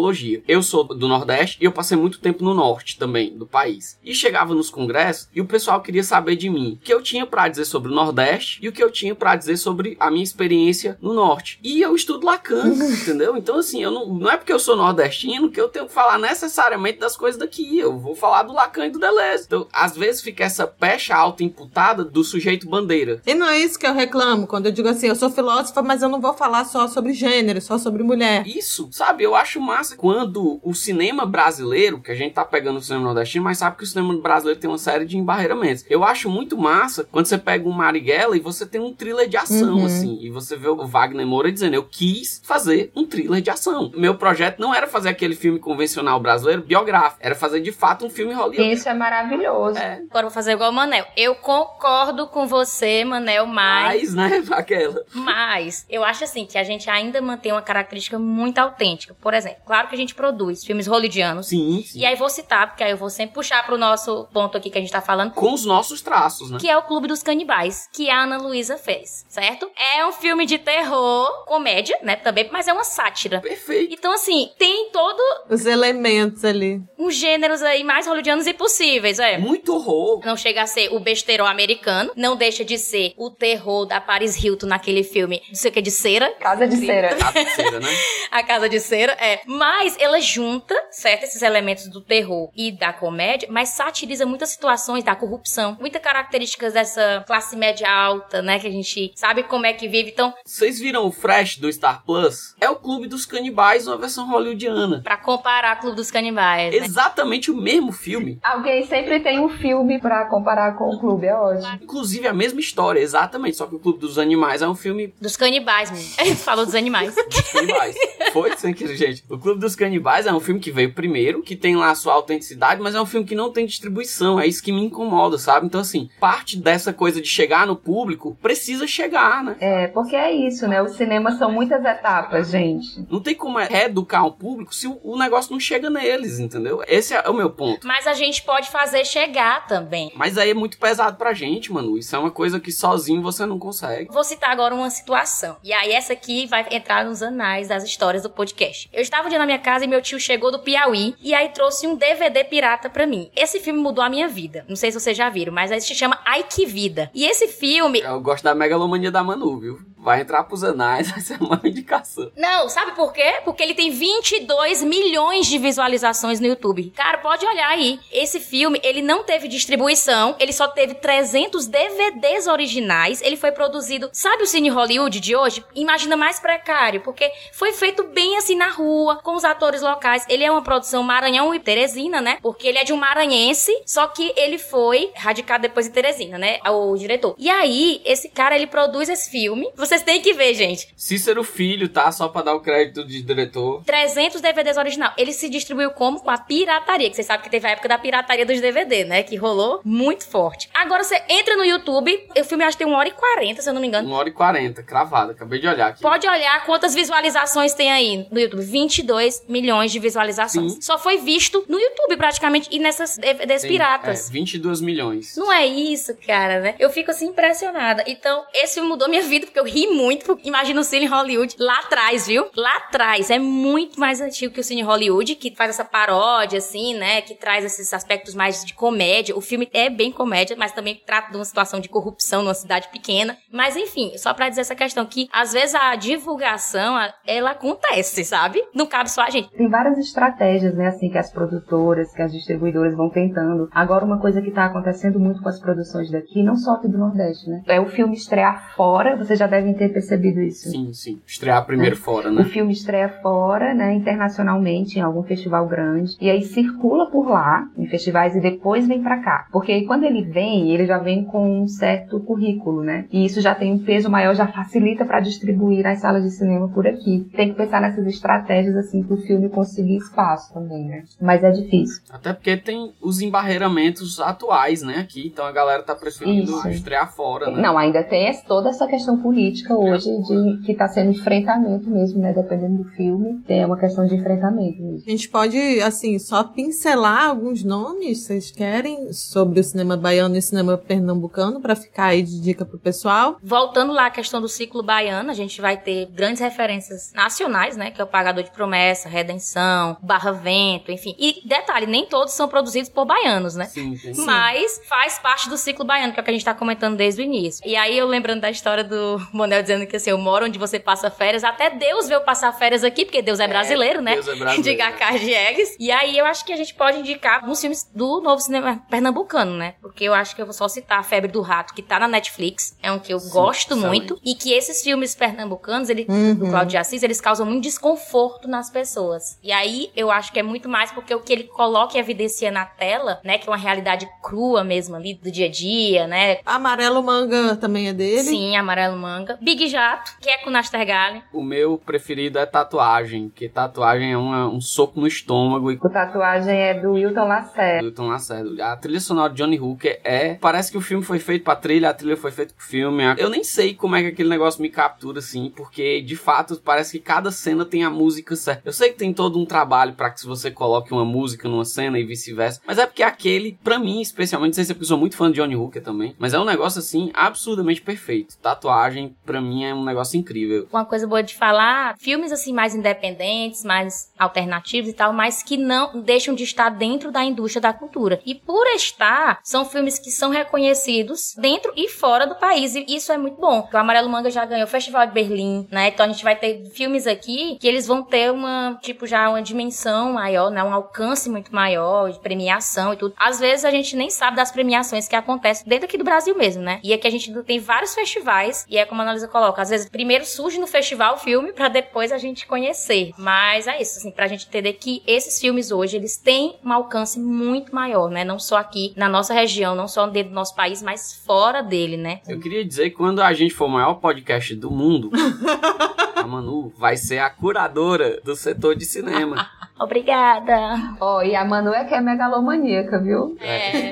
Eu 0.48 0.62
sou 0.62 0.84
do 0.84 1.08
Nordeste 1.08 1.58
e 1.60 1.64
eu 1.64 1.72
passei 1.72 1.96
muito 1.96 2.18
tempo 2.18 2.44
no 2.44 2.54
Norte 2.54 2.98
também, 2.98 3.36
do 3.36 3.46
país. 3.46 3.98
E 4.02 4.14
chegava 4.14 4.54
nos 4.54 4.70
congressos 4.70 5.28
e 5.34 5.40
o 5.40 5.46
pessoal 5.46 5.80
queria 5.80 6.02
saber 6.02 6.36
de 6.36 6.48
mim 6.48 6.78
o 6.80 6.84
que 6.84 6.92
eu 6.92 7.02
tinha 7.02 7.26
pra 7.26 7.48
dizer 7.48 7.64
sobre 7.64 7.90
o 7.90 7.94
Nordeste 7.94 8.58
e 8.62 8.68
o 8.68 8.72
que 8.72 8.82
eu 8.82 8.90
tinha 8.90 9.14
pra 9.14 9.36
dizer 9.36 9.56
sobre 9.56 9.96
a 10.00 10.10
minha 10.10 10.24
experiência 10.24 10.96
no 11.00 11.12
Norte. 11.12 11.58
E 11.62 11.80
eu 11.80 11.94
estudo 11.94 12.26
Lacan, 12.26 12.68
entendeu? 13.02 13.36
Então, 13.36 13.58
assim, 13.58 13.82
eu 13.82 13.90
não, 13.90 14.06
não 14.06 14.30
é 14.30 14.36
porque 14.36 14.52
eu 14.52 14.58
sou 14.58 14.76
nordestino 14.76 15.50
que 15.50 15.60
eu 15.60 15.68
tenho 15.68 15.86
que 15.86 15.92
falar 15.92 16.18
necessariamente 16.18 16.98
das 16.98 17.16
coisas 17.16 17.38
daqui. 17.38 17.78
Eu 17.78 17.98
vou 17.98 18.14
falar 18.14 18.44
do 18.44 18.52
Lacan 18.52 18.86
e 18.86 18.90
do 18.90 18.98
Deleuze. 18.98 19.44
Então, 19.46 19.66
às 19.72 19.96
vezes 19.96 20.22
fica 20.22 20.44
essa 20.44 20.66
pecha 20.66 21.14
auto-imputada 21.14 22.04
do 22.04 22.24
sujeito 22.24 22.68
bandeira. 22.68 23.20
E 23.26 23.34
não 23.34 23.48
é 23.48 23.58
isso 23.58 23.78
que 23.78 23.86
eu 23.86 23.94
reclamo 23.94 24.46
quando 24.46 24.66
eu 24.66 24.72
digo 24.72 24.88
assim, 24.88 25.08
eu 25.08 25.16
sou 25.16 25.30
filósofa, 25.30 25.82
mas 25.82 26.02
eu 26.02 26.08
não 26.08 26.20
vou 26.20 26.34
falar 26.34 26.64
só 26.64 26.88
sobre 26.88 27.12
gênero, 27.12 27.60
só 27.60 27.78
sobre 27.78 28.02
mulher. 28.02 28.46
Isso, 28.46 28.88
sabe? 28.90 29.24
Eu 29.24 29.34
acho 29.34 29.60
massa 29.60 29.81
quando 29.92 30.60
o 30.62 30.74
cinema 30.74 31.24
brasileiro, 31.26 32.00
que 32.00 32.10
a 32.10 32.14
gente 32.14 32.34
tá 32.34 32.44
pegando 32.44 32.76
o 32.78 32.82
cinema 32.82 33.04
nordestino, 33.06 33.44
mas 33.44 33.58
sabe 33.58 33.76
que 33.76 33.84
o 33.84 33.86
cinema 33.86 34.14
brasileiro 34.20 34.60
tem 34.60 34.70
uma 34.70 34.78
série 34.78 35.04
de 35.04 35.16
elementos. 35.18 35.84
Eu 35.88 36.04
acho 36.04 36.28
muito 36.28 36.56
massa 36.56 37.06
quando 37.10 37.26
você 37.26 37.38
pega 37.38 37.68
um 37.68 37.72
Marighella 37.72 38.36
e 38.36 38.40
você 38.40 38.66
tem 38.66 38.80
um 38.80 38.92
thriller 38.94 39.28
de 39.28 39.36
ação, 39.36 39.78
Uhum. 39.78 39.86
assim, 39.86 40.18
e 40.20 40.30
você 40.30 40.56
vê 40.56 40.68
o 40.68 40.86
Wagner 40.86 41.26
Moura 41.26 41.50
dizendo, 41.50 41.74
eu 41.74 41.84
quis 41.84 42.40
fazer 42.44 42.90
um 42.94 43.06
thriller 43.06 43.40
de 43.40 43.50
ação. 43.50 43.90
Meu 43.96 44.14
projeto 44.16 44.58
não 44.58 44.74
era 44.74 44.86
fazer 44.86 45.08
aquele 45.08 45.34
filme 45.34 45.58
convencional 45.58 46.20
brasileiro 46.20 46.62
biográfico, 46.62 47.18
era 47.20 47.34
fazer 47.34 47.60
de 47.60 47.72
fato 47.72 48.04
um 48.06 48.10
filme 48.10 48.32
hollywood. 48.34 48.72
Isso 48.72 48.88
é 48.88 48.94
maravilhoso. 48.94 49.78
É, 49.78 50.02
Agora 50.10 50.18
eu 50.18 50.22
vou 50.22 50.30
fazer 50.30 50.52
igual 50.52 50.70
o 50.70 50.74
Manel. 50.74 51.06
Eu 51.16 51.34
concordo 51.34 52.26
com 52.26 52.46
você, 52.46 53.04
Manel, 53.04 53.46
mas. 53.46 54.12
mais, 54.14 54.14
né, 54.14 54.44
aquela. 54.52 55.04
Mas 55.14 55.86
eu 55.88 56.04
acho 56.04 56.24
assim 56.24 56.44
que 56.46 56.58
a 56.58 56.64
gente 56.64 56.88
ainda 56.90 57.20
mantém 57.20 57.52
uma 57.52 57.62
característica 57.62 58.18
muito 58.18 58.58
autêntica. 58.58 59.14
Por 59.20 59.34
exemplo, 59.34 59.58
claro 59.72 59.88
que 59.88 59.94
a 59.94 59.98
gente 59.98 60.14
produz 60.14 60.62
filmes 60.66 60.86
hollywoodianos. 60.86 61.46
Sim, 61.46 61.82
sim. 61.86 62.00
E 62.00 62.04
aí 62.04 62.14
vou 62.14 62.28
citar, 62.28 62.68
porque 62.68 62.84
aí 62.84 62.90
eu 62.90 62.96
vou 62.98 63.08
sempre 63.08 63.34
puxar 63.34 63.64
pro 63.64 63.78
nosso 63.78 64.28
ponto 64.30 64.58
aqui 64.58 64.68
que 64.68 64.76
a 64.76 64.80
gente 64.82 64.92
tá 64.92 65.00
falando. 65.00 65.32
Com 65.32 65.50
os 65.54 65.64
nossos 65.64 66.02
traços, 66.02 66.50
né? 66.50 66.58
Que 66.60 66.68
é 66.68 66.76
o 66.76 66.82
Clube 66.82 67.08
dos 67.08 67.22
Canibais, 67.22 67.88
que 67.90 68.10
a 68.10 68.24
Ana 68.24 68.36
Luísa 68.36 68.76
fez, 68.76 69.24
certo? 69.30 69.70
É 69.96 70.04
um 70.06 70.12
filme 70.12 70.44
de 70.44 70.58
terror, 70.58 71.46
comédia, 71.46 71.98
né, 72.02 72.16
também, 72.16 72.50
mas 72.52 72.68
é 72.68 72.72
uma 72.74 72.84
sátira. 72.84 73.40
Perfeito. 73.40 73.94
Então, 73.94 74.12
assim, 74.12 74.50
tem 74.58 74.90
todo 74.90 75.22
Os 75.48 75.64
elementos 75.64 76.44
ali. 76.44 76.82
uns 76.98 77.14
gêneros 77.14 77.62
aí 77.62 77.82
mais 77.82 78.06
hollywoodianos 78.06 78.46
impossíveis, 78.46 79.18
é. 79.18 79.38
Muito 79.38 79.74
horror. 79.74 80.20
Não 80.22 80.36
chega 80.36 80.60
a 80.60 80.66
ser 80.66 80.92
o 80.92 81.00
besterol 81.00 81.46
americano, 81.46 82.12
não 82.14 82.36
deixa 82.36 82.62
de 82.62 82.76
ser 82.76 83.14
o 83.16 83.30
terror 83.30 83.86
da 83.86 84.02
Paris 84.02 84.36
Hilton 84.36 84.66
naquele 84.66 85.02
filme, 85.02 85.40
não 85.48 85.54
sei 85.54 85.70
o 85.70 85.72
que, 85.72 85.80
de 85.80 85.90
cera. 85.90 86.30
Casa 86.38 86.68
de 86.68 86.76
cera. 86.76 87.16
A 87.26 87.32
terceira, 87.32 87.80
né? 87.80 87.88
A 88.30 88.42
Casa 88.42 88.68
de 88.68 88.80
Cera, 88.80 89.12
é. 89.20 89.40
Mas 89.62 89.96
ela 90.00 90.20
junta, 90.20 90.74
certo, 90.90 91.22
esses 91.22 91.40
elementos 91.40 91.86
do 91.86 92.00
terror 92.00 92.50
e 92.56 92.72
da 92.72 92.92
comédia, 92.92 93.46
mas 93.48 93.68
satiriza 93.68 94.26
muitas 94.26 94.48
situações 94.48 95.04
da 95.04 95.14
corrupção, 95.14 95.76
muitas 95.78 96.02
características 96.02 96.72
dessa 96.72 97.22
classe 97.28 97.54
média 97.54 97.88
alta, 97.88 98.42
né, 98.42 98.58
que 98.58 98.66
a 98.66 98.70
gente 98.72 99.12
sabe 99.14 99.44
como 99.44 99.64
é 99.64 99.72
que 99.72 99.86
vive. 99.86 100.10
Então, 100.10 100.34
Vocês 100.44 100.80
viram 100.80 101.06
o 101.06 101.12
Fresh 101.12 101.58
do 101.58 101.72
Star 101.72 102.02
Plus? 102.04 102.56
É 102.60 102.68
o 102.68 102.74
Clube 102.74 103.06
dos 103.06 103.24
Canibais, 103.24 103.86
uma 103.86 103.96
versão 103.96 104.28
hollywoodiana. 104.28 105.00
pra 105.00 105.16
comparar 105.16 105.76
Clube 105.78 105.94
dos 105.94 106.10
Canibais, 106.10 106.74
né? 106.74 106.84
Exatamente 106.84 107.48
o 107.48 107.56
mesmo 107.56 107.92
filme. 107.92 108.40
Alguém 108.42 108.84
sempre 108.88 109.20
tem 109.20 109.38
um 109.38 109.48
filme 109.48 110.00
pra 110.00 110.24
comparar 110.24 110.76
com 110.76 110.90
o 110.90 110.98
clube, 110.98 111.28
é 111.28 111.36
ótimo. 111.36 111.78
Inclusive 111.80 112.26
a 112.26 112.32
mesma 112.32 112.58
história, 112.58 112.98
exatamente. 112.98 113.58
Só 113.58 113.68
que 113.68 113.76
o 113.76 113.78
Clube 113.78 114.00
dos 114.00 114.18
Animais 114.18 114.60
é 114.60 114.66
um 114.66 114.74
filme 114.74 115.14
Dos 115.20 115.36
canibais, 115.36 115.88
mesmo. 115.92 116.34
Falou 116.42 116.66
dos 116.66 116.74
animais. 116.74 117.14
dos 117.14 117.52
canibais. 117.52 117.94
Foi 118.32 118.56
sem 118.56 118.74
que, 118.74 118.96
gente. 118.96 119.22
O 119.30 119.38
Clube 119.38 119.51
dos 119.58 119.74
Canibais 119.74 120.26
é 120.26 120.32
um 120.32 120.40
filme 120.40 120.60
que 120.60 120.70
veio 120.70 120.92
primeiro, 120.92 121.42
que 121.42 121.56
tem 121.56 121.76
lá 121.76 121.90
a 121.90 121.94
sua 121.94 122.14
autenticidade, 122.14 122.80
mas 122.80 122.94
é 122.94 123.00
um 123.00 123.06
filme 123.06 123.26
que 123.26 123.34
não 123.34 123.52
tem 123.52 123.66
distribuição. 123.66 124.40
É 124.40 124.46
isso 124.46 124.62
que 124.62 124.72
me 124.72 124.84
incomoda, 124.84 125.38
sabe? 125.38 125.66
Então, 125.66 125.80
assim, 125.80 126.08
parte 126.20 126.58
dessa 126.58 126.92
coisa 126.92 127.20
de 127.20 127.28
chegar 127.28 127.66
no 127.66 127.76
público 127.76 128.36
precisa 128.40 128.86
chegar, 128.86 129.42
né? 129.42 129.56
É, 129.60 129.86
porque 129.88 130.16
é 130.16 130.32
isso, 130.32 130.66
né? 130.66 130.82
Os 130.82 130.96
cinemas 130.96 131.38
são 131.38 131.50
muitas 131.50 131.84
etapas, 131.84 132.50
gente. 132.50 133.04
Não 133.10 133.20
tem 133.20 133.34
como 133.34 133.58
reeducar 133.58 134.26
o 134.26 134.32
público 134.32 134.74
se 134.74 134.86
o, 134.86 135.16
negócio 135.18 135.52
não 135.52 135.60
chega 135.60 135.90
neles, 135.90 136.38
entendeu? 136.38 136.82
Esse 136.86 137.14
é 137.14 137.28
o 137.28 137.34
meu 137.34 137.50
ponto. 137.50 137.86
Mas 137.86 138.06
a 138.06 138.14
gente 138.14 138.42
pode 138.42 138.70
fazer 138.70 139.04
chegar 139.04 139.66
também. 139.66 140.12
Mas 140.14 140.38
aí 140.38 140.50
é 140.50 140.54
muito 140.54 140.78
pesado 140.78 141.16
pra 141.16 141.32
gente, 141.32 141.72
mano. 141.72 141.96
Isso 141.96 142.14
é 142.14 142.18
uma 142.18 142.30
coisa 142.30 142.60
que 142.60 142.72
sozinho 142.72 143.22
você 143.22 143.46
não 143.46 143.58
consegue. 143.58 144.10
Vou 144.12 144.24
citar 144.24 144.50
agora 144.50 144.74
uma 144.74 144.90
situação. 144.90 145.56
E 145.62 145.72
aí, 145.72 145.92
essa 145.92 146.12
aqui 146.12 146.46
vai 146.46 146.66
entrar 146.70 147.04
nos 147.04 147.22
anais 147.22 147.68
das 147.68 147.84
histórias 147.84 148.22
do 148.22 148.30
podcast. 148.30 148.88
Eu 148.92 149.02
estava 149.02 149.26
um 149.26 149.30
dia 149.30 149.38
na 149.42 149.46
minha 149.46 149.58
casa 149.58 149.84
e 149.84 149.88
meu 149.88 150.00
tio 150.00 150.18
chegou 150.18 150.50
do 150.50 150.60
Piauí 150.60 151.14
e 151.20 151.34
aí 151.34 151.48
trouxe 151.48 151.86
um 151.86 151.96
DVD 151.96 152.44
pirata 152.44 152.88
pra 152.88 153.06
mim. 153.06 153.30
Esse 153.36 153.58
filme 153.60 153.80
mudou 153.80 154.02
a 154.02 154.08
minha 154.08 154.28
vida. 154.28 154.64
Não 154.68 154.76
sei 154.76 154.90
se 154.90 155.00
vocês 155.00 155.16
já 155.16 155.28
viram, 155.28 155.52
mas 155.52 155.72
aí 155.72 155.80
se 155.80 155.94
chama 155.94 156.18
Ai 156.24 156.44
Que 156.44 156.64
Vida. 156.64 157.10
E 157.12 157.24
esse 157.26 157.48
filme. 157.48 158.00
Eu 158.00 158.20
gosto 158.20 158.44
da 158.44 158.54
megalomania 158.54 159.10
da 159.10 159.22
Manu, 159.22 159.58
viu? 159.58 159.80
Vai 160.02 160.20
entrar 160.20 160.42
pros 160.42 160.64
anais, 160.64 161.08
vai 161.12 161.20
ser 161.20 161.40
uma 161.40 161.60
indicação. 161.64 162.32
Não, 162.36 162.68
sabe 162.68 162.92
por 162.92 163.12
quê? 163.12 163.40
Porque 163.44 163.62
ele 163.62 163.72
tem 163.74 163.90
22 163.90 164.82
milhões 164.82 165.46
de 165.46 165.58
visualizações 165.58 166.40
no 166.40 166.48
YouTube. 166.48 166.92
Cara, 166.96 167.18
pode 167.18 167.46
olhar 167.46 167.68
aí. 167.68 168.00
Esse 168.10 168.40
filme, 168.40 168.80
ele 168.82 169.00
não 169.00 169.22
teve 169.22 169.46
distribuição, 169.46 170.34
ele 170.40 170.52
só 170.52 170.66
teve 170.66 170.94
300 170.94 171.66
DVDs 171.66 172.48
originais. 172.48 173.22
Ele 173.22 173.36
foi 173.36 173.52
produzido, 173.52 174.10
sabe 174.12 174.42
o 174.42 174.46
Cine 174.46 174.70
Hollywood 174.70 175.20
de 175.20 175.36
hoje? 175.36 175.64
Imagina 175.72 176.16
mais 176.16 176.40
precário, 176.40 177.00
porque 177.02 177.30
foi 177.52 177.72
feito 177.72 178.02
bem 178.02 178.36
assim 178.36 178.56
na 178.56 178.70
rua, 178.70 179.20
com 179.22 179.36
os 179.36 179.44
atores 179.44 179.82
locais. 179.82 180.26
Ele 180.28 180.42
é 180.42 180.50
uma 180.50 180.62
produção 180.62 181.04
Maranhão 181.04 181.54
e 181.54 181.60
Teresina, 181.60 182.20
né? 182.20 182.38
Porque 182.42 182.66
ele 182.66 182.78
é 182.78 182.84
de 182.84 182.92
um 182.92 182.96
maranhense, 182.96 183.72
só 183.86 184.08
que 184.08 184.32
ele 184.36 184.58
foi 184.58 185.12
radicado 185.14 185.62
depois 185.62 185.86
em 185.86 185.92
Teresina, 185.92 186.38
né? 186.38 186.58
O 186.66 186.96
diretor. 186.96 187.36
E 187.38 187.48
aí, 187.48 188.02
esse 188.04 188.28
cara, 188.28 188.56
ele 188.56 188.66
produz 188.66 189.08
esse 189.08 189.30
filme. 189.30 189.70
Vocês 189.92 190.02
têm 190.04 190.22
que 190.22 190.32
ver, 190.32 190.54
gente. 190.54 190.88
Cícero 190.96 191.44
Filho, 191.44 191.86
tá? 191.86 192.10
Só 192.10 192.26
pra 192.26 192.40
dar 192.40 192.54
o 192.54 192.60
crédito 192.60 193.04
de 193.06 193.20
diretor. 193.20 193.84
300 193.84 194.40
DVDs 194.40 194.78
original. 194.78 195.12
Ele 195.18 195.34
se 195.34 195.50
distribuiu 195.50 195.90
como? 195.90 196.18
Com 196.18 196.30
a 196.30 196.38
pirataria, 196.38 197.10
que 197.10 197.16
você 197.16 197.22
sabe 197.22 197.42
que 197.42 197.50
teve 197.50 197.66
a 197.66 197.72
época 197.72 197.90
da 197.90 197.98
pirataria 197.98 198.46
dos 198.46 198.58
DVD, 198.58 199.04
né? 199.04 199.22
Que 199.22 199.36
rolou 199.36 199.82
muito 199.84 200.26
forte. 200.26 200.70
Agora 200.72 201.04
você 201.04 201.22
entra 201.28 201.58
no 201.58 201.64
YouTube, 201.66 202.26
o 202.34 202.42
filme 202.42 202.64
acho 202.64 202.78
que 202.78 202.84
tem 202.84 202.90
1 202.90 202.96
hora 202.96 203.08
e 203.10 203.12
40, 203.12 203.60
se 203.60 203.68
eu 203.68 203.74
não 203.74 203.82
me 203.82 203.86
engano. 203.86 204.08
1 204.08 204.12
hora 204.12 204.28
e 204.30 204.32
40, 204.32 204.82
cravada. 204.82 205.32
Acabei 205.32 205.60
de 205.60 205.68
olhar 205.68 205.88
aqui. 205.88 206.00
Pode 206.00 206.26
olhar 206.26 206.64
quantas 206.64 206.94
visualizações 206.94 207.74
tem 207.74 207.92
aí 207.92 208.26
no 208.30 208.40
YouTube. 208.40 208.62
22 208.62 209.44
milhões 209.46 209.92
de 209.92 209.98
visualizações. 209.98 210.72
Sim. 210.72 210.80
Só 210.80 210.98
foi 210.98 211.18
visto 211.18 211.66
no 211.68 211.78
YouTube, 211.78 212.16
praticamente, 212.16 212.66
e 212.72 212.78
nessas 212.78 213.18
DVDs 213.18 213.60
Tem, 213.60 213.70
piratas. 213.70 214.30
É, 214.30 214.32
22 214.32 214.80
milhões. 214.80 215.36
Não 215.36 215.52
é 215.52 215.66
isso, 215.66 216.16
cara, 216.26 216.60
né? 216.60 216.76
Eu 216.78 216.88
fico 216.88 217.10
assim 217.10 217.26
impressionada. 217.26 218.02
Então, 218.06 218.42
esse 218.54 218.76
filme 218.76 218.88
mudou 218.88 219.06
minha 219.06 219.20
vida, 219.20 219.44
porque 219.44 219.60
eu 219.60 219.64
ri 219.64 219.81
muito. 219.86 220.38
Imagina 220.44 220.80
o 220.80 220.84
Cine 220.84 221.06
Hollywood 221.06 221.56
lá 221.58 221.78
atrás, 221.80 222.26
viu? 222.26 222.46
Lá 222.56 222.76
atrás. 222.76 223.30
É 223.30 223.38
muito 223.38 223.98
mais 223.98 224.20
antigo 224.20 224.52
que 224.52 224.60
o 224.60 224.64
Cine 224.64 224.82
Hollywood, 224.82 225.34
que 225.34 225.54
faz 225.54 225.70
essa 225.70 225.84
paródia, 225.84 226.58
assim, 226.58 226.94
né? 226.94 227.20
Que 227.22 227.34
traz 227.34 227.64
esses 227.64 227.92
aspectos 227.92 228.34
mais 228.34 228.64
de 228.64 228.74
comédia. 228.74 229.36
O 229.36 229.40
filme 229.40 229.68
é 229.72 229.88
bem 229.88 230.12
comédia, 230.12 230.56
mas 230.58 230.72
também 230.72 231.00
trata 231.06 231.30
de 231.30 231.36
uma 231.36 231.44
situação 231.44 231.80
de 231.80 231.88
corrupção 231.88 232.42
numa 232.42 232.54
cidade 232.54 232.88
pequena. 232.88 233.36
Mas, 233.50 233.76
enfim, 233.76 234.12
só 234.16 234.32
pra 234.34 234.48
dizer 234.48 234.62
essa 234.62 234.74
questão 234.74 235.04
que, 235.06 235.28
às 235.32 235.52
vezes, 235.52 235.74
a 235.74 235.94
divulgação, 235.96 236.96
ela 237.26 237.50
acontece, 237.50 238.24
sabe? 238.24 238.62
Não 238.74 238.86
cabe 238.86 239.10
só 239.10 239.22
a 239.22 239.30
gente. 239.30 239.50
Tem 239.50 239.68
várias 239.68 239.98
estratégias, 239.98 240.74
né, 240.74 240.88
assim, 240.88 241.10
que 241.10 241.18
as 241.18 241.32
produtoras, 241.32 242.12
que 242.12 242.22
as 242.22 242.32
distribuidoras 242.32 242.94
vão 242.94 243.10
tentando. 243.10 243.68
Agora, 243.72 244.04
uma 244.04 244.20
coisa 244.20 244.40
que 244.40 244.50
tá 244.50 244.66
acontecendo 244.66 245.18
muito 245.18 245.42
com 245.42 245.48
as 245.48 245.60
produções 245.60 246.10
daqui, 246.10 246.42
não 246.42 246.56
só 246.56 246.72
aqui 246.72 246.88
do 246.88 246.98
Nordeste, 246.98 247.48
né? 247.48 247.62
É 247.66 247.80
o 247.80 247.86
filme 247.86 248.14
estrear 248.14 248.74
fora, 248.76 249.16
vocês 249.16 249.38
já 249.38 249.46
devem 249.46 249.71
ter 249.74 249.88
percebido 249.90 250.40
isso. 250.40 250.70
Sim, 250.70 250.92
sim. 250.92 251.20
Estrear 251.26 251.64
primeiro 251.66 251.96
fora, 251.96 252.30
O 252.30 252.34
né? 252.34 252.44
filme 252.44 252.72
estreia 252.72 253.08
fora, 253.22 253.74
né, 253.74 253.94
internacionalmente, 253.94 254.98
em 254.98 255.02
algum 255.02 255.22
festival 255.22 255.66
grande, 255.68 256.16
e 256.20 256.30
aí 256.30 256.42
circula 256.42 257.10
por 257.10 257.28
lá, 257.28 257.68
em 257.76 257.86
festivais, 257.86 258.34
e 258.34 258.40
depois 258.40 258.86
vem 258.86 259.02
pra 259.02 259.22
cá. 259.22 259.46
Porque 259.52 259.72
aí 259.72 259.86
quando 259.86 260.04
ele 260.04 260.22
vem, 260.22 260.70
ele 260.72 260.86
já 260.86 260.98
vem 260.98 261.24
com 261.24 261.62
um 261.62 261.68
certo 261.68 262.18
currículo, 262.20 262.82
né? 262.82 263.06
E 263.12 263.24
isso 263.24 263.40
já 263.40 263.54
tem 263.54 263.72
um 263.72 263.78
peso 263.78 264.10
maior, 264.10 264.34
já 264.34 264.46
facilita 264.46 265.04
pra 265.04 265.20
distribuir 265.20 265.82
nas 265.82 266.00
salas 266.00 266.22
de 266.22 266.30
cinema 266.30 266.68
por 266.68 266.86
aqui. 266.86 267.26
Tem 267.34 267.50
que 267.50 267.56
pensar 267.56 267.80
nessas 267.80 268.06
estratégias, 268.06 268.76
assim, 268.76 269.02
pro 269.02 269.16
filme 269.18 269.48
conseguir 269.48 269.96
espaço 269.96 270.52
também, 270.52 270.84
né? 270.86 271.04
Mas 271.20 271.44
é 271.44 271.50
difícil. 271.50 272.02
Até 272.10 272.32
porque 272.32 272.56
tem 272.56 272.92
os 273.00 273.20
embarreiramentos 273.20 274.20
atuais, 274.20 274.82
né? 274.82 274.98
Aqui, 274.98 275.26
então 275.26 275.44
a 275.44 275.52
galera 275.52 275.82
tá 275.82 275.94
preferindo 275.94 276.50
Isso. 276.52 276.68
estrear 276.68 277.14
fora, 277.14 277.50
né? 277.50 277.60
Não, 277.60 277.76
ainda 277.76 278.02
tem 278.02 278.22
toda 278.46 278.70
essa 278.70 278.86
questão 278.86 279.20
política 279.20 279.61
hoje 279.70 280.10
de 280.22 280.62
que 280.64 280.74
tá 280.74 280.88
sendo 280.88 281.10
enfrentamento 281.10 281.88
mesmo, 281.88 282.20
né? 282.20 282.32
Dependendo 282.32 282.82
do 282.82 282.90
filme, 282.90 283.42
tem 283.46 283.64
uma 283.64 283.78
questão 283.78 284.06
de 284.06 284.14
enfrentamento 284.14 284.82
mesmo. 284.82 285.02
A 285.06 285.10
gente 285.10 285.28
pode, 285.28 285.58
assim, 285.82 286.18
só 286.18 286.44
pincelar 286.44 287.28
alguns 287.28 287.62
nomes, 287.62 288.24
vocês 288.24 288.50
querem, 288.50 289.12
sobre 289.12 289.60
o 289.60 289.64
cinema 289.64 289.96
baiano 289.96 290.34
e 290.36 290.38
o 290.38 290.42
cinema 290.42 290.76
pernambucano, 290.78 291.60
pra 291.60 291.76
ficar 291.76 292.06
aí 292.06 292.22
de 292.22 292.40
dica 292.40 292.64
pro 292.64 292.78
pessoal. 292.78 293.36
Voltando 293.42 293.92
lá 293.92 294.06
à 294.06 294.10
questão 294.10 294.40
do 294.40 294.48
ciclo 294.48 294.82
baiano, 294.82 295.30
a 295.30 295.34
gente 295.34 295.60
vai 295.60 295.76
ter 295.76 296.06
grandes 296.06 296.40
referências 296.40 297.12
nacionais, 297.14 297.76
né? 297.76 297.90
Que 297.90 298.00
é 298.00 298.04
o 298.04 298.06
Pagador 298.06 298.42
de 298.42 298.50
Promessa, 298.50 299.08
Redenção, 299.08 299.96
Barra 300.02 300.32
Vento, 300.32 300.90
enfim. 300.90 301.14
E 301.18 301.46
detalhe, 301.46 301.86
nem 301.86 302.06
todos 302.06 302.32
são 302.32 302.48
produzidos 302.48 302.88
por 302.88 303.04
baianos, 303.04 303.54
né? 303.54 303.66
Sim, 303.66 303.94
tem. 303.96 304.14
Mas 304.24 304.80
faz 304.88 305.18
parte 305.18 305.48
do 305.48 305.56
ciclo 305.56 305.84
baiano, 305.84 306.12
que 306.12 306.20
é 306.20 306.22
o 306.22 306.24
que 306.24 306.30
a 306.30 306.34
gente 306.34 306.44
tá 306.44 306.54
comentando 306.54 306.96
desde 306.96 307.22
o 307.22 307.24
início. 307.24 307.62
E 307.66 307.76
aí, 307.76 307.96
eu 307.96 308.06
lembrando 308.06 308.40
da 308.40 308.50
história 308.50 308.84
do 308.84 309.20
né? 309.52 309.62
Dizendo 309.62 309.86
que 309.86 309.96
assim, 309.96 310.10
eu 310.10 310.18
moro 310.18 310.46
onde 310.46 310.58
você 310.58 310.78
passa 310.78 311.10
férias. 311.10 311.44
Até 311.44 311.70
Deus 311.70 312.08
veio 312.08 312.22
passar 312.22 312.52
férias 312.52 312.82
aqui, 312.82 313.04
porque 313.04 313.20
Deus 313.20 313.38
é 313.38 313.46
brasileiro, 313.46 313.98
é, 313.98 314.02
né? 314.02 314.14
Deus 314.14 314.28
é 314.28 314.34
brasileiro. 314.34 314.62
De 315.12 315.18
Diegues. 315.18 315.76
E 315.78 315.90
aí 315.90 316.16
eu 316.16 316.24
acho 316.24 316.44
que 316.44 316.52
a 316.52 316.56
gente 316.56 316.74
pode 316.74 316.98
indicar 316.98 317.40
alguns 317.40 317.60
filmes 317.60 317.88
do 317.94 318.20
novo 318.20 318.40
cinema 318.40 318.82
pernambucano, 318.88 319.56
né? 319.56 319.74
Porque 319.80 320.04
eu 320.04 320.14
acho 320.14 320.34
que 320.34 320.40
eu 320.40 320.46
vou 320.46 320.52
só 320.52 320.68
citar 320.68 320.98
A 320.98 321.02
Febre 321.02 321.30
do 321.30 321.40
Rato, 321.40 321.74
que 321.74 321.82
tá 321.82 321.98
na 321.98 322.08
Netflix. 322.08 322.76
É 322.82 322.90
um 322.90 322.98
que 322.98 323.12
eu 323.12 323.18
Sim, 323.18 323.30
gosto 323.30 323.76
muito. 323.76 324.18
E 324.24 324.34
que 324.34 324.52
esses 324.52 324.82
filmes 324.82 325.14
pernambucanos, 325.14 325.88
ele, 325.88 326.06
uhum. 326.08 326.34
do 326.34 326.46
Cláudio 326.48 326.70
de 326.70 326.76
Assis, 326.78 327.02
eles 327.02 327.20
causam 327.20 327.46
muito 327.46 327.62
desconforto 327.62 328.48
nas 328.48 328.70
pessoas. 328.70 329.38
E 329.42 329.52
aí 329.52 329.90
eu 329.94 330.10
acho 330.10 330.32
que 330.32 330.38
é 330.38 330.42
muito 330.42 330.68
mais 330.68 330.90
porque 330.90 331.14
o 331.14 331.20
que 331.20 331.32
ele 331.32 331.44
coloca 331.44 331.96
e 331.96 332.00
evidencia 332.00 332.50
na 332.50 332.64
tela, 332.64 333.20
né? 333.24 333.38
Que 333.38 333.48
é 333.48 333.50
uma 333.50 333.58
realidade 333.58 334.08
crua 334.22 334.64
mesmo 334.64 334.96
ali 334.96 335.14
do 335.14 335.30
dia 335.30 335.46
a 335.46 335.50
dia, 335.50 336.06
né? 336.06 336.38
Amarelo 336.44 337.02
Manga 337.02 337.56
também 337.56 337.88
é 337.88 337.92
dele? 337.92 338.22
Sim, 338.22 338.56
Amarelo 338.56 338.96
Manga. 338.96 339.38
Big 339.42 339.66
Jato, 339.66 340.12
que 340.20 340.30
é 340.30 340.38
com 340.38 340.50
Nastergalli. 340.50 341.20
O 341.32 341.42
meu 341.42 341.76
preferido 341.76 342.38
é 342.38 342.46
Tatuagem, 342.46 343.28
que 343.34 343.48
tatuagem 343.48 344.12
é 344.12 344.16
uma, 344.16 344.48
um 344.48 344.60
soco 344.60 345.00
no 345.00 345.06
estômago. 345.06 345.72
E... 345.72 345.78
O 345.82 345.90
Tatuagem 345.90 346.56
é 346.56 346.74
do 346.74 346.92
Wilton 346.92 347.26
Lacerda. 347.26 347.84
Wilton 347.84 348.06
Lacerda. 348.06 348.72
A 348.72 348.76
trilha 348.76 349.00
sonora 349.00 349.32
de 349.32 349.42
Johnny 349.42 349.58
Hooker 349.58 350.00
é... 350.04 350.34
Parece 350.34 350.70
que 350.70 350.78
o 350.78 350.80
filme 350.80 351.04
foi 351.04 351.18
feito 351.18 351.42
pra 351.42 351.56
trilha, 351.56 351.90
a 351.90 351.94
trilha 351.94 352.16
foi 352.16 352.30
feita 352.30 352.54
pro 352.54 352.64
filme. 352.64 353.02
Eu 353.18 353.28
nem 353.28 353.42
sei 353.42 353.74
como 353.74 353.96
é 353.96 354.02
que 354.02 354.08
aquele 354.08 354.28
negócio 354.28 354.62
me 354.62 354.68
captura, 354.68 355.18
assim, 355.18 355.52
porque, 355.56 356.00
de 356.02 356.14
fato, 356.14 356.60
parece 356.64 356.98
que 356.98 357.04
cada 357.04 357.32
cena 357.32 357.64
tem 357.64 357.82
a 357.82 357.90
música 357.90 358.36
certa. 358.36 358.62
Eu 358.64 358.72
sei 358.72 358.90
que 358.90 358.98
tem 358.98 359.12
todo 359.12 359.40
um 359.40 359.44
trabalho 359.44 359.94
para 359.94 360.10
que 360.10 360.24
você 360.24 360.52
coloque 360.52 360.92
uma 360.92 361.04
música 361.04 361.48
numa 361.48 361.64
cena 361.64 361.98
e 361.98 362.04
vice-versa, 362.04 362.60
mas 362.64 362.78
é 362.78 362.86
porque 362.86 363.02
aquele, 363.02 363.58
para 363.64 363.78
mim, 363.78 364.00
especialmente, 364.00 364.50
não 364.50 364.54
sei 364.54 364.64
se 364.64 364.70
é 364.70 364.74
porque 364.74 364.84
eu 364.84 364.88
sou 364.88 364.98
muito 364.98 365.16
fã 365.16 365.30
de 365.30 365.40
Johnny 365.40 365.56
Hooker 365.56 365.82
também, 365.82 366.14
mas 366.16 366.32
é 366.32 366.38
um 366.38 366.44
negócio, 366.44 366.78
assim, 366.78 367.10
absurdamente 367.12 367.82
perfeito. 367.82 368.36
Tatuagem, 368.38 369.16
para 369.24 369.40
mim, 369.40 369.64
é 369.64 369.74
um 369.74 369.84
negócio 369.84 370.18
incrível. 370.18 370.66
Uma 370.72 370.84
coisa 370.84 371.06
boa 371.06 371.22
de 371.22 371.34
falar, 371.34 371.96
filmes, 371.98 372.32
assim, 372.32 372.52
mais 372.52 372.74
independentes, 372.74 373.64
mais 373.64 374.10
alternativos 374.18 374.90
e 374.90 374.92
tal, 374.92 375.12
mas 375.12 375.42
que 375.42 375.56
não 375.56 376.00
deixam 376.00 376.34
de 376.34 376.44
estar 376.44 376.68
dentro 376.68 377.10
da 377.10 377.24
indústria 377.24 377.60
da 377.60 377.72
cultura. 377.72 378.20
E 378.26 378.34
por 378.34 378.66
estar, 378.68 379.40
são 379.42 379.64
filmes 379.64 379.98
que 379.98 380.10
são 380.10 380.30
reconhecidos 380.30 381.34
dentro 381.38 381.72
e 381.76 381.88
fora 381.88 382.26
do 382.26 382.34
país, 382.34 382.74
e 382.74 382.84
isso 382.88 383.12
é 383.12 383.18
muito 383.18 383.40
bom. 383.40 383.68
O 383.72 383.76
Amarelo 383.76 384.08
Manga 384.08 384.30
já 384.30 384.44
ganhou 384.44 384.64
o 384.64 384.70
Festival 384.70 385.06
de 385.06 385.12
Berlim, 385.12 385.66
né? 385.70 385.88
Então 385.88 386.06
a 386.06 386.08
gente 386.08 386.24
vai 386.24 386.36
ter 386.36 386.64
filmes 386.70 387.06
aqui 387.06 387.56
que 387.60 387.68
eles 387.68 387.86
vão 387.86 388.02
ter 388.02 388.30
uma, 388.30 388.78
tipo, 388.82 389.06
já 389.06 389.28
uma 389.28 389.42
dimensão 389.42 390.12
maior, 390.12 390.50
né? 390.50 390.62
Um 390.62 390.72
alcance 390.72 391.28
muito 391.30 391.54
maior 391.54 392.10
de 392.10 392.18
premiação 392.18 392.92
e 392.92 392.96
tudo. 392.96 393.14
Às 393.16 393.38
vezes 393.40 393.64
a 393.64 393.70
gente 393.70 393.96
nem 393.96 394.10
sabe 394.10 394.36
das 394.36 394.50
premiações 394.50 395.08
que 395.08 395.16
acontecem 395.16 395.66
dentro 395.66 395.86
aqui 395.86 395.98
do 395.98 396.04
Brasil 396.04 396.36
mesmo, 396.36 396.62
né? 396.62 396.80
E 396.82 396.92
aqui 396.92 397.06
a 397.06 397.10
gente 397.10 397.32
tem 397.42 397.58
vários 397.58 397.94
festivais, 397.94 398.66
e 398.68 398.78
é 398.78 398.84
como 398.84 399.02
a 399.02 399.11
Analisa 399.12 399.28
coloca, 399.28 399.60
às 399.60 399.68
vezes 399.68 399.88
primeiro 399.88 400.24
surge 400.24 400.58
no 400.58 400.66
festival 400.66 401.14
o 401.14 401.18
filme 401.18 401.52
para 401.52 401.68
depois 401.68 402.10
a 402.10 402.18
gente 402.18 402.46
conhecer. 402.46 403.12
Mas 403.18 403.66
é 403.66 403.80
isso, 403.80 403.98
assim, 403.98 404.10
pra 404.10 404.26
gente 404.26 404.46
entender 404.46 404.72
que 404.74 405.02
esses 405.06 405.38
filmes 405.38 405.70
hoje, 405.70 405.96
eles 405.96 406.16
têm 406.16 406.56
um 406.64 406.72
alcance 406.72 407.20
muito 407.20 407.74
maior, 407.74 408.10
né? 408.10 408.24
Não 408.24 408.38
só 408.38 408.56
aqui 408.56 408.92
na 408.96 409.08
nossa 409.08 409.34
região, 409.34 409.74
não 409.74 409.86
só 409.86 410.06
dentro 410.06 410.30
do 410.30 410.34
nosso 410.34 410.54
país, 410.54 410.82
mas 410.82 411.22
fora 411.26 411.62
dele, 411.62 411.96
né? 411.96 412.20
Eu 412.26 412.40
queria 412.40 412.64
dizer 412.64 412.90
que 412.90 412.96
quando 412.96 413.20
a 413.22 413.32
gente 413.32 413.54
for 413.54 413.66
o 413.66 413.70
maior 413.70 413.94
podcast 413.94 414.54
do 414.54 414.70
mundo, 414.70 415.10
a 416.16 416.26
Manu 416.26 416.72
vai 416.76 416.96
ser 416.96 417.18
a 417.18 417.28
curadora 417.28 418.20
do 418.22 418.34
setor 418.34 418.74
de 418.74 418.84
cinema. 418.84 419.46
Obrigada. 419.78 420.94
Ó, 421.00 421.18
oh, 421.18 421.22
e 421.22 421.34
a 421.34 421.44
Manu 421.44 421.74
é 421.74 421.84
que 421.84 421.94
é 421.94 422.00
megalomaníaca, 422.00 422.98
viu? 423.00 423.36
É. 423.40 423.90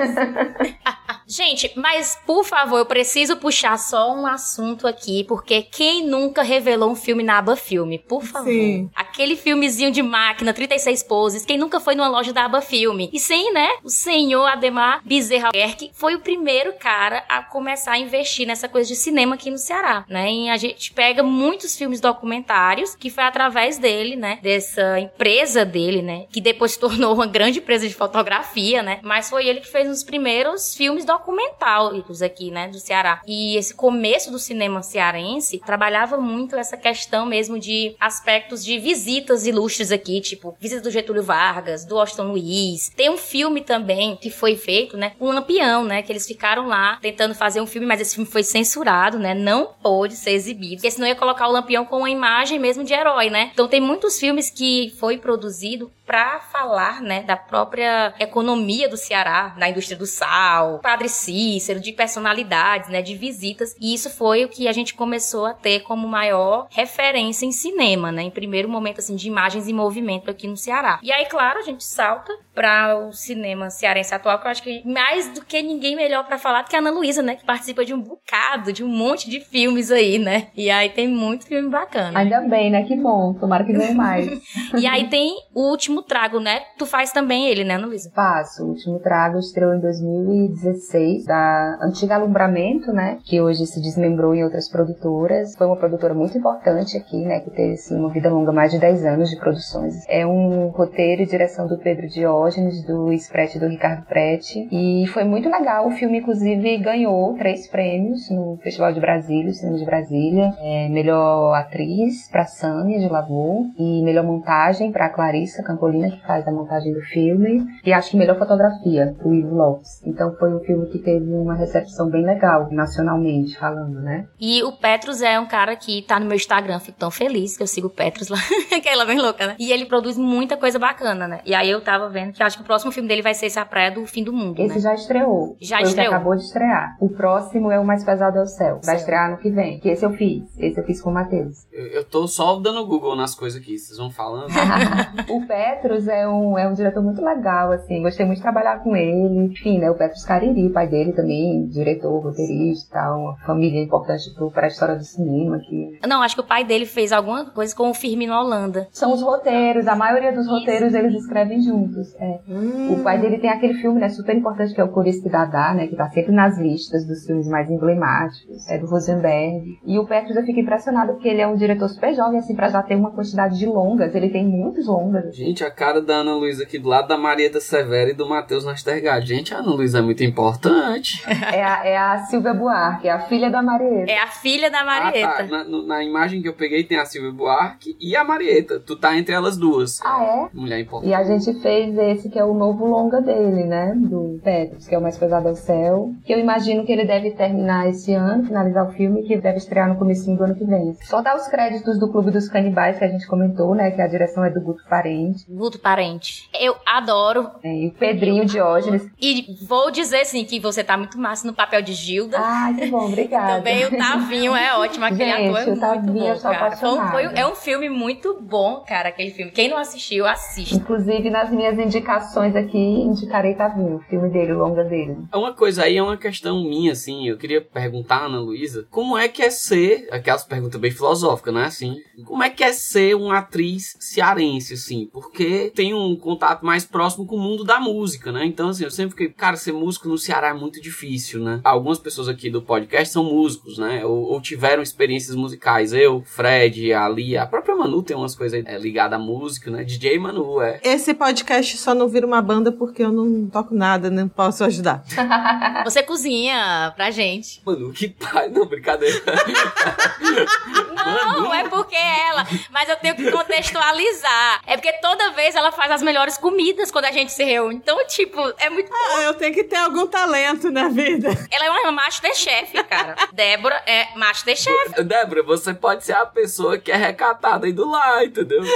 Gente, 1.31 1.71
mas 1.77 2.19
por 2.27 2.45
favor, 2.45 2.79
eu 2.79 2.87
preciso 2.87 3.37
puxar 3.37 3.79
só 3.79 4.13
um 4.13 4.27
assunto 4.27 4.85
aqui, 4.85 5.23
porque 5.23 5.63
quem 5.63 6.05
nunca 6.05 6.43
revelou 6.43 6.91
um 6.91 6.97
filme 6.97 7.23
na 7.23 7.39
aba 7.39 7.55
filme? 7.55 8.01
Por 8.01 8.25
favor. 8.25 8.51
Sim. 8.51 8.91
Aquele 8.97 9.37
filmezinho 9.37 9.93
de 9.93 10.03
máquina, 10.03 10.53
36 10.53 11.05
poses, 11.05 11.45
quem 11.47 11.57
nunca 11.57 11.79
foi 11.79 11.95
numa 11.95 12.09
loja 12.09 12.33
da 12.33 12.47
aba 12.47 12.61
filme? 12.61 13.09
E 13.13 13.21
sim, 13.21 13.53
né? 13.53 13.69
O 13.85 13.89
senhor 13.89 14.45
Ademar 14.45 15.03
Bezerra 15.05 15.53
Kerk 15.53 15.93
foi 15.95 16.17
o 16.17 16.21
primeiro 16.21 16.73
cara 16.73 17.25
a 17.29 17.41
começar 17.45 17.93
a 17.93 17.99
investir 17.99 18.45
nessa 18.45 18.69
coisa 18.69 18.89
de 18.89 18.97
cinema 18.97 19.37
aqui 19.37 19.53
no 19.53 19.59
Ceará, 19.59 20.05
né? 20.09 20.33
E 20.33 20.49
a 20.51 20.57
gente 20.57 20.93
pega 20.93 21.23
muitos 21.23 21.77
filmes 21.77 22.01
documentários 22.01 22.97
que 22.97 23.09
foi 23.09 23.23
através 23.23 23.79
dele, 23.79 24.17
né? 24.17 24.41
Dessa 24.43 24.99
empresa 24.99 25.65
dele, 25.65 26.03
né? 26.03 26.27
Que 26.33 26.41
depois 26.41 26.73
se 26.73 26.81
tornou 26.81 27.15
uma 27.15 27.27
grande 27.29 27.61
empresa 27.61 27.87
de 27.87 27.95
fotografia, 27.95 28.83
né? 28.83 28.99
Mas 29.05 29.31
foi 29.31 29.47
ele 29.47 29.61
que 29.61 29.69
fez 29.69 29.89
os 29.89 30.03
primeiros 30.03 30.75
filmes 30.75 31.05
documentários 31.05 31.20
documentários 31.21 32.23
aqui, 32.23 32.51
né, 32.51 32.69
do 32.69 32.79
Ceará. 32.79 33.21
E 33.27 33.57
esse 33.57 33.75
começo 33.75 34.31
do 34.31 34.39
cinema 34.39 34.83
cearense 34.83 35.61
trabalhava 35.65 36.17
muito 36.17 36.57
essa 36.57 36.77
questão 36.77 37.27
mesmo 37.27 37.59
de 37.59 37.95
aspectos 38.01 38.65
de 38.65 38.79
visitas 38.79 39.47
ilustres 39.47 39.93
aqui, 39.93 40.21
tipo 40.21 40.57
visita 40.59 40.81
do 40.81 40.91
Getúlio 40.91 41.23
Vargas, 41.23 41.85
do 41.85 41.99
Austin 41.99 42.23
Luiz. 42.23 42.91
Tem 42.97 43.11
um 43.11 43.17
filme 43.17 43.61
também 43.61 44.17
que 44.17 44.31
foi 44.31 44.57
feito, 44.57 44.97
né, 44.97 45.13
um 45.21 45.31
Lampião, 45.31 45.85
né, 45.85 46.03
que 46.03 46.11
eles 46.11 46.27
ficaram 46.27 46.67
lá 46.67 46.99
tentando 47.01 47.35
fazer 47.35 47.61
um 47.61 47.67
filme, 47.67 47.87
mas 47.87 48.01
esse 48.01 48.15
filme 48.15 48.31
foi 48.31 48.43
censurado, 48.43 49.19
né, 49.19 49.35
não 49.35 49.75
pôde 49.83 50.17
ser 50.17 50.33
exibido, 50.33 50.77
porque 50.77 50.91
senão 50.91 51.07
ia 51.07 51.15
colocar 51.15 51.47
o 51.47 51.53
Lampião 51.53 51.85
com 51.85 51.99
uma 51.99 52.11
imagem 52.11 52.59
mesmo 52.59 52.83
de 52.83 52.93
herói, 52.93 53.31
né. 53.31 53.51
Então 53.53 53.69
tem 53.69 53.81
muitos 53.81 54.19
filmes 54.19 54.51
que 54.51 54.93
foi 54.99 55.19
produzido 55.19 55.91
para 56.11 56.41
falar, 56.41 57.01
né, 57.01 57.23
da 57.23 57.37
própria 57.37 58.13
economia 58.19 58.89
do 58.89 58.97
Ceará, 58.97 59.55
da 59.57 59.69
indústria 59.69 59.97
do 59.97 60.07
sal, 60.07 60.81
Padre 60.81 61.09
Cícero, 61.09 61.79
de 61.79 61.93
personalidades, 61.93 62.89
né, 62.89 63.01
de 63.01 63.15
visitas. 63.15 63.77
E 63.81 63.95
isso 63.95 64.11
foi 64.11 64.45
o 64.45 64.49
que 64.49 64.67
a 64.67 64.73
gente 64.73 64.93
começou 64.93 65.47
a 65.47 65.55
ter 65.55 65.85
como 65.85 66.09
maior 66.09 66.67
referência 66.69 67.47
em 67.47 67.53
cinema, 67.53 68.11
né, 68.11 68.23
em 68.23 68.31
primeiro 68.31 68.69
momento 68.69 68.99
assim 68.99 69.15
de 69.15 69.29
imagens 69.29 69.69
em 69.69 69.73
movimento 69.73 70.29
aqui 70.29 70.49
no 70.49 70.57
Ceará. 70.57 70.99
E 71.01 71.13
aí, 71.13 71.27
claro, 71.27 71.61
a 71.61 71.63
gente 71.63 71.85
salta 71.85 72.33
para 72.53 72.99
o 72.99 73.13
cinema 73.13 73.71
cearense 73.71 74.13
atual, 74.13 74.41
que 74.41 74.49
eu 74.49 74.51
acho 74.51 74.63
que 74.65 74.83
mais 74.85 75.29
do 75.29 75.45
que 75.45 75.63
ninguém 75.63 75.95
melhor 75.95 76.25
para 76.27 76.39
falar 76.39 76.63
do 76.63 76.69
que 76.69 76.75
a 76.75 76.81
Ana 76.81 76.91
Luísa, 76.91 77.23
né, 77.23 77.37
que 77.37 77.45
participa 77.45 77.85
de 77.85 77.95
um 77.95 78.01
bocado, 78.01 78.73
de 78.73 78.83
um 78.83 78.89
monte 78.89 79.31
de 79.31 79.39
filmes 79.39 79.93
aí, 79.93 80.19
né? 80.19 80.49
E 80.57 80.71
aí 80.71 80.89
tem 80.89 81.07
muito 81.07 81.47
filme 81.47 81.71
bacana. 81.71 82.19
Ainda 82.19 82.41
bem, 82.41 82.69
né? 82.69 82.83
Que 82.83 82.97
bom. 82.97 83.33
Tomara 83.35 83.63
que 83.65 83.73
venha 83.73 83.95
mais. 83.95 84.29
e 84.77 84.89
aí 84.89 85.09
tem 85.09 85.37
o 85.55 85.71
último 85.71 86.00
Último 86.01 86.03
Trago, 86.03 86.41
né? 86.41 86.61
Tu 86.79 86.87
faz 86.87 87.13
também 87.13 87.49
ele, 87.49 87.65
né, 87.65 87.77
Luísa? 87.77 88.11
Faço. 88.15 88.65
O 88.65 88.69
Último 88.71 88.99
Trago 89.01 89.39
estreou 89.39 89.75
em 89.75 89.81
2016, 89.81 91.25
da 91.25 91.79
antiga 91.83 92.15
Alumbramento, 92.15 92.93
né? 92.93 93.19
Que 93.25 93.41
hoje 93.41 93.67
se 93.67 93.81
desmembrou 93.81 94.35
em 94.35 94.43
outras 94.43 94.69
produtoras. 94.69 95.55
Foi 95.57 95.67
uma 95.67 95.77
produtora 95.77 96.15
muito 96.15 96.37
importante 96.37 96.97
aqui, 96.97 97.25
né? 97.25 97.41
Que 97.41 97.51
teve, 97.51 97.75
assim, 97.75 97.97
uma 97.97 98.09
vida 98.11 98.31
longa, 98.31 98.53
mais 98.53 98.73
de 98.73 98.79
10 98.79 99.05
anos 99.05 99.31
de 99.31 99.37
produções. 99.37 100.05
É 100.09 100.27
um 100.27 100.69
roteiro 100.69 101.23
e 101.23 101.27
direção 101.27 101.67
do 101.67 101.79
Pedro 101.79 102.09
Diógenes, 102.09 102.85
do 102.85 103.13
Sprete 103.13 103.59
do 103.59 103.67
Ricardo 103.67 104.07
Prete. 104.07 104.69
E 104.73 105.07
foi 105.09 105.25
muito 105.25 105.49
legal. 105.49 105.87
O 105.87 105.91
filme, 105.91 106.19
inclusive, 106.19 106.79
ganhou 106.79 107.35
três 107.35 107.67
prêmios 107.67 108.31
no 108.31 108.59
Festival 108.63 108.93
de 108.93 109.01
Brasília, 109.01 109.51
o 109.51 109.55
Cinema 109.55 109.79
de 109.79 109.85
Brasília. 109.85 110.55
É, 110.61 110.89
melhor 110.89 111.55
atriz 111.55 112.29
para 112.31 112.47
Sânia 112.47 112.99
de 112.99 113.09
Lavô 113.09 113.67
e 113.79 114.03
melhor 114.03 114.25
montagem 114.25 114.91
para 114.91 115.09
Clarissa 115.09 115.63
Campo 115.63 115.90
que 115.93 116.27
faz 116.27 116.47
a 116.47 116.53
montagem 116.53 116.93
do 116.93 117.01
filme, 117.01 117.65
e 117.85 117.93
acho 117.93 118.11
que 118.11 118.17
melhor 118.17 118.39
fotografia, 118.39 119.15
o 119.25 119.33
Ivo 119.33 119.55
Lopes. 119.55 120.03
Então 120.05 120.35
foi 120.37 120.55
um 120.55 120.61
filme 120.61 120.87
que 120.87 120.99
teve 120.99 121.33
uma 121.33 121.55
recepção 121.55 122.09
bem 122.09 122.25
legal, 122.25 122.69
nacionalmente 122.71 123.59
falando, 123.59 124.01
né? 124.01 124.27
E 124.41 124.63
o 124.63 124.73
Petrus 124.73 125.23
é 125.23 125.39
um 125.39 125.47
cara 125.47 125.75
que 125.77 126.03
tá 126.03 126.19
no 126.19 126.27
meu 126.27 126.37
Instagram, 126.37 126.79
fico 126.79 126.99
tão 126.99 127.11
feliz 127.11 127.57
que 127.57 127.63
eu 127.63 127.67
sigo 127.67 127.89
o 127.89 127.91
Petrus 127.91 128.29
lá, 128.29 128.39
aquela 128.77 129.05
bem 129.05 129.19
louca, 129.19 129.47
né? 129.47 129.57
E 129.59 129.73
ele 129.73 129.87
produz 129.87 130.17
muita 130.17 130.57
coisa 130.57 130.79
bacana, 130.79 131.27
né? 131.27 131.41
E 131.45 131.55
aí 131.55 131.71
eu 131.71 131.81
tava 131.81 132.09
vendo 132.09 132.33
que 132.33 132.43
acho 132.43 132.57
que 132.57 132.63
o 132.63 132.67
próximo 132.67 132.93
filme 132.93 133.09
dele 133.09 133.23
vai 133.23 133.35
ser 133.35 133.47
essa 133.47 133.65
praia 133.65 133.91
do 133.91 134.07
fim 134.07 134.23
do 134.23 134.33
mundo, 134.33 134.61
Esse 134.61 134.75
né? 134.75 134.81
já 134.81 134.95
estreou. 134.95 135.57
Já 135.61 135.79
foi 135.79 135.89
estreou. 135.89 136.15
acabou 136.15 136.37
de 136.37 136.43
estrear. 136.43 136.97
O 137.01 137.09
próximo 137.09 137.71
é 137.71 137.79
o 137.79 137.85
Mais 137.85 138.05
Pesado 138.05 138.39
é 138.39 138.43
o 138.43 138.47
Céu. 138.47 138.81
Vai 138.85 138.97
estrear 138.97 139.31
no 139.31 139.39
que 139.39 139.51
vem. 139.51 139.79
Que 139.81 139.89
esse 139.89 140.05
eu 140.05 140.13
fiz. 140.13 140.45
Esse 140.59 140.81
eu 140.81 140.85
fiz 140.85 141.01
com 141.01 141.11
o 141.11 141.15
Matheus. 141.15 141.67
Eu, 141.73 141.87
eu 141.87 142.05
tô 142.05 142.27
só 142.27 142.59
dando 142.59 142.85
Google 142.87 143.17
nas 143.17 143.35
coisas 143.35 143.61
aqui, 143.61 143.79
vocês 143.79 143.99
vão 143.99 144.11
falando. 144.11 144.51
o 145.29 145.47
Petrus 145.47 145.80
Petrus 145.81 146.07
é 146.09 146.29
um, 146.29 146.59
é 146.59 146.69
um 146.69 146.75
diretor 146.75 147.03
muito 147.03 147.23
legal, 147.25 147.73
assim, 147.73 148.03
gostei 148.03 148.27
muito 148.27 148.39
de 148.39 148.43
trabalhar 148.43 148.83
com 148.83 148.95
ele. 148.95 149.47
Enfim, 149.47 149.79
né, 149.79 149.91
o 149.91 149.95
Petrus 149.95 150.25
Cariri, 150.25 150.69
pai 150.71 150.87
dele 150.87 151.13
também, 151.13 151.67
diretor, 151.67 152.21
roteirista 152.21 152.89
e 152.89 152.93
tal, 152.93 153.21
uma 153.21 153.37
família 153.39 153.83
importante 153.83 154.25
para 154.53 154.67
a 154.67 154.69
história 154.69 154.97
do 154.97 155.03
cinema 155.03 155.57
aqui. 155.57 155.99
Não, 156.07 156.23
acho 156.23 156.35
que 156.35 156.41
o 156.41 156.47
pai 156.47 156.65
dele 156.65 156.85
fez 156.85 157.13
alguma 157.13 157.47
coisa 157.47 157.75
com 157.75 157.91
o 157.91 157.95
Firmino 157.95 158.35
Holanda. 158.35 158.89
São 158.93 159.13
os 159.13 159.23
roteiros, 159.23 159.87
a 159.87 159.97
maioria 159.97 160.33
dos 160.33 160.47
roteiros 160.47 160.95
eles 160.95 161.15
escrevem 161.15 161.61
juntos. 161.63 162.15
É. 162.17 162.41
Hum. 162.49 162.95
O 162.95 163.03
pai 163.03 163.19
dele 163.19 163.39
tem 163.39 163.51
aquele 163.51 163.75
filme, 163.75 164.01
né, 164.01 164.09
super 164.09 164.37
importante 164.37 164.75
que 164.75 164.81
é 164.81 164.85
o 164.85 164.89
Curice 164.89 165.29
Dadá, 165.29 165.73
né, 165.75 165.87
que 165.87 165.97
tá 165.97 166.09
sempre 166.11 166.33
nas 166.33 166.59
listas 166.59 167.07
dos 167.07 167.25
filmes 167.25 167.49
mais 167.49 167.71
emblemáticos, 167.71 168.69
é 168.69 168.79
do 168.79 168.87
Rosenberg. 168.87 169.79
E 169.87 169.99
o 169.99 170.07
Petrus 170.07 170.37
eu 170.37 170.45
fico 170.45 170.61
impressionado 170.61 171.15
porque 171.15 171.29
ele 171.29 171.41
é 171.41 171.47
um 171.47 171.57
diretor 171.57 171.89
super 171.89 172.15
jovem, 172.15 172.39
assim, 172.39 172.55
para 172.55 172.69
já 172.69 172.83
ter 172.83 172.97
uma 172.97 173.11
quantidade 173.11 173.59
de 173.59 173.67
longas, 173.67 174.15
ele 174.15 174.29
tem 174.29 174.47
muitos 174.47 174.87
longas. 174.87 175.35
Gente, 175.35 175.65
a 175.71 175.73
cara 175.73 176.03
da 176.03 176.17
Ana 176.17 176.35
Luísa 176.35 176.65
aqui 176.65 176.79
do 176.79 176.89
lado 176.89 177.07
da 177.07 177.17
Marieta 177.17 177.61
Severa 177.61 178.11
e 178.11 178.15
do 178.15 178.29
Matheus 178.29 178.65
Nastergaard. 178.65 179.25
Gente, 179.25 179.55
a 179.55 179.59
Ana 179.59 179.71
Luísa 179.71 179.99
é 179.99 180.03
muito 180.03 180.25
importante. 180.25 181.23
É 181.53 181.65
a, 181.65 181.87
é 181.87 181.97
a 181.97 182.19
Silvia 182.25 182.53
Buarque, 182.53 183.07
é 183.07 183.13
a 183.13 183.21
filha 183.21 183.51
da 183.51 183.63
Marieta. 183.63 184.11
É 184.11 184.19
a 184.19 184.27
filha 184.27 184.71
da 184.71 184.85
Marieta. 184.85 185.29
Ah, 185.29 185.49
tá. 185.49 185.65
na, 185.65 185.65
na 185.65 186.05
imagem 186.05 186.43
que 186.43 186.49
eu 186.49 186.53
peguei 186.53 186.83
tem 186.85 186.99
a 186.99 187.05
Silvia 187.05 187.31
Buarque 187.31 187.97
e 188.01 188.17
a 188.17 188.25
Marieta. 188.25 188.81
Tu 188.81 188.97
tá 188.97 189.17
entre 189.17 189.33
elas 189.33 189.57
duas. 189.57 190.01
Ah, 190.05 190.49
é? 190.53 190.57
Mulher 190.57 190.81
importante. 190.81 191.11
E 191.11 191.15
a 191.15 191.23
gente 191.23 191.61
fez 191.61 191.97
esse 191.97 192.29
que 192.29 192.39
é 192.39 192.45
o 192.45 192.55
novo 192.55 192.87
longa 192.87 193.21
dele, 193.21 193.65
né? 193.65 193.95
Do 193.97 194.41
Petros, 194.43 194.89
que 194.89 194.95
é 194.95 194.99
o 194.99 195.03
Mais 195.03 195.17
Pesado 195.17 195.49
ao 195.49 195.55
Céu. 195.55 196.13
Que 196.25 196.33
eu 196.33 196.39
imagino 196.39 196.85
que 196.85 196.93
ele 196.93 197.05
deve 197.05 197.31
terminar 197.33 197.89
esse 197.89 198.13
ano, 198.13 198.45
finalizar 198.45 198.89
o 198.89 198.93
filme, 198.93 199.23
que 199.23 199.37
deve 199.37 199.59
estrear 199.59 199.89
no 199.89 199.97
comecinho 199.97 200.37
do 200.37 200.45
ano 200.45 200.55
que 200.55 200.65
vem. 200.65 200.97
Só 201.03 201.23
dar 201.23 201.37
os 201.37 201.47
créditos 201.47 201.99
do 201.99 202.11
Clube 202.11 202.31
dos 202.31 202.49
Canibais 202.49 202.99
que 202.99 203.05
a 203.05 203.09
gente 203.09 203.27
comentou, 203.27 203.75
né? 203.75 203.91
Que 203.91 204.01
a 204.01 204.07
direção 204.07 204.45
é 204.45 204.51
do 204.51 204.61
Guto 204.61 204.83
Parente. 204.89 205.45
Guto 205.51 205.81
Parente. 205.81 206.49
Eu 206.59 206.77
adoro. 206.87 207.51
É, 207.63 207.75
e 207.75 207.89
o 207.89 207.93
Pedrinho 207.93 208.45
Diógenes. 208.45 209.11
E 209.21 209.57
vou 209.67 209.91
dizer, 209.91 210.25
sim, 210.25 210.45
que 210.45 210.61
você 210.61 210.85
tá 210.85 210.97
muito 210.97 211.19
massa 211.19 211.47
no 211.47 211.53
papel 211.53 211.83
de 211.83 211.93
Gilda. 211.93 212.39
Ai, 212.39 212.75
que 212.75 212.87
bom, 212.87 213.07
obrigada. 213.07 213.57
Também 213.57 213.85
o 213.85 213.97
Tavinho 213.97 214.55
é 214.55 214.77
ótimo, 214.77 215.05
aquele 215.05 215.25
Gente, 215.25 215.49
ator 215.49 215.59
é 215.59 215.63
o 215.63 215.67
muito 215.67 215.81
Tavinho, 215.81 216.27
eu 216.27 216.35
bom, 216.35 216.41
cara. 216.41 216.77
Foi 216.77 217.25
é 217.35 217.47
um 217.47 217.55
filme 217.57 217.89
muito 217.89 218.39
bom, 218.41 218.85
cara, 218.87 219.09
aquele 219.09 219.33
filme. 219.33 219.51
Quem 219.51 219.69
não 219.69 219.77
assistiu, 219.77 220.27
assista. 220.27 220.77
Inclusive, 220.77 221.31
nas 221.31 221.51
minhas 221.51 221.79
indicações 221.79 222.55
aqui, 222.55 222.79
indicarei 222.79 223.55
Tavinho, 223.55 223.97
o 223.97 224.01
filme 224.01 224.29
dele, 224.31 224.53
o 224.53 224.59
longa 224.59 224.85
dele. 224.85 225.17
Uma 225.35 225.53
coisa 225.53 225.83
aí 225.85 225.97
é 225.97 226.03
uma 226.03 226.17
questão 226.17 226.63
minha, 226.63 226.93
assim. 226.93 227.27
Eu 227.27 227.37
queria 227.37 227.61
perguntar 227.61 228.19
a 228.19 228.27
Ana 228.27 228.41
Luísa 228.41 228.87
como 228.91 229.19
é 229.19 229.29
que 229.29 229.43
é 229.43 229.51
ser. 229.51 230.09
Aquelas 230.13 230.45
perguntas 230.45 230.81
bem 230.81 230.91
filosóficas, 230.91 231.53
né? 231.53 231.65
Assim. 231.65 231.97
Como 232.25 232.43
é 232.43 232.51
que 232.51 232.63
é 232.63 232.73
ser 232.73 233.17
uma 233.17 233.39
atriz 233.39 233.97
cearense, 233.99 234.75
assim? 234.75 235.09
Porque 235.13 235.40
tem 235.75 235.95
um 235.95 236.17
contato 236.17 236.65
mais 236.65 236.85
próximo 236.85 237.27
com 237.27 237.37
o 237.37 237.41
mundo 237.41 237.65
da 237.65 237.81
música, 237.81 238.33
né? 238.33 238.45
Então, 238.45 238.69
assim, 238.69 238.85
eu 238.85 238.91
sempre 238.91 239.13
fiquei, 239.13 239.29
cara, 239.29 239.57
ser 239.57 239.73
músico 239.73 240.09
no 240.09 240.19
Ceará 240.19 240.49
é 240.49 240.55
muito 240.55 240.81
difícil, 240.81 241.41
né? 241.41 241.61
Algumas 241.65 241.99
pessoas 241.99 242.29
aqui 242.29 242.51
do 242.51 242.63
podcast 242.63 243.13
são 243.13 243.25
músicos, 243.25 243.79
né? 243.79 244.05
Ou, 244.05 244.33
ou 244.33 244.41
tiveram 244.41 244.83
experiências 244.83 245.37
musicais. 245.37 245.93
Eu, 245.93 246.23
Fred, 246.23 246.93
a 246.93 247.09
Lia, 247.09 247.43
a 247.43 247.47
própria 247.47 247.75
Manu 247.75 248.03
tem 248.03 248.17
umas 248.17 248.35
coisas 248.35 248.65
é, 248.65 248.79
ligadas 248.79 249.19
à 249.19 249.23
música, 249.23 249.71
né? 249.71 249.85
DJ 249.85 250.19
Manu, 250.19 250.61
é. 250.61 250.81
Esse 250.83 251.15
podcast 251.15 251.77
só 251.79 251.95
não 251.95 252.09
vira 252.09 252.27
uma 252.27 252.43
banda 252.43 252.73
porque 252.73 253.03
eu 253.03 253.13
não 253.13 253.47
toco 253.47 253.75
nada, 253.75 254.11
não 254.11 254.29
posso 254.29 254.65
ajudar. 254.65 255.05
Você 255.85 256.03
cozinha 256.03 256.93
pra 256.97 257.11
gente. 257.11 257.63
Manu, 257.65 257.93
que 257.93 258.09
pai. 258.09 258.49
Não, 258.49 258.67
brincadeira. 258.67 259.21
Não, 261.01 261.41
Manu. 261.41 261.55
é 261.55 261.69
porque 261.69 261.97
ela. 261.97 262.47
Mas 262.71 262.89
eu 262.89 262.97
tenho 262.97 263.17
que 263.17 263.31
contextualizar. 263.31 264.61
É 264.67 264.77
porque 264.77 264.93
toda 264.95 265.30
vez 265.31 265.55
ela 265.55 265.73
faz 265.73 265.91
as 265.91 266.03
melhores 266.03 266.37
comidas 266.37 266.91
quando 266.91 267.07
a 267.07 267.13
gente 267.13 267.33
se 267.33 267.45
reúne. 267.45 267.77
Então, 267.77 267.99
tipo, 268.07 268.41
é 268.59 268.71
muito. 268.71 268.91
Ah, 268.93 269.23
eu 269.23 269.35
tenho 269.35 269.55
que 269.55 269.65
ter 269.65 269.77
algum 269.77 270.07
talento 270.07 270.71
na 270.71 270.89
vida. 270.89 271.29
Ela 271.51 271.67
é 271.67 271.71
uma 271.71 271.93
Masterchef, 271.93 272.83
cara. 272.85 273.17
Débora 273.33 273.83
é 273.87 274.09
Masterchef. 274.17 275.03
Débora, 275.03 275.43
você 275.43 275.75
pode 275.75 276.05
ser 276.05 276.15
a 276.15 276.27
pessoa 276.27 276.79
que 276.79 276.91
é 276.91 276.97
recatada 276.97 277.67
aí 277.67 277.73
do 277.73 277.89
lá, 277.89 278.25
entendeu? 278.25 278.63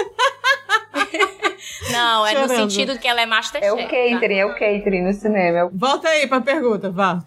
Não, 1.90 2.26
é 2.26 2.34
no 2.34 2.40
Chorando. 2.48 2.56
sentido 2.56 2.92
de 2.94 2.98
que 2.98 3.08
ela 3.08 3.20
é 3.20 3.26
Masterchef. 3.26 3.66
É 3.66 3.72
o 3.72 3.76
tá? 3.76 3.82
catering, 3.84 4.38
é 4.38 4.46
o 4.46 4.52
catering 4.52 5.02
no 5.02 5.12
cinema. 5.12 5.58
É 5.58 5.64
o 5.64 5.70
Volta 5.72 6.08
aí 6.08 6.26
pra 6.26 6.40
pergunta, 6.40 6.90
volta. 6.90 7.24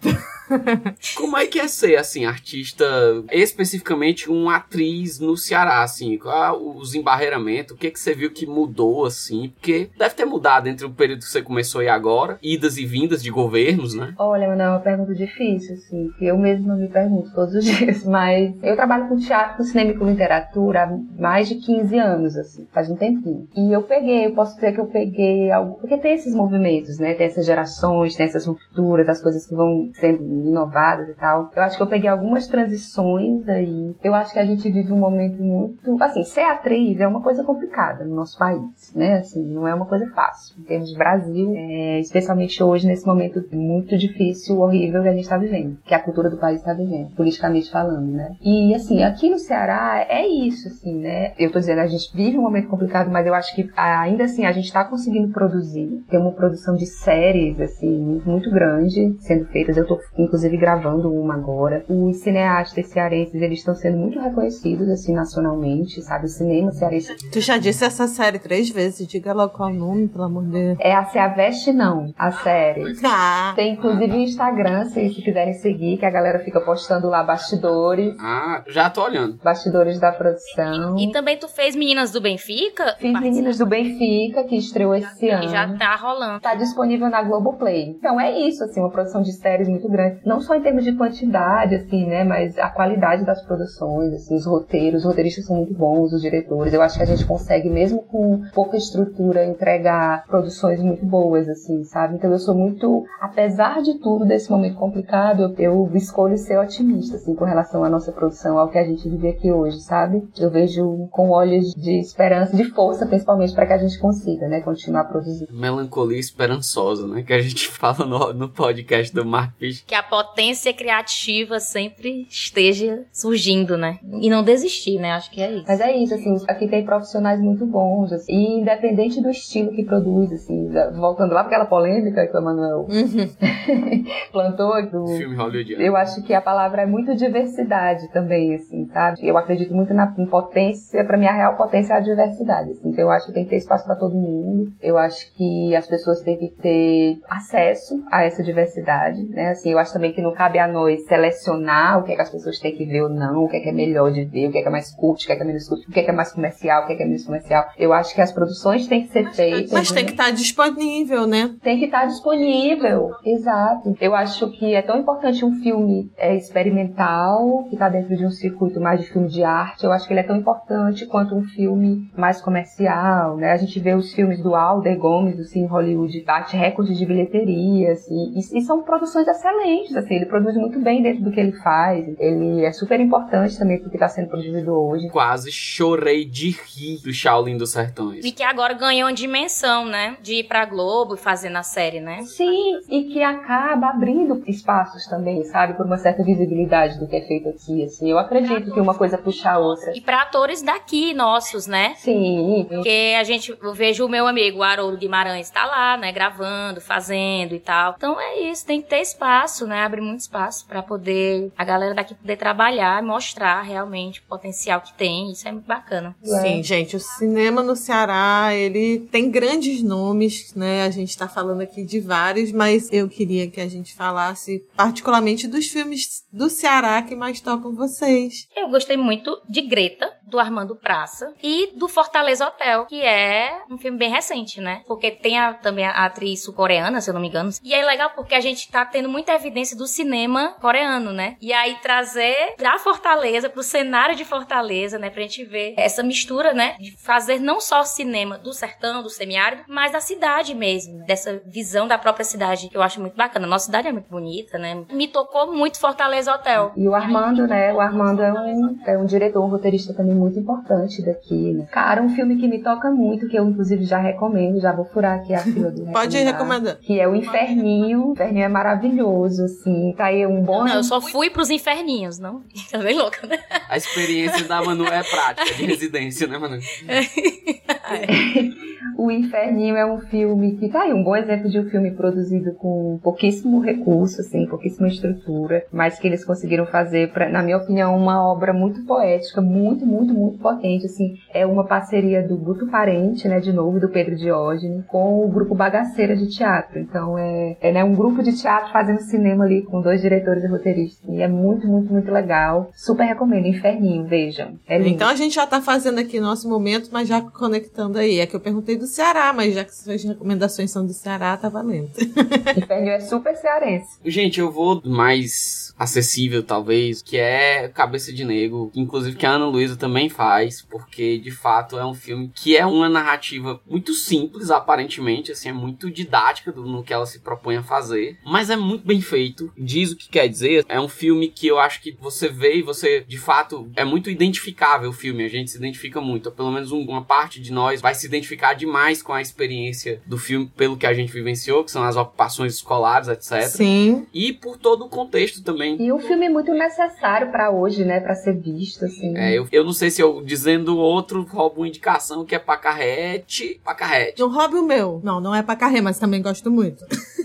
Como 1.16 1.36
é 1.36 1.46
que 1.46 1.58
é 1.58 1.68
ser, 1.68 1.96
assim, 1.96 2.24
artista, 2.24 2.84
especificamente 3.30 4.30
uma 4.30 4.56
atriz 4.56 5.18
no 5.18 5.36
Ceará, 5.36 5.82
assim? 5.82 6.18
Qual 6.18 6.76
os 6.76 6.94
embarreiramentos? 6.94 7.74
O 7.74 7.78
que 7.78 7.90
que 7.90 8.00
você 8.00 8.14
viu 8.14 8.30
que 8.30 8.46
mudou, 8.46 9.04
assim? 9.04 9.50
Porque 9.54 9.90
deve 9.98 10.14
ter 10.14 10.24
mudado 10.24 10.68
entre 10.68 10.86
o 10.86 10.90
período 10.90 11.20
que 11.20 11.30
você 11.30 11.42
começou 11.42 11.82
e 11.82 11.88
agora, 11.88 12.38
idas 12.42 12.78
e 12.78 12.86
vindas 12.86 13.22
de 13.22 13.30
governos, 13.30 13.94
né? 13.94 14.14
Olha, 14.18 14.54
não 14.54 14.64
é 14.64 14.68
uma 14.70 14.80
pergunta 14.80 15.14
difícil, 15.14 15.74
assim, 15.74 16.10
que 16.18 16.26
eu 16.26 16.38
mesma 16.38 16.76
me 16.76 16.88
pergunto 16.88 17.32
todos 17.34 17.54
os 17.54 17.64
dias, 17.64 18.04
mas 18.04 18.54
eu 18.62 18.76
trabalho 18.76 19.08
com 19.08 19.16
teatro, 19.16 19.56
com 19.56 19.64
cinema 19.64 19.90
e 19.90 19.96
com 19.96 20.08
literatura 20.08 20.84
há 20.84 21.20
mais 21.20 21.48
de 21.48 21.56
15 21.56 21.98
anos, 21.98 22.36
assim, 22.36 22.66
faz 22.72 22.90
um 22.90 22.96
tempinho. 22.96 23.48
E 23.56 23.72
eu 23.72 23.82
peguei, 23.82 24.26
eu 24.26 24.32
posso 24.32 24.54
dizer 24.54 24.72
que 24.72 24.80
eu 24.80 24.86
peguei 24.86 25.50
algo, 25.50 25.78
porque 25.80 25.98
tem 25.98 26.14
esses 26.14 26.34
movimentos, 26.34 26.98
né, 26.98 27.14
tem 27.14 27.26
essas 27.26 27.46
gerações, 27.46 28.16
tem 28.16 28.26
essas 28.26 28.46
rupturas, 28.46 29.08
as 29.08 29.22
coisas 29.22 29.46
que 29.46 29.54
vão 29.54 29.90
sendo 29.94 30.22
inovadas 30.46 31.08
e 31.08 31.14
tal. 31.14 31.50
Eu 31.54 31.62
acho 31.62 31.76
que 31.76 31.82
eu 31.82 31.86
peguei 31.86 32.08
algumas 32.08 32.46
transições 32.46 33.48
aí. 33.48 33.94
Eu 34.02 34.14
acho 34.14 34.32
que 34.32 34.38
a 34.38 34.44
gente 34.44 34.70
vive 34.70 34.92
um 34.92 34.98
momento 34.98 35.42
muito, 35.42 36.02
assim, 36.02 36.24
ser 36.24 36.42
atriz 36.42 37.00
é 37.00 37.06
uma 37.06 37.20
coisa 37.20 37.42
complicada 37.44 38.04
no 38.04 38.14
nosso 38.14 38.38
país, 38.38 38.92
né, 38.94 39.18
assim, 39.18 39.44
não 39.44 39.66
é 39.66 39.74
uma 39.74 39.86
coisa 39.86 40.06
fácil. 40.14 40.56
Em 40.58 40.62
termos 40.64 40.90
de 40.90 40.98
Brasil, 40.98 41.52
é, 41.54 42.00
especialmente 42.00 42.62
hoje, 42.62 42.86
nesse 42.86 43.06
momento 43.06 43.44
muito 43.52 43.96
difícil, 43.96 44.60
horrível 44.60 45.02
que 45.02 45.08
a 45.08 45.12
gente 45.12 45.22
está 45.22 45.36
vivendo, 45.36 45.78
que 45.84 45.94
a 45.94 46.02
cultura 46.02 46.30
do 46.30 46.36
país 46.36 46.60
está 46.60 46.72
vivendo, 46.72 47.14
politicamente 47.14 47.70
falando, 47.70 48.10
né? 48.10 48.36
E 48.42 48.74
assim, 48.74 49.02
aqui 49.02 49.30
no 49.30 49.38
Ceará 49.38 50.06
é 50.08 50.26
isso, 50.26 50.68
assim, 50.68 50.98
né? 50.98 51.32
Eu 51.38 51.50
tô 51.50 51.58
dizendo, 51.58 51.80
a 51.80 51.86
gente 51.86 52.14
vive 52.14 52.38
um 52.38 52.42
momento 52.42 52.68
complicado, 52.68 53.10
mas 53.10 53.26
eu 53.26 53.34
acho 53.34 53.54
que 53.54 53.70
ainda 53.76 54.24
assim 54.24 54.44
a 54.44 54.52
gente 54.52 54.66
está 54.66 54.84
conseguindo 54.84 55.32
produzir. 55.32 56.04
Tem 56.08 56.20
uma 56.20 56.32
produção 56.32 56.74
de 56.74 56.86
séries, 56.86 57.60
assim, 57.60 58.22
muito 58.24 58.50
grande 58.50 59.16
sendo 59.20 59.46
feitas. 59.46 59.76
Eu 59.76 59.86
tô, 59.86 59.98
inclusive, 60.28 60.56
gravando 60.56 61.12
uma 61.12 61.34
agora. 61.34 61.84
Os 61.88 62.18
cineastas 62.18 62.86
cearenses, 62.88 63.34
eles 63.34 63.58
estão 63.58 63.74
sendo 63.74 63.96
muito 63.98 64.20
reconhecidos, 64.20 64.88
assim, 64.88 65.12
nacionalmente, 65.14 66.00
sabe? 66.02 66.26
O 66.26 66.28
cinema 66.28 66.70
cearense 66.70 67.16
Tu 67.32 67.40
já 67.40 67.56
disse 67.58 67.84
essa 67.84 68.06
série 68.06 68.38
três 68.38 68.68
vezes, 68.70 69.06
diga 69.06 69.32
logo 69.32 69.52
qual 69.54 69.70
o 69.70 69.74
nome, 69.74 70.08
pelo 70.08 70.24
amor 70.24 70.44
de 70.44 70.50
Deus. 70.50 70.78
é 70.80 70.94
a 70.94 71.04
Se 71.06 71.18
a 71.18 71.28
Veste 71.28 71.72
Não, 71.72 72.12
a 72.18 72.30
série. 72.30 72.82
Ah, 73.04 73.52
Tem 73.56 73.72
inclusive 73.74 74.12
o 74.12 74.16
Instagram, 74.20 74.84
se, 74.86 75.08
se 75.08 75.22
quiserem 75.22 75.54
seguir, 75.54 75.96
que 75.98 76.04
a 76.06 76.10
galera 76.10 76.38
fica 76.40 76.60
postando 76.60 77.08
lá 77.08 77.22
bastidores, 77.22 78.14
Ah, 78.20 78.62
já 78.68 78.90
tô 78.90 79.02
olhando. 79.04 79.38
bastidores 79.42 79.98
da 79.98 80.12
produção. 80.12 80.98
E 80.98 81.10
também 81.12 81.36
tu 81.38 81.48
fez 81.48 81.74
Meninas 81.74 82.12
do 82.12 82.20
Benfica? 82.20 82.94
Fiz 82.98 83.12
Meninas 83.20 83.58
do 83.58 83.66
Benfica, 83.66 84.44
que 84.44 84.56
estreou 84.56 84.94
esse 84.94 85.18
Que 85.18 85.30
ano. 85.30 85.48
já 85.48 85.76
tá 85.76 85.96
rolando. 85.96 86.40
Tá 86.40 86.54
disponível 86.54 87.08
na 87.08 87.22
Globoplay. 87.22 87.90
Então 87.90 88.20
é 88.20 88.38
isso, 88.38 88.62
assim, 88.64 88.80
uma 88.80 88.90
produção 88.90 89.22
de 89.22 89.32
séries 89.32 89.68
muito 89.68 89.88
grande. 89.88 90.17
Não 90.24 90.40
só 90.40 90.54
em 90.54 90.62
termos 90.62 90.84
de 90.84 90.92
quantidade, 90.92 91.74
assim, 91.74 92.06
né? 92.06 92.24
Mas 92.24 92.58
a 92.58 92.68
qualidade 92.68 93.24
das 93.24 93.42
produções, 93.42 94.12
assim, 94.14 94.36
os 94.36 94.46
roteiros, 94.46 95.00
os 95.00 95.06
roteiristas 95.06 95.46
são 95.46 95.56
muito 95.56 95.74
bons, 95.74 96.12
os 96.12 96.20
diretores. 96.20 96.72
Eu 96.72 96.82
acho 96.82 96.96
que 96.96 97.02
a 97.02 97.06
gente 97.06 97.24
consegue, 97.26 97.68
mesmo 97.68 98.02
com 98.02 98.42
pouca 98.54 98.76
estrutura, 98.76 99.44
entregar 99.44 100.24
produções 100.26 100.80
muito 100.80 101.04
boas, 101.04 101.48
assim, 101.48 101.84
sabe? 101.84 102.16
Então 102.16 102.30
eu 102.30 102.38
sou 102.38 102.54
muito, 102.54 103.04
apesar 103.20 103.82
de 103.82 103.98
tudo, 103.98 104.24
desse 104.24 104.50
momento 104.50 104.76
complicado, 104.76 105.54
eu 105.58 105.90
escolho 105.94 106.36
ser 106.36 106.58
otimista, 106.58 107.16
assim, 107.16 107.34
com 107.34 107.44
relação 107.44 107.84
à 107.84 107.88
nossa 107.88 108.12
produção, 108.12 108.58
ao 108.58 108.68
que 108.68 108.78
a 108.78 108.84
gente 108.84 109.08
vive 109.08 109.28
aqui 109.28 109.52
hoje, 109.52 109.80
sabe? 109.80 110.26
Eu 110.38 110.50
vejo 110.50 111.08
com 111.10 111.30
olhos 111.30 111.72
de 111.74 111.98
esperança, 112.00 112.56
de 112.56 112.64
força, 112.64 113.06
principalmente, 113.06 113.54
para 113.54 113.66
que 113.66 113.72
a 113.72 113.78
gente 113.78 113.98
consiga, 113.98 114.48
né? 114.48 114.60
Continuar 114.60 115.04
produzindo. 115.04 115.52
Melancolia 115.52 116.18
esperançosa, 116.18 117.06
né? 117.06 117.22
Que 117.22 117.32
a 117.32 117.40
gente 117.40 117.68
fala 117.70 118.04
no, 118.04 118.32
no 118.32 118.48
podcast 118.48 119.14
do 119.14 119.24
Mark 119.24 119.52
Fish. 119.58 119.84
Que 119.86 119.94
a 119.94 120.02
potência 120.08 120.72
criativa 120.72 121.60
sempre 121.60 122.26
esteja 122.30 123.04
surgindo, 123.12 123.76
né? 123.76 123.98
E 124.20 124.30
não 124.30 124.42
desistir, 124.42 124.98
né? 124.98 125.12
Acho 125.12 125.30
que 125.30 125.40
é 125.40 125.52
isso. 125.52 125.64
Mas 125.66 125.80
é 125.80 125.96
isso, 125.96 126.14
assim, 126.14 126.36
aqui 126.48 126.68
tem 126.68 126.84
profissionais 126.84 127.40
muito 127.40 127.66
bons, 127.66 128.12
assim, 128.12 128.32
e 128.32 128.60
independente 128.60 129.20
do 129.20 129.30
estilo 129.30 129.72
que 129.72 129.84
produz, 129.84 130.32
assim, 130.32 130.70
voltando 130.96 131.32
lá 131.32 131.44
para 131.44 131.48
aquela 131.48 131.66
polêmica 131.66 132.26
que 132.26 132.36
o 132.36 132.40
Emanuel 132.40 132.86
uhum. 132.88 133.28
plantou, 134.32 134.82
do, 134.90 135.06
Filme 135.06 135.36
hollywoodiano. 135.36 135.82
eu 135.82 135.96
acho 135.96 136.22
que 136.22 136.32
a 136.32 136.40
palavra 136.40 136.82
é 136.82 136.86
muito 136.86 137.14
diversidade 137.14 138.08
também, 138.12 138.54
assim, 138.54 138.86
sabe? 138.86 139.26
Eu 139.26 139.36
acredito 139.36 139.74
muito 139.74 139.92
na 139.92 140.14
em 140.18 140.26
potência, 140.26 141.04
pra 141.04 141.16
mim 141.16 141.26
a 141.26 141.32
real 141.32 141.56
potência 141.56 141.92
é 141.92 141.96
a 141.96 142.00
diversidade, 142.00 142.70
assim, 142.72 142.88
então 142.88 143.04
eu 143.04 143.10
acho 143.10 143.26
que 143.26 143.32
tem 143.32 143.44
que 143.44 143.50
ter 143.50 143.56
espaço 143.56 143.84
para 143.84 143.94
todo 143.94 144.14
mundo, 144.14 144.72
eu 144.82 144.96
acho 144.96 145.32
que 145.34 145.74
as 145.76 145.86
pessoas 145.86 146.20
têm 146.22 146.36
que 146.36 146.48
ter 146.48 147.18
acesso 147.28 148.02
a 148.10 148.24
essa 148.24 148.42
diversidade, 148.42 149.22
né? 149.28 149.50
Assim, 149.50 149.70
eu 149.70 149.78
acho 149.78 149.92
também 149.98 150.12
que 150.12 150.22
não 150.22 150.32
cabe 150.32 150.60
a 150.60 150.68
nós 150.68 151.04
selecionar 151.06 151.98
o 151.98 152.04
que 152.04 152.12
é 152.12 152.14
que 152.14 152.22
as 152.22 152.30
pessoas 152.30 152.58
têm 152.60 152.74
que 152.74 152.84
ver 152.84 153.02
ou 153.02 153.08
não, 153.08 153.44
o 153.44 153.48
que 153.48 153.56
é 153.56 153.60
que 153.60 153.68
é 153.68 153.72
melhor 153.72 154.12
de 154.12 154.24
ver, 154.24 154.48
o 154.48 154.52
que 154.52 154.58
é 154.58 154.62
que 154.62 154.68
é 154.68 154.70
mais 154.70 154.94
curto, 154.94 155.22
o 155.22 155.26
que 155.26 155.32
é 155.32 155.36
que 155.36 155.42
é 155.42 155.44
menos 155.44 155.68
curto, 155.68 155.88
o 155.88 155.92
que 155.92 156.00
é 156.00 156.02
que 156.04 156.10
é 156.10 156.12
mais 156.14 156.32
comercial, 156.32 156.84
o 156.84 156.86
que 156.86 156.92
é 156.92 156.96
que 156.96 157.02
é 157.02 157.06
menos 157.06 157.24
comercial. 157.24 157.64
Eu 157.76 157.92
acho 157.92 158.14
que 158.14 158.20
as 158.20 158.30
produções 158.30 158.86
têm 158.86 159.06
que 159.06 159.12
ser 159.12 159.28
feitas. 159.32 159.72
Mas 159.72 159.90
tem 159.90 160.04
né? 160.04 160.06
que 160.06 160.12
estar 160.12 160.30
disponível, 160.30 161.26
né? 161.26 161.54
tem 161.62 161.78
que 161.78 161.86
estar 161.86 162.06
disponível. 162.06 163.10
Exato. 163.24 163.96
Eu 164.00 164.14
acho 164.14 164.48
que 164.52 164.74
é 164.74 164.82
tão 164.82 164.98
importante 164.98 165.44
um 165.44 165.54
filme 165.60 166.10
é, 166.16 166.36
experimental, 166.36 167.64
que 167.68 167.74
está 167.74 167.88
dentro 167.88 168.16
de 168.16 168.24
um 168.24 168.30
circuito 168.30 168.80
mais 168.80 169.00
de 169.00 169.08
filme 169.08 169.28
de 169.28 169.42
arte. 169.42 169.84
Eu 169.84 169.92
acho 169.92 170.06
que 170.06 170.12
ele 170.12 170.20
é 170.20 170.24
tão 170.24 170.36
importante 170.36 171.06
quanto 171.06 171.34
um 171.34 171.42
filme 171.42 172.08
mais 172.16 172.40
comercial, 172.40 173.36
né? 173.36 173.52
A 173.52 173.56
gente 173.56 173.80
vê 173.80 173.94
os 173.94 174.14
filmes 174.14 174.40
do 174.40 174.54
Alder 174.54 174.96
Gomes, 174.96 175.36
do 175.36 175.44
Cine 175.44 175.66
Hollywood, 175.66 176.22
bate 176.22 176.56
recordes 176.56 176.96
de 176.96 177.04
bilheterias, 177.04 178.06
e, 178.08 178.38
e, 178.38 178.58
e 178.58 178.60
são 178.62 178.82
produções 178.82 179.26
excelentes, 179.26 179.87
assim, 179.96 180.16
ele 180.16 180.26
produz 180.26 180.56
muito 180.56 180.78
bem 180.80 181.02
dentro 181.02 181.22
do 181.22 181.30
que 181.30 181.40
ele 181.40 181.52
faz. 181.52 182.04
Ele 182.18 182.64
é 182.64 182.72
super 182.72 182.98
importante 183.00 183.58
também 183.58 183.78
porque 183.78 183.96
está 183.96 184.08
sendo 184.08 184.28
produzido 184.28 184.72
hoje. 184.72 185.08
Quase 185.08 185.50
chorei 185.50 186.24
de 186.24 186.50
rir 186.50 187.00
do 187.02 187.12
Shaolin 187.12 187.56
dos 187.56 187.70
Sertões. 187.70 188.24
E 188.24 188.32
que 188.32 188.42
agora 188.42 188.74
ganhou 188.74 189.08
uma 189.08 189.14
dimensão, 189.14 189.84
né? 189.86 190.16
De 190.20 190.36
ir 190.36 190.44
pra 190.44 190.64
Globo 190.64 191.14
e 191.14 191.18
fazer 191.18 191.48
na 191.48 191.62
série, 191.62 192.00
né? 192.00 192.22
Sim, 192.22 192.80
e 192.88 193.04
que 193.04 193.22
acaba 193.22 193.88
abrindo 193.88 194.42
espaços 194.46 195.06
também, 195.06 195.44
sabe? 195.44 195.74
Por 195.74 195.86
uma 195.86 195.98
certa 195.98 196.22
visibilidade 196.22 196.98
do 196.98 197.06
que 197.06 197.16
é 197.16 197.20
feito 197.22 197.48
aqui, 197.48 197.84
assim. 197.84 198.10
Eu 198.10 198.18
acredito 198.18 198.72
que 198.72 198.80
uma 198.80 198.94
coisa 198.94 199.16
puxa 199.16 199.50
a 199.50 199.58
outra. 199.58 199.92
E 199.96 200.00
pra 200.00 200.22
atores 200.22 200.62
daqui, 200.62 201.14
nossos, 201.14 201.66
né? 201.66 201.94
Sim. 201.96 202.66
Porque 202.68 203.14
a 203.18 203.24
gente, 203.24 203.56
eu 203.60 203.74
vejo 203.74 204.04
o 204.04 204.08
meu 204.08 204.26
amigo, 204.26 204.58
o 204.58 204.62
Haroldo 204.62 204.96
Guimarães, 204.96 205.50
tá 205.50 205.64
lá, 205.64 205.96
né? 205.96 206.12
Gravando, 206.12 206.80
fazendo 206.80 207.54
e 207.54 207.60
tal. 207.60 207.94
Então 207.96 208.20
é 208.20 208.40
isso, 208.50 208.66
tem 208.66 208.80
que 208.80 208.88
ter 208.88 209.00
espaço, 209.00 209.66
né? 209.68 209.82
Abre 209.82 210.00
muito 210.00 210.20
espaço 210.20 210.66
pra 210.66 210.82
poder, 210.82 211.52
a 211.56 211.64
galera 211.64 211.94
daqui 211.94 212.14
poder 212.14 212.36
trabalhar 212.36 213.02
e 213.02 213.06
mostrar 213.06 213.62
realmente 213.62 214.20
o 214.20 214.24
potencial 214.24 214.80
que 214.80 214.92
tem. 214.94 215.30
Isso 215.30 215.46
é 215.46 215.52
muito 215.52 215.66
bacana. 215.66 216.16
Sim, 216.22 216.62
gente, 216.62 216.96
o 216.96 217.00
cinema 217.00 217.62
no 217.62 217.76
Ceará, 217.76 218.54
ele 218.54 219.00
tem 219.12 219.30
grandes 219.30 219.82
nomes, 219.82 220.54
né? 220.54 220.82
A 220.84 220.90
gente 220.90 221.16
tá 221.16 221.28
falando 221.28 221.60
aqui 221.60 221.84
de 221.84 222.00
vários, 222.00 222.50
mas 222.52 222.90
eu 222.92 223.08
queria 223.08 223.48
que 223.50 223.60
a 223.60 223.68
gente 223.68 223.94
falasse 223.94 224.64
particularmente 224.76 225.46
dos 225.46 225.66
filmes 225.68 226.24
do 226.32 226.48
Ceará 226.48 227.02
que 227.02 227.14
mais 227.14 227.40
tocam 227.40 227.74
vocês. 227.74 228.48
Eu 228.56 228.68
gostei 228.68 228.96
muito 228.96 229.40
de 229.48 229.62
Greta, 229.62 230.12
do 230.22 230.38
Armando 230.38 230.74
Praça, 230.76 231.32
e 231.42 231.72
do 231.76 231.88
Fortaleza 231.88 232.46
Hotel, 232.46 232.86
que 232.86 233.00
é 233.00 233.62
um 233.70 233.78
filme 233.78 233.98
bem 233.98 234.10
recente, 234.10 234.60
né? 234.60 234.82
Porque 234.86 235.10
tem 235.10 235.38
a- 235.38 235.54
também 235.54 235.84
a 235.86 236.04
atriz 236.04 236.42
sul-coreana, 236.42 237.00
se 237.00 237.10
eu 237.10 237.14
não 237.14 237.20
me 237.20 237.28
engano. 237.28 237.50
E 237.62 237.72
é 237.74 237.84
legal 237.84 238.10
porque 238.14 238.34
a 238.34 238.40
gente 238.40 238.70
tá 238.70 238.84
tendo 238.84 239.08
muita 239.08 239.32
evidência 239.32 239.57
do 239.76 239.86
cinema 239.86 240.54
coreano, 240.60 241.12
né? 241.12 241.36
E 241.40 241.52
aí 241.52 241.76
trazer 241.82 242.54
pra 242.56 242.78
Fortaleza, 242.78 243.48
pro 243.48 243.62
cenário 243.62 244.14
de 244.16 244.24
Fortaleza, 244.24 244.98
né? 244.98 245.10
Pra 245.10 245.22
gente 245.22 245.44
ver 245.44 245.74
essa 245.76 246.02
mistura, 246.02 246.52
né? 246.52 246.76
De 246.78 246.96
fazer 246.96 247.38
não 247.40 247.60
só 247.60 247.84
cinema 247.84 248.38
do 248.38 248.52
sertão, 248.52 249.02
do 249.02 249.10
semiárido, 249.10 249.62
mas 249.68 249.92
da 249.92 250.00
cidade 250.00 250.54
mesmo. 250.54 250.98
né? 250.98 251.04
Dessa 251.06 251.40
visão 251.46 251.86
da 251.86 251.98
própria 251.98 252.24
cidade, 252.24 252.68
que 252.68 252.76
eu 252.76 252.82
acho 252.82 253.00
muito 253.00 253.16
bacana. 253.16 253.46
Nossa 253.46 253.66
cidade 253.66 253.88
é 253.88 253.92
muito 253.92 254.08
bonita, 254.08 254.58
né? 254.58 254.84
Me 254.92 255.08
tocou 255.08 255.52
muito 255.52 255.78
Fortaleza 255.78 256.32
Hotel. 256.34 256.72
E 256.76 256.86
o 256.88 256.94
Armando, 256.94 257.46
né? 257.46 257.72
O 257.72 257.80
Armando 257.80 258.22
é 258.22 258.32
um, 258.32 258.78
é 258.86 258.98
um 258.98 259.04
diretor, 259.06 259.44
um 259.44 259.48
roteirista 259.48 259.92
também 259.94 260.14
muito 260.14 260.38
importante 260.38 261.04
daqui, 261.04 261.52
né? 261.52 261.66
Cara, 261.70 262.02
um 262.02 262.08
filme 262.14 262.36
que 262.36 262.46
me 262.48 262.62
toca 262.62 262.90
muito, 262.90 263.28
que 263.28 263.36
eu 263.38 263.44
inclusive 263.48 263.84
já 263.84 263.98
recomendo, 263.98 264.60
já 264.60 264.72
vou 264.72 264.84
furar 264.84 265.18
aqui 265.18 265.34
a 265.34 265.40
fila 265.40 265.70
do 265.70 265.84
Pode 265.92 266.16
recomendar, 266.18 266.32
recomendar. 266.32 266.76
Que 266.76 267.00
é 267.00 267.08
o 267.08 267.14
Inferninho. 267.14 268.08
O 268.08 268.12
Inferninho 268.12 268.44
é 268.44 268.48
maravilhoso, 268.48 269.47
assim. 269.50 269.94
Tá 269.96 270.06
aí 270.06 270.26
um 270.26 270.42
bom... 270.42 270.64
Não, 270.64 270.74
eu 270.74 270.84
só 270.84 271.00
fui 271.00 271.30
pros 271.30 271.50
inferninhos, 271.50 272.18
não? 272.18 272.42
Tá 272.70 272.78
bem 272.78 272.96
louca, 272.96 273.26
né? 273.26 273.38
A 273.68 273.76
experiência 273.76 274.44
da 274.44 274.62
Manu 274.62 274.86
é 274.86 275.02
prática, 275.02 275.54
de 275.54 275.64
residência, 275.64 276.26
né, 276.26 276.38
Manu? 276.38 276.58
O 278.98 279.12
Inferninho 279.12 279.76
é 279.76 279.86
um 279.86 280.00
filme 280.00 280.56
que 280.56 280.68
tá 280.68 280.82
aí, 280.82 280.92
um 280.92 281.04
bom 281.04 281.14
exemplo 281.14 281.48
de 281.48 281.60
um 281.60 281.70
filme 281.70 281.92
produzido 281.92 282.52
com 282.54 282.98
pouquíssimo 283.00 283.60
recurso, 283.60 284.20
assim, 284.20 284.44
pouquíssima 284.44 284.88
estrutura, 284.88 285.64
mas 285.70 286.00
que 286.00 286.08
eles 286.08 286.24
conseguiram 286.24 286.66
fazer, 286.66 287.12
pra, 287.12 287.28
na 287.28 287.40
minha 287.40 287.58
opinião, 287.58 287.96
uma 287.96 288.28
obra 288.28 288.52
muito 288.52 288.84
poética, 288.84 289.40
muito, 289.40 289.86
muito, 289.86 290.12
muito 290.12 290.40
potente, 290.40 290.86
assim. 290.86 291.14
É 291.32 291.46
uma 291.46 291.64
parceria 291.64 292.26
do 292.26 292.36
Guto 292.36 292.66
Parente, 292.66 293.28
né, 293.28 293.38
de 293.38 293.52
novo, 293.52 293.78
do 293.78 293.88
Pedro 293.88 294.16
Diógenes, 294.16 294.84
com 294.86 295.24
o 295.24 295.28
grupo 295.28 295.54
Bagaceira 295.54 296.16
de 296.16 296.28
Teatro. 296.28 296.80
Então 296.80 297.16
é, 297.16 297.56
é 297.60 297.70
né, 297.70 297.84
um 297.84 297.94
grupo 297.94 298.20
de 298.20 298.32
teatro 298.32 298.72
fazendo 298.72 298.98
cinema 299.02 299.37
ali 299.42 299.62
com 299.62 299.80
dois 299.80 300.00
diretores 300.00 300.44
e 300.44 300.46
roteiristas. 300.48 301.08
E 301.08 301.20
é 301.22 301.28
muito, 301.28 301.66
muito, 301.66 301.92
muito 301.92 302.10
legal. 302.10 302.70
Super 302.74 303.04
recomendo, 303.04 303.46
Inferninho, 303.46 304.04
vejam. 304.06 304.58
É 304.66 304.76
lindo. 304.78 304.90
Então 304.90 305.08
a 305.08 305.14
gente 305.14 305.34
já 305.34 305.46
tá 305.46 305.60
fazendo 305.60 305.98
aqui 305.98 306.20
nosso 306.20 306.48
momento, 306.48 306.88
mas 306.92 307.08
já 307.08 307.20
conectando 307.20 307.98
aí. 307.98 308.18
É 308.20 308.26
que 308.26 308.34
eu 308.36 308.40
perguntei 308.40 308.76
do 308.76 308.86
Ceará, 308.86 309.32
mas 309.32 309.54
já 309.54 309.64
que 309.64 309.74
suas 309.74 310.02
recomendações 310.04 310.70
são 310.70 310.84
do 310.86 310.92
Ceará, 310.92 311.36
tá 311.36 311.48
valendo. 311.48 311.90
Inferninho 312.56 312.92
é 312.92 313.00
super 313.00 313.36
cearense. 313.36 313.98
Gente, 314.04 314.40
eu 314.40 314.50
vou 314.50 314.80
mais 314.84 315.74
acessível, 315.78 316.42
talvez, 316.42 317.00
que 317.02 317.16
é 317.16 317.68
Cabeça 317.68 318.12
de 318.12 318.24
Negro, 318.24 318.70
que 318.72 318.80
inclusive 318.80 319.16
que 319.16 319.24
a 319.26 319.30
Ana 319.30 319.46
Luísa 319.46 319.76
também 319.76 320.08
faz, 320.08 320.60
porque 320.62 321.18
de 321.18 321.30
fato 321.30 321.78
é 321.78 321.86
um 321.86 321.94
filme 321.94 322.30
que 322.34 322.56
é 322.56 322.66
uma 322.66 322.88
narrativa 322.88 323.60
muito 323.68 323.92
simples, 323.94 324.50
aparentemente, 324.50 325.30
assim, 325.30 325.48
é 325.50 325.52
muito 325.52 325.88
didática 325.90 326.50
do- 326.50 326.64
no 326.66 326.82
que 326.82 326.92
ela 326.92 327.06
se 327.06 327.20
propõe 327.20 327.56
a 327.56 327.62
fazer, 327.62 328.18
mas 328.26 328.50
é 328.50 328.56
muito 328.56 328.84
bem 328.86 329.00
feito, 329.00 329.27
diz 329.56 329.92
o 329.92 329.96
que 329.96 330.08
quer 330.08 330.28
dizer. 330.28 330.64
É 330.68 330.80
um 330.80 330.88
filme 330.88 331.28
que 331.28 331.46
eu 331.46 331.58
acho 331.58 331.80
que 331.82 331.96
você 332.00 332.28
vê 332.28 332.56
e 332.56 332.62
você, 332.62 333.04
de 333.06 333.18
fato, 333.18 333.70
é 333.76 333.84
muito 333.84 334.10
identificável 334.10 334.90
o 334.90 334.92
filme, 334.92 335.24
a 335.24 335.28
gente 335.28 335.50
se 335.50 335.56
identifica 335.58 336.00
muito, 336.00 336.30
pelo 336.30 336.50
menos 336.50 336.72
um- 336.72 336.82
uma 336.84 337.02
parte 337.04 337.40
de 337.40 337.52
nós 337.52 337.80
vai 337.80 337.94
se 337.94 338.06
identificar 338.06 338.54
demais 338.54 339.02
com 339.02 339.12
a 339.12 339.20
experiência 339.20 340.00
do 340.06 340.18
filme 340.18 340.50
pelo 340.56 340.76
que 340.76 340.86
a 340.86 340.92
gente 340.94 341.12
vivenciou, 341.12 341.64
que 341.64 341.70
são 341.70 341.82
as 341.82 341.96
ocupações 341.96 342.54
escolares, 342.54 343.08
etc. 343.08 343.42
Sim. 343.48 344.06
E 344.12 344.32
por 344.32 344.56
todo 344.56 344.84
o 344.84 344.88
contexto 344.88 345.42
também. 345.42 345.76
E 345.80 345.92
um 345.92 345.98
filme 345.98 346.28
muito 346.28 346.52
necessário 346.52 347.30
pra 347.30 347.50
hoje, 347.50 347.84
né? 347.84 348.00
Pra 348.00 348.14
ser 348.14 348.34
visto, 348.34 348.84
assim. 348.84 349.16
É, 349.16 349.32
eu, 349.38 349.46
eu 349.52 349.64
não 349.64 349.72
sei 349.72 349.90
se 349.90 350.00
eu 350.02 350.22
dizendo 350.24 350.76
outro 350.78 351.22
roubo 351.22 351.60
uma 351.60 351.68
indicação 351.68 352.24
que 352.24 352.34
é 352.34 352.38
Pacarrete. 352.38 353.60
Pacarrete. 353.64 354.20
Não 354.20 354.30
roube 354.32 354.56
o 354.56 354.64
meu. 354.66 355.00
Não, 355.02 355.20
não 355.20 355.34
é 355.34 355.42
pra 355.42 355.56
carrer, 355.56 355.82
mas 355.82 355.98
também 355.98 356.22
gosto 356.22 356.50
muito. 356.50 356.84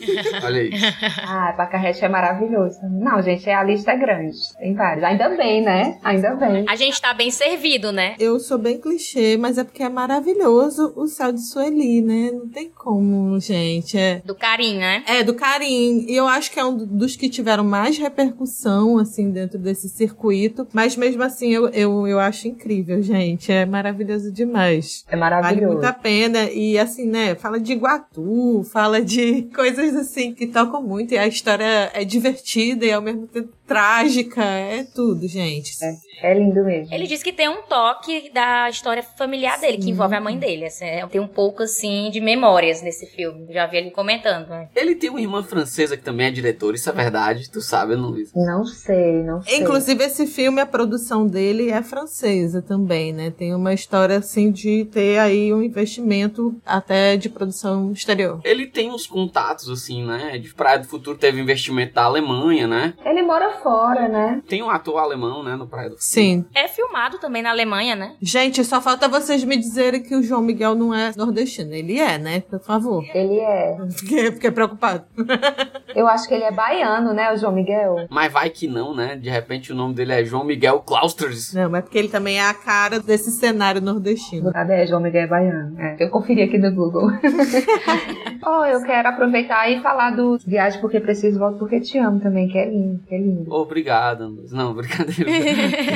Olha 0.43 0.61
aí. 0.61 0.71
Ah, 1.25 1.53
Pacarrete 1.55 2.03
é 2.03 2.09
maravilhoso. 2.09 2.79
Não, 2.83 3.21
gente, 3.21 3.49
a 3.49 3.63
lista 3.63 3.91
é 3.91 3.97
grande. 3.97 4.37
Tem 4.57 4.73
vários. 4.73 5.03
Ainda 5.03 5.29
bem, 5.29 5.61
né? 5.63 5.97
Ainda 6.03 6.35
bem. 6.35 6.65
A 6.67 6.75
gente 6.75 7.01
tá 7.01 7.13
bem 7.13 7.31
servido, 7.31 7.91
né? 7.91 8.15
Eu 8.19 8.39
sou 8.39 8.57
bem 8.57 8.79
clichê, 8.79 9.37
mas 9.37 9.57
é 9.57 9.63
porque 9.63 9.83
é 9.83 9.89
maravilhoso 9.89 10.93
o 10.95 11.07
céu 11.07 11.31
de 11.31 11.41
Sueli, 11.41 12.01
né? 12.01 12.31
Não 12.31 12.47
tem 12.47 12.69
como, 12.69 13.39
gente. 13.39 13.97
É, 13.97 14.21
Do 14.25 14.35
carinho, 14.35 14.79
né? 14.79 15.03
é 15.07 15.23
do 15.23 15.33
Carim. 15.33 16.05
E 16.07 16.15
eu 16.15 16.27
acho 16.27 16.51
que 16.51 16.59
é 16.59 16.65
um 16.65 16.75
dos 16.77 17.15
que 17.15 17.29
tiveram 17.29 17.63
mais 17.63 17.97
repercussão, 17.97 18.97
assim, 18.97 19.31
dentro 19.31 19.57
desse 19.57 19.89
circuito. 19.89 20.67
Mas 20.73 20.95
mesmo 20.95 21.23
assim, 21.23 21.49
eu, 21.51 21.67
eu, 21.69 22.07
eu 22.07 22.19
acho 22.19 22.47
incrível, 22.47 23.01
gente. 23.01 23.51
É 23.51 23.65
maravilhoso 23.65 24.31
demais. 24.31 25.03
É 25.07 25.17
Vale 25.17 25.35
maravilhoso. 25.35 25.73
muito 25.73 25.85
a 25.85 25.93
pena. 25.93 26.49
E 26.51 26.77
assim, 26.77 27.05
né? 27.07 27.35
Fala 27.35 27.59
de 27.59 27.73
Iguatu, 27.73 28.63
fala 28.71 29.01
de 29.01 29.43
coisas 29.55 29.92
assim 29.95 30.33
que 30.33 30.47
tocam 30.47 30.81
muito. 30.81 31.13
E 31.13 31.17
a 31.17 31.27
história 31.27 31.91
é 31.93 32.03
divertida 32.03 32.85
e 32.85 32.91
ao 32.91 33.01
mesmo 33.01 33.27
tempo 33.27 33.49
trágica. 33.67 34.43
É 34.43 34.83
tudo, 34.83 35.27
gente. 35.27 35.73
É 36.21 36.33
lindo 36.33 36.63
mesmo. 36.63 36.93
Ele 36.93 37.07
diz 37.07 37.21
que 37.21 37.33
tem 37.33 37.49
um 37.49 37.63
toque 37.63 38.31
da 38.33 38.69
história 38.69 39.03
familiar 39.03 39.59
dele, 39.59 39.77
que 39.77 39.89
envolve 39.89 40.15
a 40.15 40.21
mãe 40.21 40.37
dele. 40.37 40.65
Assim, 40.65 40.85
é, 40.85 41.05
tem 41.07 41.19
um 41.19 41.27
pouco, 41.27 41.63
assim, 41.63 42.09
de 42.11 42.21
memórias 42.21 42.81
nesse 42.81 43.05
filme. 43.07 43.51
Já 43.51 43.65
vi 43.67 43.77
ele 43.77 43.91
comentando, 43.91 44.47
né? 44.49 44.69
Ele 44.75 44.95
tem 44.95 45.09
uma 45.09 45.21
irmã 45.21 45.43
francesa 45.43 45.97
que 45.97 46.03
também 46.03 46.27
é 46.27 46.31
diretora, 46.31 46.75
isso 46.75 46.89
é 46.89 46.93
verdade, 46.93 47.49
tu 47.49 47.61
sabe, 47.61 47.95
Luísa. 47.95 48.31
Não 48.35 48.65
sei, 48.65 49.23
não 49.23 49.41
sei. 49.41 49.59
Inclusive, 49.59 50.03
esse 50.03 50.27
filme, 50.27 50.61
a 50.61 50.65
produção 50.65 51.27
dele 51.27 51.69
é 51.71 51.81
francesa 51.81 52.61
também, 52.61 53.11
né? 53.11 53.31
Tem 53.31 53.53
uma 53.53 53.73
história, 53.73 54.17
assim, 54.17 54.51
de 54.51 54.85
ter 54.85 55.19
aí 55.19 55.53
um 55.53 55.61
investimento 55.61 56.55
até 56.65 57.17
de 57.17 57.29
produção 57.29 57.91
exterior. 57.91 58.39
Ele 58.43 58.67
tem 58.67 58.91
uns 58.91 59.07
contatos, 59.07 59.69
assim, 59.69 60.05
né? 60.05 60.37
De 60.37 60.53
Praia 60.53 60.79
do 60.79 60.87
Futuro 60.87 61.17
teve 61.17 61.41
investimento 61.41 61.93
da 61.93 62.03
Alemanha, 62.03 62.67
né? 62.67 62.93
Ele 63.05 63.21
mora 63.21 63.59
fora, 63.63 64.07
né? 64.07 64.41
Tem 64.47 64.61
um 64.61 64.69
ator 64.69 64.99
alemão, 64.99 65.41
né, 65.41 65.55
no 65.55 65.65
Praia 65.65 65.89
do 65.89 65.95
Futuro. 65.95 66.05
Sim. 66.05 66.45
É 66.53 66.67
filmado 66.67 67.17
também 67.17 67.41
na 67.41 67.49
Alemanha, 67.49 67.95
né? 67.95 68.15
Gente, 68.21 68.63
só 68.63 68.81
falta 68.81 69.07
vocês 69.07 69.43
me 69.43 69.57
dizerem 69.57 70.03
que 70.03 70.15
o 70.15 70.21
João 70.21 70.41
Miguel 70.41 70.75
não 70.75 70.93
é 70.93 71.11
nordestino. 71.15 71.73
Ele 71.73 71.99
é, 71.99 72.17
né? 72.17 72.41
Por 72.41 72.59
favor. 72.59 73.03
Ele 73.13 73.39
é. 73.39 73.77
Fiquei, 73.97 74.31
fiquei 74.31 74.51
preocupado. 74.51 75.05
Eu 75.95 76.07
acho 76.07 76.27
que 76.27 76.33
ele 76.33 76.43
é 76.43 76.51
baiano, 76.51 77.13
né, 77.13 77.31
o 77.31 77.37
João 77.37 77.53
Miguel? 77.53 78.07
Mas 78.09 78.31
vai 78.31 78.49
que 78.49 78.67
não, 78.67 78.95
né? 78.95 79.15
De 79.15 79.29
repente 79.29 79.71
o 79.71 79.75
nome 79.75 79.93
dele 79.93 80.13
é 80.13 80.25
João 80.25 80.43
Miguel 80.43 80.79
Clausters. 80.79 81.53
Não, 81.53 81.69
mas 81.69 81.83
porque 81.83 81.97
ele 81.97 82.09
também 82.09 82.39
é 82.39 82.47
a 82.49 82.53
cara 82.53 82.99
desse 82.99 83.31
cenário 83.31 83.79
nordestino. 83.79 84.51
Ah, 84.53 84.65
é, 84.69 84.87
João 84.87 85.01
Miguel 85.01 85.23
é 85.23 85.27
baiano. 85.27 85.79
É. 85.79 85.95
Eu 85.99 86.09
conferi 86.09 86.41
aqui 86.41 86.57
no 86.57 86.73
Google. 86.73 87.11
oh, 88.45 88.65
eu 88.65 88.81
quero 88.83 89.07
aproveitar 89.07 89.69
e 89.69 89.81
falar 89.81 90.11
do 90.11 90.37
Viagem 90.45 90.81
Porque 90.81 90.99
Preciso, 90.99 91.37
Volto 91.37 91.59
Porque 91.59 91.79
Te 91.79 91.97
Amo 91.99 92.19
também, 92.19 92.47
que 92.47 92.57
é 92.57 92.69
lindo, 92.69 92.99
que 93.07 93.13
é 93.13 93.17
lindo. 93.17 93.42
Obrigado, 93.49 94.43
Não, 94.51 94.73
brincadeira. 94.75 95.29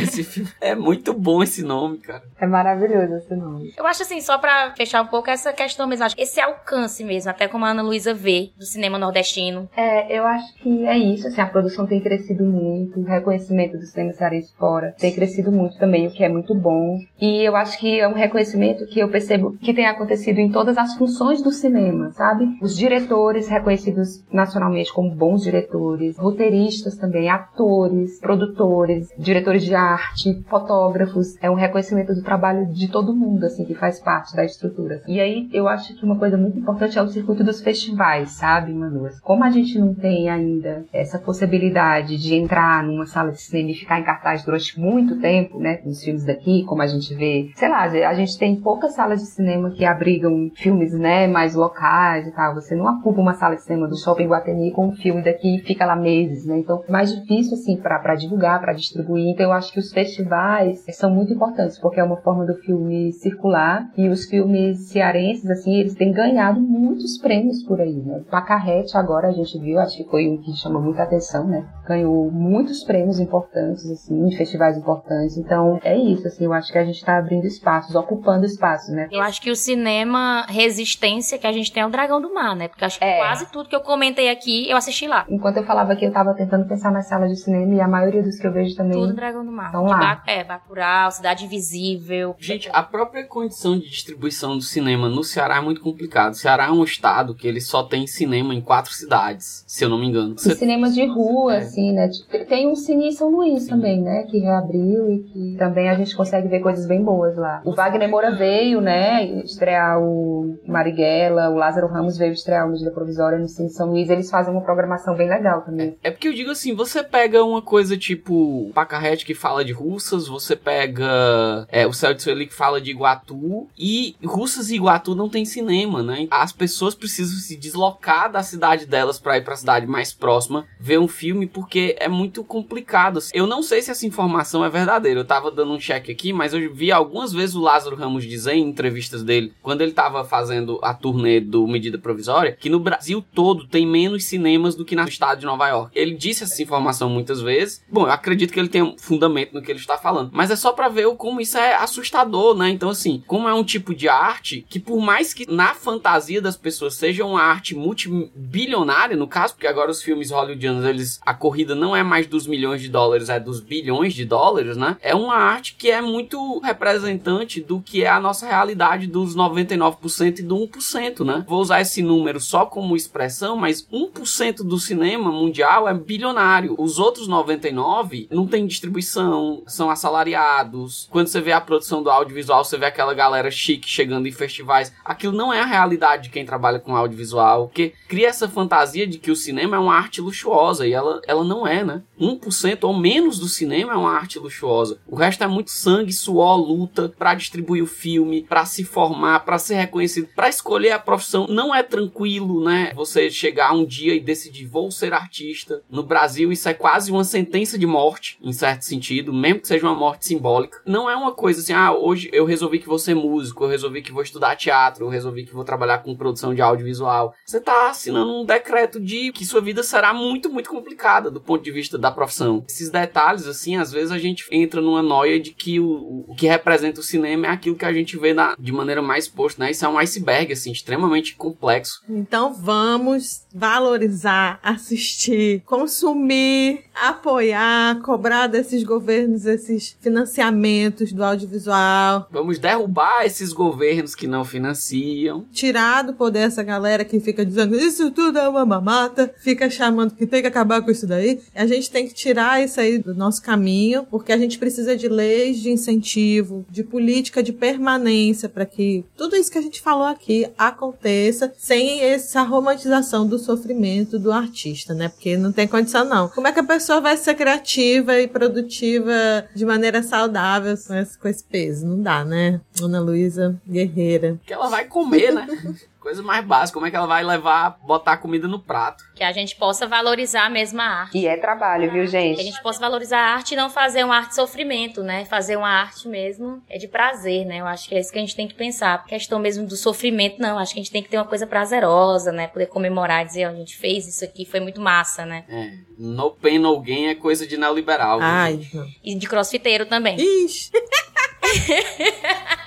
esse 0.01 0.23
filme 0.23 0.49
é 0.61 0.75
muito 0.75 1.13
bom 1.13 1.41
esse 1.43 1.63
nome, 1.63 1.97
cara. 1.99 2.23
É 2.39 2.45
maravilhoso 2.47 3.15
esse 3.15 3.35
nome. 3.35 3.73
Eu 3.77 3.85
acho 3.85 4.03
assim, 4.03 4.21
só 4.21 4.37
pra 4.37 4.73
fechar 4.75 5.01
um 5.01 5.07
pouco 5.07 5.29
essa 5.29 5.51
questão 5.53 5.87
mesmo, 5.87 6.05
esse 6.17 6.39
alcance 6.39 7.03
mesmo, 7.03 7.29
até 7.31 7.47
como 7.47 7.65
a 7.65 7.69
Ana 7.69 7.81
Luísa 7.81 8.13
vê 8.13 8.51
do 8.57 8.65
cinema 8.65 8.97
nordestino. 8.97 9.69
É, 9.75 10.17
eu 10.17 10.25
acho 10.25 10.55
que 10.55 10.85
é 10.85 10.97
isso, 10.97 11.27
assim, 11.27 11.41
a 11.41 11.45
produção 11.45 11.85
tem 11.85 11.99
crescido 12.01 12.43
muito, 12.43 12.99
o 12.99 13.03
reconhecimento 13.03 13.77
do 13.77 13.85
cinema 13.85 14.13
cearense 14.13 14.53
fora 14.57 14.95
tem 14.97 15.13
crescido 15.13 15.51
muito 15.51 15.77
também, 15.77 16.07
o 16.07 16.11
que 16.11 16.23
é 16.23 16.29
muito 16.29 16.53
bom. 16.55 16.99
E 17.19 17.41
eu 17.43 17.55
acho 17.55 17.77
que 17.79 17.99
é 17.99 18.07
um 18.07 18.13
reconhecimento 18.13 18.85
que 18.87 18.99
eu 18.99 19.09
percebo 19.09 19.57
que 19.57 19.73
tem 19.73 19.85
acontecido 19.85 20.39
em 20.39 20.51
todas 20.51 20.77
as 20.77 20.95
funções 20.95 21.41
do 21.41 21.51
cinema, 21.51 22.11
sabe? 22.11 22.45
Os 22.61 22.75
diretores 22.77 23.47
reconhecidos 23.47 24.23
nacionalmente 24.31 24.93
como 24.93 25.09
bons 25.13 25.41
diretores, 25.43 26.17
roteiristas 26.17 26.95
também, 26.97 27.29
atores, 27.38 28.19
produtores, 28.19 29.09
diretores 29.17 29.63
de 29.63 29.75
arte, 29.75 30.43
fotógrafos. 30.47 31.35
É 31.41 31.49
um 31.49 31.55
reconhecimento 31.55 32.13
do 32.13 32.23
trabalho 32.23 32.65
de 32.67 32.88
todo 32.89 33.15
mundo, 33.15 33.45
assim, 33.45 33.65
que 33.65 33.75
faz 33.75 33.99
parte 33.99 34.35
da 34.35 34.43
estrutura. 34.43 35.01
E 35.07 35.19
aí 35.19 35.49
eu 35.53 35.67
acho 35.67 35.95
que 35.95 36.05
uma 36.05 36.17
coisa 36.17 36.38
muito 36.38 36.59
importante 36.59 36.97
é 36.97 37.01
o 37.01 37.07
circuito 37.07 37.43
dos 37.43 37.61
festivais, 37.61 38.31
sabe, 38.31 38.73
Manu? 38.73 39.07
Como 39.21 39.43
a 39.43 39.49
gente 39.49 39.77
não 39.79 39.93
tem 39.93 40.29
ainda 40.29 40.85
essa 40.91 41.19
possibilidade 41.19 42.17
de 42.17 42.35
entrar 42.35 42.83
numa 42.83 43.05
sala 43.05 43.31
de 43.31 43.41
cinema 43.41 43.71
e 43.71 43.75
ficar 43.75 43.99
em 43.99 44.03
cartaz 44.03 44.43
durante 44.43 44.79
muito 44.79 45.19
tempo, 45.19 45.59
né, 45.59 45.79
nos 45.85 46.03
filmes 46.03 46.25
daqui, 46.25 46.63
como 46.63 46.81
a 46.81 46.88
gente 46.88 47.13
vê, 47.13 47.51
sei 47.55 47.69
lá, 47.69 47.83
a 47.83 48.13
gente 48.13 48.38
tem 48.38 48.55
poucas 48.55 48.95
salas 48.95 49.21
de 49.21 49.27
cinema 49.27 49.71
que 49.71 49.85
abrigam 49.85 50.51
filmes, 50.55 50.93
né, 50.93 51.27
mais 51.27 51.55
locais 51.55 52.27
e 52.27 52.31
tal. 52.31 52.55
Você 52.55 52.75
não 52.75 52.85
ocupa 52.85 53.21
uma 53.21 53.33
sala 53.33 53.55
de 53.55 53.63
cinema 53.63 53.88
do 53.88 53.97
Shopping 53.97 54.27
Guatemi 54.27 54.71
com 54.71 54.88
um 54.88 54.95
filme 54.95 55.23
daqui 55.23 55.55
e 55.55 55.59
fica 55.59 55.85
lá 55.85 55.95
meses, 55.95 56.45
né? 56.45 56.57
Então, 56.57 56.83
mais 56.89 57.11
difícil, 57.28 57.53
assim, 57.53 57.78
para 57.78 58.15
divulgar, 58.15 58.59
para 58.61 58.73
distribuir. 58.73 59.28
Então, 59.28 59.47
eu 59.47 59.51
acho 59.51 59.71
que 59.73 59.80
os 59.80 59.91
festivais 59.91 60.84
são 60.91 61.13
muito 61.13 61.34
importantes, 61.34 61.78
porque 61.78 61.99
é 61.99 62.03
uma 62.03 62.17
forma 62.17 62.45
do 62.45 62.55
filme 62.55 63.11
circular 63.11 63.89
e 63.97 64.07
os 64.07 64.25
filmes 64.25 64.89
cearenses, 64.89 65.49
assim, 65.49 65.75
eles 65.75 65.93
têm 65.93 66.11
ganhado 66.11 66.59
muitos 66.59 67.17
prêmios 67.17 67.63
por 67.63 67.82
aí, 67.82 67.95
né? 67.95 68.21
Pacarrete, 68.32 68.97
agora 68.97 69.28
a 69.28 69.32
gente 69.32 69.59
viu, 69.59 69.80
acho 69.80 69.97
que 69.97 70.09
foi 70.09 70.28
um 70.28 70.38
que 70.38 70.55
chamou 70.55 70.82
muita 70.82 71.03
atenção, 71.03 71.45
né? 71.45 71.65
Ganhou 71.86 72.32
muitos 72.32 72.84
prêmios 72.84 73.19
importantes, 73.19 73.89
assim, 73.91 74.28
em 74.28 74.32
festivais 74.32 74.78
importantes. 74.78 75.38
Então, 75.38 75.80
é 75.84 75.97
isso, 75.97 76.28
assim, 76.28 76.45
eu 76.45 76.53
acho 76.53 76.71
que 76.71 76.78
a 76.78 76.86
gente 76.86 77.03
tá 77.03 77.17
abrindo 77.17 77.45
espaços, 77.45 77.95
ocupando 77.95 78.45
espaços, 78.45 78.93
né? 78.93 79.07
Eu 79.11 79.21
acho 79.21 79.41
que 79.41 79.51
o 79.51 79.55
cinema 79.55 80.45
resistência 80.47 81.38
que 81.38 81.47
a 81.47 81.51
gente 81.51 81.71
tem 81.71 81.84
é 81.84 81.86
o 81.86 81.89
Dragão 81.89 82.21
do 82.21 82.34
Mar, 82.34 82.55
né? 82.55 82.67
Porque 82.67 82.86
acho 82.86 82.99
que 82.99 83.05
é. 83.05 83.17
quase 83.17 83.51
tudo 83.51 83.69
que 83.69 83.75
eu 83.75 83.82
comentei 83.82 84.30
aqui, 84.30 84.69
eu 84.69 84.78
assisti 84.78 85.07
lá. 85.07 85.25
Enquanto 85.30 85.57
eu 85.57 85.63
falava 85.63 85.93
aqui, 85.93 86.05
eu 86.05 86.11
tava 86.11 86.34
tentando 86.34 86.67
pensar 86.67 86.91
nas 86.91 87.07
salas 87.18 87.32
de 87.32 87.38
cinema 87.38 87.74
e 87.74 87.82
a 87.82 87.88
maioria 87.88 88.22
dos 88.22 88.38
que 88.38 88.45
eu 88.45 88.51
vejo 88.51 88.76
também. 88.76 88.99
Tudo 88.99 89.13
Dragão 89.13 89.45
do 89.45 89.51
Mar. 89.51 89.68
Estão 89.68 89.86
lá. 89.86 90.24
é, 90.28 90.43
Bacurau, 90.43 91.11
Cidade 91.11 91.45
Invisível. 91.45 92.36
Gente, 92.38 92.70
a 92.72 92.84
própria 92.84 93.26
condição 93.26 93.78
de 93.78 93.89
distribuição 93.89 94.55
do 94.55 94.63
cinema 94.63 95.09
no 95.09 95.24
Ceará 95.24 95.57
é 95.57 95.61
muito 95.61 95.82
complicado. 95.82 96.34
O 96.34 96.36
Ceará 96.36 96.65
é 96.68 96.72
um 96.72 96.84
estado 96.84 97.34
que 97.34 97.47
ele 97.47 97.59
só 97.59 97.84
tem 97.84 98.05
cinema 98.05 98.53
em 98.53 98.61
quatro 98.61 98.93
cidades, 98.93 99.63
se 99.68 99.84
eu 99.84 99.89
não 99.89 99.99
me 99.99 100.07
engano. 100.07 100.38
Você... 100.38 100.55
Cinema 100.55 100.89
de 100.89 101.05
rua, 101.05 101.55
é. 101.55 101.57
assim, 101.59 101.91
né? 101.91 102.07
Tipo, 102.09 102.45
tem 102.45 102.68
um 102.68 102.76
Cine 102.76 103.11
São 103.11 103.30
Luís 103.30 103.63
Sim. 103.63 103.70
também, 103.70 104.01
né? 104.01 104.24
Que 104.24 104.39
reabriu 104.39 105.11
e 105.11 105.24
que 105.24 105.55
também 105.57 105.89
a 105.89 105.95
gente 105.95 106.15
consegue 106.15 106.47
ver 106.47 106.59
coisas 106.59 106.86
bem 106.86 107.03
boas 107.03 107.36
lá. 107.36 107.61
O 107.65 107.74
Wagner 107.74 108.09
Moura 108.09 108.36
veio, 108.36 108.82
né? 108.82 109.26
Estrear 109.43 109.99
o 109.99 110.55
Marighella, 110.68 111.49
o 111.49 111.55
Lázaro 111.55 111.88
Ramos 111.88 112.18
veio 112.18 112.34
estrear 112.34 112.68
o 112.68 112.72
Medida 112.72 112.91
Provisória 112.91 113.39
no 113.39 113.47
Cine 113.47 113.70
São 113.70 113.89
Luís. 113.89 114.09
Eles 114.09 114.30
fazem 114.30 114.53
uma 114.53 114.61
programação 114.61 115.15
bem 115.15 115.30
legal 115.30 115.61
também. 115.61 115.97
É, 116.03 116.09
é 116.09 116.11
porque 116.11 116.28
eu 116.28 116.34
digo 116.34 116.51
assim, 116.51 116.76
você 116.76 117.03
pega 117.07 117.43
uma 117.43 117.61
coisa 117.61 117.97
tipo 117.97 118.71
Pacarrete 118.73 119.25
que 119.25 119.33
fala 119.33 119.63
de 119.63 119.71
russas, 119.71 120.27
você 120.27 120.55
pega 120.55 121.67
é, 121.69 121.87
o 121.87 121.93
Céu 121.93 122.13
de 122.13 122.21
Sueli 122.21 122.47
que 122.47 122.53
fala 122.53 122.81
de 122.81 122.91
Iguatu, 122.91 123.67
e 123.77 124.15
Russas 124.23 124.69
e 124.69 124.75
Iguatu 124.75 125.15
não 125.15 125.29
tem 125.29 125.45
cinema, 125.45 126.03
né? 126.03 126.27
As 126.29 126.51
pessoas 126.51 126.95
precisam 126.95 127.39
se 127.39 127.55
deslocar 127.55 128.31
da 128.31 128.43
cidade 128.43 128.85
delas 128.85 129.19
para 129.19 129.37
ir 129.37 129.43
para 129.43 129.53
a 129.53 129.57
cidade 129.57 129.87
mais 129.87 130.11
próxima 130.13 130.65
ver 130.79 130.99
um 130.99 131.07
filme 131.07 131.47
porque 131.47 131.95
é 131.99 132.07
muito 132.07 132.43
complicado. 132.43 133.19
Eu 133.33 133.47
não 133.47 133.63
sei 133.63 133.81
se 133.81 133.91
essa 133.91 134.05
informação 134.05 134.63
é 134.63 134.69
verdadeira. 134.69 135.19
Eu 135.19 135.25
tava 135.25 135.51
dando 135.51 135.73
um 135.73 135.79
check 135.79 136.09
aqui, 136.09 136.33
mas 136.33 136.53
eu 136.53 136.73
vi 136.73 136.91
algumas 136.91 137.31
vezes 137.33 137.55
o 137.55 137.61
Lázaro 137.61 137.95
Ramos 137.95 138.25
dizer 138.25 138.53
em 138.53 138.67
entrevistas 138.67 139.23
dele, 139.23 139.53
quando 139.61 139.81
ele 139.81 139.91
tava 139.91 140.23
fazendo 140.23 140.79
a 140.81 140.93
turnê 140.93 141.39
do 141.39 141.67
Medida 141.67 141.97
Provisória, 141.97 142.57
que 142.59 142.69
no 142.69 142.79
Brasil 142.79 143.23
todo 143.33 143.67
tem 143.67 143.85
menos 143.85 144.23
cinemas 144.25 144.75
do 144.75 144.85
que 144.85 144.95
no 144.95 145.07
estado 145.07 145.39
de 145.39 145.45
Nova 145.45 145.67
York. 145.67 145.91
Ele 145.93 146.15
disse 146.15 146.43
essa 146.43 146.61
informação 146.61 146.96
muitas 147.05 147.41
vezes. 147.41 147.83
Bom, 147.89 148.05
eu 148.05 148.11
acredito 148.11 148.53
que 148.53 148.59
ele 148.59 148.69
tem 148.69 148.81
um 148.81 148.97
fundamento 148.97 149.53
no 149.53 149.61
que 149.61 149.71
ele 149.71 149.79
está 149.79 149.97
falando, 149.97 150.31
mas 150.33 150.49
é 150.49 150.55
só 150.55 150.71
para 150.71 150.89
ver 150.89 151.07
como 151.15 151.41
isso 151.41 151.57
é 151.57 151.75
assustador, 151.75 152.55
né? 152.55 152.69
Então 152.69 152.89
assim, 152.89 153.23
como 153.27 153.47
é 153.47 153.53
um 153.53 153.63
tipo 153.63 153.93
de 153.93 154.07
arte 154.07 154.65
que 154.69 154.79
por 154.79 154.99
mais 154.99 155.33
que 155.33 155.49
na 155.51 155.73
fantasia 155.73 156.41
das 156.41 156.57
pessoas 156.57 156.95
seja 156.95 157.25
uma 157.25 157.41
arte 157.41 157.75
multibilionária, 157.75 159.15
no 159.15 159.27
caso, 159.27 159.53
porque 159.53 159.67
agora 159.67 159.91
os 159.91 160.01
filmes 160.01 160.31
hollywoodianos, 160.31 160.85
eles 160.85 161.19
a 161.25 161.33
corrida 161.33 161.75
não 161.75 161.95
é 161.95 162.03
mais 162.03 162.27
dos 162.27 162.47
milhões 162.47 162.81
de 162.81 162.89
dólares, 162.89 163.29
é 163.29 163.39
dos 163.39 163.59
bilhões 163.59 164.13
de 164.13 164.25
dólares, 164.25 164.77
né? 164.77 164.97
É 165.01 165.13
uma 165.13 165.35
arte 165.35 165.75
que 165.75 165.89
é 165.89 166.01
muito 166.01 166.59
representante 166.59 167.61
do 167.61 167.81
que 167.81 168.03
é 168.03 168.09
a 168.09 168.19
nossa 168.19 168.47
realidade 168.47 169.07
dos 169.07 169.35
99% 169.35 170.39
e 170.39 170.43
do 170.43 170.55
1%, 170.55 171.25
né? 171.25 171.45
Vou 171.47 171.61
usar 171.61 171.81
esse 171.81 172.01
número 172.01 172.39
só 172.39 172.65
como 172.65 172.95
expressão, 172.95 173.55
mas 173.55 173.85
1% 173.91 174.57
do 174.57 174.79
cinema 174.79 175.31
mundial 175.31 175.87
é 175.87 175.93
bilionário. 175.93 176.75
Os 176.88 176.99
outros 176.99 177.27
99 177.27 178.29
não 178.31 178.47
tem 178.47 178.65
distribuição, 178.65 179.61
são 179.67 179.89
assalariados. 179.89 181.09
Quando 181.11 181.27
você 181.27 181.41
vê 181.41 181.51
a 181.51 181.59
produção 181.59 182.01
do 182.01 182.09
audiovisual, 182.09 182.63
você 182.63 182.77
vê 182.77 182.85
aquela 182.85 183.13
galera 183.13 183.51
chique 183.51 183.89
chegando 183.89 184.25
em 184.25 184.31
festivais. 184.31 184.93
Aquilo 185.03 185.33
não 185.33 185.51
é 185.51 185.59
a 185.59 185.65
realidade 185.65 186.23
de 186.23 186.29
quem 186.29 186.45
trabalha 186.45 186.79
com 186.79 186.95
audiovisual, 186.95 187.67
porque 187.67 187.91
cria 188.07 188.29
essa 188.29 188.47
fantasia 188.47 189.05
de 189.05 189.17
que 189.17 189.29
o 189.29 189.35
cinema 189.35 189.75
é 189.75 189.79
uma 189.79 189.95
arte 189.95 190.21
luxuosa 190.21 190.88
e 190.88 190.93
ela, 190.93 191.19
ela 191.27 191.43
não 191.43 191.67
é, 191.67 191.83
né? 191.83 192.03
1% 192.17 192.85
ou 192.85 192.97
menos 192.97 193.38
do 193.38 193.49
cinema 193.49 193.91
é 193.91 193.97
uma 193.97 194.13
arte 194.13 194.39
luxuosa. 194.39 194.97
O 195.05 195.17
resto 195.17 195.43
é 195.43 195.47
muito 195.47 195.71
sangue, 195.71 196.13
suor, 196.13 196.55
luta 196.55 197.13
para 197.19 197.35
distribuir 197.35 197.83
o 197.83 197.88
filme, 197.88 198.43
para 198.43 198.65
se 198.65 198.85
formar, 198.85 199.41
para 199.41 199.59
ser 199.59 199.75
reconhecido, 199.75 200.29
para 200.33 200.47
escolher 200.47 200.91
a 200.91 200.99
profissão. 200.99 201.47
Não 201.49 201.75
é 201.75 201.83
tranquilo, 201.83 202.63
né? 202.63 202.93
Você 202.95 203.29
chegar 203.29 203.73
um 203.73 203.83
dia 203.83 204.15
e 204.15 204.21
decidir 204.21 204.65
vou 204.67 204.89
ser 204.89 205.11
artista. 205.11 205.81
No 205.89 206.01
Brasil 206.01 206.49
isso 206.49 206.69
é 206.69 206.76
quase 206.78 207.11
uma 207.11 207.23
sentença 207.23 207.78
de 207.78 207.86
morte, 207.86 208.38
em 208.41 208.53
certo 208.53 208.84
sentido, 208.84 209.34
mesmo 209.34 209.61
que 209.61 209.67
seja 209.67 209.86
uma 209.86 209.95
morte 209.95 210.25
simbólica. 210.25 210.82
Não 210.86 211.09
é 211.09 211.15
uma 211.15 211.34
coisa 211.34 211.61
assim, 211.61 211.73
ah, 211.73 211.91
hoje 211.91 212.30
eu 212.32 212.45
resolvi 212.45 212.80
que 212.80 212.88
vou 212.88 212.99
ser 212.99 213.15
músico, 213.15 213.63
eu 213.63 213.69
resolvi 213.69 214.01
que 214.01 214.11
vou 214.11 214.23
estudar 214.23 214.55
teatro, 214.55 215.05
eu 215.05 215.09
resolvi 215.09 215.45
que 215.45 215.53
vou 215.53 215.63
trabalhar 215.63 215.99
com 215.99 216.15
produção 216.15 216.53
de 216.53 216.61
audiovisual. 216.61 217.34
Você 217.45 217.59
tá 217.59 217.89
assinando 217.89 218.41
um 218.41 218.45
decreto 218.45 218.99
de 218.99 219.32
que 219.32 219.45
sua 219.45 219.61
vida 219.61 219.84
será 219.84 220.13
muito, 220.13 220.49
muito 220.49 220.69
complicada 220.69 221.30
do 221.32 221.41
ponto 221.41 221.63
de 221.63 221.71
vista 221.71 221.97
da 221.97 222.11
profissão. 222.11 222.63
Esses 222.67 222.89
detalhes, 222.89 223.47
assim, 223.47 223.75
às 223.78 223.91
vezes 223.91 224.11
a 224.11 224.17
gente 224.17 224.45
entra 224.51 224.82
numa 224.82 225.01
noia 225.01 225.39
de 225.39 225.51
que 225.51 225.80
o, 225.80 226.25
o 226.28 226.36
que 226.36 226.47
representa 226.47 226.99
o 226.99 227.03
cinema 227.03 227.47
é 227.47 227.49
aquilo 227.49 227.75
que 227.75 227.86
a 227.86 227.93
gente 227.93 228.17
vê 228.17 228.34
na, 228.34 228.55
de 228.57 228.71
maneira 228.71 229.01
mais 229.01 229.28
posta, 229.28 229.63
né? 229.63 229.71
Isso 229.71 229.86
é 229.86 229.89
um 229.89 229.97
iceberg, 229.97 230.53
assim, 230.53 230.71
extremamente 230.71 231.36
complexo. 231.36 232.01
Então 232.09 232.53
vamos 232.53 233.45
valorizar, 233.53 234.59
assistir, 234.61 235.61
consumir, 235.65 236.56
apoiar, 236.95 238.01
cobrar 238.01 238.47
desses 238.47 238.83
governos 238.83 239.45
esses 239.45 239.95
financiamentos 239.99 241.11
do 241.11 241.23
audiovisual. 241.23 242.27
Vamos 242.31 242.57
derrubar 242.57 243.25
esses 243.25 243.53
governos 243.53 244.15
que 244.15 244.27
não 244.27 244.43
financiam. 244.43 245.45
Tirar 245.51 246.03
do 246.03 246.13
poder 246.13 246.39
essa 246.39 246.63
galera 246.63 247.05
que 247.05 247.19
fica 247.19 247.45
dizendo 247.45 247.75
isso 247.75 248.11
tudo 248.11 248.39
é 248.39 248.47
uma 248.47 248.65
mamata, 248.65 249.33
fica 249.39 249.69
chamando 249.69 250.15
que 250.15 250.25
tem 250.25 250.41
que 250.41 250.47
acabar 250.47 250.81
com 250.81 250.91
isso 250.91 251.05
daí. 251.05 251.39
A 251.55 251.65
gente 251.65 251.91
tem 251.91 252.07
que 252.07 252.13
tirar 252.13 252.63
isso 252.63 252.79
aí 252.79 252.97
do 252.97 253.13
nosso 253.13 253.41
caminho, 253.41 254.05
porque 254.09 254.31
a 254.31 254.37
gente 254.37 254.57
precisa 254.57 254.95
de 254.95 255.07
leis 255.07 255.59
de 255.59 255.69
incentivo, 255.69 256.65
de 256.69 256.83
política 256.83 257.43
de 257.43 257.53
permanência 257.53 258.49
para 258.49 258.65
que 258.65 259.05
tudo 259.15 259.35
isso 259.35 259.51
que 259.51 259.57
a 259.57 259.61
gente 259.61 259.81
falou 259.81 260.05
aqui 260.05 260.47
aconteça 260.57 261.53
sem 261.57 262.01
essa 262.01 262.41
romantização 262.41 263.27
do 263.27 263.37
sofrimento 263.37 264.17
do 264.19 264.31
artista, 264.31 264.93
né? 264.93 265.09
Porque 265.09 265.37
não 265.37 265.51
tem 265.51 265.67
condição 265.67 266.05
não. 266.05 266.27
Como 266.29 266.46
é 266.47 266.51
que 266.51 266.59
a 266.59 266.63
pessoa 266.63 267.01
vai 267.01 267.17
ser 267.17 267.35
criativa 267.35 268.19
e 268.19 268.27
produtiva 268.27 269.47
de 269.55 269.65
maneira 269.65 270.01
saudável 270.01 270.75
com 270.87 270.93
esse, 270.95 271.17
com 271.17 271.27
esse 271.27 271.43
peso? 271.43 271.87
Não 271.87 272.01
dá, 272.01 272.23
né? 272.23 272.61
Ana 272.81 272.99
Luísa 272.99 273.59
Guerreira. 273.67 274.39
Que 274.45 274.53
ela 274.53 274.67
vai 274.67 274.85
comer, 274.85 275.33
né? 275.33 275.47
Coisa 276.07 276.23
mais 276.23 276.45
básica, 276.45 276.75
como 276.75 276.85
é 276.85 276.89
que 276.89 276.95
ela 276.95 277.05
vai 277.05 277.21
levar, 277.21 277.77
botar 277.85 278.13
a 278.13 278.17
comida 278.17 278.47
no 278.47 278.59
prato? 278.59 279.03
Que 279.13 279.25
a 279.25 279.33
gente 279.33 279.57
possa 279.57 279.85
valorizar 279.85 280.49
mesmo 280.49 280.79
a 280.79 280.85
arte. 280.85 281.17
E 281.17 281.27
é 281.27 281.35
trabalho, 281.35 281.91
viu, 281.91 282.07
gente? 282.07 282.35
Que 282.35 282.41
a 282.43 282.45
gente 282.45 282.63
possa 282.63 282.79
valorizar 282.79 283.19
a 283.19 283.33
arte 283.33 283.51
e 283.55 283.57
não 283.57 283.69
fazer 283.69 284.05
uma 284.05 284.15
arte 284.15 284.29
de 284.29 284.35
sofrimento, 284.35 285.03
né? 285.03 285.25
Fazer 285.25 285.57
uma 285.57 285.67
arte 285.67 286.07
mesmo 286.07 286.63
é 286.69 286.77
de 286.77 286.87
prazer, 286.87 287.45
né? 287.45 287.59
Eu 287.59 287.67
acho 287.67 287.89
que 287.89 287.95
é 287.95 287.99
isso 287.99 288.09
que 288.09 288.17
a 288.17 288.21
gente 288.21 288.37
tem 288.37 288.47
que 288.47 288.53
pensar. 288.53 288.93
A 288.93 288.97
questão 288.99 289.37
mesmo 289.37 289.67
do 289.67 289.75
sofrimento, 289.75 290.39
não. 290.41 290.57
Acho 290.57 290.75
que 290.75 290.79
a 290.79 290.83
gente 290.83 290.93
tem 290.93 291.03
que 291.03 291.09
ter 291.09 291.17
uma 291.17 291.25
coisa 291.25 291.45
prazerosa, 291.45 292.31
né? 292.31 292.47
Poder 292.47 292.67
comemorar 292.67 293.23
e 293.23 293.25
dizer, 293.25 293.45
ó, 293.45 293.49
a 293.49 293.55
gente 293.55 293.75
fez 293.75 294.07
isso 294.07 294.23
aqui, 294.23 294.45
foi 294.45 294.61
muito 294.61 294.79
massa, 294.79 295.25
né? 295.25 295.43
É, 295.49 295.73
no 295.99 296.31
pain, 296.31 296.57
no 296.57 296.79
gain 296.79 297.07
é 297.07 297.15
coisa 297.15 297.45
de 297.45 297.57
neoliberal. 297.57 298.19
viu, 298.19 298.27
Ai, 298.29 298.65
não. 298.73 298.87
E 299.03 299.13
de 299.13 299.27
crossfiteiro 299.27 299.85
também. 299.85 300.15
Ixi. 300.17 300.71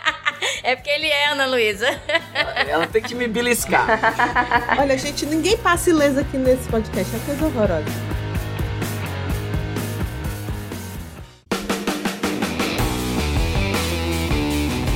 É 0.62 0.76
porque 0.76 0.91
ele 0.91 1.07
é, 1.07 1.28
Ana 1.30 1.47
Luísa. 1.47 1.88
Ela 2.68 2.86
tem 2.86 3.03
que 3.03 3.14
me 3.14 3.26
beliscar. 3.28 3.86
Olha, 4.78 4.97
gente, 4.97 5.26
ninguém 5.26 5.57
passa 5.57 5.91
ilesa 5.91 6.20
aqui 6.20 6.36
nesse 6.36 6.68
podcast. 6.68 7.14
É 7.16 7.18
coisa 7.20 7.47
horrorosa. 7.47 8.20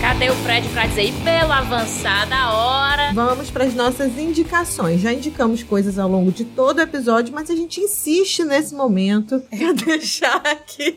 Cadê 0.00 0.30
o 0.30 0.34
Fred 0.36 0.68
pra 0.68 0.86
dizer, 0.86 1.04
e 1.04 1.12
pelo 1.12 1.50
avançar 1.50 2.28
da 2.28 2.52
hora? 2.52 3.12
Vamos 3.14 3.50
para 3.50 3.64
as 3.64 3.74
nossas 3.74 4.16
indicações. 4.18 5.00
Já 5.00 5.12
indicamos 5.12 5.62
coisas 5.62 5.98
ao 5.98 6.08
longo 6.08 6.30
de 6.30 6.44
todo 6.44 6.78
o 6.78 6.82
episódio, 6.82 7.34
mas 7.34 7.50
a 7.50 7.56
gente 7.56 7.80
insiste 7.80 8.44
nesse 8.44 8.74
momento 8.74 9.42
pra 9.50 9.72
deixar 9.84 10.36
aqui. 10.36 10.96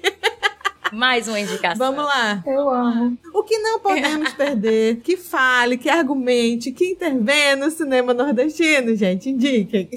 Mais 0.91 1.27
uma 1.27 1.39
indicação. 1.39 1.77
Vamos 1.77 2.05
lá. 2.05 2.43
Eu 2.45 2.69
amo. 2.69 3.17
O 3.33 3.43
que 3.43 3.57
não 3.59 3.79
podemos 3.79 4.33
perder, 4.35 4.97
que 4.97 5.17
fale, 5.17 5.77
que 5.77 5.89
argumente, 5.89 6.71
que 6.71 6.91
intervenha 6.91 7.55
no 7.55 7.69
cinema 7.69 8.13
nordestino, 8.13 8.95
gente. 8.95 9.29
Indiquem. 9.29 9.89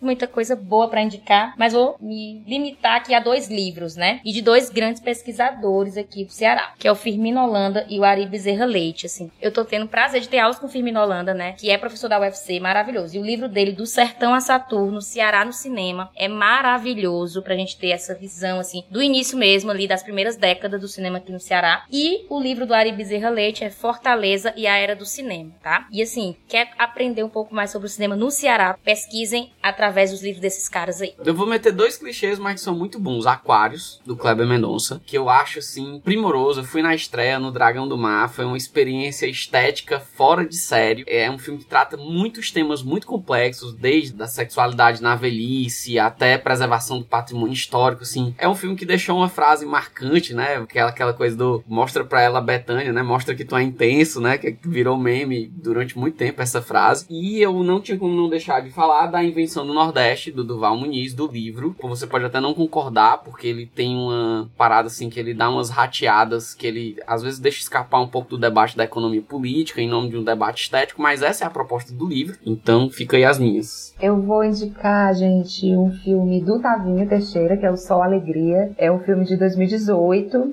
muita 0.00 0.26
coisa 0.26 0.56
boa 0.56 0.88
pra 0.88 1.02
indicar, 1.02 1.54
mas 1.58 1.72
vou 1.72 1.96
me 2.00 2.42
limitar 2.46 2.96
aqui 2.96 3.14
a 3.14 3.20
dois 3.20 3.48
livros, 3.48 3.96
né? 3.96 4.20
E 4.24 4.32
de 4.32 4.40
dois 4.40 4.70
grandes 4.70 5.00
pesquisadores 5.00 5.96
aqui 5.96 6.24
do 6.24 6.32
Ceará, 6.32 6.72
que 6.78 6.88
é 6.88 6.92
o 6.92 6.96
Firmino 6.96 7.42
Holanda 7.42 7.84
e 7.88 7.98
o 7.98 8.04
Ari 8.04 8.26
Bezerra 8.26 8.64
Leite, 8.64 9.06
assim. 9.06 9.30
Eu 9.40 9.52
tô 9.52 9.64
tendo 9.64 9.86
prazer 9.86 10.20
de 10.20 10.28
ter 10.28 10.38
aulas 10.38 10.58
com 10.58 10.66
o 10.66 10.70
Firmino 10.70 11.00
Holanda, 11.00 11.34
né? 11.34 11.52
Que 11.58 11.70
é 11.70 11.76
professor 11.76 12.08
da 12.08 12.20
UFC, 12.20 12.58
maravilhoso. 12.58 13.16
E 13.16 13.18
o 13.18 13.24
livro 13.24 13.48
dele, 13.48 13.72
Do 13.72 13.86
Sertão 13.86 14.32
a 14.32 14.40
Saturno, 14.40 15.02
Ceará 15.02 15.44
no 15.44 15.52
Cinema, 15.52 16.10
é 16.16 16.28
maravilhoso 16.28 17.42
pra 17.42 17.54
gente 17.54 17.76
ter 17.76 17.90
essa 17.90 18.14
visão, 18.14 18.58
assim, 18.58 18.84
do 18.90 19.02
início 19.02 19.36
mesmo 19.36 19.70
ali, 19.70 19.86
das 19.98 20.02
primeiras 20.04 20.36
décadas 20.36 20.80
do 20.80 20.86
cinema 20.86 21.18
aqui 21.18 21.32
no 21.32 21.40
Ceará. 21.40 21.84
E 21.90 22.24
o 22.28 22.40
livro 22.40 22.64
do 22.64 22.72
Ari 22.72 22.92
Bezerra 22.92 23.30
Leite 23.30 23.64
é 23.64 23.70
Fortaleza 23.70 24.54
e 24.56 24.66
a 24.66 24.76
Era 24.76 24.94
do 24.94 25.04
Cinema, 25.04 25.52
tá? 25.60 25.88
E 25.90 26.00
assim, 26.00 26.36
quer 26.46 26.70
aprender 26.78 27.24
um 27.24 27.28
pouco 27.28 27.52
mais 27.52 27.70
sobre 27.70 27.86
o 27.86 27.90
cinema 27.90 28.14
no 28.14 28.30
Ceará? 28.30 28.78
Pesquisem 28.84 29.50
através 29.60 30.12
dos 30.12 30.22
livros 30.22 30.40
desses 30.40 30.68
caras 30.68 31.02
aí. 31.02 31.14
Eu 31.24 31.34
vou 31.34 31.46
meter 31.46 31.72
dois 31.72 31.96
clichês, 31.96 32.38
mas 32.38 32.54
que 32.54 32.60
são 32.60 32.76
muito 32.76 33.00
bons. 33.00 33.26
Aquários, 33.26 34.00
do 34.06 34.16
Kleber 34.16 34.46
Mendonça, 34.46 35.02
que 35.04 35.18
eu 35.18 35.28
acho, 35.28 35.58
assim, 35.58 36.00
primoroso. 36.04 36.60
Eu 36.60 36.64
fui 36.64 36.80
na 36.80 36.94
estreia 36.94 37.38
no 37.38 37.50
Dragão 37.50 37.88
do 37.88 37.98
Mar, 37.98 38.28
foi 38.28 38.44
uma 38.44 38.56
experiência 38.56 39.26
estética 39.26 39.98
fora 39.98 40.46
de 40.46 40.56
sério. 40.56 41.04
É 41.08 41.28
um 41.28 41.38
filme 41.38 41.58
que 41.58 41.66
trata 41.66 41.96
muitos 41.96 42.52
temas 42.52 42.82
muito 42.82 43.06
complexos, 43.06 43.74
desde 43.74 44.22
a 44.22 44.28
sexualidade 44.28 45.02
na 45.02 45.16
velhice 45.16 45.98
até 45.98 46.38
preservação 46.38 47.00
do 47.00 47.04
patrimônio 47.04 47.52
histórico, 47.52 48.02
assim. 48.02 48.34
É 48.38 48.48
um 48.48 48.54
filme 48.54 48.76
que 48.76 48.86
deixou 48.86 49.16
uma 49.16 49.28
frase 49.28 49.66
marcante, 49.88 50.34
né? 50.34 50.56
Aquela, 50.56 50.90
aquela 50.90 51.12
coisa 51.12 51.36
do 51.36 51.64
mostra 51.66 52.04
pra 52.04 52.22
ela 52.22 52.40
Betânia, 52.40 52.92
né? 52.92 53.02
Mostra 53.02 53.34
que 53.34 53.44
tu 53.44 53.56
é 53.56 53.62
intenso, 53.62 54.20
né? 54.20 54.38
Que 54.38 54.56
virou 54.64 54.96
meme 54.96 55.46
durante 55.46 55.98
muito 55.98 56.16
tempo 56.16 56.40
essa 56.42 56.60
frase. 56.60 57.06
E 57.08 57.40
eu 57.40 57.62
não 57.62 57.80
tinha 57.80 57.98
como 57.98 58.14
não 58.14 58.28
deixar 58.28 58.60
de 58.60 58.70
falar 58.70 59.06
da 59.06 59.24
invenção 59.24 59.66
do 59.66 59.74
Nordeste, 59.74 60.30
do 60.30 60.44
Duval 60.44 60.76
Muniz, 60.76 61.14
do 61.14 61.26
livro. 61.26 61.74
Você 61.82 62.06
pode 62.06 62.24
até 62.24 62.40
não 62.40 62.54
concordar, 62.54 63.18
porque 63.18 63.46
ele 63.46 63.66
tem 63.66 63.96
uma 63.96 64.48
parada 64.56 64.88
assim 64.88 65.08
que 65.08 65.18
ele 65.18 65.34
dá 65.34 65.48
umas 65.48 65.70
rateadas, 65.70 66.54
que 66.54 66.66
ele 66.66 66.96
às 67.06 67.22
vezes 67.22 67.38
deixa 67.38 67.60
escapar 67.60 68.00
um 68.00 68.08
pouco 68.08 68.30
do 68.30 68.38
debate 68.38 68.76
da 68.76 68.84
economia 68.84 69.22
política 69.22 69.80
em 69.80 69.88
nome 69.88 70.10
de 70.10 70.16
um 70.16 70.24
debate 70.24 70.62
estético, 70.62 71.00
mas 71.00 71.22
essa 71.22 71.44
é 71.44 71.46
a 71.46 71.50
proposta 71.50 71.92
do 71.92 72.06
livro. 72.06 72.36
Então 72.44 72.90
fica 72.90 73.16
aí 73.16 73.24
as 73.24 73.38
minhas. 73.38 73.94
Eu 74.00 74.20
vou 74.20 74.44
indicar, 74.44 75.14
gente, 75.14 75.74
um 75.74 75.90
filme 75.90 76.40
do 76.42 76.60
Tavinho 76.60 77.08
Teixeira, 77.08 77.56
que 77.56 77.66
é 77.66 77.70
o 77.70 77.76
Sol 77.76 78.02
Alegria. 78.02 78.70
É 78.76 78.90
um 78.90 79.00
filme 79.00 79.24
de 79.24 79.36
2018. 79.36 79.77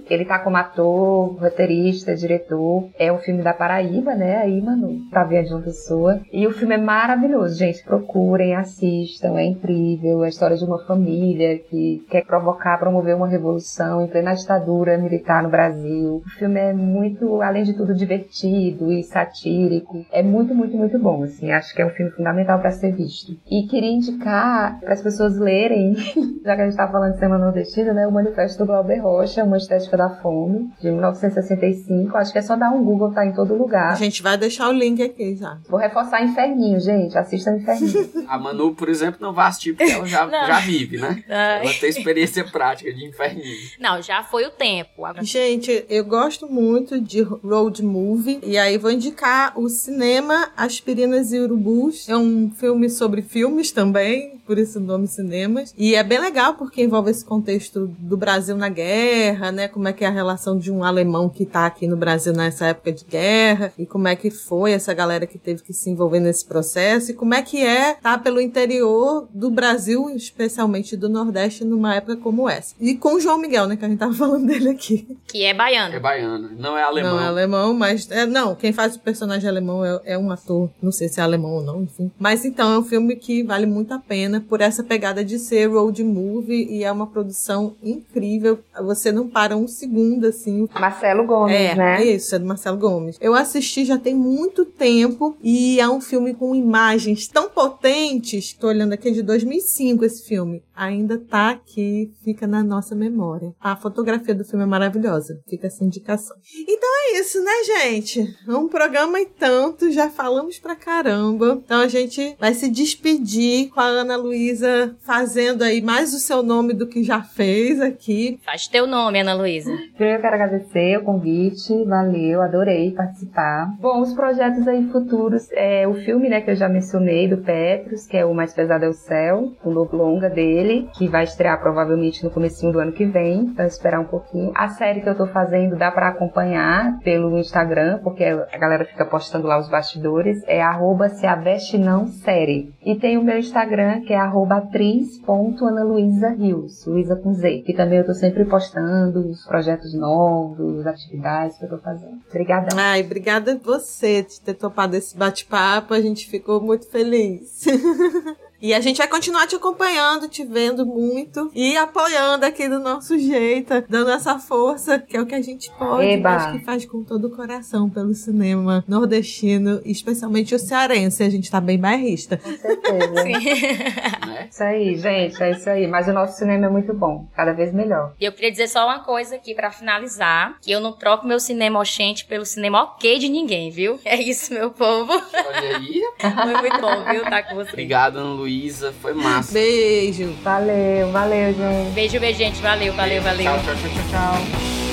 Ele 0.10 0.26
tá 0.26 0.40
como 0.40 0.58
ator, 0.58 1.36
roteirista, 1.40 2.16
diretor. 2.16 2.90
É 3.00 3.12
um 3.12 3.18
filme 3.18 3.42
da 3.42 3.54
Paraíba, 3.54 4.16
né? 4.16 4.38
Aí, 4.38 4.62
mano, 4.62 5.00
Tavinho 5.12 5.42
é 5.42 5.44
de 5.44 5.54
uma 5.54 5.62
pessoa. 5.62 6.22
E 6.32 6.46
o 6.48 6.52
filme 6.52 6.76
é 6.76 6.78
maravilhoso, 6.78 7.58
gente. 7.58 7.84
Procurem, 7.84 8.56
assistam. 8.56 9.38
É 9.38 9.46
incrível. 9.46 10.24
É 10.24 10.28
a 10.28 10.30
história 10.30 10.58
de 10.58 10.64
uma 10.64 10.80
família 10.86 11.58
que 11.60 12.04
quer 12.10 12.26
provocar, 12.26 12.78
promover 12.78 13.16
uma 13.16 13.28
revolução 13.28 14.02
em 14.02 14.08
plena 14.08 14.34
ditadura 14.34 14.98
militar 14.98 15.44
no 15.44 15.50
Brasil. 15.50 16.22
O 16.26 16.30
filme 16.38 16.60
é 16.60 16.74
muito, 16.74 17.42
além 17.42 17.64
de 17.64 17.74
tudo, 17.74 17.94
divertido 17.94 18.92
e 18.92 19.04
satírico. 19.04 20.06
É 20.12 20.22
muito, 20.22 20.54
muito, 20.54 20.78
muito 20.78 21.00
bom, 21.00 21.24
assim. 21.24 21.52
Acho 21.52 21.74
que 21.74 21.82
é 21.82 21.86
um 21.86 21.90
filme 21.90 22.12
fundamental 22.12 22.60
para 22.60 22.72
ser 22.72 22.94
visto. 22.94 23.34
E 23.50 23.68
queria 23.68 23.92
indicar 23.92 24.80
para 24.80 24.94
as 24.94 25.02
pessoas 25.02 25.38
lerem, 25.38 25.96
já 26.44 26.56
que 26.56 26.62
a 26.62 26.66
gente 26.66 26.78
tá 26.78 26.88
falando 26.88 27.14
de 27.14 27.20
Semana 27.20 27.46
Nordestina, 27.46 27.94
né? 27.94 28.08
O 28.08 28.12
Manifesto 28.12 28.60
do 28.60 28.68
Glauber 28.68 29.02
Uma 29.44 29.58
Estética 29.58 29.96
da 29.98 30.10
Fome, 30.22 30.70
de 30.82 30.90
1965. 30.92 32.18
Acho 32.18 32.32
que 32.32 32.40
é 32.40 32.42
só 32.42 32.56
dar 32.56 32.72
um 32.72 32.84
Google, 32.84 33.12
tá 33.12 33.26
em 33.26 33.34
todo 33.34 33.54
A 33.54 33.58
lugar. 33.58 33.98
gente 33.98 34.22
vai 34.22 34.38
deixar 34.38 34.70
o 34.70 34.72
link 34.74 35.02
aqui 35.02 35.36
já. 35.36 35.58
Vou 35.70 35.80
reforçar 35.80 36.24
Inferninho, 36.24 36.80
gente. 36.80 37.18
Assistam 37.18 37.58
Inferninho. 37.58 38.10
A 38.28 38.38
Manu, 38.38 38.74
por 38.76 38.90
exemplo, 38.90 39.20
não 39.22 39.34
vai 39.34 39.48
assistir 39.48 39.74
porque 39.76 39.92
ela 39.92 40.06
já, 40.06 40.28
já 40.30 40.60
vive, 40.60 40.98
né? 40.98 41.24
Ela 41.28 41.74
tem 41.80 41.90
experiência 41.90 42.44
prática 42.46 42.92
de 42.94 43.06
inferninho. 43.08 43.56
Não, 43.80 44.02
já 44.02 44.24
foi 44.24 44.46
o 44.46 44.52
tempo. 44.52 45.06
Agora- 45.06 45.24
Gente, 45.24 45.86
eu 45.90 46.04
gosto 46.06 46.48
muito 46.52 47.00
de 47.00 47.22
road 47.22 47.84
movie 47.84 48.40
e 48.44 48.58
aí 48.58 48.78
vou 48.78 48.92
indicar 48.92 49.58
o 49.60 49.70
cinema 49.70 50.50
Aspirinas 50.56 51.32
e 51.32 51.40
Urubus. 51.40 52.08
É 52.10 52.16
um 52.18 52.50
filme 52.52 52.90
sobre 52.90 53.22
filmes 53.22 53.72
também, 53.72 54.40
por 54.46 54.58
o 54.58 54.80
nome 54.80 55.08
cinemas. 55.08 55.74
E 55.78 55.96
é 55.96 56.04
bem 56.04 56.20
legal 56.20 56.54
porque 56.54 56.84
envolve 56.84 57.12
esse 57.12 57.26
contexto 57.26 57.88
do 58.00 58.16
Brasil 58.16 58.56
na 58.56 58.70
guerra, 58.70 59.52
né? 59.52 59.68
Como 59.68 59.88
é 59.88 59.94
que 59.94 60.04
é 60.04 60.08
a 60.08 60.12
relação 60.12 60.58
de 60.58 60.72
um 60.72 60.84
alemão 60.84 61.30
que 61.30 61.46
tá 61.46 61.66
aqui 61.66 61.88
no 61.88 61.98
Brasil 61.98 62.34
nessa 62.34 62.68
época 62.68 62.92
de 62.92 63.04
guerra 63.06 63.74
e 63.78 63.86
como 63.86 64.08
é 64.08 64.16
que 64.16 64.30
foi 64.30 64.72
essa 64.72 64.94
galera 64.94 65.26
que 65.26 65.38
teve 65.38 65.64
que 65.64 65.74
se 65.74 65.90
envolver 65.90 66.20
nesse 66.20 66.46
processo 66.46 67.12
e 67.12 67.14
como 67.14 67.34
é 67.34 67.42
que 67.42 67.64
é 67.64 67.96
tá 67.96 68.18
pelo 68.18 68.40
interior 68.40 69.28
do 69.34 69.50
Brasil, 69.50 70.10
especialmente 70.12 70.96
do 70.96 71.10
Nordeste, 71.10 71.64
numa 71.64 71.96
época 71.96 72.18
como 72.18 72.48
essa. 72.48 72.76
E 72.80 72.96
com 72.96 73.16
o 73.16 73.20
João 73.20 73.38
Miguel, 73.38 73.68
né? 73.68 73.76
Que 73.76 73.86
a 73.86 73.90
gente 73.90 74.00
tava 74.00 74.14
falando 74.16 74.46
dele 74.46 74.70
aqui. 74.70 75.18
Que 75.28 75.44
é 75.44 75.54
baiano. 75.54 75.96
É 75.96 76.00
baiana, 76.00 76.52
não 76.58 76.78
é 76.78 76.84
alemão. 76.84 77.16
Não 77.16 77.22
é 77.22 77.28
alemão, 77.28 77.74
mas. 77.74 78.10
É, 78.12 78.26
não, 78.26 78.56
quem 78.56 78.72
faz 78.72 78.96
o 78.96 79.00
personagem 79.00 79.50
alemão 79.50 79.84
é, 79.84 80.00
é 80.06 80.18
um 80.18 80.32
ator. 80.32 80.70
Não 80.82 80.92
sei 80.92 81.08
se 81.08 81.20
é 81.20 81.24
alemão 81.24 81.56
ou 81.56 81.64
não, 81.64 81.84
enfim. 81.84 82.12
Mas 82.20 82.46
então 82.46 82.72
é 82.72 82.80
um 82.80 82.84
filme 82.84 83.16
que 83.16 83.44
vale 83.44 83.66
muito 83.66 83.94
a 83.94 84.00
pena 84.00 84.35
por 84.42 84.62
essa 84.62 84.84
pegada 84.84 85.24
de 85.24 85.38
ser 85.40 85.68
road 85.68 86.04
movie 86.04 86.66
e 86.70 86.84
é 86.84 86.92
uma 86.92 87.08
produção 87.08 87.76
incrível. 87.84 88.60
Você 88.84 89.12
não 89.12 89.28
para 89.28 89.56
um 89.58 89.68
segundo 89.68 90.26
assim. 90.26 90.68
Marcelo 90.74 91.26
Gomes, 91.26 91.56
É, 91.56 91.76
né? 91.76 92.06
isso, 92.06 92.36
é 92.36 92.40
do 92.40 92.46
Marcelo 92.46 92.78
Gomes. 92.78 93.18
Eu 93.22 93.34
assisti 93.36 93.86
já 93.86 93.98
tem 93.98 94.14
muito 94.16 94.66
tempo 94.66 95.36
e 95.42 95.80
é 95.80 95.88
um 95.90 96.02
filme 96.02 96.34
com 96.34 96.56
imagens 96.56 97.28
tão 97.28 97.50
potentes. 97.50 98.54
Tô 98.54 98.68
olhando 98.68 98.94
aqui 98.94 99.10
é 99.10 99.12
de 99.12 99.22
2005 99.22 100.06
esse 100.06 100.24
filme. 100.24 100.64
Ainda 100.76 101.18
tá 101.18 101.52
aqui, 101.52 102.12
fica 102.24 102.46
na 102.48 102.64
nossa 102.64 102.94
memória. 102.96 103.54
A 103.62 103.76
fotografia 103.76 104.36
do 104.36 104.44
filme 104.44 104.64
é 104.64 104.68
maravilhosa. 104.68 105.40
Fica 105.48 105.68
essa 105.68 105.84
indicação. 105.84 106.36
Então 106.68 106.90
é 107.08 107.20
isso, 107.20 107.42
né, 107.42 107.52
gente? 107.66 108.36
Um 108.48 108.68
programa 108.68 109.20
e 109.22 109.26
tanto, 109.26 109.92
já 109.92 110.10
falamos 110.10 110.60
pra 110.60 110.76
caramba. 110.76 111.62
Então 111.64 111.80
a 111.82 111.88
gente 111.88 112.36
vai 112.40 112.54
se 112.54 112.70
despedir 112.70 113.70
com 113.70 113.80
a 113.80 113.86
Ana 113.86 114.16
Luísa 114.26 114.96
fazendo 115.06 115.64
aí 115.64 115.82
mais 115.82 116.14
o 116.14 116.20
seu 116.20 116.42
nome 116.42 116.74
do 116.74 116.88
que 116.88 117.04
já 117.04 117.22
fez 117.22 117.80
aqui. 117.80 118.40
Faz 118.44 118.68
teu 118.68 118.88
nome, 118.88 119.20
Ana 119.20 119.34
Luísa. 119.36 119.72
Primeiro 119.96 120.18
eu 120.18 120.22
quero 120.22 120.36
agradecer 120.36 120.98
o 120.98 121.04
convite, 121.04 121.84
valeu, 121.86 122.42
adorei 122.42 122.92
participar. 122.92 123.68
Bom, 123.80 124.02
os 124.02 124.14
projetos 124.14 124.68
aí 124.68 124.88
futuros, 124.90 125.48
é 125.52 125.88
o 125.88 125.94
filme, 125.94 126.28
né, 126.28 126.42
que 126.42 126.52
eu 126.52 126.56
já 126.56 126.68
mencionei, 126.68 127.28
do 127.28 127.38
Petros, 127.38 128.08
que 128.08 128.18
é 128.18 128.26
o 128.26 128.34
Mais 128.34 128.54
Pesado 128.54 128.86
é 128.86 128.90
o 128.90 128.94
Céu, 128.94 129.54
o 129.64 129.70
novo 129.70 129.96
longa 129.96 130.30
dele, 130.30 130.90
que 130.98 131.08
vai 131.08 131.24
estrear 131.24 131.60
provavelmente 131.60 132.24
no 132.24 132.32
comecinho 132.32 132.74
do 132.74 132.80
ano 132.80 132.92
que 132.92 133.06
vem, 133.06 133.42
então 133.42 133.66
esperar 133.66 134.00
um 134.00 134.06
pouquinho. 134.06 134.52
A 134.56 134.70
série 134.70 135.02
que 135.02 135.10
eu 135.10 135.16
tô 135.16 135.28
fazendo 135.28 135.76
dá 135.76 135.92
pra 135.92 136.10
acompanhar 136.10 137.00
pelo 137.04 137.38
Instagram, 137.38 138.00
porque 138.04 138.24
a 138.24 138.58
galera 138.58 138.86
fica 138.86 139.06
postando 139.06 139.48
lá 139.48 139.60
os 139.60 139.70
bastidores, 139.70 140.42
é 140.48 140.62
arroba 140.62 141.10
se 141.10 141.28
aveste 141.28 141.78
não 141.78 142.08
série. 142.08 142.74
E 142.84 142.96
tem 142.96 143.18
o 143.18 143.24
meu 143.24 143.38
Instagram, 143.38 144.02
que 144.02 144.14
é 144.14 144.15
atriz.analuisarios, 144.16 146.86
Luísa 146.86 147.16
com 147.16 147.34
Z, 147.34 147.64
que 147.66 147.74
também 147.74 148.00
eu 148.00 148.06
tô 148.06 148.14
sempre 148.14 148.44
postando 148.46 149.30
os 149.30 149.46
projetos 149.46 149.94
novos, 149.94 150.86
atividades 150.88 151.58
que 151.58 151.66
eu 151.66 151.70
tô 151.70 151.78
fazendo. 151.80 152.20
Obrigada. 152.30 152.68
Ai, 152.76 153.02
obrigada 153.02 153.60
você 153.64 154.24
de 154.24 154.42
ter 154.42 154.54
topado 154.54 154.96
esse 154.96 155.18
bate-papo, 155.18 155.94
a 155.94 156.02
gente 156.02 156.30
ficou 156.30 156.62
muito 156.62 156.90
feliz. 156.90 157.66
E 158.62 158.74
a 158.74 158.80
gente 158.80 158.98
vai 158.98 159.08
continuar 159.08 159.48
te 159.48 159.56
acompanhando, 159.56 160.28
te 160.28 160.44
vendo 160.44 160.86
muito 160.86 161.52
e 161.54 161.76
apoiando 161.78 162.46
aqui 162.46 162.68
do 162.70 162.80
nosso 162.80 163.18
jeito, 163.18 163.84
dando 163.90 164.12
essa 164.12 164.40
força, 164.40 164.98
que 165.00 165.18
é 165.18 165.22
o 165.22 165.26
que 165.26 165.36
a 165.36 165.42
gente 165.42 165.70
pode, 165.78 166.08
Eba. 166.08 166.30
mas 166.30 166.52
que 166.52 166.66
faz 166.66 166.86
com 166.86 167.04
todo 167.04 167.28
o 167.28 167.36
coração 167.36 167.90
pelo 167.90 168.14
cinema 168.14 168.84
nordestino, 168.88 169.82
especialmente 169.84 170.56
o 170.56 170.60
cearense. 170.60 171.24
A 171.24 171.30
gente 171.30 171.52
tá 171.52 171.60
bem 171.60 171.78
bairrista. 171.78 172.38
Com 172.38 172.56
certeza. 172.58 173.24
Sim. 173.24 173.32
né? 173.32 174.48
Isso 174.50 174.64
aí, 174.64 174.96
gente, 174.96 175.42
é 175.42 175.52
isso 175.52 175.70
aí. 175.70 175.88
Mas 175.88 176.08
o 176.08 176.14
nosso 176.14 176.38
cinema 176.38 176.68
é 176.68 176.70
muito 176.70 176.94
bom, 176.94 177.28
cada 177.36 177.52
vez 177.52 177.74
melhor. 177.74 178.14
E 178.20 178.26
eu 178.26 178.32
queria 178.32 178.52
dizer 178.52 178.68
só 178.68 178.86
uma 178.86 179.00
coisa 179.00 179.36
aqui 179.36 179.54
pra 179.54 179.72
finalizar, 179.72 180.58
que 180.62 180.72
eu 180.72 180.80
não 180.80 180.94
troco 180.94 181.28
meu 181.28 181.40
cinema 181.40 181.80
oxente 181.80 182.26
pelo 182.26 182.46
cinema 182.46 182.84
ok 182.84 183.20
de 183.20 183.28
ninguém, 183.28 183.70
viu? 183.70 184.00
É 184.06 184.16
isso, 184.16 184.54
meu 184.54 184.72
povo. 184.72 185.12
Olha 185.12 185.78
aí. 185.78 186.02
Foi 186.20 186.62
muito 186.62 186.82
bom, 186.82 187.04
viu? 187.12 187.24
Tá 187.24 187.44
com 187.44 187.56
você. 187.56 187.72
Obrigado, 187.72 188.18
Ana 188.18 188.36
Luísa. 188.56 188.94
Foi 189.02 189.14
massa. 189.14 189.54
Beijo. 189.54 190.34
Valeu, 190.44 191.12
valeu, 191.12 191.54
gente. 191.54 191.94
Beijo, 191.94 192.20
beijo, 192.20 192.38
gente. 192.38 192.62
Valeu, 192.62 192.94
valeu, 192.94 193.22
valeu. 193.22 193.46
Tchau, 193.46 193.60
tchau, 193.60 193.76
tchau, 193.76 193.90
tchau, 193.90 194.10
tchau. 194.10 194.85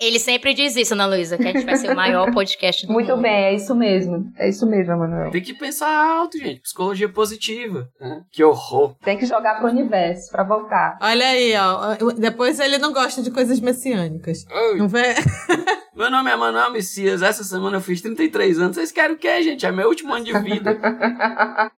Ele 0.00 0.18
sempre 0.18 0.54
diz 0.54 0.76
isso, 0.76 0.94
Ana 0.94 1.06
Luísa, 1.06 1.36
que 1.36 1.46
a 1.48 1.52
gente 1.52 1.64
vai 1.64 1.76
ser 1.76 1.90
o 1.90 1.96
maior 1.96 2.30
podcast 2.34 2.86
do 2.86 2.92
Muito 2.92 3.10
mundo. 3.10 3.22
bem, 3.22 3.32
é 3.44 3.54
isso 3.54 3.74
mesmo. 3.74 4.30
É 4.36 4.48
isso 4.48 4.64
mesmo, 4.66 4.92
Emanuel. 4.92 5.30
Tem 5.30 5.42
que 5.42 5.54
pensar 5.54 5.88
alto, 5.88 6.38
gente. 6.38 6.60
Psicologia 6.60 7.08
positiva. 7.08 7.88
né? 8.00 8.22
Que 8.30 8.44
horror. 8.44 8.94
Tem 9.02 9.18
que 9.18 9.26
jogar 9.26 9.56
pro 9.58 9.68
universo 9.68 10.30
pra 10.30 10.44
voltar. 10.44 10.98
Olha 11.02 11.26
aí, 11.26 11.52
ó. 11.56 12.12
Depois 12.18 12.60
ele 12.60 12.78
não 12.78 12.92
gosta 12.92 13.22
de 13.22 13.30
coisas 13.30 13.58
messiânicas. 13.60 14.44
Oi. 14.50 14.78
Não 14.78 14.88
vê? 14.88 15.14
Meu 15.96 16.10
nome 16.10 16.30
é 16.30 16.36
Manuel 16.36 16.70
Messias. 16.70 17.22
Essa 17.22 17.42
semana 17.42 17.78
eu 17.78 17.80
fiz 17.80 18.00
33 18.00 18.60
anos. 18.60 18.76
Vocês 18.76 18.92
querem 18.92 19.16
o 19.16 19.18
quê, 19.18 19.42
gente? 19.42 19.66
É 19.66 19.72
meu 19.72 19.88
último 19.88 20.14
ano 20.14 20.24
de 20.24 20.38
vida. 20.38 20.78